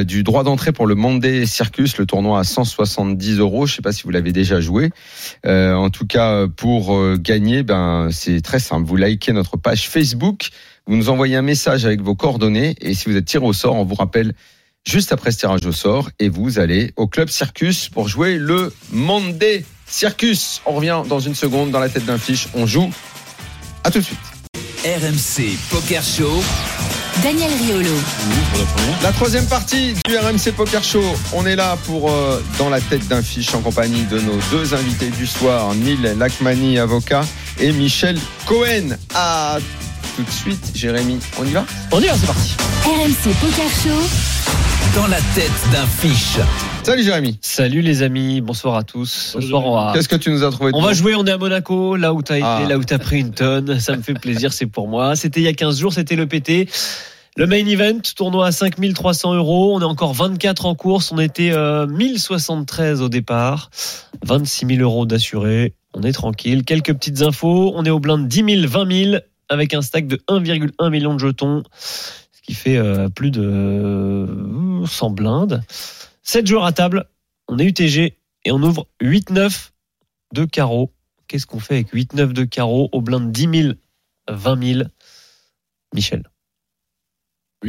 du 0.04 0.24
droit 0.24 0.42
d'entrée 0.42 0.72
pour 0.72 0.86
le 0.86 0.94
Monday 0.94 1.46
Circus, 1.46 1.96
le 1.98 2.06
tournoi 2.06 2.40
à 2.40 2.44
170 2.44 3.38
euros. 3.38 3.66
Je 3.66 3.74
sais 3.74 3.82
pas 3.82 3.92
si 3.92 4.02
vous 4.02 4.10
l'avez 4.10 4.32
déjà 4.32 4.60
joué. 4.60 4.90
En 5.44 5.90
tout 5.90 6.06
cas, 6.06 6.46
pour 6.48 7.16
gagner, 7.18 7.62
ben 7.62 8.08
c'est 8.10 8.40
très 8.40 8.58
simple. 8.58 8.86
Vous 8.86 8.96
likez 8.96 9.32
notre 9.32 9.56
page 9.56 9.88
Facebook. 9.88 10.48
Vous 10.86 10.96
nous 10.96 11.08
envoyez 11.08 11.36
un 11.36 11.42
message 11.42 11.84
avec 11.84 12.00
vos 12.00 12.14
coordonnées. 12.14 12.74
Et 12.80 12.94
si 12.94 13.08
vous 13.08 13.16
êtes 13.16 13.26
tiré 13.26 13.44
au 13.44 13.52
sort, 13.52 13.76
on 13.76 13.84
vous 13.84 13.94
rappelle 13.94 14.34
juste 14.84 15.12
après 15.12 15.30
ce 15.30 15.38
tirage 15.38 15.64
au 15.66 15.72
sort 15.72 16.10
et 16.18 16.28
vous 16.28 16.58
allez 16.58 16.92
au 16.96 17.06
Club 17.06 17.28
Circus 17.28 17.88
pour 17.88 18.08
jouer 18.08 18.38
le 18.38 18.72
Monday 18.92 19.64
Circus. 19.88 20.60
On 20.66 20.72
revient 20.72 21.02
dans 21.08 21.20
une 21.20 21.34
seconde 21.34 21.70
dans 21.70 21.80
la 21.80 21.88
tête 21.88 22.04
d'un 22.04 22.18
fiche. 22.18 22.48
On 22.54 22.66
joue. 22.66 22.90
À 23.84 23.90
tout 23.90 23.98
de 23.98 24.04
suite. 24.04 24.18
RMC 24.84 25.56
Poker 25.70 26.02
Show. 26.02 26.42
Daniel 27.22 27.50
Riolo. 27.62 27.90
Pour 28.50 28.58
la 28.58 28.64
première. 28.66 29.02
La 29.02 29.12
troisième 29.12 29.46
partie 29.46 29.94
du 30.04 30.16
RMC 30.16 30.52
Poker 30.54 30.84
Show. 30.84 31.02
On 31.32 31.46
est 31.46 31.56
là 31.56 31.76
pour 31.86 32.10
euh, 32.10 32.42
dans 32.58 32.68
la 32.68 32.80
tête 32.80 33.06
d'un 33.08 33.22
fiche 33.22 33.54
en 33.54 33.60
compagnie 33.62 34.04
de 34.04 34.20
nos 34.20 34.38
deux 34.50 34.74
invités 34.74 35.08
du 35.08 35.26
soir, 35.26 35.74
Neil 35.74 36.14
Lacmani, 36.16 36.78
avocat, 36.78 37.24
et 37.58 37.72
Michel 37.72 38.18
Cohen. 38.44 38.96
À 39.14 39.58
tout 40.14 40.22
de 40.22 40.30
suite, 40.30 40.72
Jérémy. 40.74 41.18
On 41.38 41.44
y 41.44 41.50
va 41.50 41.64
On 41.92 42.00
y 42.00 42.06
va, 42.06 42.14
c'est 42.14 42.26
parti. 42.26 42.54
RMC 42.84 43.34
Poker 43.40 43.68
Show. 43.70 44.94
Dans 44.94 45.06
la 45.08 45.18
tête 45.34 45.50
d'un 45.72 45.86
fiche. 45.86 46.38
Salut 46.82 47.02
Jérémy. 47.02 47.38
Salut 47.42 47.80
les 47.82 48.02
amis, 48.02 48.40
bonsoir 48.40 48.76
à 48.76 48.82
tous. 48.84 49.10
Ce 49.10 49.38
Bonjour. 49.38 49.60
soir, 49.62 49.66
on 49.66 49.86
va, 49.86 49.92
Qu'est-ce 49.92 50.08
que 50.08 50.16
tu 50.16 50.30
nous 50.30 50.44
as 50.44 50.50
trouvé 50.50 50.72
de 50.72 50.76
on 50.76 50.82
va 50.82 50.92
jouer, 50.92 51.14
on 51.14 51.24
est 51.26 51.30
à 51.32 51.38
Monaco, 51.38 51.96
là 51.96 52.14
où 52.14 52.22
t'as 52.22 52.36
été, 52.36 52.46
Ah. 52.46 52.62
là 52.68 52.78
où 52.78 52.84
t'as 52.84 52.98
pris 52.98 53.20
une 53.20 53.32
tonne. 53.32 53.80
Ça 53.80 53.96
me 53.96 54.02
fait 54.02 54.14
plaisir, 54.14 54.52
c'est 54.52 54.66
pour 54.66 54.88
moi. 54.88 55.16
C'était 55.16 55.40
il 55.40 55.44
y 55.44 55.48
a 55.48 55.52
15 55.52 55.78
jours, 55.80 55.92
c'était 55.92 56.16
le 56.16 56.26
PT. 56.26 56.68
Le 57.38 57.46
main 57.46 57.66
event, 57.66 57.98
tournoi 58.16 58.46
à 58.46 58.52
5300 58.52 59.34
euros. 59.34 59.74
On 59.76 59.80
est 59.80 59.84
encore 59.84 60.14
24 60.14 60.64
en 60.64 60.74
course. 60.74 61.12
On 61.12 61.18
était 61.18 61.50
euh, 61.52 61.86
1073 61.86 63.02
au 63.02 63.10
départ. 63.10 63.70
26 64.24 64.66
000 64.76 64.80
euros 64.80 65.04
d'assurés. 65.04 65.74
On 65.92 66.02
est 66.02 66.12
tranquille. 66.12 66.64
Quelques 66.64 66.94
petites 66.94 67.20
infos. 67.20 67.72
On 67.76 67.84
est 67.84 67.90
au 67.90 68.00
blind 68.00 68.26
10 68.26 68.60
000, 68.62 68.66
20 68.68 69.04
000 69.10 69.16
avec 69.48 69.74
un 69.74 69.82
stack 69.82 70.06
de 70.06 70.16
1,1 70.28 70.90
million 70.90 71.14
de 71.14 71.18
jetons. 71.20 71.62
Ce 71.78 72.42
qui 72.42 72.54
fait 72.54 72.76
euh, 72.76 73.08
plus 73.08 73.30
de 73.30 73.42
euh, 73.42 74.86
100 74.86 75.10
blindes. 75.10 75.62
7 76.22 76.46
joueurs 76.46 76.64
à 76.64 76.72
table. 76.72 77.06
On 77.48 77.58
est 77.58 77.64
UTG 77.64 78.16
et 78.44 78.52
on 78.52 78.62
ouvre 78.62 78.86
8-9 79.02 79.70
de 80.34 80.44
carreau. 80.44 80.92
Qu'est-ce 81.28 81.46
qu'on 81.46 81.60
fait 81.60 81.74
avec 81.74 81.92
8-9 81.94 82.32
de 82.32 82.44
carreau 82.44 82.88
au 82.92 83.00
blind 83.00 83.30
10 83.32 83.48
000, 83.62 83.74
20 84.28 84.62
000 84.74 84.88
Michel? 85.94 86.24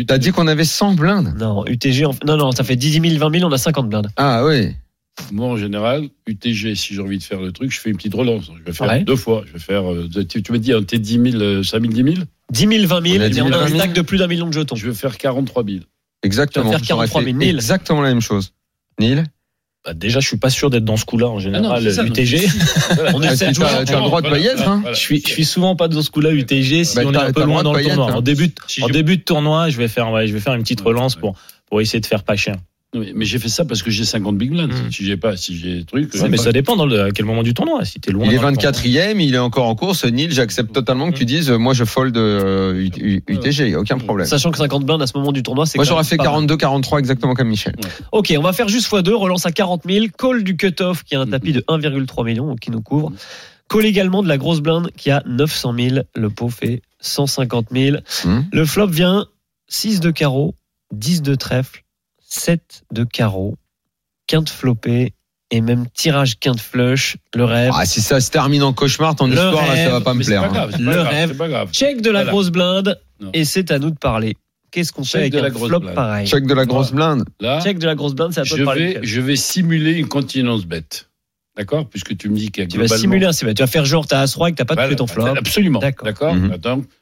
T'as 0.07 0.17
dit 0.19 0.32
qu'on 0.32 0.47
avait 0.47 0.65
100 0.65 0.93
blindes 0.95 1.34
Non, 1.38 1.65
UTG, 1.65 2.05
en- 2.05 2.13
non, 2.25 2.38
non, 2.38 2.51
ça 2.51 2.63
fait 2.63 2.75
10 2.75 2.93
000, 3.01 3.03
20 3.17 3.39
000, 3.39 3.49
on 3.49 3.51
a 3.51 3.57
50 3.57 3.89
blindes. 3.89 4.09
Ah 4.15 4.45
oui. 4.45 4.75
Moi, 5.32 5.47
en 5.47 5.57
général, 5.57 6.07
UTG, 6.28 6.76
si 6.76 6.93
j'ai 6.93 7.01
envie 7.01 7.18
de 7.18 7.24
faire 7.24 7.41
le 7.41 7.51
truc, 7.51 7.72
je 7.72 7.80
fais 7.80 7.89
une 7.89 7.97
petite 7.97 8.13
relance. 8.13 8.49
Je 8.57 8.63
vais 8.63 8.72
faire 8.74 8.88
Ouais. 8.88 9.03
deux 9.03 9.15
fois. 9.15 9.43
Je 9.47 9.53
vais 9.53 9.59
faire. 9.59 9.91
euh, 9.91 10.07
tu, 10.30 10.41
tu 10.43 10.51
m'as 10.51 10.57
dit 10.57 10.74
un 10.74 10.82
T10 10.82 11.32
000, 11.32 11.41
euh, 11.43 11.63
5 11.63 11.82
000, 11.82 11.91
10 11.93 12.03
000 12.03 12.26
10 12.53 12.59
000, 12.59 12.88
20 12.88 13.01
000, 13.07 13.18
On 13.18 13.22
a 13.22 13.26
et 13.26 13.30
10 13.30 13.41
on 13.41 13.45
000, 13.47 13.55
a 13.55 13.57
un 13.57 13.61
20 13.63 13.68
000. 13.68 13.80
stack 13.80 13.93
de 13.93 14.01
plus 14.01 14.18
d'un 14.20 14.28
million 14.28 14.47
de 14.47 14.53
jetons. 14.53 14.76
Je 14.76 14.88
vais 14.88 14.93
faire 14.95 15.18
43 15.18 15.63
000. 15.65 15.78
Exactement. 16.24 16.70
Faire 16.70 16.80
J'aurais 16.84 17.07
43 17.07 17.24
000. 17.24 17.39
fait. 17.39 17.49
Exactement 17.49 18.01
la 18.01 18.09
même 18.09 18.22
chose. 18.22 18.53
Neil 18.99 19.24
Bah, 19.86 19.93
déjà, 19.93 20.20
je 20.22 20.28
suis 20.28 20.38
pas 20.38 20.49
sûr 20.49 20.70
d'être 20.70 20.86
dans 20.86 20.97
ce 20.97 21.05
coup-là 21.05 21.28
en 21.28 21.32
Ah 21.32 21.34
non, 21.34 21.39
général. 21.39 21.91
ça, 21.91 22.03
non, 22.03 22.09
UTG. 22.09 22.47
Voilà. 22.95 23.11
On 23.15 23.22
Ah, 23.22 23.34
essaie 23.34 23.47
tu 23.47 23.53
toujours. 23.55 23.65
as- 23.70 23.86
tu 23.86 23.93
as 23.93 23.95
le 23.97 24.01
droit 24.03 24.22
de 24.22 24.30
pas 24.30 24.39
y 24.39 24.45
être, 24.45 24.68
hein. 24.68 24.84
Je 24.91 24.95
suis, 24.97 25.22
je 25.26 25.28
suis 25.32 25.45
souvent 25.45 25.76
pas 25.76 25.88
dans 25.89 26.01
ce 26.01 26.09
coup-là 26.09 26.32
UTG 26.32 26.84
si 26.86 26.95
Bah, 26.95 27.01
on 27.05 27.13
est 27.13 27.18
un 27.18 27.34
peu 27.34 27.43
loin 27.43 27.63
dans 27.63 27.74
le 27.74 27.84
tournoi. 27.84 28.07
être, 28.07 28.15
En 28.15 28.20
hein. 28.20 28.22
début, 28.22 28.51
Si 28.68 28.82
en 28.84 28.88
début 28.88 29.18
de 29.18 29.24
tournoi, 29.24 29.70
je 29.70 29.78
vais 29.78 29.88
faire, 29.89 30.11
ouais, 30.11 30.28
je 30.28 30.34
vais 30.34 30.39
faire 30.39 30.53
une 30.53 30.63
petite 30.63 30.82
Ouais, 30.82 30.88
relance 30.88 31.15
ouais. 31.15 31.22
pour 31.22 31.36
pour 31.70 31.82
essayer 31.82 31.99
de 31.99 32.05
faire 32.05 32.24
pas 32.24 32.38
cher. 32.38 32.55
Oui, 32.95 33.11
Mais 33.13 33.25
j'ai 33.25 33.38
fait 33.38 33.49
ça 33.49 33.65
parce 33.65 33.83
que 33.83 33.91
j'ai 33.91 34.05
50 34.05 34.38
big 34.38 34.51
blinds. 34.51 34.67
Mm. 34.67 34.91
Si 34.91 35.05
j'ai 35.05 35.17
pas, 35.17 35.35
si 35.35 35.57
j'ai 35.57 35.83
truc. 35.83 36.05
Ouais, 36.05 36.19
c'est 36.21 36.29
mais 36.29 36.38
pas- 36.38 36.43
ça 36.43 36.51
dépend 36.53 36.77
dans 36.77 36.85
le, 36.85 37.01
à 37.03 37.11
quel 37.11 37.25
moment 37.25 37.43
du 37.43 37.53
tournoi. 37.53 37.83
Si 37.83 37.99
t'es 37.99 38.11
loin. 38.11 38.25
Il 38.25 38.33
est 38.33 38.38
dans 38.38 38.49
le 38.49 38.55
tournoi. 38.55 38.71
24e, 38.71 39.19
il 39.19 39.35
est 39.35 39.39
encore 39.39 39.67
en 39.67 39.75
course. 39.75 40.05
Neil, 40.05 40.31
j'accepte 40.31 40.73
totalement 40.73 41.11
que 41.11 41.17
tu 41.17 41.25
dises, 41.25 41.49
euh, 41.49 41.57
moi 41.57 41.73
je 41.73 41.83
fold 41.83 42.15
euh, 42.15 42.88
UTG, 43.27 43.73
a 43.75 43.79
aucun 43.79 43.97
problème. 43.97 44.25
Sachant 44.25 44.51
que 44.51 44.57
50 44.57 44.85
blindes 44.85 45.01
à 45.01 45.07
ce 45.07 45.17
moment 45.17 45.33
du 45.33 45.43
tournoi, 45.43 45.65
c'est 45.65 45.77
Moi 45.77 45.83
j'aurais 45.85 46.05
fait 46.05 46.15
pas 46.15 46.23
mal. 46.23 46.31
42, 46.33 46.55
43 46.57 46.99
exactement 46.99 47.33
comme 47.33 47.49
Michel. 47.49 47.75
Ok, 48.13 48.33
on 48.38 48.41
va 48.41 48.53
faire 48.53 48.69
juste 48.69 48.89
x2, 48.89 49.11
relance 49.13 49.45
à 49.45 49.51
40 49.51 49.81
000, 49.85 50.05
call 50.17 50.43
du 50.45 50.55
cut-off 50.55 51.03
qui 51.03 51.15
a 51.15 51.19
un 51.19 51.27
tapis 51.27 51.51
de 51.51 51.59
1,3 51.67 52.23
million 52.25 52.55
qui 52.55 52.71
nous 52.71 52.81
couvre. 52.81 53.11
Call 53.69 53.85
également 53.85 54.23
de 54.23 54.29
la 54.29 54.38
grosse 54.38 54.61
blinde 54.61 54.91
qui 54.95 55.11
a 55.11 55.21
900 55.25 55.75
000. 55.77 55.95
Le 56.15 56.29
pot 56.29 56.47
fait 56.49 56.81
150 57.01 57.67
000. 57.73 57.97
Mhm. 58.23 58.45
Le 58.53 58.65
flop 58.65 58.88
vient 58.88 59.25
6 59.67 59.99
de 59.99 60.09
carreau, 60.09 60.55
10 60.93 61.21
de 61.21 61.35
trèfle, 61.35 61.83
7 62.38 62.83
de 62.93 63.03
carreau, 63.03 63.57
quinte 64.27 64.49
flopée 64.49 65.13
et 65.51 65.61
même 65.61 65.85
tirage 65.93 66.38
quinte 66.39 66.59
flush. 66.59 67.17
Le 67.33 67.45
rêve. 67.45 67.71
Ah, 67.75 67.85
si 67.85 68.01
ça 68.01 68.19
se 68.19 68.29
termine 68.31 68.63
en 68.63 68.73
cauchemar, 68.73 69.15
ton 69.15 69.27
Le 69.27 69.33
histoire 69.33 69.65
là, 69.67 69.75
ça 69.75 69.89
va 69.91 70.01
pas 70.01 70.13
me 70.13 70.23
plaire. 70.23 70.41
pas 70.41 70.47
hein. 70.49 70.51
grave, 70.53 70.71
c'est 70.73 70.79
Le 70.81 70.91
grave, 70.91 71.07
rêve. 71.07 71.29
c'est 71.31 71.38
pas 71.38 71.47
grave. 71.49 71.69
Check 71.71 72.01
de 72.01 72.09
la 72.11 72.19
Voilà. 72.19 72.31
grosse 72.31 72.49
blinde 72.49 72.99
Non. 73.19 73.29
et 73.33 73.45
c'est 73.45 73.71
à 73.71 73.79
nous 73.79 73.89
de 73.91 73.97
parler. 73.97 74.35
Qu'est-ce 74.71 74.91
qu'on 74.91 75.03
fait 75.05 75.11
Check 75.11 75.21
avec 75.21 75.33
de 75.33 75.39
la 75.39 75.45
un 75.45 75.49
grosse 75.49 75.69
flop 75.69 75.79
blinde. 75.79 75.95
pareil 75.95 76.27
Check 76.27 76.45
de 76.45 76.53
la 76.53 76.65
grosse 76.65 76.91
blinde. 76.91 77.23
Là, 77.39 77.61
Check 77.63 77.79
de 77.79 77.85
la 77.85 77.95
grosse 77.95 78.13
blinde, 78.13 78.33
c'est 78.33 78.41
à 78.41 78.43
toi 78.43 78.57
je 78.57 78.61
de 78.61 78.65
parler. 78.65 78.93
vais, 78.95 78.99
je 79.03 79.21
vais 79.21 79.35
simuler 79.38 79.93
une 79.93 80.07
continuance 80.09 80.65
bête. 80.65 81.09
D'accord? 81.55 81.88
Puisque 81.89 82.15
tu 82.17 82.29
me 82.29 82.35
dis 82.35 82.51
qu'il 82.51 82.63
y 82.63 82.65
a 82.65 82.69
Tu 82.69 82.77
vas 82.77 82.88
simuler 82.89 83.25
un. 83.25 83.31
Tu 83.31 83.45
vas 83.45 83.67
faire 83.67 83.85
genre 83.85 84.05
t'as 84.05 84.19
as 84.21 84.35
roi 84.35 84.49
et 84.49 84.51
que 84.51 84.57
t'as 84.57 84.65
pas 84.65 84.75
Voilà, 84.75 84.89
touché 84.89 84.97
ton 84.97 85.07
flop. 85.07 85.25
Absolument. 85.27 85.79
D'accord. 85.79 86.35
Mhm. 86.35 86.55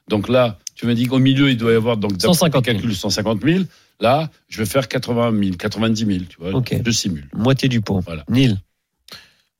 Donc 0.07 0.29
là, 0.29 0.59
tu 0.75 0.85
me 0.85 0.93
dis 0.93 1.07
qu'au 1.07 1.19
milieu, 1.19 1.49
il 1.49 1.57
doit 1.57 1.73
y 1.73 1.75
avoir 1.75 1.97
donc 1.97 2.11
d'après 2.11 2.27
150 2.27 2.63
tes 2.63 2.71
000. 2.71 2.79
calculs 2.81 2.95
150 2.95 3.41
000. 3.43 3.63
Là, 4.01 4.29
je 4.49 4.57
vais 4.59 4.65
faire 4.65 4.87
80 4.87 5.31
000, 5.41 5.55
90 5.57 6.05
000. 6.05 6.19
Tu 6.29 6.37
vois, 6.39 6.51
Ok. 6.53 6.75
je 6.85 6.91
simule. 6.91 7.27
Moitié 7.35 7.69
du 7.69 7.81
pot. 7.81 7.99
Voilà. 8.05 8.23
Nil. 8.29 8.57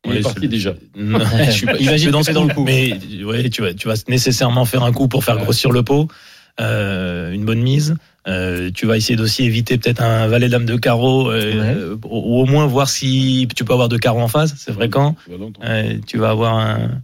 Il 0.05 0.11
est 0.11 0.15
Ouais, 0.17 0.21
parti 0.21 0.41
c'est- 0.41 0.47
déjà. 0.47 0.73
Non, 0.95 1.19
je 1.45 1.51
suis 1.51 1.65
pas, 1.65 1.75
je 1.77 1.81
Imagine 1.81 2.23
suis 2.23 2.33
dans 2.33 2.43
le 2.43 2.53
coup. 2.53 2.63
Mais 2.63 2.99
ouais, 3.23 3.49
tu 3.49 3.61
vas, 3.61 3.73
tu 3.73 3.87
vas 3.87 3.95
nécessairement 4.07 4.65
faire 4.65 4.83
un 4.83 4.91
coup 4.91 5.07
pour 5.07 5.23
faire 5.23 5.37
Ouais. 5.37 5.43
grossir 5.43 5.71
le 5.71 5.83
pot. 5.83 6.07
Euh, 6.59 7.31
une 7.31 7.43
bonne 7.43 7.61
mise. 7.61 7.95
Euh, 8.27 8.71
tu 8.73 8.85
vas 8.85 8.97
essayer 8.97 9.15
d'aussi 9.15 9.43
éviter 9.43 9.77
peut-être 9.77 10.01
un 10.01 10.27
valet 10.27 10.47
dame 10.49 10.65
de 10.65 10.75
carreau, 10.77 11.29
euh, 11.31 11.95
ou, 12.05 12.37
ou 12.37 12.41
au 12.41 12.45
moins 12.45 12.65
voir 12.65 12.89
si 12.89 13.47
tu 13.55 13.65
peux 13.65 13.73
avoir 13.73 13.89
de 13.89 13.97
carreau 13.97 14.21
en 14.21 14.27
face. 14.27 14.53
C'est 14.57 14.73
fréquent. 14.73 15.15
Tu 15.25 15.31
vas 15.31 15.37
l'entendre. 15.37 15.67
Euh, 15.69 15.97
tu 16.07 16.17
vas 16.17 16.29
avoir 16.29 16.55
un, 16.57 17.01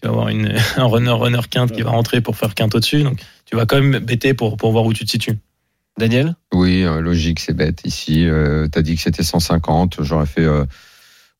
tu 0.00 0.02
vas 0.06 0.08
avoir 0.10 0.28
une, 0.28 0.54
un 0.76 0.84
runner 0.84 1.10
runner 1.10 1.40
quinte 1.50 1.72
qui 1.72 1.82
va 1.82 1.90
rentrer 1.90 2.20
pour 2.20 2.36
faire 2.36 2.54
quinte 2.54 2.74
au-dessus. 2.74 3.02
Donc 3.02 3.18
tu 3.44 3.56
vas 3.56 3.66
quand 3.66 3.80
même 3.80 3.98
bêter 3.98 4.34
pour 4.34 4.56
pour 4.56 4.72
voir 4.72 4.84
où 4.84 4.92
tu 4.92 5.04
te 5.04 5.10
situes. 5.10 5.38
Daniel 5.98 6.34
Oui, 6.54 6.82
euh, 6.82 7.00
logique, 7.00 7.40
c'est 7.40 7.52
bête. 7.54 7.80
Ici, 7.84 8.26
euh, 8.26 8.66
t'as 8.68 8.82
dit 8.82 8.96
que 8.96 9.02
c'était 9.02 9.22
150, 9.22 9.98
j'aurais 10.00 10.26
fait, 10.26 10.42
euh, 10.44 10.64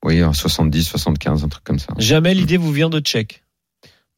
oui, 0.04 0.20
un 0.20 0.32
70, 0.32 0.84
75, 0.84 1.44
un 1.44 1.48
truc 1.48 1.64
comme 1.64 1.78
ça. 1.78 1.94
Jamais 1.98 2.34
l'idée 2.34 2.56
vous 2.58 2.72
vient 2.72 2.90
de 2.90 3.00
check. 3.00 3.42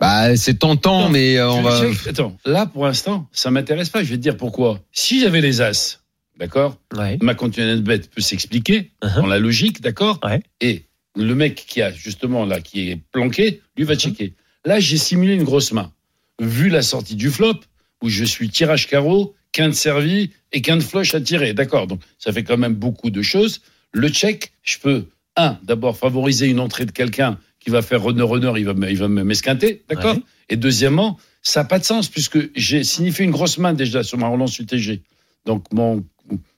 Bah, 0.01 0.37
c'est 0.37 0.59
tentant, 0.59 1.03
Non, 1.03 1.09
mais 1.09 1.37
euh, 1.39 1.49
on 1.51 1.63
va. 1.63 1.81
Attends, 2.09 2.37
là, 2.45 2.67
pour 2.67 2.85
l'instant, 2.85 3.29
ça 3.33 3.51
m'intéresse 3.51 3.91
pas. 3.91 4.03
Je 4.03 4.11
vais 4.11 4.17
te 4.17 4.23
dire 4.23 4.37
pourquoi. 4.37 4.81
Si 4.93 5.21
j'avais 5.21 5.41
les 5.41 5.61
As, 5.61 6.01
d'accord 6.37 6.79
Ouais. 6.97 7.17
Ma 7.23 7.35
continuance 7.35 7.81
bête 7.81 8.11
peut 8.11 8.21
s'expliquer 8.21 8.91
Uh-huh. 9.03 9.17
dans 9.21 9.27
la 9.27 9.39
logique, 9.39 9.81
d'accord 9.83 10.19
Ouais. 10.25 10.43
Et 10.61 10.87
le 11.15 11.35
mec 11.37 11.55
qui 11.69 11.81
a 11.81 11.93
justement 11.93 12.45
là, 12.45 12.61
qui 12.61 12.91
est 12.91 12.97
planqué, 13.13 13.63
lui 13.77 13.85
Uh-huh. 13.85 13.89
va 13.89 13.95
checker. 13.97 14.35
Là, 14.65 14.81
j'ai 14.81 14.97
simulé 14.99 15.35
une 15.35 15.45
grosse 15.45 15.71
main. 15.73 15.93
Vu 16.41 16.71
la 16.71 16.83
sortie 16.83 17.15
du 17.15 17.31
flop, 17.31 17.61
où 18.03 18.09
je 18.09 18.25
suis 18.25 18.49
tirage 18.51 18.89
carreau, 18.89 19.35
quinte 19.55 19.75
servi 19.75 20.33
et 20.53 20.61
quinte 20.61 20.83
flush 20.83 21.15
à 21.15 21.21
tirer. 21.21 21.55
D'accord. 21.55 21.87
Donc, 21.87 22.01
ça 22.19 22.33
fait 22.33 22.43
quand 22.43 22.59
même 22.59 22.75
beaucoup 22.75 23.09
de 23.09 23.23
choses. 23.23 23.63
Le 23.93 24.09
check, 24.09 24.53
je 24.63 24.79
peux, 24.79 25.07
un, 25.37 25.59
d'abord 25.63 25.97
favoriser 25.97 26.47
une 26.49 26.61
entrée 26.61 26.85
de 26.85 26.91
quelqu'un 26.91 27.39
qui 27.61 27.71
va 27.71 27.81
faire 27.81 28.03
runner 28.03 28.23
runner, 28.23 28.53
il 28.57 28.67
va, 28.67 28.91
il 28.91 28.99
va 28.99 29.09
me 29.09 29.25
m'esquinter. 29.25 29.83
D'accord 29.89 30.17
Ouais. 30.17 30.23
Et 30.51 30.57
deuxièmement, 30.57 31.19
ça 31.41 31.63
n'a 31.63 31.65
pas 31.65 31.79
de 31.79 31.85
sens 31.85 32.09
puisque 32.09 32.39
j'ai 32.55 32.85
signifié 32.85 33.25
une 33.25 33.31
grosse 33.31 33.57
main 33.57 33.73
déjà 33.73 34.03
sur 34.03 34.19
ma 34.19 34.29
relance 34.29 34.59
UTG. 34.59 35.01
Donc, 35.47 35.65
mon, 35.73 36.05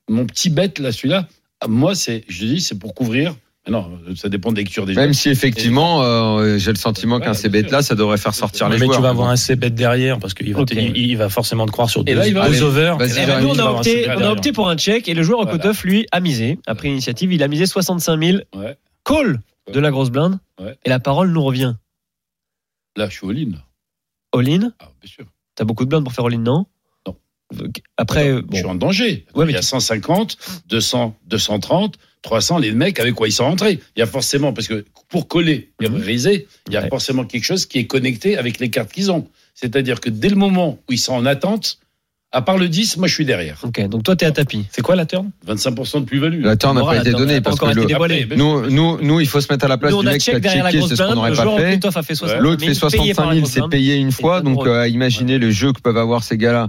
mon 0.08 0.26
petit 0.26 0.50
bête 0.50 0.80
là, 0.80 0.90
celui-là, 0.90 1.28
moi, 1.68 1.94
c'est, 1.94 2.24
je 2.28 2.46
dis, 2.46 2.60
c'est 2.60 2.78
pour 2.78 2.94
couvrir. 2.94 3.36
Mais 3.66 3.72
non, 3.72 3.98
ça 4.14 4.28
dépend 4.28 4.52
de 4.52 4.56
lecture 4.56 4.86
déjà. 4.86 5.00
Même 5.00 5.12
si 5.12 5.28
effectivement, 5.28 6.02
euh, 6.02 6.56
j'ai 6.56 6.70
le 6.70 6.76
sentiment 6.78 7.16
qu'un 7.18 7.32
Voilà, 7.32 7.34
C 7.38 7.48
bien 7.48 7.62
bet 7.62 7.68
là, 7.70 7.82
ça 7.82 7.94
devrait 7.96 8.16
faire 8.18 8.34
sortir 8.34 8.68
les 8.68 8.78
mais 8.78 8.84
joueurs. 8.86 8.98
tu 8.98 9.02
vas 9.02 9.08
avoir 9.08 9.28
un 9.28 9.34
C 9.36 9.56
bet 9.56 9.70
derrière 9.70 10.18
parce 10.20 10.34
qu'il 10.34 10.52
va, 10.54 10.60
Ok. 10.60 10.68
te- 10.68 10.74
il, 10.78 10.96
il 10.96 11.16
va 11.16 11.28
forcément 11.28 11.66
te 11.66 11.72
croire 11.72 11.90
sur 11.90 12.02
Et 12.02 12.04
deux, 12.04 12.14
là, 12.14 12.28
il 12.28 12.34
va- 12.34 12.48
deux 12.48 12.62
over. 12.62 12.96
Et 13.00 13.42
nous, 13.42 13.48
on 13.48 13.58
a, 13.58 13.64
opté, 13.72 14.02
bet 14.02 14.08
on 14.08 14.10
a 14.12 14.16
derrière. 14.16 14.30
opté 14.32 14.52
pour 14.52 14.68
un 14.68 14.76
check 14.76 15.08
et 15.08 15.14
le 15.14 15.22
joueur 15.24 15.40
au 15.40 15.42
Voilà. 15.44 15.58
cut-off, 15.58 15.82
lui, 15.82 16.06
a 16.12 16.20
misé. 16.20 16.60
Après 16.66 16.88
initiative, 16.88 17.32
il 17.32 17.42
a 17.42 17.48
misé 17.48 17.66
65 17.66 18.22
000. 18.22 18.38
Ouais. 18.54 18.76
Call 19.04 19.40
de 19.72 19.80
la 19.80 19.90
grosse 19.90 20.10
blinde. 20.10 20.38
Ouais. 20.60 20.76
Et 20.84 20.88
la 20.88 21.00
parole 21.00 21.32
nous 21.32 21.42
revient. 21.42 21.74
Là, 22.96 23.08
je 23.08 23.16
suis 23.16 23.28
all-in. 23.28 23.50
All-in. 24.32 24.70
Ah, 24.78 24.88
bien 25.02 25.10
sûr. 25.10 25.24
T'as 25.56 25.64
beaucoup 25.64 25.84
de 25.84 25.88
blindes 25.90 26.04
pour 26.04 26.12
faire 26.12 26.24
all-in, 26.26 26.38
non? 26.38 26.66
Non. 27.06 27.16
Après, 27.96 28.28
euh, 28.30 28.42
Je 28.50 28.56
suis 28.56 28.64
bon. 28.64 28.70
en 28.70 28.74
danger. 28.76 29.26
Ouais, 29.34 29.44
mais 29.44 29.52
il 29.52 29.54
y 29.54 29.58
a 29.58 29.60
tu- 29.60 29.66
150, 29.66 30.36
200, 30.68 31.16
230, 31.26 31.96
300, 32.26 32.58
les 32.58 32.72
mecs 32.72 32.98
avec 33.00 33.14
quoi 33.14 33.28
ils 33.28 33.32
sont 33.32 33.44
rentrés. 33.44 33.78
Il 33.96 34.00
y 34.00 34.02
a 34.02 34.06
forcément, 34.06 34.52
parce 34.52 34.66
que 34.68 34.84
pour 35.08 35.28
coller 35.28 35.70
et 35.80 35.88
Mhm. 35.88 35.96
réaliser, 35.96 36.46
il 36.68 36.74
y 36.74 36.76
a 36.76 36.82
Ouais. 36.82 36.88
forcément 36.88 37.24
quelque 37.24 37.44
chose 37.44 37.64
qui 37.66 37.78
est 37.78 37.86
connecté 37.86 38.36
avec 38.36 38.58
les 38.58 38.68
cartes 38.68 38.92
qu'ils 38.92 39.10
ont. 39.10 39.26
C'est-à-dire 39.54 40.00
que 40.00 40.10
dès 40.10 40.28
le 40.28 40.36
moment 40.36 40.78
où 40.88 40.92
ils 40.92 40.98
sont 40.98 41.14
en 41.14 41.24
attente, 41.24 41.78
à 42.32 42.42
part 42.42 42.58
le 42.58 42.68
10, 42.68 42.96
moi 42.98 43.06
je 43.06 43.14
suis 43.14 43.24
derrière. 43.24 43.58
Ok, 43.62 43.80
donc 43.88 44.02
toi, 44.02 44.16
t'es 44.16 44.26
à 44.26 44.32
tapis. 44.32 44.66
C'est 44.72 44.82
quoi 44.82 44.96
la 44.96 45.06
turn? 45.06 45.30
25% 45.46 46.00
de 46.00 46.04
plus-value. 46.04 46.42
La 46.42 46.56
turn 46.56 46.74
n'a 46.74 46.82
pas 46.84 46.96
été 46.98 47.12
donnée 47.12 47.40
parce 47.40 47.58
que 47.58 47.64
été 47.66 47.74
le-. 47.86 47.94
Après, 47.94 48.26
nous, 48.36 48.68
nous, 48.68 48.98
nous, 49.00 49.20
il 49.20 49.26
faut 49.28 49.40
se 49.40 49.50
mettre 49.50 49.64
à 49.64 49.68
la 49.68 49.78
place 49.78 49.92
Nous, 49.92 50.00
du 50.02 50.06
mec 50.08 50.20
qui 50.20 50.30
a 50.32 50.40
checké, 50.40 50.80
c'est 50.88 50.96
ce 50.96 51.02
qu'on 51.04 51.14
n'aurait 51.14 51.32
pas 51.32 51.56
fait. 51.56 51.74
cut-off 51.78 51.96
a 51.96 52.02
fait 52.02 52.14
60 52.16 52.40
L'autre 52.40 52.60
000, 52.64 52.74
fait 52.74 52.98
payé 52.98 53.14
par 53.14 53.26
65 53.26 53.28
la 53.28 53.34
000, 53.34 53.40
grosse 53.40 53.52
c'est 53.52 53.68
payé 53.70 53.94
une 53.96 54.12
fois. 54.12 54.40
Donc, 54.42 54.66
euh, 54.66 54.88
imaginez 54.88 55.38
le 55.38 55.50
jeu 55.52 55.72
que 55.72 55.80
peuvent 55.80 55.96
avoir 55.96 56.24
ces 56.24 56.36
gars-là. 56.36 56.68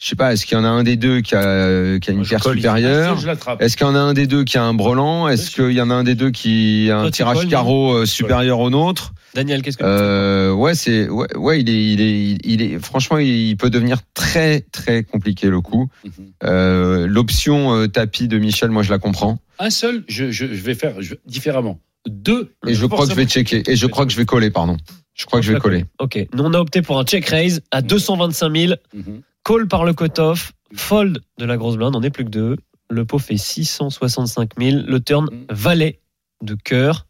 Je 0.00 0.08
sais 0.08 0.16
pas, 0.16 0.32
est-ce 0.32 0.46
qu'il 0.46 0.56
y 0.56 0.60
en 0.60 0.64
a 0.64 0.68
un 0.68 0.82
des 0.82 0.96
deux 0.96 1.20
qui 1.20 1.34
a, 1.34 1.98
qui 1.98 2.08
a 2.08 2.14
une 2.14 2.26
colle, 2.26 2.56
supérieure 2.56 3.22
l'attrape. 3.26 3.60
Est-ce 3.60 3.76
qu'il 3.76 3.86
y 3.86 3.90
en 3.90 3.94
a 3.94 3.98
un 3.98 4.14
des 4.14 4.26
deux 4.26 4.44
qui 4.44 4.56
a 4.56 4.64
un 4.64 4.72
brelan 4.72 5.28
Est-ce 5.28 5.50
qu'il 5.50 5.72
y 5.72 5.80
en 5.82 5.90
a 5.90 5.94
un 5.94 6.04
des 6.04 6.14
deux 6.14 6.30
qui 6.30 6.88
a 6.90 7.00
un 7.00 7.02
Toi, 7.02 7.10
tirage 7.10 7.48
carreau 7.48 7.92
euh, 7.92 8.06
supérieur 8.06 8.60
au 8.60 8.70
nôtre 8.70 9.12
Daniel, 9.34 9.60
qu'est-ce 9.60 9.76
que 9.76 9.84
euh, 9.84 10.52
Ouais, 10.52 10.74
c'est 10.74 11.06
ouais, 11.06 11.36
ouais, 11.36 11.60
il 11.60 11.68
est, 11.68 11.84
il 11.92 12.00
est, 12.00 12.38
il 12.44 12.62
est. 12.62 12.78
Franchement, 12.78 13.18
il 13.18 13.54
peut 13.58 13.68
devenir 13.68 13.98
très, 14.14 14.62
très 14.72 15.04
compliqué 15.04 15.48
le 15.50 15.60
coup. 15.60 15.88
Mhm. 16.02 16.12
Euh, 16.44 17.06
L'option 17.06 17.74
euh, 17.76 17.86
tapis 17.86 18.26
de 18.26 18.38
Michel, 18.38 18.70
moi, 18.70 18.82
je 18.82 18.90
la 18.90 18.98
comprends. 18.98 19.38
Un 19.58 19.70
seul, 19.70 20.02
je, 20.08 20.30
je, 20.30 20.46
je 20.46 20.62
vais 20.62 20.74
faire 20.74 20.94
je- 21.02 21.14
différemment. 21.26 21.78
Deux. 22.08 22.54
Et 22.66 22.72
je 22.74 22.86
crois 22.86 23.04
que 23.04 23.10
je 23.12 23.16
vais 23.16 23.26
checker. 23.26 23.62
Et 23.70 23.76
je 23.76 23.86
crois 23.86 24.06
que 24.06 24.12
je 24.12 24.16
vais 24.16 24.24
coller, 24.24 24.50
pardon. 24.50 24.78
Je 25.14 25.26
crois 25.26 25.40
que 25.40 25.46
je 25.46 25.52
vais 25.52 25.60
coller. 25.60 25.84
Ok, 25.98 26.18
nous 26.34 26.42
on 26.42 26.54
a 26.54 26.58
opté 26.58 26.80
pour 26.80 26.98
un 26.98 27.04
check 27.04 27.26
raise 27.26 27.60
à 27.70 27.82
225 27.82 28.56
000. 28.56 28.72
Mhm. 28.94 29.20
Call 29.44 29.66
par 29.68 29.84
le 29.84 29.94
cut-off, 29.94 30.52
fold 30.74 31.20
de 31.38 31.44
la 31.44 31.56
grosse 31.56 31.76
blinde, 31.76 31.96
on 31.96 32.00
n'est 32.00 32.10
plus 32.10 32.24
que 32.24 32.30
deux. 32.30 32.56
Le 32.90 33.04
pot 33.04 33.18
fait 33.18 33.36
665 33.36 34.50
000. 34.58 34.82
Le 34.86 35.00
turn, 35.00 35.28
valet 35.48 36.00
de 36.42 36.54
cœur. 36.54 37.06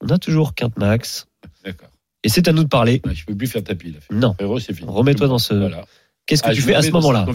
On 0.00 0.08
a 0.08 0.18
toujours 0.18 0.54
quinte 0.54 0.76
max. 0.76 1.26
D'accord. 1.64 1.88
Et 2.22 2.28
c'est 2.28 2.48
à 2.48 2.52
nous 2.52 2.64
de 2.64 2.68
parler. 2.68 3.00
Ouais, 3.04 3.14
Je 3.14 3.24
peux 3.24 3.34
plus 3.34 3.46
faire 3.46 3.64
tapis 3.64 3.92
là. 3.92 3.98
Non. 4.10 4.34
C'est 4.60 4.74
fini. 4.74 4.88
Remets-toi 4.90 5.28
dans 5.28 5.38
ce. 5.38 5.54
Voilà. 5.54 5.84
Qu'est-ce 6.26 6.42
que 6.42 6.48
Ah, 6.50 6.54
tu 6.54 6.60
fais 6.60 6.74
à 6.74 6.82
ce 6.82 6.90
moment-là. 6.90 7.26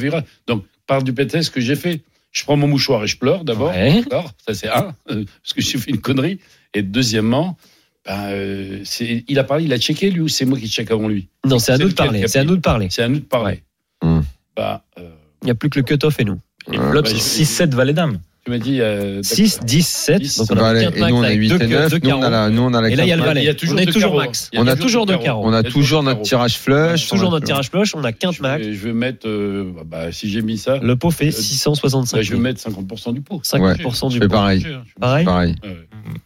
Donc, 0.48 0.66
par 0.86 1.02
du 1.02 1.14
PT, 1.14 1.42
ce 1.44 1.50
que 1.50 1.62
j'ai 1.62 1.76
fait, 1.76 2.02
je 2.32 2.44
prends 2.44 2.58
mon 2.58 2.68
mouchoir 2.68 3.04
et 3.04 3.08
je 3.08 3.18
pleure 3.18 3.44
d'abord. 3.46 3.70
Ouais. 3.72 4.02
D'accord 4.04 4.32
Ça, 4.46 4.54
c'est 4.54 4.68
un, 4.70 4.94
parce 5.08 5.54
que 5.56 5.62
j'ai 5.62 5.78
fait 5.78 5.92
une 5.92 6.02
connerie. 6.02 6.40
Et 6.74 6.82
deuxièmement, 6.82 7.58
ben, 8.06 8.32
euh, 8.32 8.84
il 9.28 9.40
a 9.40 9.44
parlé, 9.44 9.64
il 9.66 9.74
a 9.74 9.80
checké 9.80 10.10
lui 10.12 10.22
ou 10.22 10.28
c'est 10.28 10.46
moi 10.46 10.60
qui 10.60 10.68
check 10.70 10.92
avant 10.92 11.08
lui? 11.08 11.30
Non, 11.46 11.58
c'est 11.60 11.72
à 11.72 11.78
nous 11.78 11.90
de 11.90 11.94
parler. 11.94 12.28
C'est 12.28 12.40
à 12.40 12.44
nous 12.44 12.56
de 12.56 12.62
parler. 12.62 12.88
C'est 12.90 13.02
à 13.04 13.08
nous 13.08 13.20
de 13.20 13.26
parler. 13.26 13.64
Hmm. 14.04 14.22
Bah, 14.56 14.84
euh, 15.00 15.10
Il 15.44 15.46
n'y 15.46 15.52
a 15.52 15.56
plus 15.56 15.70
que 15.70 15.80
le 15.80 15.84
cut-off 15.86 16.20
et 16.20 16.24
nous. 16.26 16.40
Et 16.72 16.78
Ouais. 16.78 16.78
le 16.78 16.92
flop, 16.92 17.02
Bah, 17.04 17.10
c'est 17.10 17.16
je- 17.16 17.20
6-7 17.22 17.74
valet 17.74 17.94
dame. 17.94 18.20
tu 18.46 18.52
m'as 18.52 18.58
dit. 18.60 18.80
Euh, 18.82 19.22
6, 19.24 19.60
10, 19.64 19.88
7. 19.88 20.22
Dix. 20.22 20.38
Donc 20.38 20.48
on 20.52 20.56
Bah, 20.56 20.70
a 20.70 20.74
max 20.74 20.98
nous, 20.98 21.16
on 21.16 21.22
a 21.24 21.28
avec 21.28 21.40
8 21.40 21.50
deux 21.50 21.56
et 21.56 21.60
cœurs, 21.70 21.82
9. 21.90 21.92
deux 22.00 22.00
Nous, 22.10 22.16
on 22.16 22.22
a 22.24 22.30
la, 22.30 22.50
nous, 22.50 22.62
on 22.62 22.74
a 22.74 22.82
la 22.82 22.90
Et 22.90 22.96
là, 22.96 23.04
il 23.06 23.10
y 23.10 23.12
a 23.12 23.16
le 23.16 23.24
valet. 23.24 23.42
Il 23.42 23.46
y 23.46 23.50
a 23.50 23.54
toujours 23.56 23.76
on 23.76 23.80
est 23.80 23.86
toujours 23.88 24.16
max. 24.16 24.50
Il 24.54 24.56
y 24.58 24.60
a 24.60 24.64
On 24.64 24.68
a 24.68 24.76
toujours 24.76 25.06
deux 25.08 25.18
carreaux. 25.18 25.44
On 25.46 25.54
a 25.54 25.64
toujours 25.64 26.04
notre 26.04 26.22
tirage 26.22 26.58
flush. 26.58 27.08
Toujours 27.08 27.30
on 27.30 27.32
a 27.32 27.36
notre 27.36 27.46
tirage 27.48 27.70
flush, 27.70 27.96
on 27.96 28.04
a 28.04 28.12
quinte 28.12 28.36
Je 28.36 28.42
max. 28.44 28.64
je 28.64 28.70
vais 28.70 28.94
mettre. 28.94 29.28
euh, 29.28 29.72
bah, 29.86 30.12
si 30.12 30.30
j'ai 30.30 30.42
mis 30.44 30.58
ça, 30.58 30.78
Le 30.78 30.96
pot 30.96 31.10
fait 31.12 31.26
bah, 31.28 31.32
665 31.32 32.22
je 32.22 32.30
000. 32.30 32.38
vais 32.40 32.44
mettre 32.50 32.60
50% 32.62 33.14
du 33.14 33.22
pot. 33.22 33.42
50% 33.44 34.10
Je 34.10 34.14
du 34.16 34.20
fais 34.20 34.28
pot. 34.28 34.34
pareil. 34.34 34.66
Pareil 35.00 35.26
Pareil. 35.26 35.56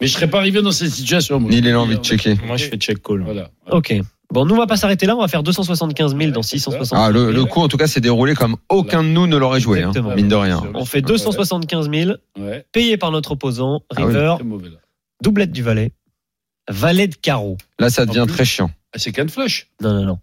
Mais 0.00 0.06
je 0.06 0.12
serais 0.12 0.28
pas 0.28 0.38
arrivé 0.38 0.60
dans 0.62 0.72
cette 0.72 0.90
situation. 0.90 1.40
Ni 1.40 1.58
il 1.58 1.68
a 1.70 1.80
envie 1.80 1.96
de 1.98 2.04
checker. 2.04 2.36
Moi, 2.46 2.56
je 2.56 2.64
fais 2.64 2.76
check 2.76 3.02
call. 3.02 3.22
Voilà. 3.22 3.50
Ok. 3.70 3.94
Bon, 4.36 4.44
nous, 4.44 4.54
on 4.54 4.58
va 4.58 4.66
pas 4.66 4.76
s'arrêter 4.76 5.06
là. 5.06 5.16
On 5.16 5.20
va 5.20 5.28
faire 5.28 5.42
275 5.42 6.14
000 6.14 6.30
dans 6.30 6.42
665 6.42 6.94
Ah, 6.94 7.10
000. 7.10 7.12
le, 7.26 7.32
le 7.32 7.44
coup, 7.46 7.60
en 7.62 7.68
tout 7.68 7.78
cas, 7.78 7.86
s'est 7.86 8.02
déroulé 8.02 8.34
comme 8.34 8.56
aucun 8.68 9.02
de 9.02 9.08
nous 9.08 9.26
ne 9.26 9.34
l'aurait 9.38 9.60
joué, 9.60 9.82
hein, 9.82 9.88
Exactement. 9.88 10.14
mine 10.14 10.28
de 10.28 10.34
rien. 10.34 10.62
On 10.74 10.84
fait 10.84 11.00
275 11.00 11.88
000 11.90 12.10
Ouais. 12.38 12.66
payé 12.70 12.98
par 12.98 13.12
notre 13.12 13.32
opposant, 13.32 13.80
Ah 13.88 13.94
oui. 14.00 14.04
River. 14.08 14.34
C'est 14.36 14.44
mauvais 14.44 14.68
là. 14.68 14.76
doublette 15.22 15.52
du 15.52 15.62
valet, 15.62 15.92
valet 16.68 17.08
de 17.08 17.14
carreau. 17.14 17.56
Là, 17.78 17.88
ça 17.88 18.04
devient 18.04 18.26
très 18.28 18.44
chiant. 18.44 18.70
Ah, 18.94 18.98
c'est 18.98 19.10
canne 19.10 19.30
flush. 19.30 19.68
Non, 19.80 19.94
non, 19.94 20.04
non. 20.04 20.18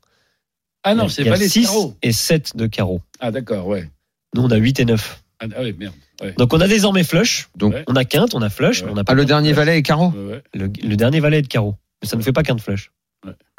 Ah 0.84 0.93
non, 0.93 1.05
Il 1.05 1.09
y 1.09 1.11
c'est 1.11 1.28
a 1.28 1.32
valet 1.32 1.45
de 1.45 1.51
6 1.51 1.64
carreau. 1.66 1.95
et 2.03 2.11
7 2.11 2.55
de 2.55 2.68
carreau. 2.68 3.01
Ah 3.20 3.32
d'accord, 3.32 3.66
ouais. 3.66 3.89
Nous, 4.36 4.43
on 4.43 4.51
a 4.51 4.57
8 4.57 4.80
et 4.80 4.86
9. 4.86 5.24
Ah 5.39 5.45
ah 5.57 5.61
ouais, 5.64 5.74
merde. 5.76 5.95
Ouais. 6.22 6.34
Donc, 6.38 6.53
on 6.53 6.61
a 6.61 6.68
désormais 6.68 7.03
flush. 7.03 7.49
Donc, 7.55 7.74
Ouais. 7.74 7.84
On 7.88 7.95
a 7.95 8.05
quinte, 8.05 8.36
on 8.36 8.43
a 8.43 8.49
flush, 8.51 8.82
Ouais. 8.82 8.86
mais 8.86 8.91
on 8.91 8.95
n'a 8.95 9.03
pas 9.03 9.14
ah, 9.14 9.16
le 9.16 9.24
de 9.24 9.28
dernier 9.28 9.53
valet 9.53 9.80
est 9.80 9.82
carreau 9.82 10.11
Ouais, 10.11 10.34
ouais. 10.36 10.43
Le, 10.53 10.68
le 10.88 10.95
dernier 10.95 11.20
valet 11.20 11.39
est 11.39 11.41
de 11.41 11.47
carreau. 11.47 11.74
Mais 12.03 12.07
ça 12.07 12.16
ne 12.16 12.22
fait 12.22 12.32
pas 12.32 12.43
quinte 12.43 12.61
flush. 12.61 12.91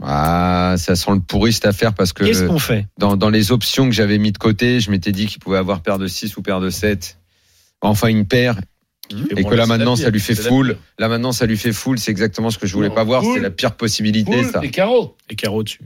Ah, 0.03 0.75
ça 0.77 0.97
sent 0.97 1.13
le 1.13 1.21
pourri 1.21 1.53
cette 1.53 1.67
affaire 1.67 1.95
parce 1.95 2.13
que 2.13 2.25
Qu'est-ce 2.25 2.45
qu'on 2.45 2.59
fait 2.59 2.87
dans, 2.99 3.17
dans 3.17 3.31
les 3.31 3.53
options 3.53 3.87
que 3.87 3.95
j'avais 3.95 4.19
mis 4.19 4.33
de 4.33 4.39
côté, 4.39 4.81
je 4.81 4.91
m'étais 4.91 5.13
dit 5.13 5.27
qu'il 5.27 5.39
pouvait 5.39 5.59
avoir 5.59 5.81
paire 5.81 5.99
de 5.99 6.07
6 6.07 6.37
ou 6.37 6.43
paire 6.43 6.61
de 6.61 6.71
7. 6.71 7.19
Enfin, 7.81 8.09
une 8.09 8.27
paire. 8.27 8.57
Et 9.11 9.43
bon, 9.43 9.51
que 9.51 9.55
là 9.55 9.67
maintenant, 9.67 9.97
ça 9.97 10.09
lui 10.11 10.21
fait 10.21 10.35
pire. 10.35 10.77
Là 10.99 11.09
maintenant, 11.09 11.33
ça 11.33 11.45
lui 11.47 11.59
fait 11.59 11.73
full. 11.73 11.99
C'est 11.99 12.11
exactement 12.11 12.51
ce 12.51 12.59
que 12.59 12.67
je 12.67 12.73
voulais 12.73 12.89
Non, 12.89 12.95
pas 12.95 13.05
voir. 13.05 13.23
C'est 13.35 13.41
la 13.41 13.51
pire 13.51 13.73
possibilité, 13.73 14.45
ça. 14.45 14.61
et. 14.65 15.15
Et 15.29 15.37
dessus. 15.63 15.81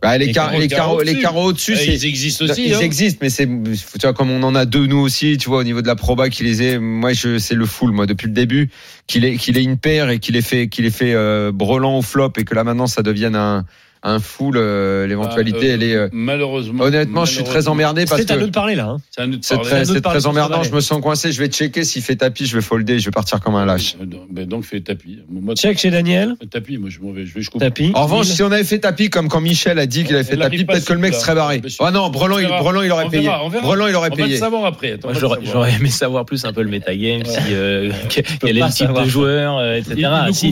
Bah, 0.00 0.16
les, 0.18 0.26
Les 0.26 0.32
car- 0.32 0.50
carreaux- 0.50 0.60
les 0.60 0.68
carreaux, 0.68 1.02
les 1.02 1.12
carreaux 1.14 1.22
carreaux 1.22 1.48
au-dessus, 1.48 1.76
c'est. 1.76 1.86
ils 1.94 2.06
existent 2.06 2.44
aussi. 2.44 2.66
Ils 2.68 2.74
hein. 2.74 2.80
existent, 2.80 3.18
mais 3.22 3.30
c'est, 3.30 3.46
tu 3.46 4.00
vois, 4.02 4.12
comme 4.14 4.30
on 4.30 4.42
en 4.42 4.54
a 4.54 4.64
deux 4.66 4.86
nous 4.86 4.98
aussi, 4.98 5.36
tu 5.36 5.48
vois, 5.48 5.58
au 5.58 5.64
niveau 5.64 5.82
de 5.82 5.86
la 5.88 5.96
proba 5.96 6.28
qui 6.30 6.44
les 6.44 6.62
est, 6.62 6.78
moi, 6.78 7.12
je, 7.12 7.38
c'est 7.38 7.54
le 7.54 7.66
full, 7.66 7.90
moi, 7.92 8.06
depuis 8.06 8.26
le 8.28 8.32
début, 8.34 8.70
qu'il 9.06 9.24
ait, 9.24 9.36
qu'il 9.36 9.58
ait 9.58 9.62
une 9.64 9.76
paire 9.76 10.10
et 10.10 10.18
qu'il 10.20 10.36
ait 10.36 10.42
fait, 10.42 10.68
qu'il 10.68 10.84
ait 10.84 10.90
fait 10.90 11.12
euh, 11.14 11.50
brelan 11.52 11.98
au 11.98 12.02
flop 12.02 12.32
et 12.38 12.44
que 12.44 12.54
là 12.54 12.62
maintenant 12.64 12.86
ça 12.86 13.02
devienne 13.02 13.34
un, 13.34 13.64
un 14.02 14.18
full, 14.18 14.56
euh, 14.56 15.06
l'éventualité, 15.06 15.58
Bah, 15.58 15.66
euh, 15.66 15.74
elle 15.74 15.82
est. 15.82 15.94
euh, 15.94 16.08
Malheureusement. 16.12 16.84
honnêtement, 16.84 17.24
je 17.26 17.34
suis 17.34 17.44
très 17.44 17.68
emmerdé 17.68 18.06
parce 18.06 18.22
C'est 18.22 18.30
à 18.30 18.36
nous 18.36 18.42
de 18.42 18.46
que 18.46 18.50
parler, 18.52 18.74
là. 18.74 18.86
hein. 18.88 18.96
C'est 19.10 19.20
un 19.22 19.28
autre 19.30 19.40
c'est 19.42 19.54
parler. 19.56 19.68
très, 19.70 19.80
nous 19.80 19.86
de 19.88 19.92
c'est 19.94 20.00
très 20.00 20.26
emmerdant. 20.26 20.62
Je 20.62 20.72
me 20.72 20.80
sens 20.80 21.00
coincé. 21.02 21.32
Je 21.32 21.38
vais 21.40 21.48
checker. 21.48 21.84
S'il 21.84 22.00
fait 22.02 22.16
tapis, 22.16 22.46
je 22.46 22.56
vais 22.56 22.62
folder. 22.62 22.98
Je 22.98 23.04
vais 23.06 23.10
partir 23.10 23.40
comme 23.40 23.56
un 23.56 23.66
lâche. 23.66 23.96
Euh, 24.00 24.06
donc- 24.06 24.22
ben 24.30 24.46
donc 24.46 24.64
fais 24.64 24.80
tapis. 24.80 25.18
Moi, 25.28 25.54
Check 25.54 25.78
chez 25.78 25.90
Daniel. 25.90 26.34
Tapis, 26.50 26.78
moi 26.78 26.88
je 26.90 27.00
m'en 27.00 27.12
vais, 27.12 27.26
je 27.26 27.34
vais, 27.34 27.42
je 27.42 27.50
coupe. 27.50 27.60
Tapis. 27.60 27.90
En 27.94 28.04
revanche, 28.04 28.26
si 28.26 28.42
on 28.42 28.50
avait 28.50 28.64
fait 28.64 28.78
tapis 28.78 29.10
comme 29.10 29.28
quand 29.28 29.40
Michel 29.40 29.78
a 29.78 29.86
dit 29.86 30.04
qu'il 30.04 30.14
avait 30.14 30.24
fait 30.24 30.36
tapis, 30.36 30.64
peut-être 30.64 30.86
que 30.86 30.92
le 30.94 30.98
mec 30.98 31.14
serait 31.14 31.34
barré. 31.34 31.60
Ah 31.80 31.90
non, 31.90 32.08
Brelan, 32.10 32.38
il, 32.38 32.46
aurait 32.90 33.04
On 33.04 33.10
payé. 33.10 33.24
verra, 33.24 33.44
on 33.44 33.48
verra. 33.48 33.64
Brelan, 33.66 33.86
il 33.88 33.94
aurait 33.96 34.08
On 34.10 34.14
va 34.14 34.22
le 34.22 34.24
payé. 34.28 34.36
savoir 34.38 34.64
après. 34.64 34.98
J'aurais, 35.18 35.74
aimé 35.74 35.90
savoir 35.90 36.24
plus 36.24 36.44
un 36.46 36.52
peu 36.52 36.62
le 36.62 36.70
metagame, 36.70 37.24
si, 37.24 37.38
euh, 37.52 37.90
quel 38.08 38.56
est 38.56 38.60
le 38.60 38.70
type 38.72 38.92
de 38.92 39.04
joueur, 39.08 39.58
euh, 39.58 39.76
etc. 39.76 39.94
Il- 39.96 40.00
il 40.00 40.26
me 40.26 40.32
si 40.32 40.50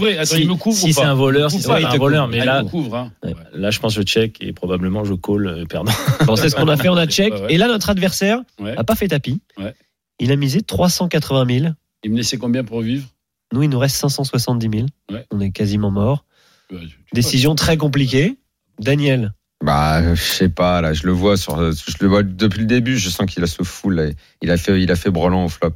couvre 0.59 0.77
c'est 0.93 1.03
un 1.03 1.15
voleur, 1.15 1.51
si 1.51 1.61
c'est 1.61 1.71
un 1.71 1.97
voleur, 1.97 2.25
couvre. 2.27 2.37
mais 2.37 2.41
Ah, 2.43 2.45
là, 2.45 2.63
couvre. 2.65 3.11
Ouais, 3.39 3.59
là, 3.61 3.71
je 3.71 3.79
pense 3.81 3.95
que 3.95 4.01
je 4.01 4.07
check 4.07 4.39
et 4.43 4.53
probablement 4.53 5.05
je 5.05 5.15
call 5.15 5.47
euh, 5.47 5.65
perdant. 5.67 5.93
Bon, 6.27 6.37
c'est 6.37 6.49
ce 6.49 6.57
qu'on 6.57 6.69
a 6.69 6.77
fait, 6.77 6.89
on 6.89 6.97
a 6.97 7.07
check. 7.07 7.33
Ouais, 7.33 7.41
ouais. 7.43 7.55
Et 7.55 7.59
là, 7.59 7.69
notre 7.69 7.91
adversaire 7.91 8.41
Ouais. 8.61 8.77
a 8.77 8.85
pas 8.85 8.95
fait 8.95 9.09
tapis. 9.09 9.41
Ouais. 9.59 9.75
Il 10.21 10.33
a 10.33 10.37
misé 10.37 10.63
380 10.63 11.59
000. 11.61 11.73
Il 12.05 12.13
me 12.13 12.17
laissait 12.17 12.39
combien 12.39 12.65
pour 12.65 12.81
vivre? 12.83 13.07
Nous, 13.53 13.63
il 13.63 13.71
nous 13.71 13.79
reste 13.79 13.97
570 13.97 14.69
000. 14.79 14.87
Ouais. 15.11 15.27
On 15.31 15.41
est 15.41 15.51
quasiment 15.51 15.91
mort. 15.91 16.25
Ouais, 16.71 16.81
je- 16.83 16.97
Décision 17.15 17.55
très 17.55 17.77
compliquée. 17.77 18.37
Daniel, 18.79 19.33
Bah, 19.65 20.15
je 20.15 20.23
sais 20.23 20.49
pas, 20.49 20.81
là, 20.81 20.93
je 20.93 21.05
le 21.07 21.13
vois 21.13 21.37
sur, 21.37 21.73
je 21.73 21.95
le 22.01 22.07
vois 22.07 22.23
depuis 22.23 22.61
le 22.61 22.67
début, 22.67 22.97
je 22.99 23.09
sens 23.11 23.27
qu'il 23.27 23.43
a 23.43 23.47
ce 23.49 23.63
full, 23.65 23.95
là. 23.95 24.11
Il 24.43 24.51
a 24.51 24.57
fait, 24.57 24.81
il 24.81 24.91
a 24.93 24.97
fait 24.97 25.11
brelan 25.11 25.45
au 25.45 25.49
flop. 25.49 25.73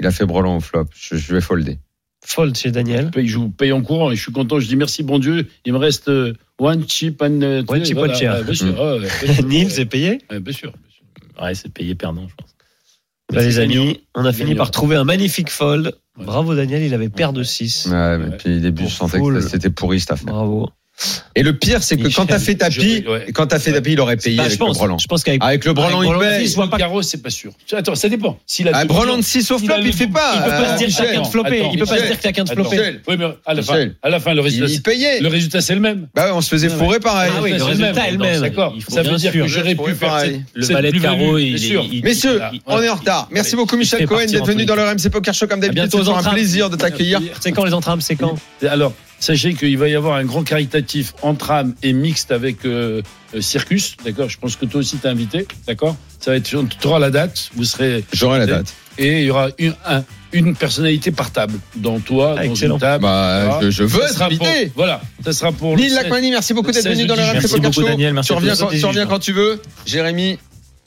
Il 0.00 0.06
a 0.06 0.10
fait 0.10 0.26
brelan 0.26 0.56
au 0.56 0.60
flop. 0.60 0.86
Je, 0.94 1.16
je 1.16 1.34
vais 1.34 1.40
folder. 1.40 1.78
fold 2.24 2.56
chez 2.56 2.70
Daniel. 2.72 3.10
paye, 3.10 3.28
je 3.28 3.38
vous 3.38 3.50
paye 3.50 3.70
en 3.72 3.82
courant 3.82 4.10
et 4.10 4.16
je 4.16 4.22
suis 4.22 4.32
content. 4.32 4.58
Je 4.58 4.66
dis 4.66 4.76
merci, 4.76 5.02
bon 5.04 5.18
Dieu. 5.20 5.46
Il 5.64 5.72
me 5.72 5.78
reste 5.78 6.08
euh, 6.08 6.34
one 6.58 6.86
chip 6.88 7.20
and. 7.22 7.42
euh, 7.42 7.62
One 7.68 7.84
chip, 7.84 7.96
voilà. 7.96 8.12
one 8.12 8.18
chair. 8.20 8.44
Bien 8.44 8.54
sûr. 8.54 8.66
Mm. 8.66 8.78
ouais, 8.78 8.92
ouais, 8.92 9.08
bien 9.24 9.34
sûr. 9.34 9.44
Nils, 9.48 9.70
c'est 9.70 9.86
payé. 9.86 10.18
Ouais, 10.30 10.40
bien 10.40 10.52
sûr. 10.52 10.70
bien 10.72 10.90
sûr. 10.90 11.42
Ouais, 11.44 11.54
c'est 11.54 11.72
payé 11.72 11.94
perdant, 11.94 12.26
je 12.28 12.34
pense. 12.34 12.50
Bah, 13.32 13.42
les 13.42 13.54
gagnant. 13.54 13.82
amis, 13.82 14.00
on 14.14 14.24
a 14.24 14.32
fini 14.32 14.50
Gagnant. 14.50 14.58
par 14.58 14.70
trouver 14.70 14.96
un 14.96 15.04
magnifique 15.04 15.50
fold. 15.50 15.86
Ouais. 16.18 16.24
Bravo 16.26 16.54
Daniel, 16.54 16.82
il 16.82 16.92
avait 16.94 17.08
paire 17.08 17.32
de 17.32 17.42
6. 17.42 17.86
Ouais, 17.90 18.18
mais 18.18 18.26
Ouais. 18.26 18.36
puis, 18.36 18.56
au 18.56 18.60
début, 18.60 18.82
je 18.82 18.88
Pour 18.88 19.08
sentais 19.08 19.18
full. 19.18 19.34
que 19.34 19.40
c'était 19.40 19.70
pourri, 19.70 19.98
cette 19.98 20.12
affaire. 20.12 20.26
Bravo. 20.26 20.68
Et 21.34 21.42
le 21.42 21.56
pire, 21.56 21.82
c'est 21.82 21.96
que 21.96 22.04
Michel, 22.04 22.14
quand 22.14 22.26
t'as 22.26 22.38
fait 22.38 22.54
tapis, 22.54 23.02
je- 23.04 23.10
ouais. 23.10 23.26
quand 23.34 23.48
t'as 23.48 23.58
fait 23.58 23.72
tapis, 23.72 23.92
il 23.94 24.00
aurait 24.00 24.16
payé 24.16 24.36
Bah, 24.36 24.44
je 24.44 24.48
avec 24.50 24.58
pense, 24.60 24.68
le 24.76 24.78
brelan. 24.78 24.98
je 24.98 25.06
pense 25.08 25.24
qu'avec 25.24 25.42
Avec 25.42 25.64
le 25.64 25.72
brelan, 25.72 25.98
avec 25.98 26.10
il 26.10 26.14
brelan, 26.14 26.30
paye. 26.38 26.54
il 26.64 26.70
pas. 26.70 26.78
carreau, 26.78 27.02
c'est 27.02 27.20
pas 27.20 27.30
sûr. 27.30 27.50
Attends, 27.72 27.96
ça 27.96 28.08
dépend. 28.08 28.38
S'il 28.46 28.68
a 28.68 28.72
Ah, 28.74 28.82
le 28.82 28.88
brelan 28.88 29.06
double- 29.14 29.18
de 29.18 29.24
6 29.24 29.50
au 29.50 29.58
flop, 29.58 29.76
le 29.78 29.86
il 29.86 29.92
fait 29.92 30.06
pas. 30.06 30.34
Il 30.36 30.42
peut 30.44 30.50
pas 30.50 30.60
euh, 30.60 30.72
se 30.74 30.78
dire 30.78 30.86
que 30.86 30.92
Michel, 30.92 31.06
t'as 31.08 31.12
qu'un 31.14 31.24
flopé. 31.24 31.58
attends, 31.60 31.70
Il 31.72 31.78
peut 31.80 31.86
pas 31.86 31.98
se 31.98 32.02
dire 32.06 32.16
que 32.16 32.22
t'as 32.22 32.32
qu'un 32.32 32.42
Attends. 32.44 32.54
flopé. 32.54 33.00
Oui, 33.08 33.16
mais 33.18 33.24
à 33.44 33.54
la 33.54 33.62
fin, 33.62 33.72
Michel. 33.72 33.96
à 34.02 34.08
la 34.10 34.20
fin, 34.20 34.34
le 34.34 34.40
il, 34.40 34.44
résultat, 34.44 34.72
il 34.72 34.82
payait. 34.82 35.20
le 35.20 35.28
résultat 35.28 35.60
c'est 35.60 35.74
le 35.74 35.80
même. 35.80 36.06
Bah 36.14 36.26
ouais, 36.26 36.32
on 36.32 36.40
se 36.40 36.48
faisait 36.48 36.68
fourrer 36.68 37.00
pareil. 37.00 37.32
Ah 37.36 37.40
oui, 37.42 37.52
le 37.58 37.64
résultat 37.64 38.08
est 38.08 38.12
le 38.12 38.18
même. 38.18 38.40
D'accord. 38.40 38.72
Il 38.76 38.82
faut 38.82 38.92
Ça 38.92 39.02
bien 39.02 39.10
veut 39.12 39.18
dire 39.18 39.32
que 39.32 39.46
j'aurais 39.48 39.74
pu 39.74 39.94
faire 39.94 40.22
Le 40.54 40.66
valet 40.66 40.92
de 40.92 40.98
carreau, 41.00 41.38
il, 41.38 41.58
il- 41.58 42.04
Messieurs, 42.04 42.40
il- 42.52 42.60
on 42.66 42.80
est 42.80 42.88
en 42.88 42.94
retard. 42.94 43.28
Merci 43.32 43.56
beaucoup 43.56 43.76
Michel 43.76 44.06
Cohen 44.06 44.26
d'être 44.26 44.42
en 44.42 44.44
venu 44.46 44.64
dans 44.64 44.76
le 44.76 44.82
RMC 44.84 45.10
Poker 45.10 45.34
Show 45.34 45.48
comme 45.48 45.58
d'habitude. 45.60 45.90
C'est 45.90 46.08
un 46.08 46.22
plaisir 46.32 46.70
de 46.70 46.76
t'accueillir. 46.76 47.20
C'est 47.40 47.50
quand 47.50 47.64
les 47.64 47.74
entrames 47.74 48.00
C'est 48.00 48.14
quand 48.14 48.36
Alors, 48.68 48.92
sachez 49.24 49.54
qu'il 49.54 49.76
va 49.78 49.88
y 49.88 49.94
avoir 49.94 50.16
un 50.16 50.24
grand 50.24 50.42
caritatif 50.44 51.14
entre 51.22 51.50
âmes 51.50 51.74
et 51.82 51.92
mixte 51.92 52.30
avec 52.30 52.64
euh, 52.64 53.02
euh, 53.34 53.40
Circus, 53.40 53.96
d'accord? 54.04 54.28
Je 54.28 54.38
pense 54.38 54.56
que 54.56 54.64
toi 54.66 54.80
aussi 54.80 54.96
t'es 54.96 55.08
invité, 55.08 55.46
d'accord? 55.66 55.96
Ça 56.20 56.30
va 56.30 56.36
être, 56.36 56.44
tu 56.44 56.56
auras 56.86 56.98
la 56.98 57.10
date, 57.10 57.50
vous 57.54 57.64
serez, 57.64 58.04
J'aurai 58.12 58.38
la 58.38 58.46
date. 58.46 58.74
et 58.98 59.20
il 59.20 59.26
y 59.26 59.30
aura 59.30 59.48
une, 59.58 59.74
un- 59.86 60.04
une 60.32 60.56
personnalité 60.56 61.10
par 61.12 61.30
table, 61.30 61.58
dans 61.76 62.00
toi, 62.00 62.34
Ah, 62.38 62.44
dans 62.44 62.50
excellent. 62.52 62.74
une 62.74 62.80
table. 62.80 63.02
Bah, 63.02 63.44
Voilà. 63.46 63.60
je, 63.62 63.70
je 63.70 63.84
veux 63.84 64.00
Ça 64.00 64.06
être 64.06 64.14
sera 64.14 64.28
pour- 64.30 64.46
invité. 64.46 64.72
Voilà, 64.74 65.00
ça 65.24 65.32
sera 65.32 65.52
pour 65.52 65.76
Lille 65.76 65.90
le 65.90 65.94
Lacmani, 65.94 66.30
merci 66.30 66.54
beaucoup 66.54 66.72
d'être 66.72 66.82
16 66.82 66.92
venu 66.96 67.06
dans 67.06 67.14
RMC 67.14 67.32
Merci 67.34 67.48
Poker 67.48 67.60
beaucoup, 67.70 67.80
Show. 67.82 67.86
Daniel. 67.88 68.12
Merci 68.14 68.28
Tu 68.28 68.32
reviens, 68.34 68.56
quand, 68.56 68.68
tu 68.68 68.84
reviens 68.84 69.06
quand 69.06 69.18
tu 69.20 69.32
veux. 69.32 69.60
Jérémy, 69.86 70.38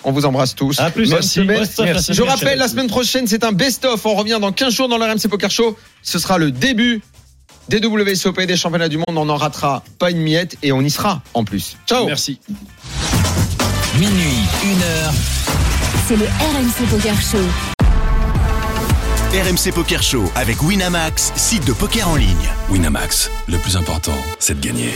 on 0.04 0.12
vous 0.12 0.26
embrasse 0.26 0.54
tous. 0.54 0.80
À 0.80 0.90
plus. 0.92 1.06
Bonne 1.10 1.20
merci. 1.20 1.40
la 1.80 1.86
Merci. 1.86 2.14
Je 2.14 2.22
rappelle, 2.22 2.60
la 2.60 2.68
semaine 2.68 2.88
prochaine, 2.88 3.26
c'est 3.28 3.44
un 3.44 3.52
best-of. 3.52 4.06
On 4.06 4.16
revient 4.16 4.38
dans 4.42 4.52
15 4.52 4.74
jours 4.74 4.88
dans 4.90 4.98
le 4.98 5.06
RMC 5.06 5.28
Poker 5.30 5.50
Show. 5.50 5.78
Ce 6.04 6.20
sera 6.20 6.38
le 6.38 6.52
début 6.52 7.02
des 7.70 7.86
WSOP 7.86 8.42
des 8.42 8.58
championnats 8.58 8.90
du 8.90 8.98
monde. 8.98 9.18
On 9.18 9.26
n'en 9.26 9.38
ratera 9.38 9.84
pas 10.00 10.12
une 10.12 10.22
miette 10.22 10.58
et 10.64 10.72
on 10.72 10.82
y 10.82 10.90
sera 10.90 11.22
en 11.34 11.44
plus. 11.44 11.78
Ciao. 11.88 12.06
Merci. 12.06 12.40
Minuit, 14.00 14.44
une 14.64 14.84
heure. 14.84 15.14
C'est 16.08 16.16
le 16.16 16.26
RMC 16.26 16.90
Poker 16.90 17.20
Show. 17.22 17.38
RMC 19.34 19.74
Poker 19.74 20.02
Show 20.02 20.32
avec 20.36 20.62
Winamax, 20.64 21.34
site 21.36 21.66
de 21.66 21.74
poker 21.74 22.08
en 22.08 22.16
ligne. 22.16 22.50
Winamax, 22.70 23.30
le 23.48 23.58
plus 23.58 23.76
important, 23.76 24.16
c'est 24.40 24.60
de 24.60 24.66
gagner. 24.66 24.94